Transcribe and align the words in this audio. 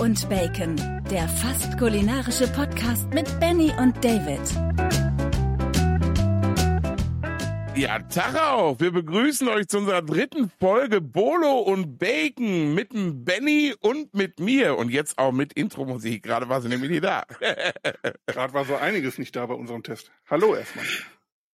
und 0.00 0.26
Bacon, 0.30 0.76
der 1.10 1.28
fast 1.28 1.76
kulinarische 1.78 2.48
Podcast 2.48 3.06
mit 3.12 3.38
Benny 3.38 3.70
und 3.78 4.02
David. 4.02 4.40
Ja, 7.76 7.98
Tag 7.98 8.34
auf! 8.40 8.80
Wir 8.80 8.92
begrüßen 8.92 9.46
euch 9.48 9.68
zu 9.68 9.78
unserer 9.78 10.00
dritten 10.00 10.50
Folge 10.58 11.02
Bolo 11.02 11.58
und 11.58 11.98
Bacon 11.98 12.74
mit 12.74 12.94
dem 12.94 13.24
Benny 13.24 13.74
und 13.78 14.14
mit 14.14 14.40
mir 14.40 14.78
und 14.78 14.90
jetzt 14.90 15.18
auch 15.18 15.32
mit 15.32 15.52
Intro-Musik. 15.52 16.22
Gerade 16.22 16.48
war 16.48 16.62
sie 16.62 16.68
nämlich 16.68 16.90
nicht 16.90 17.04
da. 17.04 17.24
Gerade 18.26 18.54
war 18.54 18.64
so 18.64 18.76
einiges 18.76 19.18
nicht 19.18 19.36
da 19.36 19.44
bei 19.44 19.54
unserem 19.54 19.82
Test. 19.82 20.10
Hallo 20.30 20.54
erstmal. 20.54 20.86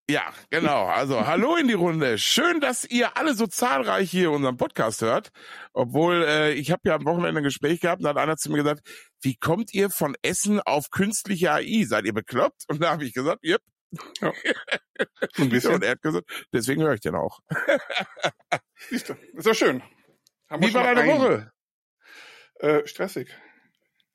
Ja, 0.09 0.33
genau. 0.51 0.87
Also 0.87 1.27
hallo 1.27 1.57
in 1.57 1.67
die 1.67 1.75
Runde. 1.75 2.17
Schön, 2.17 2.61
dass 2.61 2.85
ihr 2.85 3.17
alle 3.17 3.35
so 3.35 3.49
zahlreich 3.49 4.09
hier 4.09 4.31
unseren 4.31 4.57
Podcast 4.57 5.03
hört. 5.03 5.31
Obwohl 5.73 6.23
äh, 6.23 6.53
ich 6.53 6.71
habe 6.71 6.83
ja 6.85 6.95
am 6.95 7.05
Wochenende 7.05 7.41
ein 7.41 7.45
Gespräch 7.45 7.81
gehabt, 7.81 8.05
da 8.05 8.11
hat 8.11 8.17
einer 8.17 8.37
zu 8.37 8.53
mir 8.53 8.59
gesagt, 8.59 8.87
wie 9.21 9.35
kommt 9.35 9.75
ihr 9.75 9.91
von 9.91 10.15
Essen 10.23 10.61
auf 10.61 10.91
künstliche 10.91 11.51
AI? 11.51 11.85
Seid 11.89 12.05
ihr 12.05 12.15
bekloppt? 12.15 12.67
Und 12.69 12.81
da 12.85 12.93
habe 12.93 13.05
ich 13.05 13.15
gesagt, 13.15 13.43
yep. 13.45 13.61
Ja. 14.21 14.33
Ein 15.39 15.49
bisschen. 15.49 15.75
Und 15.75 15.83
er 15.83 15.93
hat 15.93 16.03
gesagt, 16.03 16.47
deswegen 16.53 16.83
höre 16.83 16.95
ich 16.95 17.01
den 17.01 17.17
auch. 17.17 17.41
Siehst 18.89 19.09
du, 19.09 19.15
ist 19.33 19.47
ja 19.47 19.55
schön. 19.55 19.83
Haben 20.49 20.63
wie 20.63 20.73
war 20.73 20.85
deine 20.85 21.01
ein... 21.01 21.09
Woche? 21.09 21.53
Äh, 22.61 22.87
stressig. 22.87 23.37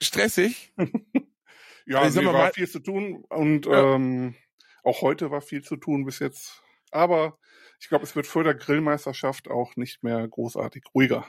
Stressig? 0.02 0.74
ja, 1.86 2.00
also, 2.00 2.24
war 2.24 2.32
mal... 2.32 2.54
viel 2.54 2.70
zu 2.70 2.80
tun 2.80 3.26
und 3.28 3.66
ja. 3.66 3.96
ähm, 3.96 4.36
auch 4.84 5.02
heute 5.02 5.32
war 5.32 5.42
viel 5.42 5.64
zu 5.64 5.78
tun 5.78 6.06
bis 6.06 6.20
jetzt. 6.20 6.64
Aber 6.92 7.38
ich 7.80 7.88
glaube, 7.88 8.04
es 8.04 8.16
wird 8.16 8.28
vor 8.28 8.44
der 8.44 8.56
Grillmeisterschaft 8.56 9.50
auch 9.50 9.76
nicht 9.76 10.04
mehr 10.04 10.28
großartig 10.28 10.84
ruhiger. 10.94 11.26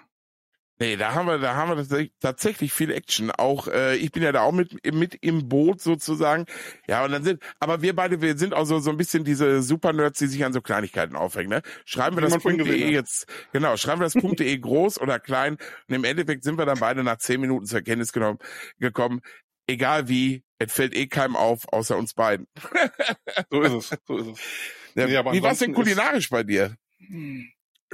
Nee, 0.79 0.97
da 0.97 1.15
haben 1.15 1.27
wir, 1.29 1.39
da 1.39 1.55
haben 1.55 1.77
wir 1.77 2.09
tatsächlich 2.19 2.73
viel 2.73 2.91
Action. 2.91 3.31
Auch 3.31 3.69
äh, 3.69 3.95
ich 3.97 4.11
bin 4.11 4.23
ja 4.23 4.33
da 4.33 4.41
auch 4.41 4.51
mit 4.51 4.85
mit 4.93 5.15
im 5.21 5.49
Boot 5.49 5.81
sozusagen. 5.81 6.47
Ja, 6.89 7.05
und 7.05 7.13
dann 7.13 7.23
sind, 7.23 7.41
aber 7.61 7.83
wir 7.83 7.95
beide, 7.95 8.21
wir 8.21 8.37
sind 8.37 8.53
auch 8.53 8.65
so 8.65 8.81
so 8.81 8.91
ein 8.91 8.97
bisschen 8.97 9.23
diese 9.23 9.63
Super-Nerds, 9.63 10.19
die 10.19 10.27
sich 10.27 10.45
an 10.45 10.53
so 10.53 10.61
Kleinigkeiten 10.61 11.15
aufhängen. 11.15 11.51
Ne? 11.51 11.63
Schreiben 11.85 12.17
wir 12.17 12.23
das 12.23 12.37
.de 12.43 12.91
jetzt, 12.91 13.27
genau, 13.53 13.77
schreiben 13.77 14.01
wir 14.01 14.07
das 14.07 14.15
.de 14.15 14.59
groß 14.59 15.01
oder 15.01 15.21
klein. 15.21 15.57
Und 15.89 15.95
im 15.95 16.03
Endeffekt 16.03 16.43
sind 16.43 16.59
wir 16.59 16.67
dann 16.67 16.81
beide 16.81 17.05
nach 17.05 17.19
zehn 17.19 17.41
Minuten 17.41 17.67
zur 17.67 17.79
Erkenntnis 17.79 18.13
genommen, 18.13 18.39
gekommen. 18.81 19.21
Egal 19.67 20.09
wie, 20.09 20.45
es 20.59 20.73
fällt 20.73 20.95
eh 20.95 21.07
keinem 21.07 21.37
auf, 21.37 21.73
außer 21.73 21.97
uns 21.97 22.15
beiden. 22.15 22.47
so 23.51 23.63
ist 23.63 23.73
es, 23.73 23.99
so 24.07 24.17
ist 24.19 24.27
es. 24.27 24.41
Ja, 24.95 25.07
nee, 25.07 25.33
wie 25.33 25.43
war's 25.43 25.59
denn 25.59 25.73
kulinarisch 25.73 26.29
bei 26.29 26.43
dir? 26.43 26.77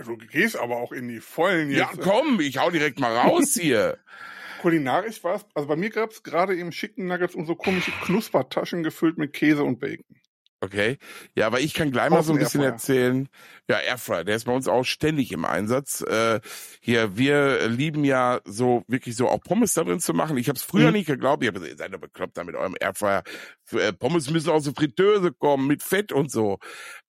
Du 0.05 0.16
gehst 0.16 0.56
aber 0.56 0.77
auch 0.77 0.92
in 0.92 1.08
die 1.08 1.20
Vollen 1.20 1.70
jetzt. 1.70 1.78
Ja, 1.78 1.91
komm, 2.00 2.41
ich 2.41 2.58
hau 2.58 2.70
direkt 2.70 2.98
mal 2.98 3.16
raus 3.16 3.55
hier. 3.55 3.98
Kulinarisch 4.60 5.22
war 5.22 5.36
es, 5.36 5.47
also 5.55 5.69
bei 5.69 5.77
mir 5.77 5.91
gab 5.91 6.10
es 6.10 6.22
gerade 6.22 6.56
eben 6.56 6.70
Chicken 6.70 7.06
Nuggets 7.06 7.34
und 7.34 7.47
so 7.47 7.55
komische 7.55 7.92
Knuspertaschen 8.03 8.82
gefüllt 8.82 9.16
mit 9.16 9.32
Käse 9.32 9.62
und 9.62 9.78
Bacon. 9.78 10.16
Okay. 10.60 10.98
Ja, 11.36 11.46
aber 11.46 11.60
ich 11.60 11.72
kann 11.72 11.92
gleich 11.92 12.10
mal 12.10 12.24
so 12.24 12.32
ein 12.32 12.38
bisschen 12.38 12.62
Airfryer. 12.62 12.72
erzählen. 12.72 13.28
Ja, 13.68 13.78
Airfryer, 13.78 14.24
der 14.24 14.34
ist 14.34 14.44
bei 14.44 14.52
uns 14.52 14.66
auch 14.66 14.82
ständig 14.82 15.30
im 15.30 15.44
Einsatz. 15.44 16.00
Äh, 16.00 16.40
hier, 16.80 17.16
wir 17.16 17.68
lieben 17.68 18.04
ja 18.04 18.40
so 18.44 18.82
wirklich 18.88 19.14
so 19.14 19.28
auch 19.28 19.40
Pommes 19.40 19.74
da 19.74 19.84
drin 19.84 20.00
zu 20.00 20.14
machen. 20.14 20.36
Ich 20.36 20.48
habe 20.48 20.56
es 20.56 20.64
früher 20.64 20.88
mhm. 20.88 20.94
nicht 20.94 21.06
geglaubt. 21.06 21.44
Ich 21.44 21.48
habe 21.48 21.60
gesagt, 21.60 21.72
ihr 21.72 21.78
seid 21.78 21.94
doch 21.94 22.00
bekloppt 22.00 22.36
da 22.36 22.42
mit 22.42 22.56
eurem 22.56 22.74
Airfryer. 22.80 23.22
Äh, 23.70 23.92
Pommes 23.92 24.30
müssen 24.30 24.50
aus 24.50 24.64
der 24.64 24.74
Fritteuse 24.74 25.32
kommen 25.32 25.68
mit 25.68 25.82
Fett 25.82 26.12
und 26.12 26.30
so. 26.30 26.58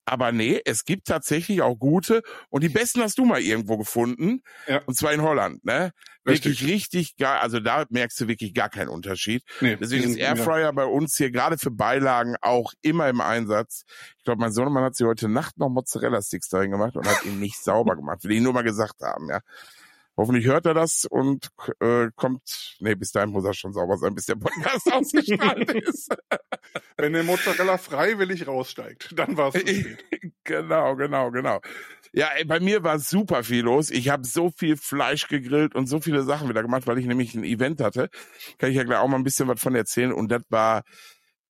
Aber 0.10 0.32
nee, 0.32 0.60
es 0.66 0.86
gibt 0.86 1.08
tatsächlich 1.08 1.62
auch 1.62 1.76
gute 1.76 2.24
und 2.50 2.64
die 2.64 2.70
besten 2.70 3.02
hast 3.02 3.20
du 3.20 3.26
mal 3.26 3.42
irgendwo 3.42 3.78
gefunden. 3.78 4.42
Ja. 4.68 4.82
Und 4.88 4.96
zwar 4.96 5.14
in 5.14 5.22
Holland, 5.22 5.64
ne? 5.64 5.92
Richtig, 6.28 6.62
richtig, 6.62 6.74
richtig 6.74 7.18
geil. 7.18 7.38
Also 7.40 7.60
da 7.60 7.86
merkst 7.90 8.20
du 8.20 8.28
wirklich 8.28 8.56
gar 8.56 8.70
keinen 8.70 8.90
Unterschied. 8.90 9.44
Nee, 9.62 9.78
Deswegen 9.78 10.04
ist 10.04 10.18
Airfryer 10.18 10.62
ja. 10.62 10.72
bei 10.72 10.86
uns 10.86 11.16
hier 11.16 11.30
gerade 11.30 11.60
für 11.60 11.70
Beilagen 11.70 12.36
auch 12.42 12.74
immer 12.82 13.08
im 13.08 13.22
Einsatz. 13.22 13.84
Ich 14.18 14.24
glaube, 14.24 14.42
mein 14.42 14.52
Sohnemann 14.52 14.84
hat 14.84 14.96
sich 14.96 15.06
heute 15.06 15.30
Nacht 15.30 15.60
noch 15.60 15.70
Mozzarella-Sticks 15.70 16.50
dahin 16.50 16.72
gemacht 16.72 16.96
und 16.96 17.08
hat 17.08 17.24
ihn 17.26 17.40
nicht 17.40 17.64
sauber 17.64 17.96
gemacht. 17.96 18.24
Will 18.24 18.32
ich 18.32 18.42
nur 18.42 18.54
mal 18.54 18.64
gesagt 18.64 19.02
haben, 19.02 19.30
ja. 19.30 19.42
Hoffentlich 20.20 20.48
hört 20.48 20.66
er 20.66 20.74
das 20.74 21.06
und 21.06 21.48
äh, 21.80 22.10
kommt. 22.14 22.76
Nee, 22.80 22.96
bis 22.96 23.14
dahin 23.14 23.30
muss 23.30 23.46
er 23.46 23.54
schon 23.54 23.72
sauber 23.72 23.96
sein, 23.96 24.14
bis 24.14 24.26
der 24.26 24.36
Podcast 24.36 24.92
ausgestrahlt 24.92 25.72
ist. 25.72 26.14
Wenn 26.98 27.14
der 27.14 27.24
Mozzarella 27.24 27.78
freiwillig 27.78 28.46
raussteigt, 28.46 29.18
dann 29.18 29.38
war 29.38 29.56
es 29.56 29.64
genau, 30.44 30.98
genau, 30.98 31.32
genau. 31.32 31.62
Ja, 32.12 32.32
ey, 32.36 32.44
bei 32.44 32.60
mir 32.60 32.84
war 32.84 33.00
super 33.00 33.46
viel 33.46 33.64
los. 33.64 33.92
Ich 33.92 34.10
habe 34.10 34.28
so 34.28 34.52
viel 34.52 34.76
Fleisch 34.76 35.30
gegrillt 35.30 35.74
und 35.74 35.88
so 35.88 36.02
viele 36.02 36.24
Sachen 36.24 36.50
wieder 36.50 36.64
gemacht, 36.64 36.86
weil 36.86 37.00
ich 37.00 37.06
nämlich 37.06 37.34
ein 37.34 37.46
Event 37.46 37.80
hatte. 37.80 38.10
Kann 38.58 38.72
ich 38.72 38.76
ja 38.76 38.84
gleich 38.84 39.00
auch 39.00 39.08
mal 39.08 39.16
ein 39.16 39.24
bisschen 39.24 39.48
was 39.48 39.62
von 39.62 39.74
erzählen. 39.74 40.12
Und 40.12 40.34
das 40.34 40.44
war 40.50 40.84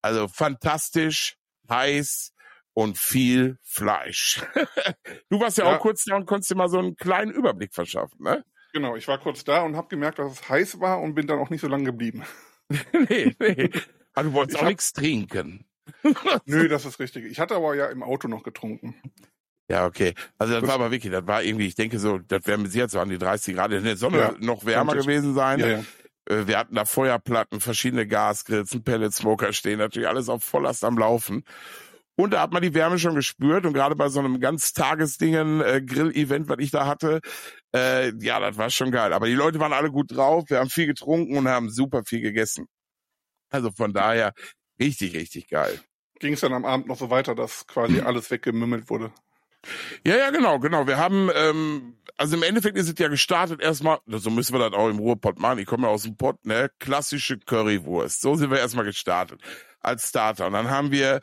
also 0.04 0.28
fantastisch, 0.28 1.38
heiß, 1.68 2.34
und 2.74 3.00
viel 3.00 3.58
Fleisch. 3.64 4.44
du 5.30 5.40
warst 5.40 5.58
ja, 5.58 5.66
ja, 5.66 5.76
auch 5.76 5.80
kurz 5.80 6.06
da 6.06 6.16
und 6.16 6.28
konntest 6.28 6.52
dir 6.52 6.56
mal 6.56 6.70
so 6.70 6.78
einen 6.78 6.96
kleinen 6.96 7.32
Überblick 7.32 7.74
verschaffen, 7.74 8.22
ne? 8.22 8.46
Genau, 8.74 8.96
ich 8.96 9.08
war 9.08 9.18
kurz 9.18 9.44
da 9.44 9.64
und 9.64 9.76
habe 9.76 9.88
gemerkt, 9.88 10.20
dass 10.20 10.32
es 10.32 10.50
heiß 10.50 10.80
war 10.80 11.02
und 11.02 11.16
bin 11.16 11.28
dann 11.28 11.40
auch 11.40 11.50
nicht 11.50 11.62
so 11.62 11.68
lange 11.68 11.86
geblieben. 11.86 12.24
nee, 13.10 13.36
nee. 13.40 13.70
Aber 14.14 14.30
du 14.30 14.34
wolltest 14.34 14.56
ich 14.56 14.60
auch 14.60 14.66
hab... 14.66 14.70
nichts 14.70 14.94
trinken. 14.94 15.66
Nö, 16.46 16.68
das 16.68 16.86
ist 16.86 17.00
richtig. 17.00 17.26
Ich 17.26 17.40
hatte 17.40 17.56
aber 17.56 17.76
ja 17.76 17.88
im 17.88 18.04
Auto 18.04 18.28
noch 18.28 18.44
getrunken. 18.44 18.96
Ja, 19.70 19.86
okay. 19.86 20.14
Also 20.38 20.54
das, 20.54 20.62
das 20.62 20.70
war 20.70 20.76
aber 20.76 20.92
wirklich, 20.92 21.12
das 21.12 21.26
war 21.28 21.44
irgendwie, 21.44 21.68
ich 21.68 21.76
denke 21.76 22.00
so, 22.00 22.18
das 22.18 22.46
wäre 22.46 22.58
mit 22.58 22.72
Sicherheit 22.72 22.92
so 22.92 23.00
an 23.00 23.10
die 23.10 23.18
30 23.18 23.56
Grad 23.56 23.72
in 23.72 23.84
der 23.84 23.98
Sonne 23.98 24.18
ja, 24.18 24.36
noch 24.40 24.66
wärmer 24.66 24.96
gewesen 24.96 25.34
sein. 25.36 25.60
Ja, 25.60 25.68
ja. 25.68 25.84
Äh, 26.30 26.48
wir 26.48 26.58
hatten 26.58 26.76
da 26.76 26.86
Feuerplatten, 26.86 27.60
verschiedene 27.60 28.08
Gasgrills, 28.08 28.74
ein 28.74 28.84
Pellet-Smoker 28.84 29.54
stehen, 29.54 29.80
natürlich 29.80 30.08
alles 30.08 30.30
auf 30.30 30.44
Volllast 30.44 30.84
am 30.84 30.98
Laufen. 30.98 31.44
Und 32.20 32.32
da 32.32 32.42
hat 32.42 32.52
man 32.52 32.62
die 32.62 32.74
Wärme 32.74 33.00
schon 33.00 33.16
gespürt. 33.16 33.66
Und 33.66 33.72
gerade 33.72 33.96
bei 33.96 34.10
so 34.10 34.20
einem 34.20 34.42
ganz 34.42 34.74
Tagesdingen 34.74 35.62
äh, 35.62 35.82
Grill-Event, 35.82 36.50
was 36.50 36.58
ich 36.60 36.70
da 36.70 36.86
hatte, 36.86 37.22
äh, 37.74 38.12
ja, 38.20 38.42
das 38.42 38.58
war 38.58 38.70
schon 38.70 38.92
geil. 38.92 39.14
Aber 39.14 39.28
die 39.28 39.36
Leute 39.36 39.62
waren 39.62 39.72
alle 39.72 39.90
gut 39.90 40.12
drauf. 40.14 40.44
Wir 40.50 40.60
haben 40.60 40.70
viel 40.70 40.86
getrunken 40.86 41.38
und 41.38 41.48
haben 41.48 41.70
super 41.70 42.04
viel 42.04 42.20
gegessen. 42.20 42.66
Also 43.50 43.72
von 43.72 43.94
daher 43.94 44.34
richtig, 44.78 45.16
richtig 45.16 45.48
geil. 45.48 45.80
Ging 46.20 46.34
es 46.34 46.42
dann 46.42 46.52
am 46.52 46.66
Abend 46.66 46.88
noch 46.88 46.98
so 46.98 47.10
weiter, 47.10 47.36
dass 47.36 47.66
quasi 47.68 48.02
alles 48.02 48.30
weggemümmelt 48.30 48.90
wurde? 48.90 49.14
Ja, 50.06 50.18
ja, 50.18 50.30
genau, 50.30 50.60
genau. 50.60 50.88
Wir 50.88 50.98
haben, 50.98 51.30
ähm, 51.34 51.96
also 52.18 52.36
im 52.36 52.44
Endeffekt 52.44 52.78
ist 52.78 52.90
es 52.90 53.00
ja 53.00 53.08
gestartet 53.08 53.62
erstmal, 53.62 54.00
so 54.08 54.30
müssen 54.30 54.52
wir 54.52 54.60
das 54.60 54.78
auch 54.78 54.90
im 54.90 55.00
Ruhrpott 55.00 55.40
machen. 55.40 55.60
Ich 55.60 55.68
komme 55.68 55.88
ja 55.88 55.94
aus 55.94 56.04
dem 56.04 56.18
Pott, 56.18 56.46
ne? 56.46 56.70
Klassische 56.80 57.40
Currywurst. 57.40 58.20
So 58.20 58.36
sind 58.36 58.52
wir 58.52 58.60
erstmal 58.60 58.84
gestartet 58.84 59.40
als 59.80 60.10
Starter. 60.10 60.48
Und 60.48 60.54
dann 60.54 60.70
haben 60.70 60.92
wir 60.92 61.22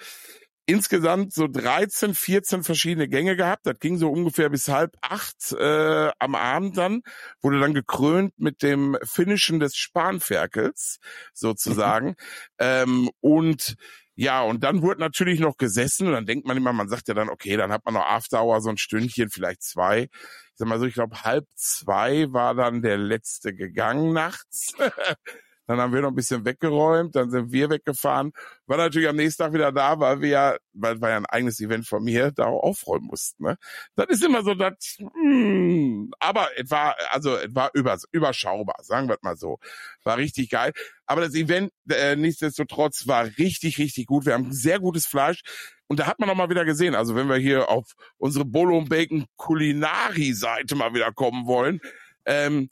insgesamt 0.66 1.32
so 1.32 1.46
13, 1.48 2.14
14 2.14 2.64
verschiedene 2.64 3.08
Gänge 3.08 3.36
gehabt. 3.36 3.66
Das 3.66 3.78
ging 3.78 3.96
so 3.98 4.10
ungefähr 4.10 4.48
bis 4.50 4.68
halb 4.68 4.96
acht 5.00 5.52
äh, 5.52 6.10
am 6.18 6.34
Abend 6.34 6.76
dann. 6.76 7.02
Wurde 7.40 7.60
dann 7.60 7.74
gekrönt 7.74 8.34
mit 8.38 8.62
dem 8.62 8.98
Finishen 9.04 9.60
des 9.60 9.76
Spanferkels 9.76 10.98
sozusagen. 11.32 12.08
Mhm. 12.08 12.14
Ähm, 12.58 13.10
und 13.20 13.76
ja, 14.16 14.42
und 14.42 14.64
dann 14.64 14.82
wurde 14.82 15.00
natürlich 15.00 15.40
noch 15.40 15.58
gesessen 15.58 16.06
und 16.06 16.14
dann 16.14 16.26
denkt 16.26 16.46
man 16.46 16.56
immer, 16.56 16.72
man 16.72 16.88
sagt 16.88 17.06
ja 17.08 17.14
dann, 17.14 17.28
okay, 17.28 17.56
dann 17.56 17.70
hat 17.70 17.84
man 17.84 17.94
noch 17.94 18.06
After 18.06 18.42
Hour, 18.42 18.62
so 18.62 18.70
ein 18.70 18.78
Stündchen, 18.78 19.28
vielleicht 19.28 19.62
zwei. 19.62 20.04
Ich 20.04 20.10
sag 20.54 20.68
mal 20.68 20.78
so, 20.80 20.86
ich 20.86 20.94
glaube 20.94 21.22
halb 21.22 21.46
zwei 21.54 22.32
war 22.32 22.54
dann 22.54 22.80
der 22.80 22.96
letzte 22.96 23.54
gegangen 23.54 24.14
nachts. 24.14 24.72
Dann 25.66 25.80
haben 25.80 25.92
wir 25.92 26.00
noch 26.00 26.10
ein 26.10 26.14
bisschen 26.14 26.44
weggeräumt, 26.44 27.16
dann 27.16 27.30
sind 27.30 27.52
wir 27.52 27.70
weggefahren. 27.70 28.32
War 28.66 28.76
natürlich 28.76 29.08
am 29.08 29.16
nächsten 29.16 29.42
Tag 29.42 29.52
wieder 29.52 29.72
da, 29.72 29.98
weil 29.98 30.20
wir 30.20 30.28
ja, 30.28 30.56
weil 30.72 31.00
war 31.00 31.10
ja 31.10 31.16
ein 31.16 31.26
eigenes 31.26 31.60
Event 31.60 31.86
von 31.86 32.04
mir, 32.04 32.30
da 32.32 32.46
auch 32.46 32.62
aufräumen 32.62 33.06
mussten. 33.06 33.44
Ne? 33.44 33.56
Das 33.94 34.06
ist 34.08 34.24
immer 34.24 34.42
so, 34.42 34.54
das, 34.54 34.98
mm, 34.98 36.10
aber 36.18 36.48
es 36.56 36.70
war, 36.70 36.96
also 37.10 37.36
es 37.36 37.54
war 37.54 37.70
über, 37.74 37.96
überschaubar, 38.12 38.76
sagen 38.82 39.08
wir 39.08 39.18
mal 39.22 39.36
so. 39.36 39.58
War 40.04 40.16
richtig 40.16 40.50
geil. 40.50 40.72
Aber 41.06 41.20
das 41.20 41.34
Event 41.34 41.72
äh, 41.90 42.16
nichtsdestotrotz 42.16 43.06
war 43.06 43.24
richtig, 43.38 43.78
richtig 43.78 44.06
gut. 44.06 44.26
Wir 44.26 44.34
haben 44.34 44.52
sehr 44.52 44.78
gutes 44.80 45.06
Fleisch. 45.06 45.42
Und 45.88 46.00
da 46.00 46.06
hat 46.06 46.18
man 46.18 46.28
auch 46.28 46.34
mal 46.34 46.50
wieder 46.50 46.64
gesehen, 46.64 46.94
also 46.96 47.14
wenn 47.14 47.28
wir 47.28 47.36
hier 47.36 47.68
auf 47.68 47.92
unsere 48.18 48.44
Bolo 48.44 48.76
und 48.76 48.88
Bacon 48.88 49.26
Kulinari-Seite 49.36 50.74
mal 50.74 50.94
wieder 50.94 51.12
kommen 51.12 51.46
wollen, 51.46 51.80
ähm, 52.24 52.70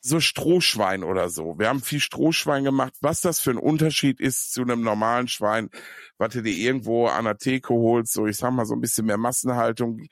so 0.00 0.20
Strohschwein 0.20 1.04
oder 1.04 1.28
so. 1.28 1.58
Wir 1.58 1.68
haben 1.68 1.82
viel 1.82 2.00
Strohschwein 2.00 2.64
gemacht. 2.64 2.94
Was 3.00 3.20
das 3.20 3.40
für 3.40 3.50
ein 3.50 3.58
Unterschied 3.58 4.20
ist 4.20 4.52
zu 4.52 4.62
einem 4.62 4.82
normalen 4.82 5.28
Schwein, 5.28 5.70
was 6.18 6.32
du 6.32 6.42
dir 6.42 6.54
irgendwo 6.54 7.06
an 7.06 7.24
der 7.24 7.36
Theke 7.38 7.74
holst, 7.74 8.12
so 8.14 8.26
ich 8.26 8.36
sag 8.36 8.52
mal 8.52 8.64
so 8.66 8.74
ein 8.74 8.80
bisschen 8.80 9.06
mehr 9.06 9.18
Massenhaltung 9.18 10.06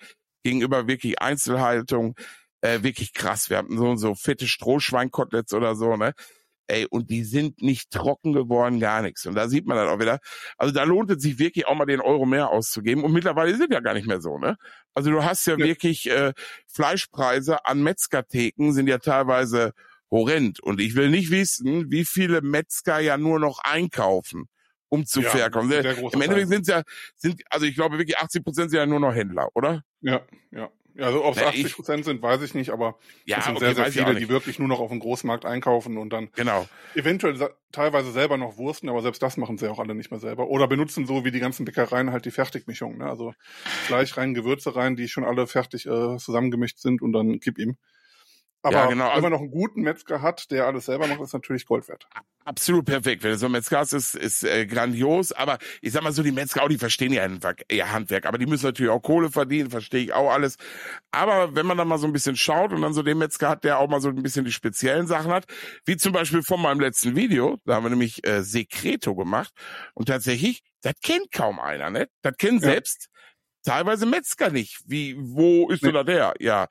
gegenüber 0.44 0.87
wirklich 0.87 1.20
Einzelhaltung, 1.20 2.14
äh, 2.61 2.82
wirklich 2.82 3.12
krass. 3.14 3.50
Wir 3.50 3.58
hatten 3.58 3.79
so 3.79 3.96
so 3.96 4.14
fette 4.14 4.46
Strohschweinkoteletts 4.46 5.55
oder 5.55 5.75
so, 5.75 5.96
ne? 5.96 6.14
Ey, 6.69 6.87
und 6.91 7.09
die 7.09 7.25
sind 7.25 7.62
nicht 7.62 7.91
trocken 7.91 8.35
geworden, 8.35 8.79
gar 8.79 9.00
nichts. 9.00 9.25
Und 9.26 9.35
da 9.35 9.49
sieht 9.49 9.67
man 9.67 9.79
dann 9.79 9.88
auch 9.88 10.00
wieder, 10.00 10.20
also 10.59 10.73
da 10.73 10.85
lohnt 10.85 11.11
es 11.11 11.23
sich 11.23 11.38
wirklich 11.38 11.67
auch 11.67 11.75
mal 11.75 11.87
den 11.87 12.00
Euro 12.00 12.26
mehr 12.26 12.50
auszugeben. 12.50 13.05
Und 13.05 13.12
mittlerweile 13.12 13.56
sind 13.56 13.73
ja 13.73 13.81
gar 13.81 13.94
nicht 13.94 14.06
mehr 14.06 14.20
so, 14.20 14.38
ne? 14.38 14.56
Also 14.94 15.11
du 15.11 15.25
hast 15.25 15.47
ja, 15.47 15.56
ja. 15.56 15.65
wirklich 15.65 16.11
äh, 16.11 16.35
Fleischpreise 16.67 17.65
an 17.65 17.82
Metzgertheken 17.82 18.73
sind 18.73 18.87
ja 18.87 18.99
teilweise 18.99 19.73
horrend. 20.11 20.61
Und 20.61 20.81
ich 20.81 20.94
will 20.94 21.11
nicht 21.11 21.31
wissen, 21.31 21.91
wie 21.91 22.05
viele 22.05 22.43
Metzger 22.43 22.99
ja 23.00 23.17
nur 23.17 23.41
noch 23.41 23.61
einkaufen, 23.61 24.49
um 24.88 25.06
zu 25.06 25.23
ja, 25.23 25.31
verkaufen. 25.31 25.73
Im 25.73 26.21
Endeffekt 26.21 26.49
sind 26.49 26.67
ja, 26.67 26.82
sind, 27.17 27.43
also 27.50 27.67
ich 27.67 27.75
glaube 27.75 27.99
wirklich 27.99 28.19
80 28.19 28.44
Prozent 28.44 28.71
sind 28.71 28.79
ja 28.79 28.87
nur 28.87 29.00
noch 29.00 29.14
Händler, 29.14 29.49
oder? 29.55 29.82
Ja, 30.00 30.21
ja. 30.50 30.71
Ja, 30.99 31.06
also 31.06 31.25
ob 31.25 31.37
es 31.37 31.43
80 31.43 31.75
Prozent 31.77 32.05
sind, 32.05 32.23
weiß 32.23 32.43
ich 32.43 32.55
nicht, 32.55 32.71
aber 32.71 32.99
ja, 33.25 33.39
es 33.39 33.45
sind 33.45 33.56
okay, 33.56 33.73
sehr, 33.73 33.91
sehr 33.91 34.05
viele, 34.05 34.19
die 34.19 34.29
wirklich 34.29 34.59
nur 34.59 34.67
noch 34.67 34.81
auf 34.81 34.91
dem 34.91 34.99
Großmarkt 34.99 35.45
einkaufen 35.45 35.97
und 35.97 36.12
dann 36.12 36.29
genau. 36.35 36.69
eventuell 36.97 37.39
teilweise 37.71 38.11
selber 38.11 38.37
noch 38.37 38.56
Wursten, 38.56 38.89
aber 38.89 39.00
selbst 39.00 39.23
das 39.23 39.37
machen 39.37 39.59
sie 39.59 39.71
auch 39.71 39.79
alle 39.79 39.95
nicht 39.95 40.11
mehr 40.11 40.19
selber. 40.19 40.49
Oder 40.49 40.67
benutzen 40.67 41.06
so 41.06 41.25
wie 41.25 41.31
die 41.31 41.39
ganzen 41.39 41.65
Bäckereien 41.65 42.11
halt 42.11 42.25
die 42.25 42.33
Fertigmischung, 42.33 42.99
ne? 42.99 43.09
Also 43.09 43.33
Fleisch 43.87 44.17
rein, 44.17 44.35
Gewürze 44.35 44.75
rein, 44.75 44.97
die 44.97 45.06
schon 45.06 45.23
alle 45.23 45.47
fertig 45.47 45.87
äh, 45.87 46.17
zusammengemischt 46.17 46.81
sind 46.81 47.00
und 47.00 47.12
dann 47.12 47.39
gib 47.39 47.59
ihm. 47.59 47.77
Aber 48.63 48.77
ja, 48.77 48.87
genau. 48.87 49.05
wenn 49.05 49.11
also 49.11 49.23
man 49.23 49.33
noch 49.33 49.41
einen 49.41 49.51
guten 49.51 49.83
Metzger 49.83 50.21
hat, 50.21 50.51
der 50.51 50.67
alles 50.67 50.87
selber 50.87 51.07
macht, 51.07 51.21
ist 51.21 51.33
natürlich 51.33 51.65
Gold 51.65 51.89
wert. 51.89 52.09
Absolut 52.45 52.87
perfekt. 52.87 53.23
Wenn 53.23 53.33
du 53.33 53.39
so 53.39 53.47
ein 53.47 53.53
Metzger 53.53 53.79
hast, 53.79 53.93
ist, 53.93 54.15
ist 54.15 54.43
äh, 54.43 54.67
grandios. 54.67 55.33
Aber 55.33 55.59
ich 55.81 55.93
sag 55.93 56.03
mal 56.03 56.13
so, 56.13 56.23
die 56.23 56.33
Metzger 56.33 56.63
auch, 56.63 56.69
die 56.69 56.79
verstehen 56.79 57.13
ja 57.13 57.23
Handwerk, 57.23 57.65
ihr 57.71 57.93
Handwerk. 57.93 58.27
Aber 58.27 58.39
die 58.39 58.47
müssen 58.47 58.67
natürlich 58.67 58.91
auch 58.91 59.01
Kohle 59.01 59.31
verdienen, 59.31 59.71
verstehe 59.71 60.03
ich 60.03 60.13
auch 60.13 60.33
alles. 60.33 60.57
Aber 61.13 61.55
wenn 61.55 61.67
man 61.67 61.77
dann 61.77 61.87
mal 61.87 61.99
so 61.99 62.07
ein 62.07 62.13
bisschen 62.13 62.37
schaut 62.37 62.73
und 62.73 62.83
dann 62.83 62.95
so 62.95 63.03
den 63.03 63.19
Metzger 63.19 63.51
hat, 63.51 63.65
der 63.65 63.79
auch 63.79 63.89
mal 63.89 64.01
so 64.01 64.09
ein 64.09 64.23
bisschen 64.23 64.45
die 64.45 64.53
speziellen 64.53 65.07
Sachen 65.07 65.31
hat, 65.31 65.45
wie 65.85 65.97
zum 65.97 66.13
Beispiel 66.13 66.43
von 66.43 66.61
meinem 66.61 66.81
letzten 66.81 67.15
Video, 67.15 67.59
da 67.65 67.77
haben 67.77 67.85
wir 67.85 67.91
nämlich 67.91 68.27
äh, 68.27 68.43
Secreto 68.43 69.15
gemacht. 69.15 69.53
Und 69.95 70.07
tatsächlich, 70.07 70.63
das 70.83 70.95
kennt 71.03 71.31
kaum 71.31 71.61
einer, 71.61 71.91
ne? 71.91 72.09
Das 72.23 72.37
kennen 72.39 72.59
ja. 72.59 72.71
selbst 72.71 73.09
teilweise 73.63 74.07
Metzger 74.07 74.51
nicht. 74.51 74.81
Wie, 74.87 75.17
wo 75.19 75.69
ist 75.69 75.83
nee. 75.83 75.89
denn 75.89 75.95
da 75.95 76.05
der? 76.05 76.35
Ja, 76.39 76.69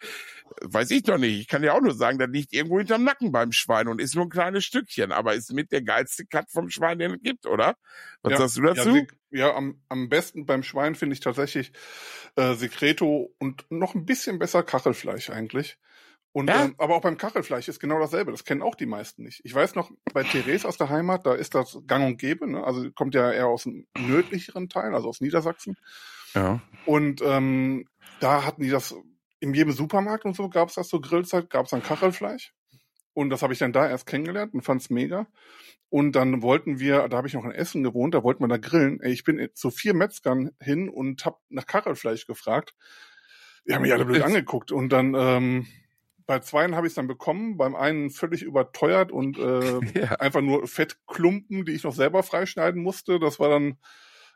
weiß 0.62 0.92
ich 0.92 1.04
doch 1.04 1.18
nicht. 1.18 1.40
Ich 1.40 1.48
kann 1.48 1.64
ja 1.64 1.74
auch 1.74 1.82
nur 1.82 1.94
sagen, 1.94 2.18
der 2.18 2.28
liegt 2.28 2.54
irgendwo 2.54 2.78
hinterm 2.78 3.04
Nacken 3.04 3.32
beim 3.32 3.52
Schwein 3.52 3.88
und 3.88 4.02
ist 4.02 4.16
nur 4.16 4.26
ein 4.26 4.30
kleines 4.30 4.66
Stückchen, 4.66 5.12
aber 5.12 5.34
ist 5.34 5.54
mit 5.54 5.72
der 5.72 5.82
geilste 5.82 6.26
Cut 6.26 6.50
vom 6.52 6.70
Schwein, 6.70 7.00
den 7.00 7.16
es 7.16 7.22
gibt, 7.22 7.46
oder? 7.46 7.76
Was 8.22 8.32
ja, 8.32 8.38
sagst 8.38 8.58
du 8.58 8.62
dazu? 8.62 8.96
Ja, 8.96 9.06
ja 9.32 9.56
am, 9.56 9.82
am 9.90 10.10
besten 10.10 10.46
beim 10.46 10.64
Schwein 10.64 10.96
finde 10.96 11.14
ich 11.14 11.20
tatsächlich 11.20 11.72
äh, 12.36 12.54
Secreto 12.56 13.34
und 13.40 13.66
noch 13.70 13.96
ein 13.96 14.06
bisschen 14.06 14.40
besser 14.40 14.64
Kachelfleisch 14.64 15.30
eigentlich. 15.30 15.78
Und, 16.38 16.50
ja? 16.50 16.66
ähm, 16.66 16.76
aber 16.78 16.96
auch 16.96 17.02
beim 17.02 17.18
Kachelfleisch 17.18 17.68
ist 17.68 17.80
genau 17.80 18.00
dasselbe. 18.00 18.32
Das 18.32 18.44
kennen 18.44 18.62
auch 18.62 18.76
die 18.76 18.86
meisten 18.86 19.24
nicht. 19.24 19.42
Ich 19.44 19.56
weiß 19.56 19.74
noch, 19.74 19.90
bei 20.14 20.24
Therese 20.24 20.68
aus 20.68 20.78
der 20.78 20.90
Heimat, 20.90 21.26
da 21.26 21.34
ist 21.34 21.56
das 21.56 21.80
gang 21.88 22.06
und 22.06 22.18
gäbe. 22.18 22.48
Ne? 22.48 22.64
Also 22.64 22.92
kommt 22.92 23.16
ja 23.16 23.32
eher 23.32 23.48
aus 23.48 23.64
dem 23.64 23.88
nördlicheren 23.98 24.70
Teil, 24.70 24.94
also 24.94 25.10
aus 25.10 25.20
Niedersachsen. 25.20 25.78
Ja. 26.36 26.62
Und 26.86 27.22
ähm, 27.24 27.88
da 28.20 28.46
hatten 28.46 28.62
die 28.62 28.70
das 28.70 28.94
in 29.40 29.54
jedem 29.54 29.72
Supermarkt 29.72 30.26
und 30.26 30.36
so 30.36 30.50
gab 30.50 30.70
es 30.70 30.76
das 30.76 30.90
so 30.90 31.00
Grillzeit, 31.00 31.50
gab 31.50 31.66
es 31.66 31.72
dann 31.72 31.84
Kachelfleisch. 31.84 32.54
Und 33.14 33.30
das 33.30 33.42
habe 33.42 33.54
ich 33.54 33.60
dann 33.60 33.74
da 33.74 33.90
erst 33.90 34.06
kennengelernt 34.06 34.54
und 34.54 34.62
fand's 34.62 34.90
mega. 34.90 35.28
Und 35.90 36.12
dann 36.14 36.42
wollten 36.42 36.80
wir, 36.80 37.08
da 37.08 37.18
habe 37.18 37.28
ich 37.28 37.34
noch 37.34 37.46
in 37.46 37.52
Essen 37.52 37.82
gewohnt, 37.82 38.14
da 38.14 38.24
wollten 38.24 38.44
wir 38.44 38.48
da 38.48 38.58
grillen. 38.58 39.00
Ey, 39.02 39.12
ich 39.12 39.24
bin 39.24 39.50
zu 39.54 39.72
vier 39.72 39.94
Metzgern 39.94 40.52
hin 40.62 40.90
und 40.90 41.26
hab 41.26 41.40
nach 41.50 41.66
Kachelfleisch 41.66 42.28
gefragt. 42.28 42.76
Die 43.68 43.74
haben 43.74 43.82
mich 43.82 43.94
alle 43.94 44.06
blöd 44.06 44.22
angeguckt. 44.22 44.72
Und 44.72 44.90
dann 44.90 45.16
ähm, 45.16 45.68
bei 46.26 46.40
zweien 46.40 46.76
habe 46.76 46.88
ich 46.88 46.92
es 46.92 46.96
dann 46.96 47.08
bekommen, 47.08 47.58
beim 47.58 47.76
einen 47.76 48.12
völlig 48.12 48.44
überteuert 48.44 49.12
und 49.12 49.40
äh, 49.40 49.80
ja. 50.00 50.12
einfach 50.20 50.42
nur 50.42 50.68
Fettklumpen, 50.68 51.66
die 51.66 51.72
ich 51.72 51.84
noch 51.84 51.96
selber 51.96 52.22
freischneiden 52.22 52.84
musste. 52.84 53.20
Das 53.20 53.40
war 53.40 53.50
dann 53.50 53.78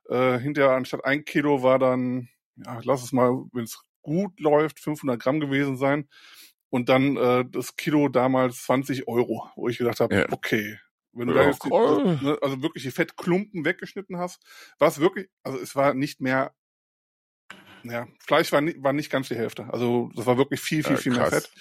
äh, 0.09 0.39
hinterher 0.39 0.71
anstatt 0.71 1.06
ein 1.06 1.25
Kilo 1.25 1.63
war 1.63 1.80
dann, 1.80 2.30
ja, 2.56 2.80
lass 2.83 3.03
es 3.03 3.12
mal, 3.12 3.44
wenn 3.51 3.65
es 3.65 3.83
gut 4.01 4.39
läuft, 4.39 4.80
500 4.80 5.21
Gramm 5.21 5.39
gewesen 5.39 5.77
sein. 5.77 6.07
Und 6.69 6.89
dann 6.89 7.18
äh, 7.18 7.45
das 7.45 7.75
Kilo 7.75 8.07
damals 8.07 8.63
20 8.63 9.07
Euro, 9.07 9.50
wo 9.56 9.68
ich 9.68 9.77
gedacht 9.77 10.00
habe, 10.00 10.15
ja. 10.15 10.25
okay, 10.31 10.80
wenn 11.13 11.27
du 11.27 11.36
ja, 11.36 11.42
da 11.42 11.48
jetzt 11.50 11.65
die, 11.65 11.71
also, 11.74 12.06
ne, 12.06 12.38
also 12.42 12.62
wirklich 12.62 12.83
die 12.83 12.92
Fettklumpen 12.92 13.65
weggeschnitten 13.65 14.18
hast, 14.18 14.42
war 14.80 14.88
es 14.88 15.00
wirklich, 15.00 15.27
also 15.44 15.59
es 15.59 15.75
war 15.75 15.94
nicht 15.94 16.21
mehr, 16.21 16.53
ja, 17.83 18.07
Fleisch 18.19 18.51
war, 18.51 18.62
nicht, 18.62 18.81
war 18.81 18.94
nicht 18.94 19.12
ganz 19.12 19.27
die 19.27 19.36
Hälfte. 19.36 19.68
Also 19.74 20.12
das 20.15 20.25
war 20.25 20.38
wirklich 20.38 20.62
viel, 20.62 20.83
viel, 20.83 20.95
ja, 20.95 21.01
viel 21.01 21.12
mehr 21.12 21.27
Fett. 21.27 21.51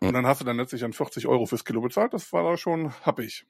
Und 0.00 0.12
dann 0.12 0.26
hast 0.26 0.40
du 0.40 0.44
dann 0.44 0.58
letztlich 0.58 0.84
an 0.84 0.92
40 0.92 1.26
Euro 1.26 1.46
fürs 1.46 1.64
Kilo 1.64 1.80
bezahlt. 1.80 2.12
Das 2.12 2.32
war 2.32 2.42
da 2.42 2.56
schon 2.56 2.92
happig. 3.02 3.46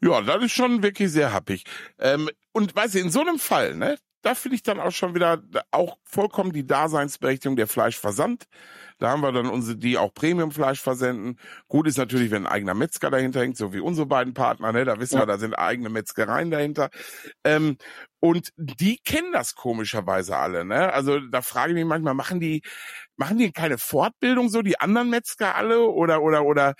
Ja, 0.00 0.20
das 0.20 0.42
ist 0.42 0.52
schon 0.52 0.82
wirklich 0.82 1.10
sehr 1.10 1.32
happig. 1.32 1.64
Ähm, 1.98 2.28
und 2.52 2.74
weißt 2.74 2.94
du, 2.94 2.98
in 2.98 3.10
so 3.10 3.20
einem 3.20 3.38
Fall, 3.38 3.76
ne, 3.76 3.96
da 4.22 4.34
finde 4.34 4.54
ich 4.54 4.62
dann 4.62 4.80
auch 4.80 4.92
schon 4.92 5.14
wieder 5.14 5.42
auch 5.70 5.98
vollkommen 6.04 6.52
die 6.52 6.66
Daseinsberechtigung 6.66 7.56
der 7.56 7.66
Fleischversand. 7.66 8.44
Da 8.98 9.10
haben 9.10 9.20
wir 9.20 9.32
dann 9.32 9.48
unsere, 9.48 9.76
die 9.76 9.98
auch 9.98 10.14
Premiumfleisch 10.14 10.80
versenden. 10.80 11.38
Gut 11.66 11.88
ist 11.88 11.98
natürlich, 11.98 12.30
wenn 12.30 12.46
ein 12.46 12.52
eigener 12.52 12.74
Metzger 12.74 13.10
dahinter 13.10 13.40
hängt, 13.40 13.56
so 13.56 13.72
wie 13.72 13.80
unsere 13.80 14.06
beiden 14.06 14.32
Partner, 14.32 14.72
ne? 14.72 14.84
Da 14.84 15.00
wissen 15.00 15.16
ja. 15.16 15.22
wir, 15.22 15.26
da 15.26 15.38
sind 15.38 15.54
eigene 15.54 15.88
Metzgereien 15.88 16.52
dahinter. 16.52 16.90
Ähm, 17.42 17.76
und 18.20 18.50
die 18.56 18.98
kennen 18.98 19.32
das 19.32 19.56
komischerweise 19.56 20.36
alle, 20.36 20.64
ne? 20.64 20.92
Also 20.92 21.18
da 21.18 21.42
frage 21.42 21.72
ich 21.72 21.74
mich 21.74 21.84
manchmal, 21.84 22.14
machen 22.14 22.38
die, 22.38 22.62
machen 23.16 23.38
die 23.38 23.50
keine 23.50 23.78
Fortbildung 23.78 24.48
so, 24.48 24.62
die 24.62 24.78
anderen 24.78 25.10
Metzger 25.10 25.56
alle? 25.56 25.88
Oder, 25.88 26.22
oder, 26.22 26.44
oder 26.44 26.74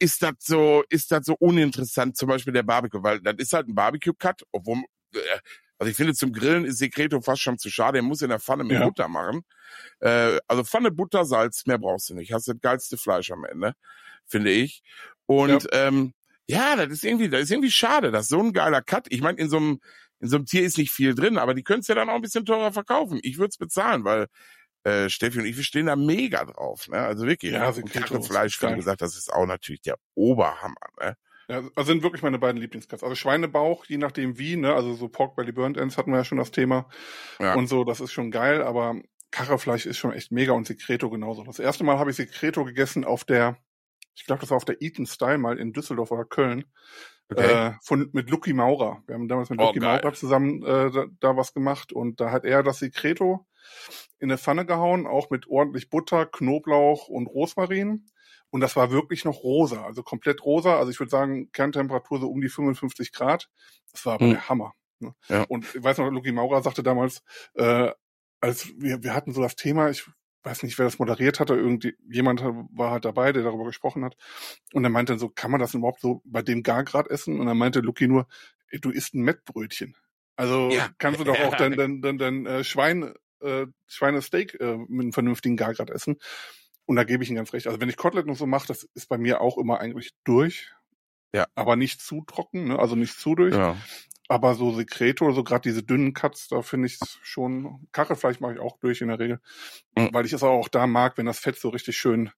ist 0.00 0.22
das 0.22 0.32
so, 0.40 0.82
ist 0.88 1.12
das 1.12 1.26
so 1.26 1.36
uninteressant, 1.38 2.16
zum 2.16 2.28
Beispiel 2.28 2.52
der 2.54 2.62
Barbecue, 2.64 3.02
weil 3.02 3.20
das 3.20 3.34
ist 3.38 3.52
halt 3.52 3.68
ein 3.68 3.74
Barbecue-Cut, 3.74 4.42
obwohl, 4.50 4.82
äh, 5.14 5.38
also 5.80 5.90
ich 5.90 5.96
finde, 5.96 6.12
zum 6.12 6.32
Grillen 6.34 6.66
ist 6.66 6.76
Secreto 6.76 7.22
fast 7.22 7.40
schon 7.40 7.56
zu 7.56 7.70
schade. 7.70 7.98
Er 7.98 8.02
muss 8.02 8.20
in 8.20 8.28
der 8.28 8.38
Pfanne 8.38 8.64
mit 8.64 8.78
ja. 8.78 8.84
Butter 8.84 9.08
machen. 9.08 9.44
Äh, 10.00 10.38
also 10.46 10.62
Pfanne, 10.62 10.90
Butter, 10.90 11.24
Salz, 11.24 11.64
mehr 11.64 11.78
brauchst 11.78 12.10
du 12.10 12.14
nicht. 12.14 12.34
Hast 12.34 12.48
das 12.48 12.60
geilste 12.60 12.98
Fleisch 12.98 13.30
am 13.30 13.46
Ende, 13.46 13.72
finde 14.26 14.50
ich. 14.50 14.82
Und 15.24 15.64
ja. 15.72 15.88
ähm, 15.88 16.12
ja, 16.46 16.76
das 16.76 16.88
ist 16.88 17.04
irgendwie, 17.04 17.30
das 17.30 17.44
ist 17.44 17.50
irgendwie 17.50 17.70
schade, 17.70 18.10
dass 18.10 18.28
so 18.28 18.40
ein 18.40 18.52
geiler 18.52 18.82
Cut. 18.82 19.06
Ich 19.08 19.22
meine, 19.22 19.38
in 19.38 19.48
so 19.48 19.56
einem 19.56 19.80
in 20.20 20.28
so 20.28 20.36
einem 20.36 20.44
Tier 20.44 20.62
ist 20.62 20.76
nicht 20.76 20.92
viel 20.92 21.14
drin, 21.14 21.38
aber 21.38 21.54
die 21.54 21.62
könntest 21.62 21.88
ja 21.88 21.94
dann 21.94 22.10
auch 22.10 22.14
ein 22.14 22.20
bisschen 22.20 22.44
teurer 22.44 22.72
verkaufen. 22.72 23.18
Ich 23.22 23.38
würde 23.38 23.48
es 23.48 23.56
bezahlen, 23.56 24.04
weil 24.04 24.26
äh, 24.84 25.08
Steffi 25.08 25.38
und 25.38 25.46
ich, 25.46 25.56
wir 25.56 25.64
stehen 25.64 25.86
da 25.86 25.96
mega 25.96 26.44
drauf. 26.44 26.88
Ne? 26.88 26.98
Also 26.98 27.26
wirklich. 27.26 27.52
Ja, 27.52 27.68
und 27.70 28.26
Fleisch, 28.26 28.60
wie 28.60 28.74
gesagt, 28.74 29.00
das 29.00 29.16
ist 29.16 29.32
auch 29.32 29.46
natürlich 29.46 29.80
der 29.80 29.96
Oberhammer. 30.14 30.76
Ne? 31.00 31.16
Ja, 31.50 31.62
also 31.74 31.92
sind 31.92 32.04
wirklich 32.04 32.22
meine 32.22 32.38
beiden 32.38 32.60
Lieblingscuts. 32.60 33.02
Also 33.02 33.16
Schweinebauch, 33.16 33.84
je 33.86 33.98
nachdem 33.98 34.38
wie, 34.38 34.54
ne, 34.54 34.72
also 34.72 34.94
so 34.94 35.08
Pork 35.08 35.34
Belly 35.34 35.50
Burnt 35.50 35.76
Ends 35.76 35.98
hatten 35.98 36.12
wir 36.12 36.18
ja 36.18 36.24
schon 36.24 36.38
das 36.38 36.52
Thema. 36.52 36.88
Ja. 37.40 37.54
Und 37.54 37.66
so, 37.66 37.82
das 37.82 38.00
ist 38.00 38.12
schon 38.12 38.30
geil, 38.30 38.62
aber 38.62 39.00
Kachelfleisch 39.32 39.84
ist 39.84 39.98
schon 39.98 40.12
echt 40.12 40.30
mega 40.30 40.52
und 40.52 40.68
Secreto 40.68 41.10
genauso. 41.10 41.42
Das 41.42 41.58
erste 41.58 41.82
Mal 41.82 41.98
habe 41.98 42.10
ich 42.10 42.16
Secreto 42.16 42.64
gegessen 42.64 43.04
auf 43.04 43.24
der, 43.24 43.56
ich 44.14 44.26
glaube, 44.26 44.40
das 44.40 44.50
war 44.50 44.58
auf 44.58 44.64
der 44.64 44.80
Eaton 44.80 45.06
Style 45.06 45.38
mal 45.38 45.58
in 45.58 45.72
Düsseldorf 45.72 46.12
oder 46.12 46.24
Köln. 46.24 46.66
Okay. 47.32 47.68
Äh, 47.68 47.72
von, 47.82 48.10
mit 48.12 48.30
Lucky 48.30 48.52
Maurer. 48.52 49.02
Wir 49.06 49.16
haben 49.16 49.26
damals 49.26 49.50
mit 49.50 49.60
oh, 49.60 49.66
Lucky 49.66 49.80
Maurer 49.80 50.12
zusammen 50.12 50.62
äh, 50.62 50.90
da, 50.92 51.06
da 51.18 51.36
was 51.36 51.52
gemacht 51.52 51.92
und 51.92 52.20
da 52.20 52.30
hat 52.30 52.44
er 52.44 52.62
das 52.62 52.78
Secreto 52.78 53.46
in 54.20 54.30
eine 54.30 54.38
Pfanne 54.38 54.66
gehauen, 54.66 55.06
auch 55.06 55.30
mit 55.30 55.48
ordentlich 55.48 55.90
Butter, 55.90 56.26
Knoblauch 56.26 57.08
und 57.08 57.26
Rosmarin. 57.26 58.06
Und 58.50 58.60
das 58.60 58.76
war 58.76 58.90
wirklich 58.90 59.24
noch 59.24 59.42
rosa, 59.42 59.84
also 59.84 60.02
komplett 60.02 60.44
rosa. 60.44 60.78
Also 60.78 60.90
ich 60.90 60.98
würde 60.98 61.10
sagen, 61.10 61.50
Kerntemperatur 61.52 62.20
so 62.20 62.28
um 62.28 62.40
die 62.40 62.48
55 62.48 63.12
Grad. 63.12 63.48
Das 63.92 64.04
war 64.06 64.14
aber 64.14 64.26
hm. 64.26 64.32
der 64.32 64.48
Hammer. 64.48 64.74
Ne? 64.98 65.14
Ja. 65.28 65.44
Und 65.44 65.74
ich 65.74 65.82
weiß 65.82 65.98
noch, 65.98 66.10
Luki 66.10 66.32
Maurer 66.32 66.62
sagte 66.62 66.82
damals, 66.82 67.22
äh, 67.54 67.90
als 68.40 68.68
wir, 68.78 69.02
wir 69.02 69.14
hatten 69.14 69.32
so 69.32 69.40
das 69.40 69.56
Thema, 69.56 69.90
ich 69.90 70.04
weiß 70.42 70.62
nicht, 70.62 70.78
wer 70.78 70.86
das 70.86 70.98
moderiert 70.98 71.40
hatte, 71.40 71.54
irgendwie 71.54 71.94
jemand 72.08 72.42
war 72.42 72.90
halt 72.90 73.04
dabei, 73.04 73.32
der 73.32 73.42
darüber 73.42 73.64
gesprochen 73.64 74.04
hat. 74.04 74.16
Und 74.72 74.84
er 74.84 74.90
meinte 74.90 75.18
so, 75.18 75.28
kann 75.28 75.50
man 75.50 75.60
das 75.60 75.74
überhaupt 75.74 76.00
so 76.00 76.22
bei 76.24 76.42
dem 76.42 76.62
Gargrad 76.62 77.08
essen? 77.08 77.38
Und 77.38 77.46
er 77.46 77.54
meinte 77.54 77.80
Luki 77.80 78.08
nur, 78.08 78.26
du 78.80 78.90
isst 78.90 79.14
ein 79.14 79.22
Mettbrötchen. 79.22 79.96
Also 80.36 80.70
ja. 80.70 80.88
kannst 80.98 81.20
du 81.20 81.24
doch 81.24 81.38
auch 81.40 81.56
dein, 81.56 81.76
dein, 81.76 82.00
dein, 82.00 82.18
dein 82.18 82.46
äh, 82.46 82.64
Schwein, 82.64 83.14
äh, 83.40 83.66
Schweinesteak 83.86 84.58
äh, 84.60 84.76
mit 84.76 85.02
einem 85.02 85.12
vernünftigen 85.12 85.56
Gargrad 85.56 85.90
essen. 85.90 86.16
Und 86.90 86.96
da 86.96 87.04
gebe 87.04 87.22
ich 87.22 87.30
ihm 87.30 87.36
ganz 87.36 87.52
recht. 87.52 87.68
Also 87.68 87.80
wenn 87.80 87.88
ich 87.88 87.96
Kotelett 87.96 88.26
noch 88.26 88.34
so 88.34 88.46
mache, 88.46 88.66
das 88.66 88.82
ist 88.82 89.08
bei 89.08 89.16
mir 89.16 89.40
auch 89.40 89.58
immer 89.58 89.78
eigentlich 89.78 90.10
durch. 90.24 90.72
Ja. 91.32 91.46
Aber 91.54 91.76
nicht 91.76 92.00
zu 92.00 92.24
trocken, 92.26 92.64
ne? 92.64 92.80
also 92.80 92.96
nicht 92.96 93.16
zu 93.16 93.36
durch. 93.36 93.54
Ja. 93.54 93.76
Aber 94.26 94.56
so 94.56 94.72
Sekreto, 94.72 95.30
so 95.30 95.44
gerade 95.44 95.62
diese 95.62 95.84
dünnen 95.84 96.14
Cuts, 96.14 96.48
da 96.48 96.62
finde 96.62 96.88
ich 96.88 96.98
es 97.00 97.20
schon. 97.22 97.86
Kachelfleisch 97.92 98.40
mache 98.40 98.54
ich 98.54 98.58
auch 98.58 98.76
durch 98.80 99.02
in 99.02 99.06
der 99.06 99.20
Regel. 99.20 99.40
Mhm. 99.96 100.08
Weil 100.12 100.26
ich 100.26 100.32
es 100.32 100.42
auch 100.42 100.66
da 100.66 100.88
mag, 100.88 101.16
wenn 101.16 101.26
das 101.26 101.38
Fett 101.38 101.60
so 101.60 101.68
richtig 101.68 101.96
schön 101.96 102.32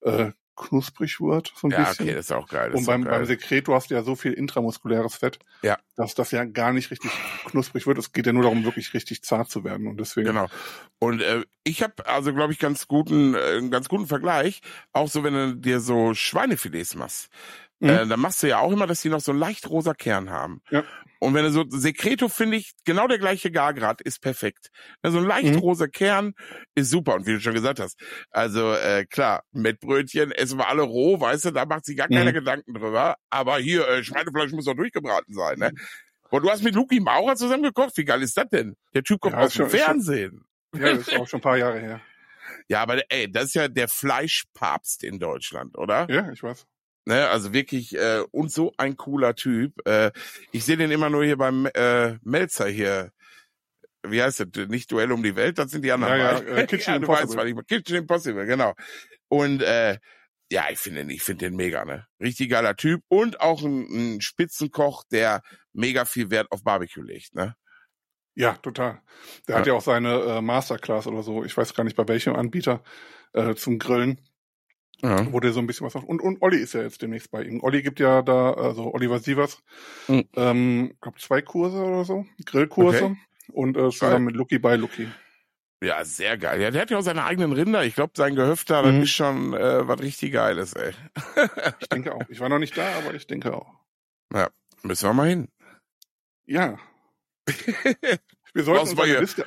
äh, 0.00 0.30
knusprig 0.58 1.20
wird. 1.20 1.52
So 1.56 1.68
ein 1.68 1.70
ja, 1.70 1.84
bisschen. 1.84 2.06
okay, 2.06 2.14
das 2.14 2.26
ist 2.26 2.32
auch 2.32 2.48
geil. 2.48 2.72
Und 2.72 2.86
beim, 2.86 3.04
beim 3.04 3.24
Sekreto 3.24 3.74
hast 3.74 3.90
du 3.90 3.94
ja 3.94 4.02
so 4.02 4.16
viel 4.16 4.32
intramuskuläres 4.32 5.16
Fett, 5.16 5.38
ja. 5.62 5.78
dass 5.96 6.14
das 6.14 6.30
ja 6.30 6.44
gar 6.44 6.72
nicht 6.72 6.90
richtig 6.90 7.10
knusprig 7.46 7.86
wird. 7.86 7.98
Es 7.98 8.12
geht 8.12 8.26
ja 8.26 8.32
nur 8.32 8.42
darum, 8.42 8.64
wirklich 8.64 8.92
richtig 8.94 9.22
zart 9.22 9.50
zu 9.50 9.64
werden. 9.64 9.86
Und 9.86 9.98
deswegen. 9.98 10.28
Genau. 10.28 10.48
Und 10.98 11.22
äh, 11.22 11.44
ich 11.64 11.82
habe 11.82 12.06
also, 12.06 12.34
glaube 12.34 12.52
ich, 12.52 12.58
ganz 12.58 12.88
guten, 12.88 13.34
äh, 13.34 13.38
einen 13.38 13.70
ganz 13.70 13.88
guten 13.88 14.06
Vergleich. 14.06 14.60
Auch 14.92 15.08
so, 15.08 15.24
wenn 15.24 15.34
du 15.34 15.56
dir 15.56 15.80
so 15.80 16.14
Schweinefilets 16.14 16.94
machst. 16.96 17.30
Mhm. 17.80 17.88
Äh, 17.90 18.06
dann 18.06 18.20
machst 18.20 18.42
du 18.42 18.48
ja 18.48 18.58
auch 18.58 18.72
immer, 18.72 18.86
dass 18.86 19.02
die 19.02 19.08
noch 19.08 19.20
so 19.20 19.30
einen 19.32 19.40
leicht 19.40 19.68
rosa 19.70 19.94
Kern 19.94 20.30
haben. 20.30 20.60
Ja. 20.70 20.82
Und 21.20 21.34
wenn 21.34 21.44
du 21.44 21.50
so, 21.50 21.64
Secreto 21.68 22.28
finde 22.28 22.56
ich, 22.56 22.72
genau 22.84 23.06
der 23.08 23.18
gleiche 23.18 23.50
Gargrad 23.50 24.00
ist 24.00 24.20
perfekt. 24.20 24.68
So 25.02 25.18
ein 25.18 25.24
leicht 25.24 25.54
Mhm. 25.54 25.58
rosa 25.60 25.86
Kern 25.88 26.32
ist 26.74 26.90
super. 26.90 27.14
Und 27.14 27.26
wie 27.26 27.32
du 27.34 27.40
schon 27.40 27.54
gesagt 27.54 27.80
hast, 27.80 28.00
also 28.30 28.72
äh, 28.74 29.04
klar, 29.06 29.42
mit 29.52 29.80
Brötchen 29.80 30.30
essen 30.32 30.58
wir 30.58 30.68
alle 30.68 30.82
roh, 30.82 31.20
weißt 31.20 31.46
du, 31.46 31.50
da 31.52 31.66
macht 31.66 31.84
sich 31.86 31.96
gar 31.96 32.08
keiner 32.08 32.30
Mhm. 32.30 32.34
Gedanken 32.34 32.74
drüber. 32.74 33.16
Aber 33.30 33.58
hier, 33.58 33.86
äh, 33.88 34.02
Schweinefleisch 34.04 34.52
muss 34.52 34.64
doch 34.66 34.74
durchgebraten 34.74 35.34
sein, 35.34 35.58
ne? 35.58 35.72
Und 36.30 36.42
du 36.44 36.50
hast 36.50 36.62
mit 36.62 36.74
Luki 36.74 37.00
Maurer 37.00 37.36
zusammen 37.36 37.62
gekocht. 37.62 37.96
Wie 37.96 38.04
geil 38.04 38.22
ist 38.22 38.36
das 38.36 38.48
denn? 38.50 38.76
Der 38.94 39.02
Typ 39.02 39.20
kommt 39.20 39.34
Ja, 39.34 39.40
aus 39.40 39.52
dem 39.54 39.56
schon- 39.56 39.66
ist 39.66 39.72
schon- 39.72 39.80
Fernsehen. 39.80 40.44
Ja, 40.74 40.80
das 40.94 41.08
ist 41.08 41.16
auch 41.16 41.26
schon 41.26 41.38
ein 41.38 41.42
paar 41.42 41.56
Jahre 41.56 41.78
her. 41.80 42.00
Ja, 42.68 42.82
aber 42.82 43.00
ey, 43.10 43.30
das 43.30 43.46
ist 43.46 43.54
ja 43.54 43.68
der 43.68 43.88
Fleischpapst 43.88 45.04
in 45.04 45.18
Deutschland, 45.18 45.76
oder? 45.78 46.06
Ja, 46.10 46.30
ich 46.32 46.42
weiß. 46.42 46.66
Ne, 47.08 47.26
also 47.30 47.54
wirklich 47.54 47.96
äh, 47.96 48.22
und 48.32 48.52
so 48.52 48.74
ein 48.76 48.98
cooler 48.98 49.34
Typ. 49.34 49.72
Äh, 49.88 50.12
ich 50.52 50.66
sehe 50.66 50.76
den 50.76 50.90
immer 50.90 51.08
nur 51.08 51.24
hier 51.24 51.38
beim 51.38 51.64
äh, 51.72 52.18
Melzer 52.22 52.68
hier. 52.68 53.12
Wie 54.06 54.22
heißt 54.22 54.40
das? 54.40 54.68
Nicht 54.68 54.92
Duell 54.92 55.10
um 55.12 55.22
die 55.22 55.34
Welt, 55.34 55.58
das 55.58 55.70
sind 55.70 55.86
die 55.86 55.90
anderen. 55.90 56.18
Ja, 56.18 56.38
ja, 56.38 56.56
äh, 56.58 56.66
Kitchen 56.66 56.92
ja, 57.02 57.08
weißt, 57.08 57.22
Impossible. 57.22 57.54
meine. 57.54 57.64
Kitchen 57.64 57.96
Impossible, 57.96 58.44
genau. 58.44 58.74
Und 59.28 59.62
äh, 59.62 59.96
ja, 60.52 60.66
ich 60.70 60.78
finde 60.78 61.00
den, 61.00 61.08
ich 61.08 61.22
finde 61.22 61.46
den 61.46 61.56
mega, 61.56 61.86
ne? 61.86 62.06
Richtig 62.20 62.50
geiler 62.50 62.76
Typ 62.76 63.00
und 63.08 63.40
auch 63.40 63.62
ein, 63.62 64.16
ein 64.16 64.20
Spitzenkoch, 64.20 65.04
der 65.10 65.40
mega 65.72 66.04
viel 66.04 66.30
Wert 66.30 66.52
auf 66.52 66.62
Barbecue 66.62 67.02
legt, 67.02 67.34
ne? 67.34 67.54
Ja, 68.34 68.52
total. 68.52 69.00
Der 69.48 69.56
hat 69.56 69.66
ja 69.66 69.72
auch 69.72 69.80
seine 69.80 70.20
äh, 70.24 70.40
Masterclass 70.42 71.06
oder 71.06 71.22
so, 71.22 71.42
ich 71.42 71.56
weiß 71.56 71.72
gar 71.72 71.84
nicht 71.84 71.96
bei 71.96 72.06
welchem 72.06 72.36
Anbieter, 72.36 72.82
äh, 73.32 73.54
zum 73.54 73.78
Grillen, 73.78 74.20
Ja. 75.00 75.32
wo 75.32 75.38
der 75.38 75.52
so 75.52 75.60
ein 75.60 75.66
bisschen 75.68 75.86
was 75.86 75.94
macht. 75.94 76.06
Und, 76.08 76.20
und 76.20 76.42
Olli 76.42 76.58
ist 76.58 76.74
ja 76.74 76.82
jetzt 76.82 77.00
demnächst 77.02 77.30
bei 77.30 77.42
ihm. 77.44 77.62
Olli 77.62 77.82
gibt 77.82 78.00
ja 78.00 78.20
da, 78.22 78.52
also 78.54 78.92
Oliver 78.92 79.20
Sievers, 79.20 79.62
Mhm. 80.08 80.24
ähm, 80.34 80.94
glaub 81.00 81.20
zwei 81.20 81.40
Kurse 81.40 81.76
oder 81.84 82.04
so, 82.04 82.26
Grillkurse. 82.44 83.04
Okay. 83.04 83.16
Und 83.52 83.76
äh, 83.76 83.90
zusammen 83.90 84.24
mit 84.24 84.34
Lucky 84.36 84.58
bei 84.58 84.74
Lucky. 84.76 85.08
Ja, 85.82 86.04
sehr 86.04 86.36
geil. 86.36 86.60
Ja, 86.60 86.72
der 86.72 86.82
hat 86.82 86.90
ja 86.90 86.98
auch 86.98 87.02
seine 87.02 87.24
eigenen 87.24 87.52
Rinder. 87.52 87.84
Ich 87.84 87.94
glaube, 87.94 88.12
sein 88.16 88.34
Gehöft 88.34 88.68
da, 88.70 88.82
das 88.82 88.92
Mhm. 88.94 89.02
ist 89.02 89.10
schon 89.10 89.54
äh, 89.54 89.86
was 89.86 90.00
richtig 90.00 90.32
Geiles, 90.32 90.72
ey. 90.72 90.92
Ich 91.78 91.88
denke 91.88 92.14
auch. 92.14 92.22
Ich 92.28 92.40
war 92.40 92.48
noch 92.48 92.58
nicht 92.58 92.76
da, 92.76 92.84
aber 92.98 93.14
ich 93.14 93.26
denke 93.28 93.54
auch. 93.54 93.72
Müssen 94.82 95.08
wir 95.08 95.12
mal 95.14 95.28
hin. 95.28 95.48
Ja. 96.46 96.76
Wir 98.54 98.64
sollten 98.64 98.88
uns 98.88 98.98
eine? 98.98 99.20
Liste, 99.20 99.46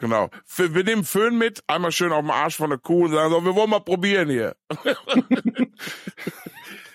Genau. 0.00 0.30
Wir 0.56 0.84
nehmen 0.84 1.04
Föhn 1.04 1.36
mit, 1.38 1.62
einmal 1.66 1.92
schön 1.92 2.12
auf 2.12 2.20
dem 2.20 2.30
Arsch 2.30 2.56
von 2.56 2.70
der 2.70 2.78
Kuh 2.78 3.04
und 3.04 3.12
sagen 3.12 3.30
so, 3.30 3.44
wir 3.44 3.54
wollen 3.54 3.70
mal 3.70 3.80
probieren 3.80 4.28
hier. 4.28 4.56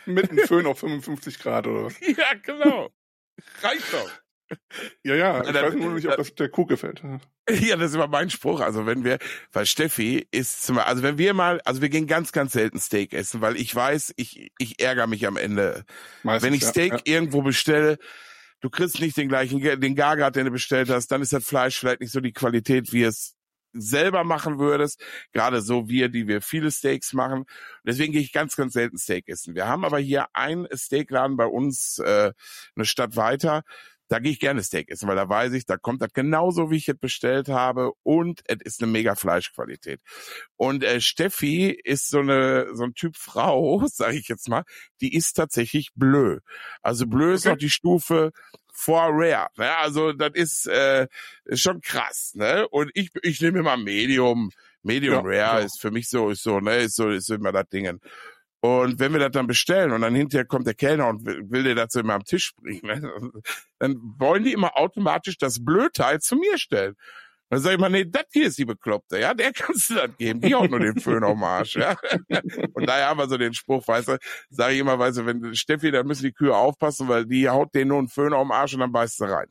mit 0.06 0.30
einem 0.30 0.48
Föhn 0.48 0.66
auf 0.66 0.80
55 0.80 1.40
Grad 1.40 1.68
oder 1.68 1.86
was. 1.86 1.96
ja, 2.02 2.34
genau. 2.44 2.90
Reicht 3.62 3.94
doch. 3.94 4.10
Ja, 5.04 5.16
ja, 5.16 5.42
ich 5.42 5.48
Ja, 5.48 5.52
dann- 5.54 5.66
weiß 5.66 5.74
nur 5.76 5.94
nicht, 5.94 6.08
ob 6.08 6.16
das 6.16 6.34
der 6.36 6.48
Kuh 6.50 6.66
gefällt. 6.66 7.02
Ja, 7.50 7.76
das 7.76 7.90
ist 7.90 7.96
immer 7.96 8.08
mein 8.08 8.30
Spruch. 8.30 8.62
Also 8.62 8.86
wenn 8.86 9.04
wir, 9.04 9.18
weil 9.52 9.66
Steffi 9.66 10.26
ist 10.32 10.64
zum 10.66 10.78
also 10.80 11.04
wenn 11.04 11.18
wir 11.18 11.34
mal, 11.34 11.60
also 11.66 11.82
wir 11.82 11.90
gehen 11.90 12.08
ganz, 12.08 12.32
ganz 12.32 12.54
selten 12.54 12.80
Steak 12.80 13.14
essen, 13.14 13.42
weil 13.42 13.58
ich 13.58 13.74
weiß, 13.76 14.14
ich, 14.16 14.52
ich 14.58 14.82
ärgere 14.82 15.08
mich 15.08 15.28
am 15.28 15.36
Ende. 15.36 15.84
Meistens, 16.24 16.48
wenn 16.48 16.54
ich 16.54 16.62
ja, 16.62 16.70
Steak 16.70 16.94
Ja. 16.94 17.00
irgendwo 17.06 17.42
bestelle, 17.42 17.98
du 18.62 18.70
kriegst 18.70 19.00
nicht 19.00 19.18
den 19.18 19.30
gleichen, 19.30 19.62
den 19.62 19.96
Gargrad, 19.96 20.36
den 20.36 20.46
du 20.46 20.52
bestellt 20.52 20.90
hast, 20.90 21.08
dann 21.08 21.22
ist 21.22 21.34
das 21.34 21.46
Fleisch 21.46 21.78
vielleicht 21.80 22.02
nicht 22.02 22.12
so 22.12 22.20
die 22.20 22.34
Qualität, 22.34 22.92
wie 22.94 23.04
es 23.04 23.36
selber 23.74 24.24
machen 24.24 24.60
würdest. 24.60 25.02
Gerade 25.34 25.62
so 25.62 25.88
wir, 25.88 26.10
die 26.10 26.28
wir 26.28 26.42
viele 26.42 26.72
Steaks 26.72 27.14
machen. 27.14 27.46
Deswegen 27.84 28.14
gehe 28.14 28.22
ich 28.22 28.32
ganz, 28.32 28.56
ganz 28.56 28.74
selten 28.74 28.98
Steak 28.98 29.28
essen. 29.28 29.56
Wir 29.56 29.68
haben 29.68 29.86
aber 29.86 30.00
hier 30.00 30.28
einen 30.34 30.68
Steakladen 30.74 31.38
bei 31.38 31.46
uns, 31.46 32.00
äh, 32.00 32.32
eine 32.76 32.86
Stadt 32.86 33.16
weiter. 33.16 33.64
Da 34.10 34.20
gehe 34.20 34.32
ich 34.32 34.40
gerne 34.40 34.64
Steak 34.64 34.90
essen, 34.90 35.08
weil 35.10 35.16
da 35.18 35.28
weiß 35.30 35.54
ich, 35.54 35.66
da 35.66 35.78
kommt 35.78 36.02
das 36.02 36.14
genauso, 36.14 36.72
wie 36.72 36.78
ich 36.78 36.88
es 36.88 36.98
bestellt 36.98 37.50
habe 37.50 37.92
und 38.04 38.42
es 38.48 38.58
ist 38.64 38.82
eine 38.84 38.92
mega 38.92 39.16
Fleischqualität. 39.16 40.02
Und 40.56 40.84
äh, 40.84 41.02
Steffi 41.02 41.70
ist 41.84 42.10
so 42.10 42.20
eine 42.20 42.68
so 42.76 42.84
ein 42.86 42.94
Typ 42.94 43.16
Frau, 43.18 43.86
sage 43.92 44.18
ich 44.18 44.28
jetzt 44.28 44.50
mal, 44.50 44.64
die 45.02 45.16
ist 45.16 45.34
tatsächlich 45.34 45.92
blö. 45.96 46.40
Also 46.82 47.06
blö 47.08 47.34
ist 47.34 47.46
Okay. 47.46 47.50
noch 47.50 47.58
die 47.58 47.70
Stufe 47.70 48.32
vor 48.74 49.10
Rare. 49.12 49.50
Ne? 49.58 49.76
Also 49.78 50.14
das 50.14 50.32
ist, 50.36 50.68
äh, 50.68 51.08
ist 51.46 51.62
schon 51.62 51.82
krass. 51.82 52.32
Ne? 52.36 52.68
Und 52.70 52.92
ich 52.94 53.10
ich 53.24 53.42
nehme 53.42 53.60
immer 53.60 53.78
Medium. 53.78 54.52
Medium 54.84 55.16
Ja, 55.16 55.22
Rare 55.26 55.36
ja. 55.38 55.58
ist 55.66 55.82
für 55.82 55.92
mich 55.92 56.08
so 56.10 56.30
ist 56.30 56.44
so 56.44 56.60
ne 56.60 56.78
ist 56.78 56.96
so 56.96 57.10
ist 57.10 57.30
immer 57.30 57.52
das 57.52 57.68
Ding. 57.70 58.00
Und 58.60 59.00
wenn 59.00 59.14
wir 59.14 59.20
das 59.20 59.32
dann 59.32 59.48
bestellen 59.48 59.92
und 59.92 60.02
dann 60.02 60.16
hinterher 60.16 60.46
kommt 60.46 60.66
der 60.66 60.74
Kellner 60.74 61.08
und 61.08 61.26
will, 61.26 61.44
will 61.50 61.64
dir 61.64 61.76
dazu 61.76 62.00
immer 62.00 62.16
am 62.16 62.24
Tisch 62.24 62.54
bringen, 62.56 62.82
ne? 62.84 63.32
dann 63.80 63.98
wollen 64.18 64.44
die 64.44 64.54
immer 64.54 64.78
automatisch 64.78 65.38
das 65.38 65.64
Blödteil 65.64 66.20
zu 66.20 66.36
mir 66.36 66.58
stellen. 66.58 66.96
Dann 67.50 67.62
sag 67.62 67.74
ich 67.74 67.80
mal, 67.80 67.90
nee, 67.90 68.04
das 68.06 68.26
hier 68.34 68.48
ist 68.48 68.58
die 68.58 68.66
Bekloppte, 68.66 69.20
ja, 69.20 69.34
der 69.34 69.54
kannst 69.54 69.90
du 69.90 69.96
das 69.96 70.10
geben, 70.18 70.42
die 70.42 70.54
haut 70.54 70.70
nur 70.70 70.80
den 70.80 71.00
Föhn 71.00 71.22
den 71.22 71.44
Arsch, 71.44 71.76
ja. 71.76 71.96
Und 72.74 72.88
daher 72.88 73.08
haben 73.08 73.20
wir 73.20 73.30
so 73.30 73.38
den 73.38 73.54
Spruch, 73.54 73.88
weißt 73.88 74.10
du, 74.10 74.18
sage 74.50 74.74
ich 74.74 74.80
immer, 74.80 75.00
weißt 75.00 75.20
du, 75.20 75.26
wenn 75.26 75.56
Steffi, 75.56 75.92
dann 75.92 76.08
müssen 76.08 76.24
die 76.24 76.34
Kühe 76.34 76.56
aufpassen, 76.56 77.08
weil 77.08 77.26
die 77.26 77.48
haut 77.48 77.74
denen 77.74 77.90
nur 77.90 78.00
einen 78.00 78.10
Föhn 78.10 78.34
auf 78.34 78.46
den 78.46 78.52
Arsch 78.52 78.74
und 78.74 78.82
dann 78.82 78.92
beißt 78.92 79.18
sie 79.18 79.32
rein. 79.32 79.48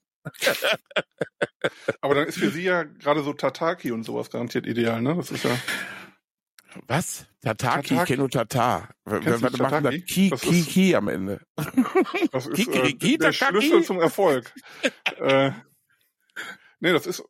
Aber 2.01 2.15
dann 2.15 2.27
ist 2.27 2.39
für 2.39 2.51
sie 2.51 2.65
ja 2.65 2.83
gerade 2.83 3.23
so 3.23 3.33
Tataki 3.33 3.93
und 3.93 4.03
sowas 4.03 4.31
garantiert 4.31 4.67
ideal, 4.67 5.01
ne? 5.01 5.15
Das 5.15 5.31
ist 5.31 5.45
ja. 5.45 5.57
Was? 6.87 7.26
Tataki, 7.42 7.88
Tataki. 7.88 7.95
ich 7.95 8.04
kenne 8.04 8.18
nur 8.18 8.30
Tatar. 8.30 8.88
W- 9.04 9.21
Kennst 9.21 9.42
du 9.42 9.45
Was 9.45 9.59
machen 9.59 9.85
das? 9.85 9.92
Tataki? 9.95 10.00
Ki, 10.02 10.30
Das 10.30 10.40
Ki, 10.40 10.62
Ki 10.64 10.97
am 10.97 11.09
Ende. 11.09 11.40
Das 12.33 12.47
ist 12.47 12.52
äh, 12.59 12.64
Kikeriki, 12.64 13.18
der? 13.18 13.33
Schlüssel 13.33 13.83
zum 13.85 14.00
Erfolg. 14.00 14.52
äh, 15.18 15.50
nee, 16.80 16.92
das 16.92 17.06
ist 17.06 17.23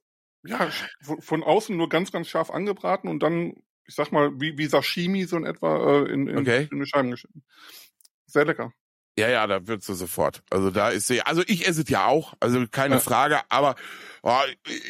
ja 0.44 0.70
von, 1.20 1.42
außen 1.42 1.76
nur 1.76 1.88
ganz, 1.88 2.12
ganz 2.12 2.28
scharf 2.28 2.50
angebraten 2.50 3.08
und 3.08 3.22
dann, 3.22 3.54
ich 3.86 3.94
sag 3.94 4.12
mal, 4.12 4.30
wie, 4.40 4.56
wie 4.58 4.66
Sashimi 4.66 5.24
so 5.24 5.36
in 5.36 5.44
etwa 5.44 6.02
äh, 6.04 6.12
in, 6.12 6.28
in, 6.28 6.38
Okay. 6.38 6.68
in 6.70 6.78
eine 6.78 6.86
Scheiben 6.86 7.10
geschnitten. 7.10 7.44
Sehr 8.26 8.44
lecker. 8.44 8.72
Ja, 9.18 9.28
ja, 9.28 9.46
da 9.46 9.66
wird's 9.66 9.86
so 9.86 9.94
sofort. 9.94 10.42
Also 10.50 10.70
da 10.70 10.90
ist 10.90 11.06
sie, 11.06 11.22
also 11.22 11.42
ich 11.46 11.66
esse 11.66 11.82
es 11.82 11.88
ja 11.88 12.06
auch, 12.06 12.34
also 12.38 12.66
keine 12.70 12.96
Ja. 12.96 13.00
Frage, 13.00 13.40
aber 13.48 13.74
oh, 14.22 14.38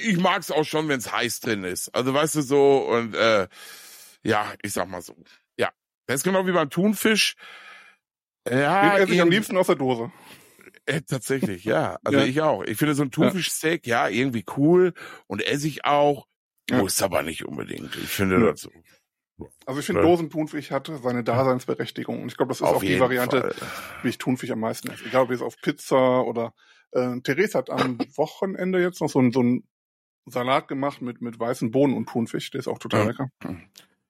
ich 0.02 0.18
mag's 0.18 0.50
auch 0.50 0.64
schon, 0.64 0.88
wenn's 0.88 1.12
heiß 1.12 1.40
drin 1.40 1.62
ist. 1.64 1.94
Also 1.94 2.12
weißt 2.12 2.34
du 2.34 2.40
so 2.42 2.78
und 2.78 3.14
äh, 3.14 3.46
ja, 4.26 4.52
ich 4.62 4.72
sag 4.72 4.88
mal 4.88 5.02
so. 5.02 5.14
Ja, 5.58 5.70
das 6.06 6.16
ist 6.16 6.24
genau 6.24 6.46
wie 6.46 6.52
beim 6.52 6.70
Thunfisch. 6.70 7.36
Ja, 8.48 8.94
Den 8.96 9.02
esse 9.04 9.14
ich 9.14 9.20
am 9.20 9.30
liebsten 9.30 9.56
aus 9.56 9.66
der 9.66 9.76
Dose. 9.76 10.12
äh, 10.86 11.00
tatsächlich, 11.02 11.64
ja. 11.64 11.98
Also 12.04 12.18
Ja. 12.20 12.24
ich 12.24 12.40
auch. 12.42 12.62
Ich 12.62 12.78
finde 12.78 12.94
so 12.94 13.02
ein 13.02 13.10
Thunfischsteak, 13.10 13.86
ja, 13.86 14.08
irgendwie 14.08 14.44
cool 14.56 14.92
und 15.26 15.42
esse 15.42 15.66
ich 15.66 15.84
auch. 15.84 16.26
Ja. 16.70 16.78
Muss 16.78 17.02
aber 17.02 17.22
nicht 17.22 17.44
unbedingt. 17.44 17.94
Ich 17.96 18.08
finde 18.08 18.38
Ja. 18.40 18.50
das 18.52 18.60
so. 18.62 18.70
Also 19.66 19.80
ich 19.80 19.86
finde, 19.86 20.00
Ja. 20.02 20.06
Dosentunfisch 20.06 20.70
hat 20.70 20.90
seine 21.02 21.22
Daseinsberechtigung. 21.24 22.22
Und 22.22 22.28
ich 22.28 22.36
glaube, 22.36 22.50
das 22.50 22.60
ist 22.60 22.66
auch 22.66 22.80
die 22.80 22.98
Variante, 23.00 23.40
Fall. 23.40 23.54
wie 24.02 24.08
ich 24.08 24.18
Thunfisch 24.18 24.50
am 24.50 24.60
meisten 24.60 24.88
esse. 24.90 25.04
Egal 25.04 25.24
ob 25.24 25.30
jetzt 25.30 25.42
auf 25.42 25.56
Pizza 25.60 26.22
oder 26.24 26.54
äh, 26.92 27.20
Therese 27.20 27.58
hat 27.58 27.68
am 27.70 27.98
Wochenende 28.16 28.80
jetzt 28.80 29.00
noch 29.00 29.10
so, 29.10 29.20
ein- 29.20 29.32
so 29.32 29.40
einen 29.40 29.68
Salat 30.24 30.68
gemacht 30.68 31.02
mit, 31.02 31.20
mit 31.20 31.38
weißen 31.38 31.70
Bohnen 31.70 31.94
und 31.94 32.08
Thunfisch. 32.08 32.50
Der 32.50 32.60
ist 32.60 32.68
auch 32.68 32.78
total 32.78 33.06
lecker. 33.08 33.30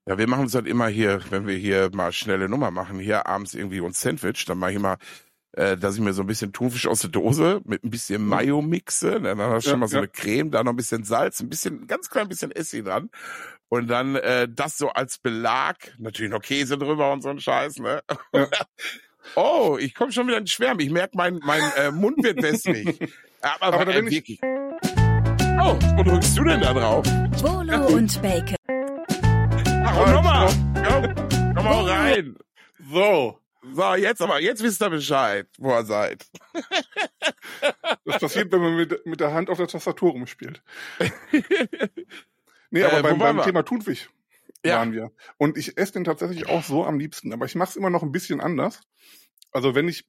Ja, 0.08 0.18
wir 0.18 0.28
machen 0.28 0.46
es 0.46 0.54
halt 0.54 0.66
immer 0.68 0.86
hier, 0.86 1.20
wenn 1.30 1.46
wir 1.46 1.56
hier 1.56 1.90
mal 1.92 2.12
schnelle 2.12 2.48
Nummer 2.48 2.70
machen, 2.70 2.98
hier 3.00 3.26
abends 3.26 3.54
irgendwie 3.54 3.80
uns 3.80 4.00
Sandwich, 4.00 4.44
dann 4.44 4.58
mache 4.58 4.70
ich 4.70 4.76
immer, 4.76 4.98
äh, 5.52 5.76
dass 5.76 5.96
ich 5.96 6.00
mir 6.00 6.12
so 6.12 6.22
ein 6.22 6.28
bisschen 6.28 6.52
Thunfisch 6.52 6.86
aus 6.86 7.00
der 7.00 7.10
Dose 7.10 7.60
mit 7.64 7.82
ein 7.82 7.90
bisschen 7.90 8.25
Mayo 8.25 8.62
mixe, 8.62 9.18
ne? 9.18 9.34
dann 9.34 9.40
hast 9.40 9.64
du 9.66 9.70
Ja, 9.70 9.72
schon 9.72 9.80
mal 9.80 9.88
so 9.88 9.96
ja. 9.96 10.02
eine 10.02 10.08
Creme, 10.08 10.50
da 10.52 10.62
noch 10.62 10.72
ein 10.72 10.76
bisschen 10.76 11.02
Salz, 11.02 11.40
ein 11.40 11.48
bisschen, 11.48 11.82
ein 11.82 11.86
ganz 11.88 12.08
klein 12.08 12.28
bisschen 12.28 12.52
Essig 12.52 12.84
dran 12.84 13.10
und 13.68 13.88
dann 13.88 14.14
äh, 14.14 14.48
das 14.48 14.78
so 14.78 14.90
als 14.90 15.18
Belag, 15.18 15.76
natürlich 15.98 16.30
noch 16.30 16.40
Käse 16.42 16.78
drüber 16.78 17.12
und 17.12 17.22
so 17.22 17.30
ein 17.30 17.40
Scheiß, 17.40 17.78
ne? 17.78 18.00
Ja. 18.32 18.48
Oh, 19.34 19.76
ich 19.80 19.92
komme 19.96 20.12
schon 20.12 20.28
wieder 20.28 20.38
in 20.38 20.46
Schwärmen. 20.46 20.78
Ich 20.78 20.90
merke, 20.92 21.16
mein, 21.16 21.40
mein 21.42 21.60
äh, 21.76 21.90
Mund 21.90 22.22
wird 22.22 22.40
wässrig. 22.44 22.96
Aber, 23.40 23.75
Aber 23.75 23.84
da 23.84 23.90
äh, 23.90 23.94
bin 23.96 24.06
ich- 24.06 24.12
wirklich. 24.14 24.40
Oh, 25.60 25.76
wo 25.96 26.02
drückst 26.04 26.38
du 26.38 26.44
denn 26.44 26.60
da 26.60 26.72
drauf? 26.72 27.04
Bolo 27.42 27.86
und 27.88 28.22
Bacon. 28.22 28.55
Rein. 32.16 32.37
So, 32.92 33.38
So, 33.73 33.94
jetzt 33.94 34.20
aber, 34.23 34.40
jetzt 34.40 34.62
wisst 34.62 34.82
ihr 34.82 34.90
Bescheid, 34.90 35.49
wo 35.58 35.70
ihr 35.73 35.85
seid. 35.85 36.26
das 38.04 38.20
passiert, 38.20 38.52
wenn 38.52 38.61
man 38.61 38.76
mit, 38.76 39.04
mit 39.06 39.20
der 39.20 39.32
Hand 39.32 39.50
auf 39.50 39.58
der 39.58 39.66
Tastatur 39.68 40.12
rumspielt. 40.12 40.62
Nee, 42.70 42.82
aber 42.82 42.99
Äh, 42.99 43.02
beim, 43.02 43.18
beim? 43.18 43.42
Thema 43.42 43.62
Thunfisch 43.62 44.11
Ja. 44.64 44.78
waren 44.78 44.92
wir. 44.92 45.12
Und 45.38 45.56
ich 45.56 45.78
esse 45.78 45.92
den 45.92 46.04
tatsächlich 46.04 46.49
auch 46.49 46.64
so 46.64 46.85
am 46.85 46.99
liebsten. 46.99 47.32
Aber 47.32 47.46
ich 47.46 47.54
mache 47.54 47.70
es 47.70 47.76
immer 47.76 47.90
noch 47.90 48.02
ein 48.02 48.11
bisschen 48.11 48.40
anders. 48.40 48.80
Also 49.52 49.75
wenn 49.76 49.88
ich 49.88 50.04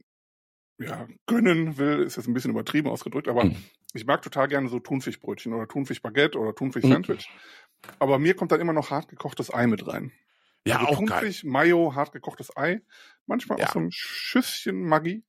ja, 0.79 1.07
gönnen 1.27 1.77
will, 1.77 2.01
ist 2.01 2.17
jetzt 2.17 2.27
ein 2.27 2.33
bisschen 2.33 2.51
übertrieben 2.51 2.89
ausgedrückt, 2.89 3.27
aber 3.27 3.45
Mhm. 3.45 3.55
ich 3.93 4.05
mag 4.05 4.21
total 4.23 4.47
gerne 4.47 4.69
so 4.69 4.79
Thunfischbrötchen 4.79 5.53
oder 5.53 5.67
Thunfischbaguette 5.67 6.37
oder 6.39 6.53
Thunfisch-Sandwich. 6.55 7.29
Aber 7.99 8.17
mir 8.19 8.33
kommt 8.35 8.51
dann 8.51 8.59
immer 8.61 8.73
noch 8.73 8.89
hart 8.89 9.07
gekochtes 9.07 9.53
Ei 9.53 9.67
mit 9.67 9.87
rein. 9.87 10.11
Ja, 10.65 10.77
also 10.79 10.87
auch 10.89 11.05
geil. 11.05 11.33
Mayo, 11.43 11.95
hart 11.95 12.11
gekochtes 12.11 12.55
Ei, 12.57 12.81
manchmal 13.25 13.59
Ja. 13.59 13.65
auch 13.65 13.69
so 13.69 13.79
ein 13.79 13.91
Schüsschen 13.91 14.81
Maggi 14.87 15.23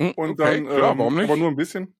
Hm, 0.00 0.14
und 0.16 0.30
okay, 0.30 0.40
dann, 0.40 0.66
klar, 0.66 0.92
ähm, 0.92 0.98
warum 0.98 1.14
nicht? 1.16 1.24
aber 1.24 1.36
nur 1.36 1.48
ein 1.50 1.56
bisschen. 1.56 1.96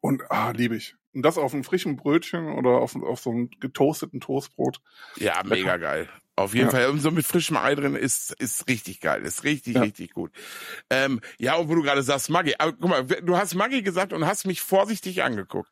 Und 0.00 0.30
ah, 0.30 0.50
liebe 0.50 0.76
ich. 0.76 0.96
Und 1.12 1.22
das 1.22 1.38
auf 1.38 1.54
einem 1.54 1.64
frischen 1.64 1.96
Brötchen 1.96 2.52
oder 2.52 2.70
auf, 2.80 2.96
auf 2.96 3.20
so 3.20 3.30
einem 3.30 3.50
getoasteten 3.60 4.20
Toastbrot. 4.20 4.80
Ja, 5.16 5.42
mega 5.44 5.76
geil. 5.76 6.08
Auf 6.36 6.52
jeden 6.54 6.66
Ja. 6.66 6.70
Fall. 6.70 6.88
Und 6.90 6.98
so 7.00 7.12
mit 7.12 7.24
frischem 7.24 7.56
Ei 7.56 7.76
drin 7.76 7.94
ist, 7.94 8.32
ist 8.40 8.66
richtig 8.68 9.00
geil. 9.00 9.22
Ist 9.22 9.44
richtig, 9.44 9.76
Ja. 9.76 9.82
richtig 9.82 10.12
gut. 10.12 10.32
Ähm, 10.90 11.20
ja, 11.38 11.54
und 11.54 11.68
wo 11.68 11.76
du 11.76 11.82
gerade 11.82 12.02
sagst, 12.02 12.30
Maggi. 12.30 12.54
Aber 12.58 12.72
guck 12.72 12.90
mal, 12.90 13.04
du 13.04 13.36
hast 13.36 13.54
Maggi 13.54 13.82
gesagt 13.82 14.12
und 14.12 14.26
hast 14.26 14.44
mich 14.46 14.60
vorsichtig 14.60 15.22
angeguckt. 15.22 15.70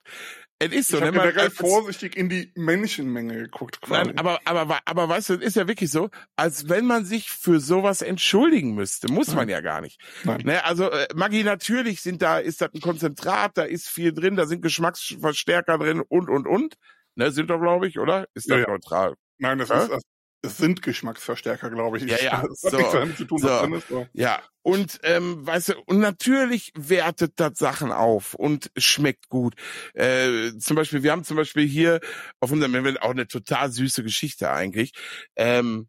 Es 0.65 0.73
ist 0.73 0.89
so, 0.89 0.97
ich 0.97 1.01
ne, 1.03 1.07
habe 1.09 1.17
man- 1.19 1.37
als- 1.39 1.55
vorsichtig 1.55 2.17
in 2.17 2.29
die 2.29 2.53
Menschenmenge 2.55 3.35
geguckt. 3.43 3.81
Quasi. 3.81 4.07
Nein, 4.11 4.19
aber, 4.19 4.41
aber, 4.45 4.79
aber 4.85 5.09
weißt 5.09 5.31
du, 5.31 5.35
es 5.35 5.41
ist 5.41 5.57
ja 5.57 5.67
wirklich 5.69 5.91
so, 5.91 6.09
als 6.37 6.69
wenn 6.69 6.87
man 6.87 7.05
sich 7.05 7.31
für 7.31 7.61
sowas 7.61 8.03
entschuldigen 8.03 8.75
müsste. 8.75 9.11
Muss 9.11 9.35
man 9.35 9.49
ja 9.49 9.61
gar 9.61 9.81
nicht. 9.81 10.01
Nein. 10.25 10.41
Ne, 10.45 10.65
also 10.65 10.91
äh, 10.91 11.09
Maggi, 11.15 11.43
natürlich 11.45 12.01
sind 12.01 12.23
da, 12.23 12.39
ist 12.39 12.61
das 12.61 12.73
ein 12.75 12.81
Konzentrat, 12.81 13.59
da 13.59 13.63
ist 13.63 13.89
viel 13.89 14.13
drin, 14.13 14.37
da 14.37 14.47
sind 14.47 14.63
Geschmacksverstärker 14.63 15.79
drin 15.79 16.01
und, 16.09 16.29
und, 16.29 16.47
und. 16.47 16.75
Ne, 17.15 17.31
sind 17.31 17.51
doch, 17.51 17.61
glaube 17.61 17.89
ich, 17.89 17.99
oder? 17.99 18.27
Ist 18.35 18.49
das 18.51 18.57
Ja, 18.59 18.63
ja. 18.63 18.69
neutral? 18.69 19.15
Nein, 19.39 19.59
das 19.59 19.71
Hä? 19.71 19.83
ist, 19.83 19.91
das, 19.91 20.03
es 20.43 20.57
sind 20.57 20.83
Geschmacksverstärker, 20.83 21.71
glaube 21.71 21.99
ich. 21.99 22.05
Ja, 22.05 22.19
ja, 22.23 22.45
Das 22.47 22.65
hat 22.65 22.73
so, 22.73 22.77
nichts 22.77 22.93
damit 22.93 23.17
zu 23.17 23.25
tun, 23.25 23.43
was 23.43 23.51
so. 23.51 23.61
drin 23.61 23.75
ist. 23.75 23.93
Aber 23.93 24.09
Ja, 24.13 24.43
und 24.63 25.01
ähm, 25.05 25.47
weißt 25.47 25.71
du, 25.71 25.75
und 25.87 26.01
natürlich 26.01 26.73
wertet 26.77 27.35
das 27.37 27.59
Sachen 27.59 27.93
auf 27.93 28.35
und 28.35 28.71
schmeckt 28.77 29.29
gut. 29.29 29.55
Äh, 29.95 30.53
zum 30.59 30.77
Beispiel, 30.77 31.03
wir 31.03 31.13
haben 31.13 31.25
zum 31.25 31.37
Beispiel 31.37 31.67
hier 31.67 32.01
auf 32.41 32.51
unserem 32.51 32.75
Event 32.75 33.03
auch 33.03 33.11
eine 33.11 33.29
total 33.29 33.71
süße 33.71 34.03
Geschichte 34.03 34.51
eigentlich. 34.51 34.93
Ähm, 35.37 35.89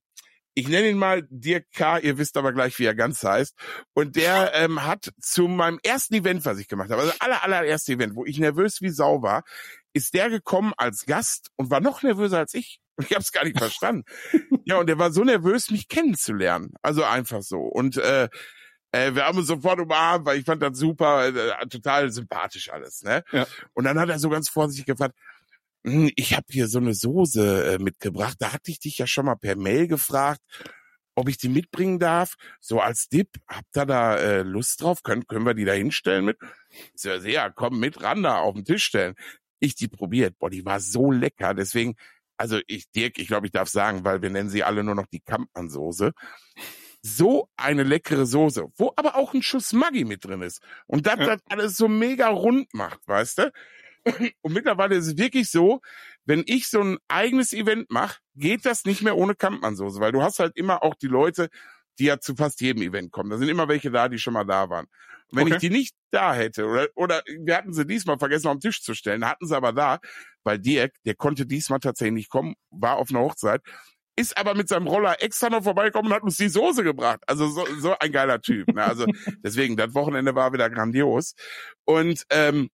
ich 0.56 0.68
nenne 0.68 0.90
ihn 0.90 0.98
mal 0.98 1.26
Dirk 1.30 1.72
K., 1.74 1.98
ihr 1.98 2.20
wisst 2.20 2.38
aber 2.38 2.54
gleich, 2.54 2.78
wie 2.78 2.86
er 2.86 2.94
ganz 2.94 3.24
heißt. 3.24 3.56
Und 3.94 4.16
der 4.16 4.54
ähm, 4.56 4.86
hat 4.86 5.12
zu 5.20 5.48
meinem 5.48 5.80
ersten 5.84 6.14
Event, 6.14 6.46
was 6.46 6.60
ich 6.60 6.68
gemacht 6.68 6.92
habe, 6.92 7.02
also 7.02 7.14
aller, 7.20 7.44
allererste 7.44 7.94
Event, 7.94 8.16
wo 8.16 8.26
ich 8.26 8.38
nervös 8.38 8.82
wie 8.82 8.90
Sau 8.90 9.24
war, 9.24 9.44
ist 9.94 10.14
der 10.14 10.30
gekommen 10.30 10.74
als 10.78 11.06
Gast 11.06 11.50
und 11.56 11.70
war 11.72 11.80
noch 11.80 12.04
nervöser 12.04 12.38
als 12.40 12.54
ich. 12.54 12.83
Ich 13.00 13.12
habe 13.12 13.22
es 13.22 13.32
gar 13.32 13.44
nicht 13.44 13.58
verstanden. 13.58 14.04
Ja, 14.66 14.78
und 14.78 14.88
der 14.88 15.00
war 15.00 15.12
so 15.12 15.24
nervös, 15.24 15.72
mich 15.72 15.88
kennenzulernen. 15.88 16.74
Also 16.82 17.04
einfach 17.04 17.42
so. 17.42 17.58
Und 17.60 17.98
äh, 17.98 18.30
äh, 18.92 19.16
wir 19.16 19.26
haben 19.26 19.40
uns 19.40 19.48
sofort 19.48 19.80
umarmt, 19.80 20.26
weil 20.26 20.40
ich 20.40 20.46
fand 20.46 20.62
das 20.62 20.78
super, 20.78 21.28
äh, 21.28 21.68
total 21.68 22.12
sympathisch 22.12 22.72
alles. 22.72 23.02
Ne? 23.02 23.24
Ja. 23.32 23.48
Und 23.74 23.86
dann 23.86 24.00
hat 24.00 24.10
er 24.10 24.20
so 24.20 24.30
ganz 24.30 24.50
vorsichtig 24.50 24.86
gefragt, 24.86 25.16
"Hm, 25.86 26.12
ich 26.16 26.36
habe 26.36 26.46
hier 26.50 26.68
so 26.68 26.78
eine 26.78 26.94
Soße 26.94 27.74
äh, 27.74 27.80
mitgebracht. 27.80 28.38
Da 28.40 28.54
hatte 28.54 28.70
ich 28.72 28.80
dich 28.80 29.00
ja 29.00 29.08
schon 29.08 29.26
mal 29.26 29.36
per 29.36 29.56
Mail 29.56 29.88
gefragt, 29.88 30.42
ob 31.16 31.30
ich 31.30 31.38
die 31.38 31.50
mitbringen 31.50 32.00
darf. 32.00 32.36
So 32.60 32.80
als 32.80 33.10
Dip, 33.10 33.30
habt 33.48 33.76
ihr 33.76 33.86
da 33.86 34.18
äh, 34.18 34.42
Lust 34.44 34.82
drauf? 34.82 35.04
Können, 35.04 35.28
können 35.28 35.46
wir 35.46 35.54
die 35.54 35.66
da 35.66 35.74
hinstellen 35.74 36.26
mit? 36.26 36.38
So, 36.96 37.10
ja, 37.12 37.50
komm 37.50 37.80
mit 37.80 38.02
ran 38.02 38.24
da 38.24 38.38
auf 38.40 38.56
den 38.56 38.66
Tisch 38.66 38.86
stellen. 38.86 39.16
Ich 39.60 39.76
die 39.76 39.88
probiert. 39.88 40.38
Boah, 40.40 40.50
die 40.50 40.66
war 40.66 40.80
so 40.80 41.12
lecker. 41.12 41.54
Deswegen, 41.54 41.96
also 42.44 42.60
ich, 42.68 42.92
Dirk, 42.92 43.20
ich 43.20 43.28
glaube, 43.28 43.46
ich 43.46 43.54
darf 43.54 43.70
sagen, 43.70 44.04
weil 44.04 44.22
wir 44.22 44.30
nennen 44.30 44.50
sie 44.50 44.66
alle 44.66 44.84
nur 44.84 44.96
noch 44.96 45.08
die 45.08 45.22
Kampmann-Soße. 45.22 46.12
So 47.02 47.48
eine 47.56 47.84
leckere 47.84 48.26
Soße, 48.26 48.66
wo 48.76 48.92
aber 48.98 49.16
auch 49.16 49.34
ein 49.34 49.42
Schuss 49.42 49.72
Maggi 49.72 50.04
mit 50.04 50.26
drin 50.26 50.42
ist. 50.42 50.62
Und 50.86 51.08
das 51.08 51.20
Ja. 51.20 51.26
das 51.26 51.42
alles 51.48 51.78
so 51.78 51.88
mega 51.88 52.28
rund 52.28 52.74
macht, 52.74 53.00
weißt 53.08 53.38
du? 53.38 53.52
Und 54.42 54.52
mittlerweile 54.52 54.96
ist 54.96 55.08
es 55.08 55.18
wirklich 55.18 55.50
so, 55.50 55.80
wenn 56.26 56.44
ich 56.46 56.68
so 56.68 56.82
ein 56.82 56.98
eigenes 57.08 57.54
Event 57.54 57.90
mache, 57.90 58.20
geht 58.36 58.66
das 58.66 58.84
nicht 58.84 59.02
mehr 59.04 59.16
ohne 59.16 59.36
Kampmann-Soße, 59.36 60.02
weil 60.02 60.12
du 60.12 60.22
hast 60.22 60.40
halt 60.40 60.58
immer 60.58 60.84
auch 60.84 60.96
die 60.96 61.08
Leute, 61.08 61.48
die 62.00 62.06
ja 62.06 62.20
zu 62.20 62.36
fast 62.36 62.62
jedem 62.62 62.82
Event 62.84 63.12
kommen. 63.12 63.30
Da 63.30 63.38
sind 63.38 63.50
immer 63.50 63.68
welche 63.68 63.92
da, 63.92 64.10
die 64.10 64.18
schon 64.20 64.34
mal 64.34 64.46
da 64.46 64.70
waren. 64.70 64.86
Und 65.32 65.38
wenn 65.38 65.48
Okay. 65.48 65.56
ich 65.56 65.62
die 65.62 65.70
nicht 65.70 65.96
da 66.12 66.34
hätte, 66.34 66.66
oder, 66.66 66.88
oder 66.96 67.24
wir 67.44 67.58
hatten 67.58 67.74
sie 67.74 67.86
diesmal 67.86 68.20
vergessen 68.20 68.48
auf 68.48 68.56
den 68.56 68.62
Tisch 68.62 68.82
zu 68.84 68.94
stellen, 68.94 69.26
hatten 69.28 69.48
sie 69.48 69.56
aber 69.56 69.74
da, 69.74 70.00
weil 70.44 70.60
Dirk, 70.60 70.94
der 71.06 71.16
konnte 71.16 71.46
diesmal 71.46 71.80
tatsächlich 71.80 72.14
nicht 72.14 72.30
kommen, 72.30 72.56
war 72.72 72.98
auf 72.98 73.10
einer 73.10 73.22
Hochzeit, 73.22 73.62
ist 74.16 74.38
aber 74.38 74.54
mit 74.54 74.70
seinem 74.70 74.88
Roller 74.88 75.22
extra 75.24 75.50
noch 75.50 75.64
vorbeigekommen 75.64 76.12
und 76.12 76.16
hat 76.16 76.24
uns 76.24 76.38
die 76.38 76.50
Soße 76.50 76.84
gebracht. 76.84 77.22
Also 77.26 77.48
so, 77.48 77.66
so 77.80 77.98
ein 77.98 78.12
geiler 78.12 78.42
Typ. 78.42 78.72
Ne? 78.72 78.84
Also 78.84 79.08
deswegen, 79.44 79.76
das 79.76 79.94
Wochenende 79.96 80.36
war 80.36 80.54
wieder 80.54 80.70
grandios. 80.70 81.34
Und 81.86 82.24
ähm, 82.30 82.70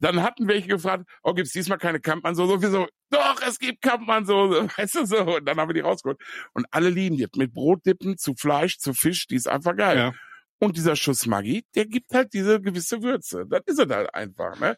dann 0.00 0.22
hatten 0.22 0.48
welche 0.48 0.68
gefragt, 0.68 1.04
oh, 1.22 1.34
gibt's 1.34 1.52
diesmal 1.52 1.78
keine 1.78 2.00
Kampmann-Soße? 2.00 2.52
Und 2.54 2.62
wir 2.62 2.70
so, 2.70 2.86
doch, 3.10 3.40
es 3.46 3.58
gibt 3.58 3.82
Kampmann-Soße, 3.82 4.68
weißt 4.78 4.94
du 4.96 5.06
so. 5.06 5.36
Und 5.36 5.46
dann 5.46 5.58
haben 5.58 5.68
wir 5.68 5.74
die 5.74 5.80
rausgeholt. 5.80 6.20
Und 6.54 6.66
alle 6.70 6.90
lieben 6.90 7.16
die. 7.16 7.26
Mit 7.36 7.52
Brotdippen 7.54 8.18
zu 8.18 8.34
Fleisch, 8.34 8.78
zu 8.78 8.94
Fisch, 8.94 9.26
die 9.26 9.36
ist 9.36 9.48
einfach 9.48 9.76
geil. 9.76 9.96
Ja. 9.98 10.12
Und 10.58 10.76
dieser 10.76 10.96
Schuss 10.96 11.26
Maggi, 11.26 11.64
der 11.74 11.86
gibt 11.86 12.12
halt 12.14 12.32
diese 12.32 12.60
gewisse 12.60 13.02
Würze. 13.02 13.44
Das 13.48 13.62
ist 13.66 13.78
es 13.78 13.90
halt 13.90 14.14
einfach, 14.14 14.58
ne? 14.58 14.76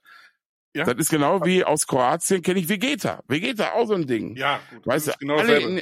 Ja. 0.74 0.84
Das 0.84 0.96
ist 0.98 1.08
genau 1.10 1.44
wie 1.44 1.64
aus 1.64 1.86
Kroatien 1.86 2.42
kenne 2.42 2.60
ich 2.60 2.68
Vegeta. 2.68 3.22
Vegeta, 3.26 3.72
auch 3.72 3.86
so 3.86 3.94
ein 3.94 4.06
Ding. 4.06 4.36
ja, 4.36 4.60
gut. 4.70 4.86
Weißt 4.86 5.08
du, 5.08 5.12
genau 5.18 5.36
alle, 5.38 5.58
in, 5.60 5.76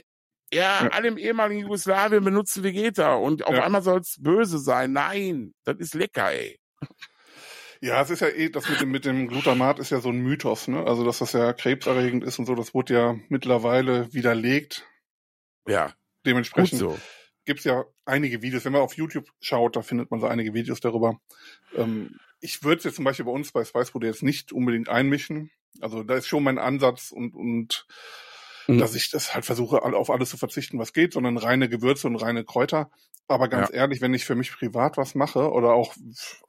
ja, 0.52 0.84
Ja. 0.84 0.88
alle 0.90 1.08
im 1.08 1.18
ehemaligen 1.18 1.62
Jugoslawien 1.62 2.22
benutzen 2.22 2.62
Vegeta 2.62 3.14
und 3.14 3.44
auf 3.46 3.54
Ja. 3.54 3.64
einmal 3.64 3.82
soll's 3.82 4.16
böse 4.20 4.58
sein. 4.58 4.92
Nein, 4.92 5.54
das 5.64 5.76
ist 5.78 5.94
lecker, 5.94 6.30
ey. 6.30 6.58
Ja, 7.80 8.00
es 8.02 8.10
ist 8.10 8.20
ja 8.20 8.28
eh, 8.28 8.50
das 8.50 8.68
mit 8.68 8.80
dem, 8.80 8.90
mit 8.90 9.04
dem 9.04 9.28
Glutamat 9.28 9.78
ist 9.78 9.90
ja 9.90 10.00
so 10.00 10.08
ein 10.08 10.18
Mythos, 10.18 10.68
ne? 10.68 10.84
Also, 10.86 11.04
dass 11.04 11.18
das 11.18 11.32
ja 11.32 11.52
krebserregend 11.52 12.24
ist 12.24 12.38
und 12.38 12.46
so, 12.46 12.54
das 12.54 12.74
wurde 12.74 12.94
ja 12.94 13.16
mittlerweile 13.28 14.12
widerlegt. 14.12 14.86
Ja, 15.66 15.94
Dementsprechend 16.24 16.80
so. 16.80 16.98
gibt's 17.44 17.64
ja 17.64 17.84
einige 18.04 18.42
Videos. 18.42 18.64
Wenn 18.64 18.72
man 18.72 18.82
auf 18.82 18.96
YouTube 18.96 19.28
schaut, 19.40 19.76
da 19.76 19.82
findet 19.82 20.10
man 20.10 20.20
so 20.20 20.26
einige 20.26 20.54
Videos 20.54 20.80
darüber. 20.80 21.20
Ähm, 21.74 22.18
ich 22.40 22.62
würde 22.64 22.78
es 22.78 22.84
jetzt 22.84 22.96
zum 22.96 23.04
Beispiel 23.04 23.24
bei 23.24 23.30
uns 23.30 23.52
bei 23.52 23.64
Spicebude 23.64 24.06
jetzt 24.06 24.22
nicht 24.22 24.52
unbedingt 24.52 24.88
einmischen. 24.88 25.50
Also 25.80 26.02
da 26.02 26.14
ist 26.14 26.26
schon 26.26 26.42
mein 26.42 26.58
Ansatz 26.58 27.12
und, 27.12 27.34
und 27.34 27.86
Mhm. 28.68 28.78
dass 28.78 28.94
ich 28.94 29.10
das 29.10 29.34
halt 29.34 29.44
versuche, 29.44 29.82
auf 29.82 30.10
alles 30.10 30.30
zu 30.30 30.36
verzichten, 30.36 30.78
was 30.78 30.92
geht, 30.92 31.12
sondern 31.12 31.38
reine 31.38 31.68
Gewürze 31.68 32.06
und 32.06 32.16
reine 32.16 32.44
Kräuter. 32.44 32.90
Aber 33.28 33.48
ganz 33.48 33.72
ehrlich, 33.72 34.00
wenn 34.00 34.14
ich 34.14 34.24
für 34.24 34.36
mich 34.36 34.52
privat 34.52 34.96
was 34.96 35.16
mache 35.16 35.50
oder 35.50 35.72
auch, 35.72 35.96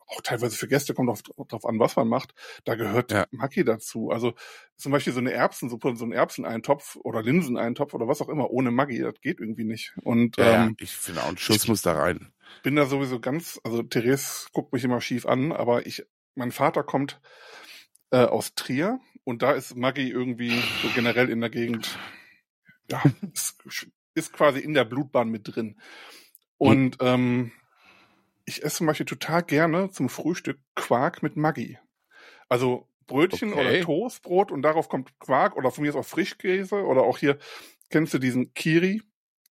auch 0.08 0.22
teilweise 0.22 0.56
für 0.56 0.68
Gäste, 0.68 0.94
kommt 0.94 1.10
auch 1.10 1.48
drauf 1.48 1.66
an, 1.66 1.80
was 1.80 1.96
man 1.96 2.08
macht, 2.08 2.34
da 2.66 2.76
gehört 2.76 3.12
Ja. 3.12 3.26
Maki 3.32 3.64
dazu. 3.64 4.12
Also 4.12 4.36
zum 4.76 4.92
Beispiel 4.92 5.14
so 5.14 5.20
eine 5.20 5.32
Erbsensuppe, 5.34 5.96
so 5.96 6.06
ein 6.06 6.12
Erbseneintopf 6.12 6.96
oder 6.98 7.24
Linseneintopf 7.24 7.94
oder 7.96 8.08
was 8.08 8.22
auch 8.22 8.30
immer, 8.30 8.52
ohne 8.52 8.70
Maggi, 8.70 9.00
das 9.00 9.20
geht 9.22 9.40
irgendwie 9.40 9.64
nicht. 9.64 9.94
Und 10.04 10.38
Ja, 10.38 10.46
ja, 10.52 10.66
ähm, 10.66 10.78
ich 10.80 10.92
finde 10.96 11.24
auch, 11.24 11.30
ein 11.30 11.38
Schuss 11.38 11.68
muss 11.68 11.82
da 11.82 11.94
rein. 11.94 12.32
bin 12.62 12.76
da 12.76 12.86
sowieso 12.86 13.20
ganz, 13.20 13.60
also 13.64 13.82
Therese 13.82 14.48
guckt 14.54 14.72
mich 14.72 14.84
immer 14.84 15.02
schief 15.02 15.26
an, 15.26 15.52
aber 15.52 15.88
ich, 15.88 16.06
mein 16.36 16.52
Vater 16.52 16.84
kommt 16.84 17.20
äh, 18.12 18.18
aus 18.18 18.54
Trier 18.54 19.00
und 19.24 19.42
da 19.42 19.54
ist 19.54 19.76
Maggi 19.76 20.10
irgendwie 20.10 20.52
so 20.84 20.90
generell 20.94 21.30
in 21.30 21.42
der 21.42 21.50
Gegend, 21.50 21.98
ja, 22.90 23.02
ist, 23.34 23.58
ist 24.14 24.32
quasi 24.32 24.60
in 24.60 24.74
der 24.76 24.86
Blutbahn 24.86 25.30
mit 25.30 25.42
drin. 25.56 25.80
Und 26.58 26.98
ähm, 27.02 27.52
ich 28.46 28.64
esse 28.64 28.78
zum 28.78 28.88
Beispiel 28.88 29.06
total 29.06 29.44
gerne 29.44 29.90
zum 29.92 30.10
Frühstück 30.10 30.60
Quark 30.76 31.22
mit 31.22 31.36
Maggi. 31.36 31.78
Also 32.50 32.88
Brötchen 33.08 33.54
Okay. 33.54 33.62
oder 33.62 33.82
Toastbrot 33.82 34.52
und 34.52 34.62
darauf 34.62 34.90
kommt 34.90 35.18
Quark 35.20 35.56
oder 35.56 35.72
von 35.72 35.84
mir 35.84 35.90
ist 35.90 35.96
auch 35.96 36.06
Frischkäse 36.06 36.84
oder 36.84 37.04
auch 37.04 37.18
hier, 37.18 37.38
kennst 37.90 38.14
du 38.14 38.20
diesen 38.20 38.54
Kiri? 38.54 39.02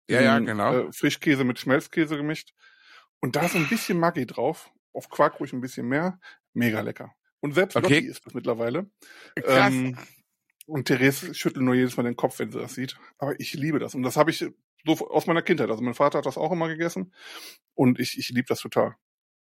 Ja, 0.09 0.21
ja, 0.21 0.39
genau. 0.39 0.73
Äh, 0.73 0.93
Frischkäse 0.93 1.45
mit 1.45 1.59
Schmelzkäse 1.59 2.17
gemischt. 2.17 2.53
Und 3.21 3.37
da 3.37 3.49
so 3.49 3.59
ein 3.59 3.69
bisschen 3.69 3.99
Maggi 3.99 4.27
drauf. 4.27 4.71
Auf 4.93 5.09
Quark 5.11 5.41
ruhig 5.41 5.53
ein 5.53 5.61
bisschen 5.61 5.89
mehr. 5.89 6.19
Mega 6.55 6.81
lecker. 6.81 7.13
Und 7.41 7.55
selbst 7.55 7.77
Okay. 7.77 7.95
Lotti 7.97 8.07
ist 8.07 8.25
das 8.25 8.35
mittlerweile. 8.35 8.91
Krass. 9.35 9.73
Ähm, 9.73 9.99
und 10.67 10.87
Therese 10.87 11.35
schüttelt 11.35 11.65
nur 11.65 11.75
jedes 11.75 11.97
Mal 11.97 12.03
den 12.03 12.17
Kopf, 12.17 12.39
wenn 12.39 12.51
sie 12.51 12.59
das 12.59 12.75
sieht. 12.75 12.97
Aber 13.19 13.39
ich 13.39 13.55
liebe 13.55 13.79
das. 13.79 13.95
Und 13.95 14.03
das 14.03 14.17
habe 14.17 14.31
ich 14.31 14.45
so 14.85 15.09
aus 15.09 15.27
meiner 15.27 15.43
Kindheit. 15.43 15.71
Also 15.71 15.83
mein 15.83 15.95
Vater 15.95 16.19
hat 16.19 16.27
das 16.27 16.39
auch 16.39 16.53
immer 16.53 16.69
gegessen. 16.69 17.13
Und 17.75 17.99
ich, 18.01 18.19
ich 18.19 18.31
liebe 18.31 18.47
das 18.49 18.61
total. 18.61 18.97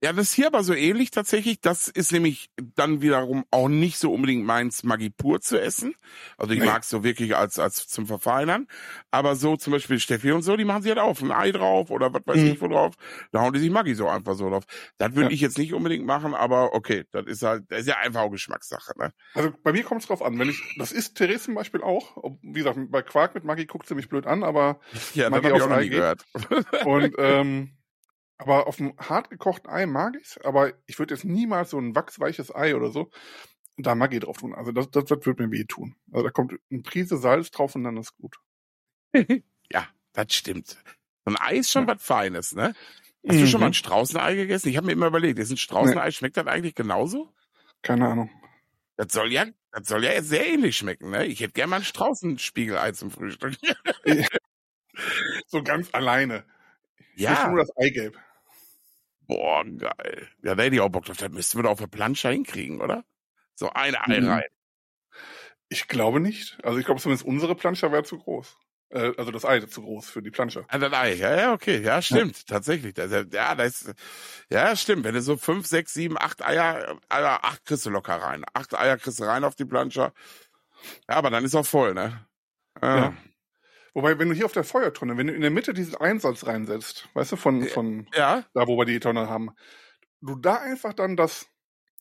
Ja, 0.03 0.13
das 0.13 0.29
ist 0.29 0.33
hier 0.33 0.47
aber 0.47 0.63
so 0.63 0.73
ähnlich 0.73 1.11
tatsächlich. 1.11 1.61
Das 1.61 1.87
ist 1.87 2.11
nämlich 2.11 2.49
dann 2.75 3.01
wiederum 3.03 3.45
auch 3.51 3.67
nicht 3.67 3.99
so 3.99 4.11
unbedingt 4.11 4.43
meins, 4.45 4.83
Maggi 4.83 5.11
pur 5.11 5.41
zu 5.41 5.61
essen. 5.61 5.93
Also 6.37 6.53
ich 6.53 6.59
Nee. 6.59 6.65
mag 6.65 6.81
es 6.81 6.89
so 6.89 7.03
wirklich 7.03 7.35
als, 7.35 7.59
als 7.59 7.87
zum 7.87 8.07
Verfeinern. 8.07 8.67
Aber 9.11 9.35
so 9.35 9.57
zum 9.57 9.73
Beispiel 9.73 9.99
Steffi 9.99 10.31
und 10.31 10.41
so, 10.41 10.57
die 10.57 10.65
machen 10.65 10.81
sie 10.81 10.89
halt 10.89 10.97
auf, 10.97 11.21
ein 11.21 11.31
Ei 11.31 11.51
drauf 11.51 11.91
oder 11.91 12.11
was 12.11 12.23
weiß 12.25 12.37
Mhm. 12.37 12.47
ich 12.47 12.61
wo 12.61 12.67
drauf. 12.67 12.95
Da 13.31 13.41
hauen 13.41 13.53
die 13.53 13.59
sich 13.59 13.69
Maggi 13.69 13.93
so 13.93 14.07
einfach 14.07 14.33
so 14.33 14.49
drauf. 14.49 14.63
Das 14.97 15.13
würde 15.13 15.29
Ja. 15.29 15.33
ich 15.35 15.41
jetzt 15.41 15.59
nicht 15.59 15.71
unbedingt 15.73 16.05
machen, 16.07 16.33
aber 16.33 16.73
okay, 16.73 17.03
das 17.11 17.27
ist 17.27 17.43
halt, 17.43 17.65
das 17.69 17.81
ist 17.81 17.87
ja 17.87 17.97
einfach 17.97 18.21
auch 18.21 18.31
Geschmackssache, 18.31 18.93
ne? 18.97 19.13
Also 19.35 19.51
bei 19.63 19.71
mir 19.71 19.83
kommt 19.83 20.01
es 20.01 20.07
drauf 20.07 20.23
an. 20.23 20.39
Wenn 20.39 20.49
ich, 20.49 20.59
das 20.79 20.91
isst 20.91 21.15
Therese 21.17 21.43
zum 21.45 21.53
Beispiel 21.53 21.83
auch. 21.83 22.17
Wie 22.41 22.53
gesagt, 22.53 22.79
bei 22.89 23.03
Quark 23.03 23.35
mit 23.35 23.43
Maggi 23.43 23.67
guckt 23.67 23.87
sie 23.87 23.93
mich 23.93 24.09
blöd 24.09 24.25
an, 24.25 24.43
aber 24.43 24.79
Ja, 25.13 25.29
das 25.29 25.31
Maggi 25.31 25.45
habe 25.45 25.57
ich 25.57 25.61
auf 25.61 25.67
auch 25.69 25.75
noch 25.75 25.81
nie 25.81 25.89
gehört. 25.89 26.25
Und 26.85 27.13
ähm, 27.19 27.77
aber 28.41 28.65
auf 28.65 28.77
dem 28.77 28.97
hart 28.97 29.29
gekochten 29.29 29.69
Ei 29.69 29.85
mag 29.85 30.15
ich's, 30.19 30.39
aber 30.39 30.73
ich 30.87 30.97
würde 30.97 31.13
jetzt 31.13 31.25
niemals 31.25 31.69
so 31.69 31.77
ein 31.77 31.95
wachsweiches 31.95 32.53
Ei 32.53 32.75
oder 32.75 32.89
so 32.89 33.11
da 33.77 33.93
Maggi 33.93 34.19
drauf 34.19 34.37
tun. 34.37 34.55
Also 34.55 34.71
das, 34.71 34.89
das, 34.89 35.05
das 35.05 35.25
wird 35.25 35.39
mir 35.39 35.51
weh 35.51 35.65
tun. 35.65 35.95
Also 36.11 36.25
da 36.25 36.31
kommt 36.31 36.53
eine 36.71 36.81
Prise 36.81 37.17
Salz 37.17 37.51
drauf 37.51 37.75
und 37.75 37.83
dann 37.83 37.97
ist 37.97 38.15
gut. 38.15 38.37
ja, 39.71 39.87
Das 40.13 40.33
stimmt. 40.33 40.69
So 41.23 41.31
ein 41.31 41.37
Ei 41.39 41.57
ist 41.57 41.71
schon 41.71 41.87
ja. 41.87 41.95
was 41.95 42.03
Feines, 42.03 42.53
ne? 42.53 42.73
Hast 43.27 43.35
mhm. 43.35 43.41
du 43.41 43.47
schon 43.47 43.59
mal 43.61 43.67
ein. 43.67 43.73
Straußenei 43.73 44.33
gegessen? 44.33 44.69
Ich 44.69 44.77
habe 44.77 44.87
mir 44.87 44.93
immer 44.93 45.07
überlegt, 45.07 45.37
ist 45.37 45.51
ein 45.51 45.57
Straußenei, 45.57 46.05
nee. 46.05 46.11
schmeckt 46.11 46.37
das 46.37 46.47
eigentlich 46.47 46.73
genauso? 46.73 47.31
Keine 47.83 48.07
Ahnung. 48.07 48.31
Das 48.97 49.13
soll 49.13 49.31
ja, 49.31 49.45
das 49.71 49.87
soll 49.87 50.03
ja 50.03 50.19
sehr 50.23 50.47
ähnlich 50.47 50.77
schmecken, 50.77 51.11
ne? 51.11 51.27
Ich 51.27 51.41
hätte 51.41 51.53
gerne 51.53 51.69
mal 51.69 51.75
ein 51.77 51.83
Straußenspiegelei 51.83 52.91
zum 52.93 53.11
Frühstück. 53.11 53.55
so 55.47 55.61
ganz 55.61 55.93
alleine. 55.93 56.43
Ja. 57.15 57.31
Nicht 57.31 57.47
nur 57.47 57.59
das 57.59 57.77
Eigelb. 57.77 58.17
Boah, 59.31 59.63
geil. 59.63 60.27
Ja, 60.43 60.55
da 60.55 60.63
hätte 60.63 60.75
ich 60.75 60.81
auch 60.81 60.89
Bock 60.89 61.05
drauf. 61.05 61.15
Das 61.15 61.31
müssten 61.31 61.57
wir 61.57 61.63
doch 61.63 61.71
auf 61.71 61.79
der 61.79 61.87
Plansche 61.87 62.29
hinkriegen, 62.29 62.81
oder? 62.81 63.05
So 63.55 63.69
ein 63.69 63.95
Ei 63.95 64.19
mhm. 64.19 64.27
rein. 64.27 64.43
Ich 65.69 65.87
glaube 65.87 66.19
nicht. 66.19 66.57
Also 66.63 66.79
ich 66.79 66.85
glaube 66.85 66.99
zumindest 66.99 67.25
unsere 67.25 67.55
Plansche 67.55 67.89
wäre 67.93 68.03
zu 68.03 68.17
groß. 68.17 68.57
Äh, 68.89 69.13
also 69.17 69.31
das 69.31 69.45
Ei 69.45 69.59
ist 69.59 69.71
zu 69.71 69.83
groß 69.83 70.09
für 70.09 70.21
die 70.21 70.31
Plansche. 70.31 70.65
Ah, 70.67 70.77
das 70.79 70.91
Ei, 70.91 71.13
ja, 71.13 71.33
ja, 71.33 71.53
okay. 71.53 71.81
Ja, 71.81 72.01
stimmt. 72.01 72.39
Ja. 72.39 72.43
Tatsächlich. 72.55 72.93
Das, 72.93 73.09
ja, 73.31 73.55
das 73.55 73.83
ist, 73.83 73.95
ja, 74.49 74.75
stimmt. 74.75 75.05
Wenn 75.05 75.13
du 75.13 75.21
so 75.21 75.37
fünf, 75.37 75.65
sechs, 75.65 75.93
sieben, 75.93 76.17
acht 76.17 76.45
Eier, 76.45 76.99
Eier, 77.07 77.39
acht 77.45 77.63
kriegst 77.63 77.85
du 77.85 77.89
locker 77.89 78.15
rein. 78.15 78.43
Acht 78.53 78.77
Eier 78.77 78.97
kriegst 78.97 79.21
du 79.21 79.23
rein 79.23 79.45
auf 79.45 79.55
die 79.55 79.63
Plansche. 79.63 80.11
Ja, 81.07 81.15
aber 81.15 81.29
dann 81.29 81.45
ist 81.45 81.55
auch 81.55 81.65
voll, 81.65 81.93
ne? 81.93 82.27
Ja. 82.81 82.97
ja. 82.97 83.13
Wobei, 83.93 84.17
wenn 84.19 84.29
du 84.29 84.35
hier 84.35 84.45
auf 84.45 84.53
der 84.53 84.63
Feuertonne, 84.63 85.17
wenn 85.17 85.27
du 85.27 85.33
in 85.33 85.41
der 85.41 85.51
Mitte 85.51 85.73
diesen 85.73 85.95
Einsatz 85.95 86.45
reinsetzt, 86.45 87.09
weißt 87.13 87.33
du, 87.33 87.35
von, 87.35 87.63
von 87.67 88.07
ja. 88.15 88.45
da, 88.53 88.67
wo 88.67 88.77
wir 88.77 88.85
die 88.85 88.99
Tonne 88.99 89.27
haben, 89.27 89.51
du 90.21 90.35
da 90.35 90.55
einfach 90.55 90.93
dann 90.93 91.17
das, 91.17 91.47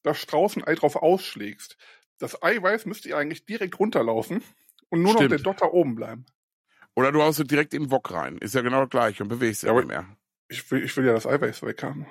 das 0.03 0.18
Straußenei 0.20 0.74
drauf 0.76 0.96
ausschlägst. 0.96 1.76
Das 2.18 2.42
Eiweiß 2.42 2.87
müsste 2.87 3.09
ja 3.09 3.18
eigentlich 3.18 3.44
direkt 3.44 3.79
runterlaufen 3.79 4.42
und 4.88 5.03
nur 5.03 5.14
Stimmt. 5.14 5.31
noch 5.31 5.37
der 5.37 5.44
Dotter 5.44 5.72
oben 5.72 5.96
bleiben. 5.96 6.26
Oder 6.94 7.12
du 7.12 7.22
haust 7.22 7.40
es 7.40 7.46
direkt 7.46 7.74
in 7.74 7.85
den 7.85 7.90
Wok 7.90 8.12
rein. 8.12 8.38
Ist 8.38 8.55
ja 8.55 8.61
genau 8.61 8.81
das 8.81 8.90
gleiche 8.90 9.22
und 9.22 9.29
bewegst 9.29 9.62
ja, 9.62 9.74
ja 9.74 9.85
mehr. 9.85 10.16
Ich 10.48 10.70
will, 10.70 10.85
ich 10.85 10.96
will 10.96 11.07
ja 11.07 11.12
das 11.12 11.26
Eiweiß 11.26 11.62
weghaben. 11.62 12.07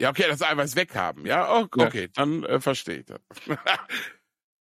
Ja, 0.00 0.10
okay, 0.10 0.24
das 0.28 0.42
Eiweiß 0.42 0.76
weghaben. 0.76 1.24
Ja, 1.24 1.50
oh, 1.56 1.66
okay, 1.78 2.02
ja. 2.02 2.08
dann 2.14 2.44
äh, 2.44 2.60
verstehe 2.60 2.98
ich 2.98 3.06
das. 3.06 3.20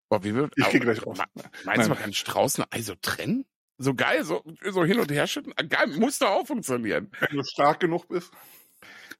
Boah, 0.09 0.23
wie 0.23 0.33
wird, 0.33 0.53
ich 0.55 0.69
gehe 0.69 0.79
gleich 0.79 1.05
raus. 1.05 1.17
Meinst 1.17 1.65
Nein. 1.65 1.81
du, 1.81 1.89
man 1.89 1.97
kann 1.97 2.13
Straußenei 2.13 2.81
so 2.81 2.95
trennen? 2.95 3.45
So 3.77 3.93
geil, 3.93 4.23
so, 4.23 4.43
so 4.63 4.85
hin 4.85 4.99
und 4.99 5.11
her 5.11 5.27
schütten. 5.27 5.53
Geil, 5.67 5.87
muss 5.87 6.19
doch 6.19 6.29
auch 6.29 6.47
funktionieren. 6.47 7.11
Wenn 7.19 7.37
du 7.37 7.43
stark 7.43 7.81
genug 7.81 8.07
bist. 8.07 8.31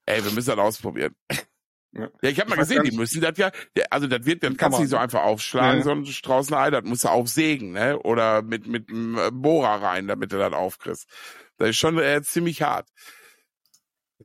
Ey, 0.05 0.23
wir 0.23 0.31
müssen 0.31 0.49
das 0.49 0.59
ausprobieren. 0.59 1.15
Ja, 1.91 2.09
ja 2.21 2.29
ich 2.29 2.39
habe 2.39 2.49
mal 2.49 2.57
gesehen, 2.57 2.83
die 2.83 2.95
müssen 2.95 3.21
das 3.21 3.37
ja, 3.37 3.51
also 3.89 4.07
das 4.07 4.25
wird, 4.25 4.43
dann 4.43 4.57
kannst 4.57 4.77
du 4.77 4.81
nicht 4.81 4.91
so 4.91 4.97
einfach 4.97 5.23
aufschlagen, 5.23 5.71
ja, 5.71 5.77
ja. 5.77 5.83
so 5.83 5.91
ein 5.91 6.05
Straußenei, 6.05 6.69
das 6.69 6.83
musst 6.83 7.03
du 7.03 7.09
aufsägen, 7.09 7.71
ne? 7.71 7.99
Oder 7.99 8.41
mit, 8.41 8.67
mit 8.67 8.89
einem 8.89 9.17
äh, 9.17 9.31
Bohrer 9.31 9.81
rein, 9.81 10.07
damit 10.07 10.31
du 10.31 10.37
das 10.37 10.53
aufkriegst. 10.53 11.09
Das 11.57 11.69
ist 11.69 11.77
schon 11.77 11.97
äh, 11.97 12.21
ziemlich 12.21 12.61
hart. 12.61 12.89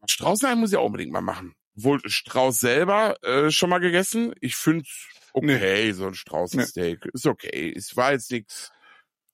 Straußenei 0.07 0.55
muss 0.55 0.73
ich 0.73 0.79
auch 0.79 0.87
unbedingt 0.87 1.13
mal 1.13 1.21
machen. 1.21 1.55
Wohl 1.75 2.01
Strauß 2.05 2.59
selber 2.59 3.17
äh, 3.23 3.51
schon 3.51 3.71
mal 3.71 3.79
gegessen. 3.79 4.35
Ich 4.41 4.57
finde 4.57 4.85
okay, 5.33 5.87
nee. 5.87 5.93
so 5.93 6.07
ein 6.07 6.15
Straußensteak. 6.15 7.05
Nee. 7.05 7.11
Ist 7.15 7.27
okay. 7.27 7.73
Es 7.75 7.97
war 7.97 8.13
jetzt 8.13 8.31
nichts 8.31 8.71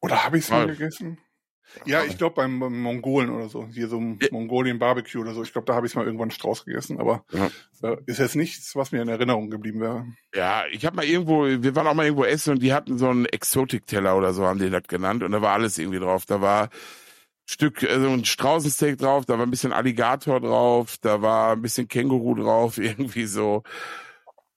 oder 0.00 0.24
habe 0.24 0.38
ich 0.38 0.44
es 0.44 0.50
mal 0.50 0.66
gegessen? 0.66 1.18
Ja, 1.84 2.04
ich 2.04 2.16
glaube 2.16 2.36
beim, 2.36 2.58
beim, 2.60 2.80
Mongolen 2.80 3.28
oder 3.28 3.48
so, 3.48 3.66
hier 3.66 3.88
so 3.88 3.98
ein 3.98 4.18
ja. 4.22 4.28
Mongolien 4.30 4.78
Barbecue 4.78 5.20
oder 5.20 5.34
so. 5.34 5.42
Ich 5.42 5.52
glaube, 5.52 5.66
da 5.66 5.74
habe 5.74 5.86
ich 5.86 5.94
mal 5.94 6.06
irgendwann 6.06 6.30
Strauß 6.30 6.64
gegessen, 6.64 6.98
aber 6.98 7.24
ja. 7.32 7.50
äh, 7.82 7.96
ist 8.06 8.18
jetzt 8.18 8.36
nichts, 8.36 8.74
was 8.76 8.92
mir 8.92 9.02
in 9.02 9.08
Erinnerung 9.08 9.50
geblieben 9.50 9.80
wäre. 9.80 10.06
Ja, 10.34 10.64
ich 10.70 10.86
habe 10.86 10.96
mal 10.96 11.04
irgendwo, 11.04 11.44
wir 11.44 11.74
waren 11.76 11.86
auch 11.86 11.94
mal 11.94 12.06
irgendwo 12.06 12.24
essen 12.24 12.54
und 12.54 12.62
die 12.62 12.72
hatten 12.72 12.98
so 12.98 13.08
einen 13.08 13.26
Exotik-Teller 13.26 14.16
oder 14.16 14.32
so, 14.32 14.46
haben 14.46 14.58
die 14.58 14.70
das 14.70 14.84
genannt 14.84 15.22
und 15.22 15.32
da 15.32 15.42
war 15.42 15.52
alles 15.52 15.76
irgendwie 15.76 15.98
drauf. 15.98 16.24
Da 16.24 16.40
war 16.40 16.70
Stück, 17.44 17.82
äh, 17.82 18.00
so 18.00 18.10
ein 18.10 18.24
Straußensteak 18.24 18.98
drauf, 18.98 19.26
da 19.26 19.38
war 19.38 19.46
ein 19.46 19.50
bisschen 19.50 19.72
Alligator 19.72 20.40
drauf, 20.40 20.96
da 21.00 21.20
war 21.20 21.52
ein 21.52 21.62
bisschen 21.62 21.88
Känguru 21.88 22.36
drauf, 22.36 22.78
irgendwie 22.78 23.26
so. 23.26 23.64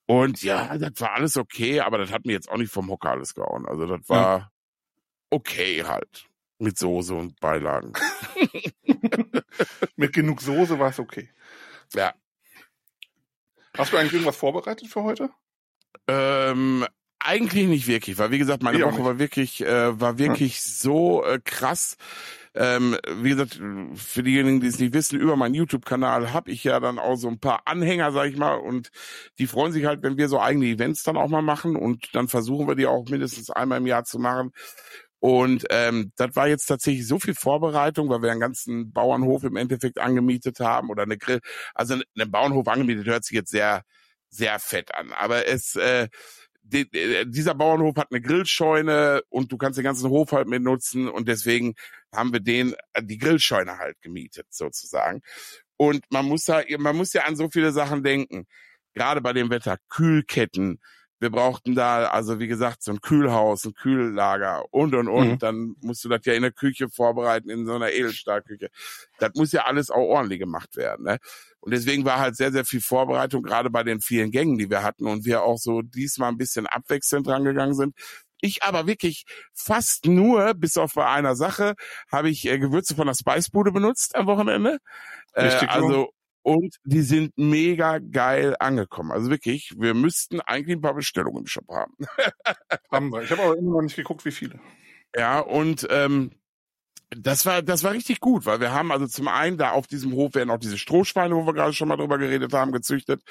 Und 0.05 0.41
ja, 0.41 0.77
das 0.77 1.01
war 1.01 1.13
alles 1.13 1.37
okay, 1.37 1.81
aber 1.81 1.97
das 1.99 2.11
hat 2.11 2.25
mir 2.25 2.33
jetzt 2.33 2.49
auch 2.49 2.57
nicht 2.57 2.71
vom 2.71 2.89
Hocker 2.89 3.11
alles 3.11 3.35
gehauen. 3.35 3.67
Also 3.67 3.85
das 3.85 4.07
war, 4.09 4.39
ja 4.39 4.51
okay 5.29 5.83
halt. 5.83 6.25
Mit 6.59 6.77
Soße 6.77 7.13
und 7.13 7.39
Beilagen. 7.39 7.93
Mit 9.95 10.13
genug 10.13 10.41
Soße 10.41 10.77
war 10.77 10.89
es 10.89 10.99
okay. 10.99 11.29
Ja. 11.93 12.13
Hast 13.77 13.93
du 13.93 13.97
eigentlich 13.97 14.13
irgendwas 14.13 14.35
vorbereitet 14.35 14.87
für 14.87 15.03
heute? 15.03 15.29
Ähm, 16.07 16.85
eigentlich 17.19 17.67
nicht 17.67 17.87
wirklich, 17.87 18.17
weil 18.17 18.31
wie 18.31 18.39
gesagt, 18.39 18.63
meine 18.63 18.77
ich 18.77 18.83
Woche 18.83 19.03
war 19.03 19.19
wirklich, 19.19 19.61
äh, 19.61 19.99
war 19.99 20.17
wirklich 20.17 20.55
ja. 20.55 20.61
so 20.61 21.23
äh, 21.23 21.39
krass. 21.43 21.97
Ähm, 22.55 22.97
wie 23.21 23.29
gesagt, 23.29 23.61
für 23.95 24.23
diejenigen, 24.23 24.59
die 24.59 24.67
es 24.67 24.79
nicht 24.79 24.93
wissen, 24.93 25.19
über 25.19 25.35
meinen 25.35 25.53
YouTube-Kanal 25.53 26.33
habe 26.33 26.49
ich 26.49 26.63
ja 26.63 26.79
dann 26.79 26.97
auch 26.97 27.15
so 27.15 27.27
ein 27.27 27.39
paar 27.39 27.61
Anhänger, 27.65 28.11
sag 28.11 28.27
ich 28.27 28.37
mal, 28.37 28.55
und 28.55 28.89
die 29.37 29.47
freuen 29.47 29.71
sich 29.71 29.85
halt, 29.85 30.01
wenn 30.01 30.17
wir 30.17 30.27
so 30.29 30.39
eigene 30.39 30.65
Events 30.65 31.03
dann 31.03 31.15
auch 31.15 31.29
mal 31.29 31.43
machen 31.43 31.75
und 31.75 32.15
dann 32.15 32.27
versuchen 32.27 32.67
wir 32.67 32.75
die 32.75 32.87
auch 32.87 33.07
mindestens 33.07 33.51
einmal 33.51 33.77
im 33.77 33.87
Jahr 33.87 34.03
zu 34.03 34.17
machen. 34.17 34.51
Und 35.19 35.65
ähm, 35.69 36.11
das 36.15 36.35
war 36.35 36.47
jetzt 36.47 36.65
tatsächlich 36.65 37.05
so 37.07 37.19
viel 37.19 37.35
Vorbereitung, 37.35 38.09
weil 38.09 38.21
wir 38.21 38.31
einen 38.31 38.39
ganzen 38.39 38.93
Bauernhof 38.93 39.43
im 39.43 39.57
Endeffekt 39.57 39.99
angemietet 39.99 40.59
haben 40.59 40.89
oder 40.89 41.03
eine 41.03 41.17
Grill, 41.17 41.41
also 41.75 41.95
einen 41.95 42.31
Bauernhof 42.31 42.67
angemietet 42.67 43.07
hört 43.07 43.25
sich 43.25 43.35
jetzt 43.35 43.51
sehr, 43.51 43.83
sehr 44.29 44.59
fett 44.59 44.95
an. 44.95 45.11
Aber 45.11 45.45
es, 45.47 45.75
äh, 45.75 46.07
die, 46.61 46.89
dieser 47.25 47.55
Bauernhof 47.55 47.95
hat 47.97 48.11
eine 48.11 48.21
Grillscheune 48.21 49.21
und 49.29 49.51
du 49.51 49.57
kannst 49.57 49.77
den 49.77 49.83
ganzen 49.83 50.09
Hof 50.09 50.31
halt 50.31 50.47
mit 50.47 50.61
nutzen 50.63 51.09
und 51.09 51.27
deswegen 51.27 51.73
haben 52.13 52.31
wir 52.31 52.39
den, 52.39 52.75
äh, 52.93 53.03
die 53.03 53.17
Grillscheune 53.17 53.77
halt 53.77 53.99
gemietet 54.01 54.47
sozusagen. 54.49 55.21
Und 55.77 56.03
man 56.11 56.25
muss 56.25 56.45
da, 56.45 56.61
man 56.77 56.95
muss 56.95 57.13
ja 57.13 57.23
an 57.23 57.35
so 57.35 57.49
viele 57.49 57.71
Sachen 57.71 58.03
denken. 58.03 58.45
Gerade 58.93 59.21
bei 59.21 59.33
dem 59.33 59.49
Wetter, 59.49 59.77
Kühlketten, 59.89 60.79
wir 61.19 61.29
brauchten 61.29 61.75
da, 61.75 62.05
also 62.07 62.39
wie 62.39 62.47
gesagt, 62.47 62.81
so 62.81 62.91
ein 62.91 63.01
Kühlhaus, 63.01 63.65
ein 63.65 63.73
Kühllager 63.73 64.63
und 64.71 64.95
und 64.95 65.07
und. 65.07 65.31
Mhm. 65.31 65.39
Dann 65.39 65.75
musst 65.81 66.03
du 66.03 66.09
das 66.09 66.21
ja 66.23 66.33
in 66.33 66.41
der 66.41 66.51
Küche 66.51 66.89
vorbereiten, 66.89 67.49
in 67.49 67.65
so 67.65 67.73
einer 67.73 67.91
Edelstahlküche. 67.91 68.69
Das 69.19 69.31
muss 69.35 69.51
ja 69.51 69.65
alles 69.65 69.91
auch 69.91 69.97
ordentlich 69.97 70.39
gemacht 70.39 70.75
werden. 70.77 71.05
Ne? 71.05 71.17
Und 71.59 71.73
deswegen 71.73 72.05
war 72.05 72.19
halt 72.19 72.37
sehr, 72.37 72.51
sehr 72.51 72.65
viel 72.65 72.81
Vorbereitung, 72.81 73.43
gerade 73.43 73.69
bei 73.69 73.83
den 73.83 73.99
vielen 73.99 74.31
Gängen, 74.31 74.57
die 74.57 74.69
wir 74.69 74.81
hatten 74.81 75.07
und 75.07 75.25
wir 75.25 75.43
auch 75.43 75.57
so 75.57 75.81
diesmal 75.81 76.29
ein 76.29 76.37
bisschen 76.37 76.67
abwechselnd 76.67 77.27
rangegangen 77.27 77.75
sind. 77.75 77.95
Ich 78.41 78.63
aber 78.63 78.87
wirklich 78.87 79.25
fast 79.53 80.05
nur, 80.05 80.53
bis 80.53 80.77
auf 80.77 80.93
bei 80.93 81.05
einer 81.05 81.35
Sache, 81.35 81.75
habe 82.09 82.29
ich 82.29 82.45
äh, 82.45 82.57
Gewürze 82.57 82.95
von 82.95 83.07
der 83.07 83.13
Spicebude 83.13 83.73
benutzt 83.73 84.15
am 84.15 84.27
Wochenende. 84.27 84.77
Äh, 85.33 85.49
also 85.67 86.13
und 86.49 86.77
die 86.83 87.03
sind 87.03 87.37
mega 87.37 87.99
geil 87.99 88.55
angekommen. 88.59 89.11
Also 89.11 89.29
wirklich, 89.29 89.71
wir 89.77 89.93
müssten 89.93 90.41
eigentlich 90.41 90.77
ein 90.77 90.81
paar 90.81 90.95
Bestellungen 90.95 91.41
im 91.41 91.45
Shop 91.45 91.67
haben. 91.69 91.93
haben 92.91 93.11
wir. 93.11 93.21
Ich 93.21 93.29
habe 93.29 93.43
aber 93.43 93.55
immer 93.55 93.73
noch 93.73 93.81
nicht 93.83 93.95
geguckt, 93.95 94.25
wie 94.25 94.31
viele. 94.31 94.59
Ja, 95.15 95.41
und 95.41 95.85
ähm, 95.91 96.31
das 97.11 97.45
war, 97.45 97.63
das 97.63 97.83
war 97.83 97.91
richtig 97.93 98.19
gut, 98.19 98.45
weil 98.45 98.59
wir 98.59 98.71
haben 98.71 98.91
also 98.91 99.07
zum 99.07 99.27
einen 99.27 99.57
da 99.57 99.71
auf 99.71 99.87
diesem 99.87 100.13
Hof 100.13 100.35
werden 100.35 100.51
auch 100.51 100.59
diese 100.59 100.77
Strohschweine, 100.77 101.35
wo 101.35 101.45
wir 101.45 101.53
gerade 101.53 101.73
schon 101.73 101.87
mal 101.87 101.97
drüber 101.97 102.19
geredet 102.19 102.53
haben, 102.53 102.71
gezüchtet. 102.71 103.23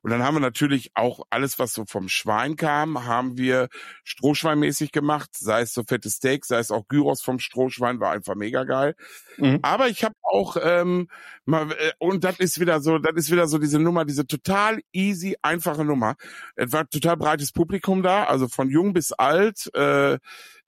Und 0.00 0.10
dann 0.10 0.22
haben 0.22 0.36
wir 0.36 0.40
natürlich 0.40 0.92
auch 0.94 1.20
alles, 1.28 1.58
was 1.58 1.74
so 1.74 1.84
vom 1.86 2.08
Schwein 2.08 2.56
kam, 2.56 3.04
haben 3.04 3.36
wir 3.36 3.68
Strohschweinmäßig 4.04 4.92
gemacht, 4.92 5.30
sei 5.36 5.60
es 5.62 5.74
so 5.74 5.82
fette 5.82 6.08
Steaks, 6.08 6.48
sei 6.48 6.58
es 6.58 6.70
auch 6.70 6.88
Gyros 6.88 7.20
vom 7.20 7.38
Strohschwein, 7.38 8.00
war 8.00 8.12
einfach 8.12 8.34
mega 8.34 8.64
geil. 8.64 8.94
Mhm. 9.36 9.58
Aber 9.60 9.88
ich 9.88 10.04
habe 10.04 10.14
auch 10.22 10.56
ähm, 10.62 11.08
mal, 11.44 11.70
äh, 11.72 11.92
und 11.98 12.24
das 12.24 12.38
ist 12.40 12.60
wieder 12.60 12.80
so, 12.80 12.98
das 12.98 13.14
ist 13.14 13.30
wieder 13.30 13.46
so 13.46 13.58
diese 13.58 13.78
Nummer, 13.78 14.06
diese 14.06 14.26
total 14.26 14.80
easy, 14.92 15.36
einfache 15.42 15.84
Nummer. 15.84 16.16
Es 16.56 16.72
war 16.72 16.88
total 16.88 17.18
breites 17.18 17.52
Publikum 17.52 18.02
da, 18.02 18.24
also 18.24 18.48
von 18.48 18.70
jung 18.70 18.94
bis 18.94 19.12
alt. 19.12 19.70
Äh, 19.74 20.18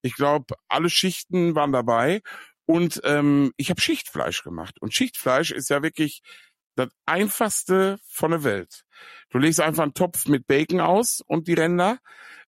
ich 0.03 0.15
glaube, 0.15 0.55
alle 0.69 0.89
Schichten 0.89 1.55
waren 1.55 1.73
dabei. 1.73 2.23
Und 2.71 3.01
ähm, 3.03 3.53
ich 3.57 3.71
habe 3.71 3.81
Schichtfleisch 3.81 4.45
gemacht. 4.45 4.81
Und 4.81 4.95
Schichtfleisch 4.95 5.51
ist 5.51 5.71
ja 5.71 5.83
wirklich 5.83 6.23
das 6.77 6.89
einfachste 7.05 7.99
von 8.07 8.31
der 8.31 8.45
Welt. 8.45 8.85
Du 9.31 9.39
legst 9.39 9.59
einfach 9.61 9.83
einen 9.83 9.95
Topf 9.95 10.29
mit 10.29 10.47
Bacon 10.47 10.79
aus 10.79 11.21
und 11.27 11.49
die 11.49 11.55
Ränder 11.55 11.99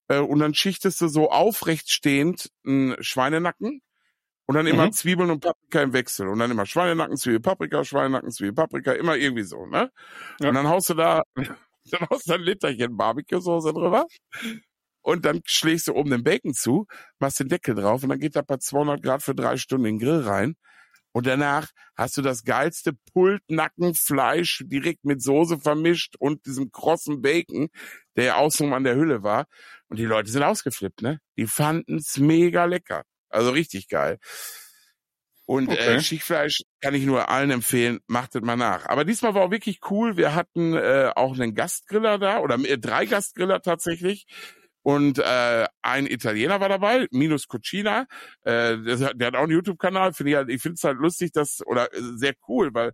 äh, 0.06 0.18
und 0.18 0.38
dann 0.38 0.54
schichtest 0.54 1.00
du 1.00 1.08
so 1.08 1.28
aufrecht 1.32 1.90
stehend 1.90 2.52
einen 2.64 3.02
Schweinenacken 3.02 3.82
und 4.46 4.54
dann 4.54 4.68
immer 4.68 4.87
mhm. 4.87 4.92
Zwiebeln 4.92 5.28
und 5.28 5.40
Paprika 5.40 5.82
im 5.82 5.92
Wechsel 5.92 6.28
und 6.28 6.38
dann 6.38 6.52
immer 6.52 6.66
Schweinenacken, 6.66 7.16
Zwiebel, 7.16 7.40
Paprika, 7.40 7.85
Schweinenacken, 7.85 8.30
Zwiebel, 8.30 8.54
Paprika, 8.54 8.92
immer 8.92 9.16
irgendwie 9.16 9.42
so, 9.42 9.66
ne? 9.66 9.90
Ja. 10.38 10.50
Und 10.50 10.54
dann 10.54 10.68
haust 10.68 10.88
du 10.88 10.94
da, 10.94 11.24
dann 11.35 12.08
haust 12.11 12.28
du 12.28 12.35
ein 12.35 12.42
Literchen 12.42 12.96
Barbecue-Soße 12.96 13.72
drüber 13.72 14.06
und 15.03 15.25
dann 15.25 15.41
schlägst 15.45 15.88
du 15.88 15.95
oben 15.95 16.11
den 16.11 16.25
Bacon 16.25 16.55
zu, 16.55 16.87
machst 17.19 17.41
den 17.41 17.49
Deckel 17.49 17.75
drauf 17.75 18.03
und 18.03 18.09
dann 18.09 18.19
geht 18.19 18.37
da 18.37 18.43
bei 18.43 18.57
200 18.57 19.03
Grad 19.03 19.23
für 19.23 19.35
drei 19.35 19.57
Stunden 19.57 19.87
in 19.87 19.99
den 19.99 20.07
Grill 20.07 20.21
rein. 20.21 20.55
Und 21.15 21.27
danach 21.27 21.69
hast 21.95 22.17
du 22.17 22.23
das 22.23 22.43
geilste 22.43 22.93
Pultnackenfleisch 23.12 24.62
direkt 24.65 25.05
mit 25.05 25.23
Soße 25.23 25.59
vermischt 25.59 26.17
und 26.19 26.47
diesem 26.47 26.73
krossen 26.73 27.21
Bacon, 27.21 27.69
der 28.17 28.25
ja 28.25 28.37
außen 28.37 28.73
an 28.73 28.85
der 28.85 28.97
Hülle 28.97 29.23
war. 29.23 29.47
Und 29.88 29.99
die 29.99 30.07
Leute 30.07 30.31
sind 30.31 30.43
ausgeflippt, 30.43 31.03
ne? 31.03 31.21
Die 31.37 31.47
fanden's 31.47 32.17
mega 32.17 32.65
lecker. 32.65 33.03
Also 33.29 33.51
richtig 33.51 33.88
geil. 33.88 34.19
Und 35.45 35.69
äh, 35.69 35.73
okay. 35.73 35.97
äh, 35.97 36.01
Schichtfleisch 36.01 36.62
kann 36.81 36.95
ich 36.95 37.05
nur 37.05 37.29
allen 37.29 37.51
empfehlen, 37.51 38.01
macht 38.07 38.35
es 38.35 38.41
mal 38.41 38.57
nach. 38.57 38.87
Aber 38.87 39.05
diesmal 39.05 39.35
war 39.35 39.43
auch 39.43 39.51
wirklich 39.51 39.81
cool. 39.91 40.17
Wir 40.17 40.35
hatten 40.35 40.75
äh, 40.75 41.11
auch 41.15 41.35
einen 41.35 41.55
Gastgriller 41.55 42.19
da 42.19 42.38
oder 42.38 42.59
äh, 42.59 42.79
drei 42.79 43.05
Gastgriller 43.05 43.61
tatsächlich. 43.61 44.27
Und 44.83 45.18
äh, 45.18 45.66
ein 45.83 46.07
Italiener 46.07 46.61
war 46.61 46.68
dabei, 46.68 47.07
Minus 47.11 47.47
Cucina. 47.47 48.07
Äh, 48.42 48.79
der, 48.79 49.14
der 49.14 49.27
hat 49.29 49.37
auch 49.37 49.42
einen 49.42 49.53
YouTube-Kanal. 49.53 50.12
Finde 50.12 50.31
ich 50.31 50.37
halt, 50.37 50.49
ich 50.51 50.61
finde 50.61 50.75
es 50.75 50.85
halt 50.85 50.99
lustig, 50.99 51.33
dass 51.33 51.64
oder 51.66 51.92
äh, 51.95 52.01
sehr 52.16 52.35
cool, 52.49 52.75
weil 52.75 52.92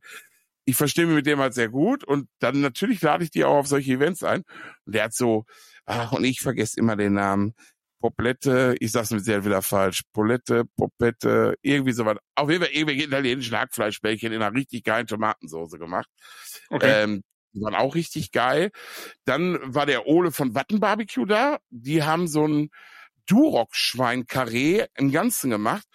ich 0.64 0.76
verstehe 0.76 1.06
mich 1.06 1.14
mit 1.14 1.26
dem 1.26 1.38
halt 1.38 1.54
sehr 1.54 1.70
gut. 1.70 2.04
Und 2.04 2.28
dann 2.40 2.60
natürlich 2.60 3.00
lade 3.00 3.24
ich 3.24 3.30
die 3.30 3.44
auch 3.44 3.56
auf 3.56 3.66
solche 3.66 3.92
Events 3.92 4.22
ein. 4.22 4.42
Und 4.84 4.94
der 4.94 5.04
hat 5.04 5.14
so, 5.14 5.46
ach, 5.86 6.12
und 6.12 6.24
ich 6.24 6.40
vergesse 6.40 6.78
immer 6.78 6.96
den 6.96 7.14
Namen. 7.14 7.54
Poplette, 8.00 8.76
ich 8.78 8.92
sag's 8.92 9.10
mit 9.10 9.24
sehr 9.24 9.44
wieder 9.44 9.60
falsch, 9.60 10.02
Polette, 10.12 10.64
Popette, 10.76 11.56
irgendwie 11.62 11.92
sowas. 11.92 12.16
Auf 12.36 12.48
jeden 12.48 12.62
Fall 12.62 12.72
irgendwelche 12.72 13.04
italienischen 13.04 13.56
Hackfleischbällchen 13.56 14.32
in 14.32 14.40
einer 14.40 14.54
richtig 14.54 14.84
geilen 14.84 15.08
Tomatensoße 15.08 15.78
gemacht. 15.78 16.08
Okay. 16.68 17.02
Ähm, 17.04 17.22
die 17.52 17.60
waren 17.60 17.74
auch 17.74 17.94
richtig 17.94 18.32
geil. 18.32 18.70
Dann 19.24 19.58
war 19.62 19.86
der 19.86 20.06
Ole 20.06 20.32
von 20.32 20.54
Watten 20.54 20.80
Barbecue 20.80 21.26
da. 21.26 21.58
Die 21.70 22.02
haben 22.02 22.28
so 22.28 22.46
ein 22.46 22.70
Duroc-Schwein-Karree 23.26 24.86
im 24.96 25.12
Ganzen 25.12 25.50
gemacht. 25.50 25.86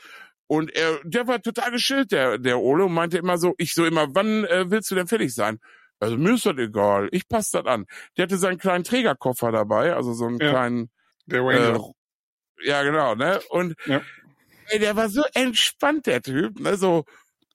Und 0.47 0.75
er, 0.75 0.99
der 1.03 1.27
war 1.27 1.41
total 1.41 1.71
geschillt, 1.71 2.11
der, 2.11 2.37
der 2.37 2.59
Ole, 2.59 2.85
und 2.85 2.93
meinte 2.93 3.17
immer 3.17 3.37
so, 3.37 3.53
ich 3.57 3.73
so 3.73 3.85
immer, 3.85 4.13
wann 4.13 4.45
äh, 4.45 4.69
willst 4.69 4.91
du 4.91 4.95
denn 4.95 5.07
fertig 5.07 5.33
sein? 5.33 5.59
Also 5.99 6.17
mir 6.17 6.33
ist 6.33 6.45
das 6.45 6.57
egal, 6.57 7.07
ich 7.11 7.27
passe 7.29 7.59
das 7.59 7.65
an. 7.65 7.85
Der 8.17 8.23
hatte 8.23 8.37
seinen 8.37 8.57
kleinen 8.57 8.83
Trägerkoffer 8.83 9.51
dabei, 9.51 9.95
also 9.95 10.13
so 10.13 10.25
einen 10.25 10.39
ja. 10.39 10.49
kleinen 10.49 10.91
der 11.25 11.41
Ranger. 11.41 11.93
Äh, 12.59 12.67
ja, 12.67 12.83
genau, 12.83 13.15
ne? 13.15 13.39
Und 13.49 13.75
ja. 13.85 14.01
ey, 14.67 14.79
der 14.79 14.95
war 14.95 15.09
so 15.09 15.23
entspannt, 15.33 16.05
der 16.05 16.21
Typ, 16.21 16.59
ne? 16.59 16.75
So, 16.75 17.05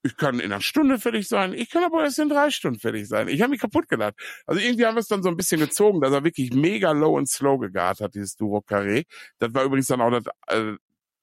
ich 0.02 0.16
kann 0.16 0.40
in 0.40 0.52
einer 0.52 0.61
Stunde 0.61 0.98
fertig 0.98 1.28
sein, 1.28 1.52
ich 1.52 1.70
kann 1.70 1.84
aber 1.84 2.04
erst 2.04 2.18
in 2.18 2.28
drei 2.28 2.50
Stunden 2.50 2.78
fertig 2.78 3.08
sein. 3.08 3.28
Ich 3.28 3.40
habe 3.40 3.50
mich 3.50 3.61
kaputt 3.61 3.88
gelacht. 3.88 4.14
Also 4.46 4.61
irgendwie 4.61 4.87
haben 4.87 4.94
wir 4.94 5.00
es 5.00 5.08
dann 5.08 5.22
so 5.22 5.28
ein 5.28 5.37
bisschen 5.37 5.61
gezogen, 5.61 6.00
dass 6.00 6.12
er 6.12 6.24
wirklich 6.24 6.52
mega 6.52 6.92
low 6.92 7.16
und 7.16 7.28
slow 7.28 7.58
gegart 7.58 8.00
hat, 8.00 8.14
dieses 8.14 8.37
Duro 8.37 8.58
Carré. 8.58 9.06
Das 9.38 9.52
war 9.54 9.64
übrigens 9.64 9.88
dann 9.88 10.00
auch 10.00 10.11
das, 10.11 10.24
äh, 10.46 10.76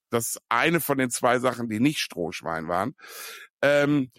das 0.10 0.40
eine 0.50 0.80
von 0.82 0.98
den 0.98 1.10
zwei 1.10 1.40
Sachen, 1.40 1.70
die 1.70 1.80
nicht 1.80 2.00
Strohschwein 2.00 2.68
waren. 2.68 2.96
Ähm, 3.62 4.12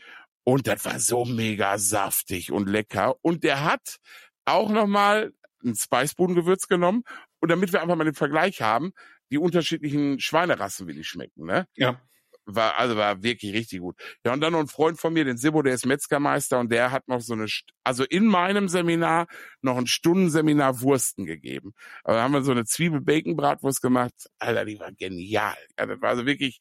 und 0.45 0.67
das 0.67 0.85
war 0.85 0.99
so 1.01 1.25
mega 1.25 1.77
saftig 1.77 2.53
und 2.53 2.69
lecker. 2.69 3.17
Und 3.23 3.45
der 3.45 3.65
hat 3.65 3.97
auch 4.45 4.71
nochmal 4.71 5.33
ein 5.65 5.75
Spicebudengewürz 5.75 6.69
genommen 6.69 7.03
und 7.41 7.51
damit 7.51 7.73
wir 7.73 7.83
einfach 7.83 7.97
mal 7.97 8.05
den 8.05 8.15
Vergleich 8.15 8.63
haben, 8.63 8.93
die 9.31 9.39
unterschiedlichen 9.39 10.21
Schweinerassen, 10.21 10.87
wie 10.87 10.95
die 10.95 11.05
schmecken, 11.05 11.47
ne? 11.47 11.67
Ja. 11.75 12.01
War, 12.49 12.79
also 12.79 12.97
war 12.97 13.23
wirklich 13.23 13.53
richtig 13.53 13.81
gut. 13.81 13.97
Ja, 14.25 14.33
und 14.33 14.41
dann 14.41 14.53
noch 14.53 14.61
ein 14.61 14.69
Freund 14.69 15.01
von 15.01 15.13
mir, 15.13 15.25
den 15.25 15.37
Sibo, 15.37 15.63
der 15.63 15.75
ist 15.75 15.85
Metzgermeister 15.85 16.61
und 16.61 16.71
der 16.71 16.93
hat 16.93 17.09
noch 17.09 17.21
so 17.21 17.35
eine, 17.35 17.47
also 17.83 18.05
in 18.05 18.27
meinem 18.27 18.69
Seminar 18.69 19.27
noch 19.63 19.77
ein 19.77 19.89
Stundenseminar 19.89 20.81
Wursten 20.81 21.27
gegeben. 21.27 21.73
Aber 22.05 22.17
da 22.17 22.23
haben 22.23 22.33
wir 22.33 22.43
so 22.43 22.53
eine 22.53 22.65
Zwiebel-Bacon-Bratwurst 22.65 23.83
gemacht. 23.83 24.15
Alter, 24.39 24.65
die 24.65 24.79
war 24.79 24.93
genial. 24.93 25.57
Ja, 25.79 25.87
das 25.87 26.01
war 26.01 26.11
also 26.11 26.25
wirklich 26.25 26.61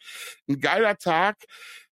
ein 0.49 0.59
geiler 0.59 0.97
Tag. 0.97 1.37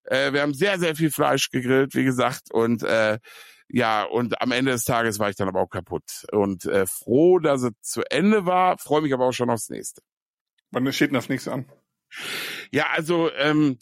Äh, 0.04 0.32
wir 0.32 0.42
haben 0.42 0.54
sehr, 0.54 0.78
sehr 0.78 0.96
viel 0.96 1.10
Fleisch 1.10 1.50
gegrillt, 1.50 1.94
wie 1.94 2.04
gesagt, 2.04 2.52
und 2.52 2.82
äh, 2.82 3.18
ja, 3.68 4.04
und 4.04 4.40
am 4.42 4.52
Ende 4.52 4.72
des 4.72 4.84
Tages 4.84 5.18
war 5.18 5.30
ich 5.30 5.36
dann 5.36 5.48
aber 5.48 5.60
auch 5.60 5.70
kaputt. 5.70 6.26
Und 6.32 6.64
äh, 6.66 6.86
froh, 6.86 7.38
dass 7.38 7.62
es 7.62 7.72
zu 7.80 8.02
Ende 8.10 8.46
war, 8.46 8.78
freue 8.78 9.02
mich 9.02 9.12
aber 9.12 9.26
auch 9.26 9.32
schon 9.32 9.50
aufs 9.50 9.70
nächste. 9.70 10.02
Wann 10.70 10.92
steht 10.92 11.10
denn 11.10 11.14
das 11.14 11.28
nächste 11.28 11.52
an? 11.52 11.66
Ja, 12.70 12.86
also 12.92 13.30
ähm, 13.32 13.78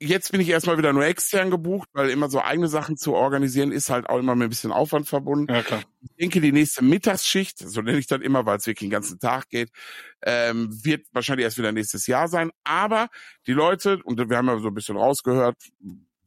jetzt 0.00 0.32
bin 0.32 0.40
ich 0.40 0.48
erstmal 0.48 0.78
wieder 0.78 0.92
nur 0.92 1.04
extern 1.04 1.50
gebucht, 1.50 1.88
weil 1.92 2.10
immer 2.10 2.30
so 2.30 2.40
eigene 2.40 2.68
Sachen 2.68 2.96
zu 2.96 3.14
organisieren 3.14 3.70
ist 3.70 3.90
halt 3.90 4.08
auch 4.08 4.18
immer 4.18 4.34
mit 4.34 4.46
ein 4.46 4.50
bisschen 4.50 4.72
Aufwand 4.72 5.08
verbunden. 5.08 5.52
Ja, 5.52 5.62
klar. 5.62 5.82
Ich 6.00 6.10
denke, 6.18 6.40
die 6.40 6.52
nächste 6.52 6.82
Mittagsschicht, 6.82 7.58
so 7.58 7.82
nenne 7.82 7.98
ich 7.98 8.06
das 8.06 8.20
immer, 8.20 8.46
weil 8.46 8.56
es 8.56 8.66
wirklich 8.66 8.88
den 8.88 8.92
ganzen 8.92 9.18
Tag 9.18 9.48
geht, 9.50 9.70
ähm, 10.22 10.68
wird 10.84 11.06
wahrscheinlich 11.12 11.44
erst 11.44 11.58
wieder 11.58 11.72
nächstes 11.72 12.06
Jahr 12.06 12.28
sein. 12.28 12.50
Aber 12.64 13.08
die 13.46 13.52
Leute, 13.52 14.00
und 14.04 14.18
wir 14.18 14.36
haben 14.36 14.48
ja 14.48 14.58
so 14.58 14.68
ein 14.68 14.74
bisschen 14.74 14.96
rausgehört, 14.96 15.56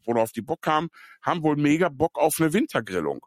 worauf 0.06 0.32
die 0.32 0.42
Bock 0.42 0.66
haben, 0.68 0.90
haben 1.22 1.42
wohl 1.42 1.56
mega 1.56 1.90
Bock 1.90 2.20
auf 2.20 2.40
eine 2.40 2.54
Wintergrillung. 2.54 3.26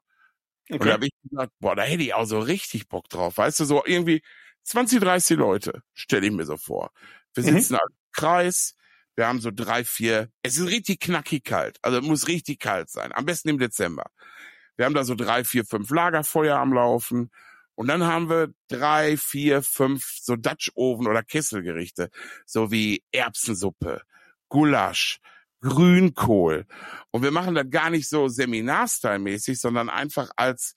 Okay. 0.69 0.79
Und 0.79 0.87
da 0.87 0.93
habe 0.95 1.07
ich 1.07 1.13
gesagt, 1.23 1.53
boah, 1.61 1.77
da 1.77 1.83
hätte 1.83 2.03
ich 2.03 2.15
auch 2.15 2.25
so 2.25 2.39
richtig 2.39 2.89
Bock 2.89 3.09
drauf. 3.09 3.37
Weißt 3.37 3.61
du, 3.61 3.65
so 3.65 3.85
irgendwie 3.85 4.23
20, 4.65 5.01
30 5.01 5.37
Leute, 5.39 5.83
stelle 5.93 6.27
ich 6.27 6.33
mir 6.33 6.45
so 6.45 6.57
vor. 6.57 6.91
Wir 7.35 7.45
mhm. 7.45 7.57
sitzen 7.57 7.75
mhm. 7.75 7.79
Kreis, 8.17 8.75
wir 9.15 9.27
haben 9.27 9.41
so 9.41 9.51
drei, 9.51 9.85
vier, 9.85 10.31
es 10.43 10.59
ist 10.59 10.69
richtig 10.69 11.01
knackig 11.01 11.45
kalt, 11.45 11.79
also 11.83 12.01
muss 12.01 12.29
richtig 12.29 12.59
kalt 12.59 12.91
sein, 12.91 13.13
am 13.13 13.25
besten 13.25 13.51
im 13.51 13.59
Dezember. 13.59 14.07
Wir 14.77 14.85
haben 14.85 14.95
da 14.95 15.05
so 15.05 15.15
drei, 15.15 15.45
vier, 15.45 15.65
fünf 15.65 15.91
Lagerfeuer 15.91 16.59
am 16.59 16.73
Laufen. 16.73 17.31
Und 17.75 17.89
dann 17.89 18.05
haben 18.05 18.31
wir 18.31 18.53
drei, 18.69 19.17
vier, 19.17 19.63
fünf 19.63 20.19
so 20.21 20.37
Dutch 20.37 20.71
Oven 20.75 21.07
oder 21.07 21.23
Kesselgerichte, 21.23 22.11
so 22.47 22.71
wie 22.71 23.03
Erbsensuppe, 23.13 24.03
Gulasch, 24.49 25.19
Grünkohl. 25.61 26.67
Und 27.11 27.23
wir 27.23 27.31
machen 27.31 27.55
das 27.55 27.67
gar 27.71 27.91
nicht 27.91 28.09
so 28.09 28.27
Seminarstyle-mäßig, 28.27 29.59
sondern 29.59 29.91
einfach 29.91 30.31
als 30.37 30.75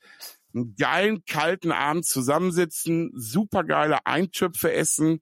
einen 0.53 0.75
geilen, 0.75 1.23
kalten 1.25 1.71
Abend 1.71 2.05
zusammensitzen, 2.05 3.11
supergeile 3.13 4.05
Eintöpfe 4.05 4.73
essen 4.73 5.21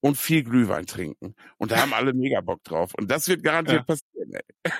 und 0.00 0.16
viel 0.16 0.44
Glühwein 0.44 0.86
trinken. 0.86 1.34
Und 1.56 1.72
da 1.72 1.82
haben 1.82 1.94
alle 1.94 2.12
mega 2.12 2.40
Bock 2.40 2.62
drauf. 2.64 2.94
Und 2.94 3.10
das 3.10 3.28
wird 3.28 3.42
garantiert 3.42 3.80
ja. 3.80 3.84
passieren. 3.84 4.32
Ey. 4.32 4.72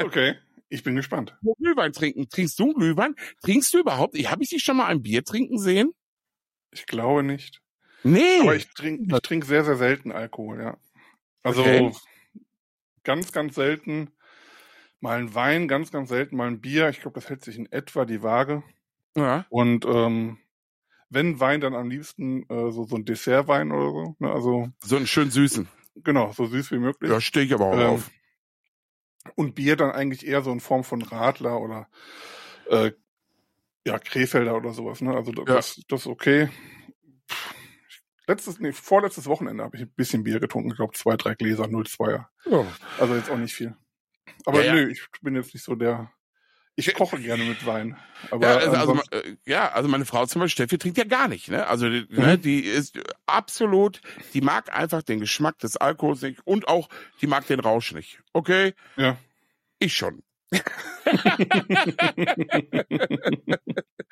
okay. 0.04 0.34
Ich 0.68 0.82
bin 0.82 0.96
gespannt. 0.96 1.36
Glühwein 1.58 1.92
trinken. 1.92 2.28
Trinkst 2.28 2.58
du 2.58 2.72
Glühwein? 2.72 3.14
Trinkst 3.42 3.72
du 3.74 3.78
überhaupt? 3.78 4.16
Habe 4.16 4.42
ich 4.42 4.50
dich 4.50 4.64
schon 4.64 4.76
mal 4.76 4.86
ein 4.86 5.02
Bier 5.02 5.24
trinken 5.24 5.58
sehen? 5.58 5.92
Ich 6.72 6.86
glaube 6.86 7.22
nicht. 7.22 7.60
Nee. 8.02 8.40
Aber 8.40 8.56
ich 8.56 8.68
trinke 8.74 9.14
ich 9.14 9.22
trink 9.22 9.44
sehr, 9.44 9.64
sehr 9.64 9.76
selten 9.76 10.10
Alkohol, 10.10 10.60
ja. 10.60 10.76
Also 11.42 11.62
okay 11.62 11.92
ganz, 13.04 13.32
ganz 13.32 13.54
selten 13.54 14.10
mal 15.00 15.18
ein 15.18 15.34
Wein, 15.34 15.68
ganz, 15.68 15.92
ganz 15.92 16.08
selten 16.08 16.36
mal 16.36 16.48
ein 16.48 16.60
Bier. 16.60 16.88
Ich 16.88 17.00
glaube, 17.00 17.20
das 17.20 17.28
hält 17.28 17.44
sich 17.44 17.56
in 17.56 17.70
etwa 17.70 18.04
die 18.04 18.22
Waage. 18.22 18.64
Ja. 19.16 19.46
Und 19.50 19.84
ähm, 19.84 20.38
wenn 21.10 21.40
Wein, 21.40 21.60
dann 21.60 21.74
am 21.74 21.90
liebsten 21.90 22.42
äh, 22.48 22.70
so, 22.70 22.84
so 22.84 22.96
ein 22.96 23.04
Dessertwein 23.04 23.72
oder 23.72 23.90
so. 23.90 24.16
Ne? 24.18 24.32
Also, 24.32 24.68
so 24.80 24.96
einen 24.96 25.06
schön 25.06 25.30
süßen. 25.30 25.68
Genau, 25.96 26.32
so 26.32 26.46
süß 26.46 26.72
wie 26.72 26.78
möglich. 26.78 27.10
Ja, 27.10 27.20
stehe 27.20 27.46
ich 27.46 27.54
aber 27.54 27.66
auch 27.66 27.78
ähm, 27.78 27.86
auf. 27.86 28.10
Und 29.36 29.54
Bier 29.54 29.76
dann 29.76 29.90
eigentlich 29.90 30.26
eher 30.26 30.42
so 30.42 30.52
in 30.52 30.60
Form 30.60 30.84
von 30.84 31.02
Radler 31.02 31.60
oder 31.60 31.88
äh, 32.68 32.92
ja, 33.86 33.98
Krefelder 33.98 34.56
oder 34.56 34.72
sowas. 34.72 35.00
Ne? 35.00 35.14
Also 35.14 35.32
das, 35.32 35.76
ja. 35.76 35.82
das 35.88 36.00
ist 36.00 36.06
okay. 36.06 36.48
Letztes, 38.26 38.58
nee, 38.58 38.72
vorletztes 38.72 39.26
Wochenende 39.26 39.62
habe 39.64 39.76
ich 39.76 39.82
ein 39.82 39.92
bisschen 39.94 40.24
Bier 40.24 40.40
getrunken. 40.40 40.70
Ich 40.70 40.76
glaube 40.76 40.94
zwei, 40.94 41.16
drei 41.16 41.34
Gläser, 41.34 41.64
02er. 41.64 42.26
Ja. 42.46 42.66
Also 42.98 43.14
jetzt 43.14 43.30
auch 43.30 43.36
nicht 43.36 43.54
viel. 43.54 43.76
Aber 44.46 44.64
ja. 44.64 44.74
nö, 44.74 44.90
ich 44.90 45.06
bin 45.20 45.36
jetzt 45.36 45.52
nicht 45.54 45.64
so 45.64 45.74
der. 45.74 46.10
Ich 46.76 46.92
koche 46.94 47.20
gerne 47.20 47.44
mit 47.44 47.64
Wein. 47.66 47.96
Aber 48.30 48.46
ja, 48.46 48.56
also, 48.56 48.76
also, 48.76 49.02
äh, 49.10 49.36
ja, 49.46 49.70
also 49.70 49.88
meine 49.88 50.04
Frau 50.04 50.26
zum 50.26 50.40
Beispiel, 50.40 50.64
Steffi 50.64 50.78
trinkt 50.78 50.98
ja 50.98 51.04
gar 51.04 51.28
nicht, 51.28 51.48
ne? 51.48 51.66
Also 51.66 51.86
ne, 51.86 52.06
mhm. 52.08 52.18
ne, 52.18 52.38
die 52.38 52.60
ist 52.60 52.98
absolut, 53.26 54.00
die 54.32 54.40
mag 54.40 54.76
einfach 54.76 55.02
den 55.02 55.20
Geschmack 55.20 55.58
des 55.58 55.76
Alkohols 55.76 56.22
nicht 56.22 56.40
und 56.44 56.66
auch, 56.66 56.88
die 57.20 57.26
mag 57.26 57.46
den 57.46 57.60
Rausch 57.60 57.92
nicht. 57.92 58.20
Okay? 58.32 58.74
Ja. 58.96 59.16
Ich 59.78 59.94
schon 59.94 60.22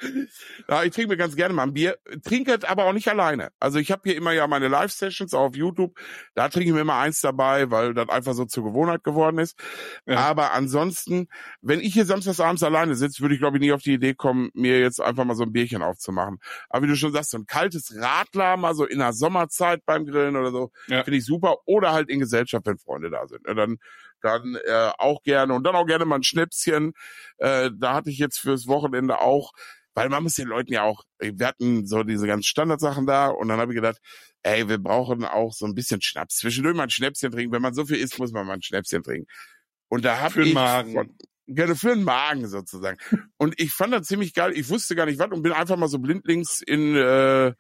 ja, 0.69 0.85
ich 0.85 0.93
trinke 0.93 1.09
mir 1.09 1.17
ganz 1.17 1.35
gerne 1.37 1.55
mal 1.55 1.63
ein 1.65 1.73
Bier, 1.73 1.97
trinke 2.25 2.55
es 2.55 2.65
aber 2.65 2.85
auch 2.85 2.93
nicht 2.93 3.09
alleine. 3.09 3.51
Also 3.61 3.79
ich 3.79 3.93
habe 3.93 4.03
hier 4.05 4.17
immer 4.17 4.33
ja 4.33 4.47
meine 4.47 4.69
Live-Sessions 4.69 5.35
auf 5.35 5.57
YouTube, 5.57 5.99
da 6.35 6.49
trinke 6.49 6.69
ich 6.69 6.75
mir 6.75 6.81
immer 6.81 6.97
eins 6.97 7.21
dabei, 7.21 7.71
weil 7.71 7.93
das 7.95 8.09
einfach 8.09 8.35
so 8.35 8.45
zur 8.45 8.65
Gewohnheit 8.65 9.05
geworden 9.05 9.39
ist. 9.39 9.57
Ja. 10.07 10.19
Aber 10.19 10.53
ansonsten, 10.53 11.29
wenn 11.61 11.81
ich 11.81 11.95
hier 11.95 12.07
samstagsabends 12.07 12.63
alleine 12.63 12.95
sitze, 12.95 13.23
würde 13.23 13.35
ich 13.35 13.41
glaube 13.41 13.57
ich 13.59 13.63
nie 13.63 13.73
auf 13.73 13.83
die 13.83 13.95
Idee 13.95 14.15
kommen, 14.15 14.51
mir 14.55 14.81
jetzt 14.81 15.01
einfach 15.01 15.25
mal 15.25 15.37
so 15.37 15.45
ein 15.45 15.53
Bierchen 15.53 15.83
aufzumachen. 15.83 16.39
Aber 16.69 16.85
wie 16.85 16.89
du 16.89 16.97
schon 16.97 17.13
sagst, 17.13 17.31
so 17.31 17.39
ein 17.39 17.47
kaltes 17.47 17.95
Radler 17.97 18.57
mal 18.57 18.75
so 18.75 18.85
in 18.85 18.99
der 18.99 19.13
Sommerzeit 19.13 19.81
beim 19.87 20.07
Grillen 20.07 20.37
oder 20.37 20.51
so, 20.51 20.71
ja. 20.89 21.05
finde 21.05 21.19
ich 21.19 21.25
super. 21.25 21.57
Oder 21.67 21.93
halt 21.93 22.09
in 22.09 22.19
Gesellschaft, 22.19 22.67
wenn 22.67 22.79
Freunde 22.79 23.11
da 23.11 23.27
sind. 23.27 23.47
Dann 23.47 23.79
dann 24.23 24.57
äh, 24.67 24.91
auch 24.99 25.23
gerne 25.23 25.55
und 25.55 25.65
dann 25.65 25.77
auch 25.77 25.87
gerne 25.87 26.05
mal 26.05 26.17
ein 26.17 26.23
Schnäpschen. 26.23 26.93
Äh, 27.39 27.71
da 27.77 27.95
hatte 27.95 28.11
ich 28.11 28.19
jetzt 28.19 28.39
fürs 28.39 28.67
Wochenende 28.67 29.21
auch, 29.21 29.53
weil 29.95 30.09
man 30.09 30.23
muss 30.23 30.35
den 30.35 30.49
Leuten 30.49 30.73
ja 30.73 30.83
auch, 30.83 31.05
wir 31.19 31.47
hatten 31.47 31.87
so 31.87 32.03
diese 32.03 32.27
ganzen 32.27 32.45
Standardsachen 32.45 33.07
da 33.07 33.29
und 33.29 33.49
dann 33.49 33.61
habe 33.61 33.73
ich 33.73 33.77
gedacht, 33.77 33.99
ey, 34.43 34.69
wir 34.69 34.79
brauchen 34.79 35.25
auch 35.25 35.53
so 35.53 35.67
ein 35.67 35.75
bisschen 35.75 36.01
Schnaps. 36.01 36.37
Zwischendurch 36.37 36.77
mal 36.77 36.85
ein 36.85 36.91
Schnäpschen 36.91 37.31
trinken. 37.31 37.53
Wenn 37.53 37.63
man 37.63 37.75
so 37.75 37.85
viel 37.85 37.97
isst, 37.97 38.19
muss 38.19 38.33
man 38.33 38.47
mal 38.47 38.55
ein 38.55 38.63
Schnäpschen 38.63 39.03
trinken. 39.03 39.29
Und 39.89 40.05
da 40.05 40.21
habe 40.21 40.43
ich 40.45 40.55
Magen. 40.55 40.95
Von, 40.95 41.17
gerne 41.47 41.77
für 41.77 41.95
den 41.95 42.05
Magen 42.05 42.49
sozusagen. 42.49 42.99
Und 43.37 43.61
ich 43.61 43.73
fand 43.73 43.93
das 43.93 44.07
ziemlich 44.07 44.35
geil. 44.35 44.53
Ich 44.55 44.69
wusste 44.69 44.97
gar 44.97 45.07
nicht 45.07 45.19
was 45.19 45.31
und 45.31 45.43
bin 45.43 45.53
einfach 45.53 45.77
mal 45.77 45.89
so 45.89 45.99
blindlings 45.99 46.63
in 46.63 46.97
äh, 46.97 47.53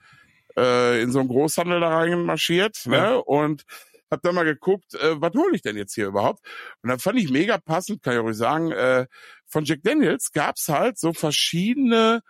äh, 0.57 1.03
in 1.03 1.13
so 1.13 1.21
einen 1.21 1.29
Großhandel 1.29 1.81
da 1.81 1.99
reinmarschiert. 1.99 2.87
Ne? 2.87 2.97
Ja. 2.97 3.15
Und 3.17 3.65
hab 4.13 4.23
dann 4.23 4.35
mal 4.35 4.45
geguckt, 4.45 4.95
äh, 4.95 5.21
was 5.21 5.33
hole 5.35 5.55
ich 5.55 5.63
denn 5.63 5.77
jetzt 5.77 5.95
hier 5.95 6.07
überhaupt? 6.07 6.47
Und 6.83 6.91
dann 6.91 6.99
fand 6.99 7.19
ich 7.19 7.31
mega 7.31 7.59
passend, 7.59 8.03
kann 8.03 8.15
ich 8.15 8.21
euch 8.21 8.37
sagen, 8.37 8.71
äh, 8.71 9.07
von 9.47 9.65
Jack 9.65 9.83
Daniels 9.83 10.31
gab's 10.33 10.69
halt 10.69 10.99
so 10.99 11.13
verschiedene 11.13 12.23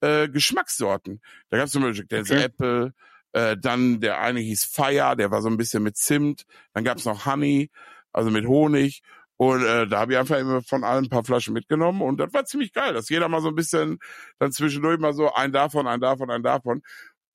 äh, 0.00 0.28
Geschmackssorten. 0.28 1.20
Da 1.48 1.56
gab's 1.56 1.72
zum 1.72 1.82
Beispiel 1.82 2.00
Jack 2.00 2.08
Daniels 2.08 2.30
okay. 2.30 2.42
Apple, 2.42 2.94
äh, 3.32 3.56
dann 3.56 4.00
der 4.00 4.20
eine 4.20 4.40
hieß 4.40 4.64
Fire, 4.64 5.16
der 5.16 5.30
war 5.30 5.40
so 5.40 5.48
ein 5.48 5.56
bisschen 5.56 5.82
mit 5.82 5.96
Zimt, 5.96 6.44
dann 6.74 6.84
gab's 6.84 7.04
noch 7.04 7.24
Honey, 7.24 7.70
also 8.12 8.30
mit 8.30 8.46
Honig 8.46 9.02
und 9.36 9.64
äh, 9.64 9.86
da 9.86 10.00
habe 10.00 10.12
ich 10.12 10.18
einfach 10.18 10.36
immer 10.36 10.62
von 10.62 10.82
allen 10.82 11.04
ein 11.04 11.08
paar 11.10 11.22
Flaschen 11.22 11.54
mitgenommen 11.54 12.02
und 12.02 12.18
das 12.18 12.32
war 12.32 12.44
ziemlich 12.44 12.72
geil, 12.72 12.92
dass 12.92 13.08
jeder 13.08 13.28
mal 13.28 13.40
so 13.40 13.48
ein 13.48 13.54
bisschen 13.54 14.00
dann 14.40 14.50
zwischendurch 14.50 14.98
mal 14.98 15.12
so 15.14 15.32
ein 15.32 15.52
davon, 15.52 15.86
ein 15.86 16.00
davon, 16.00 16.28
ein 16.30 16.42
davon. 16.42 16.82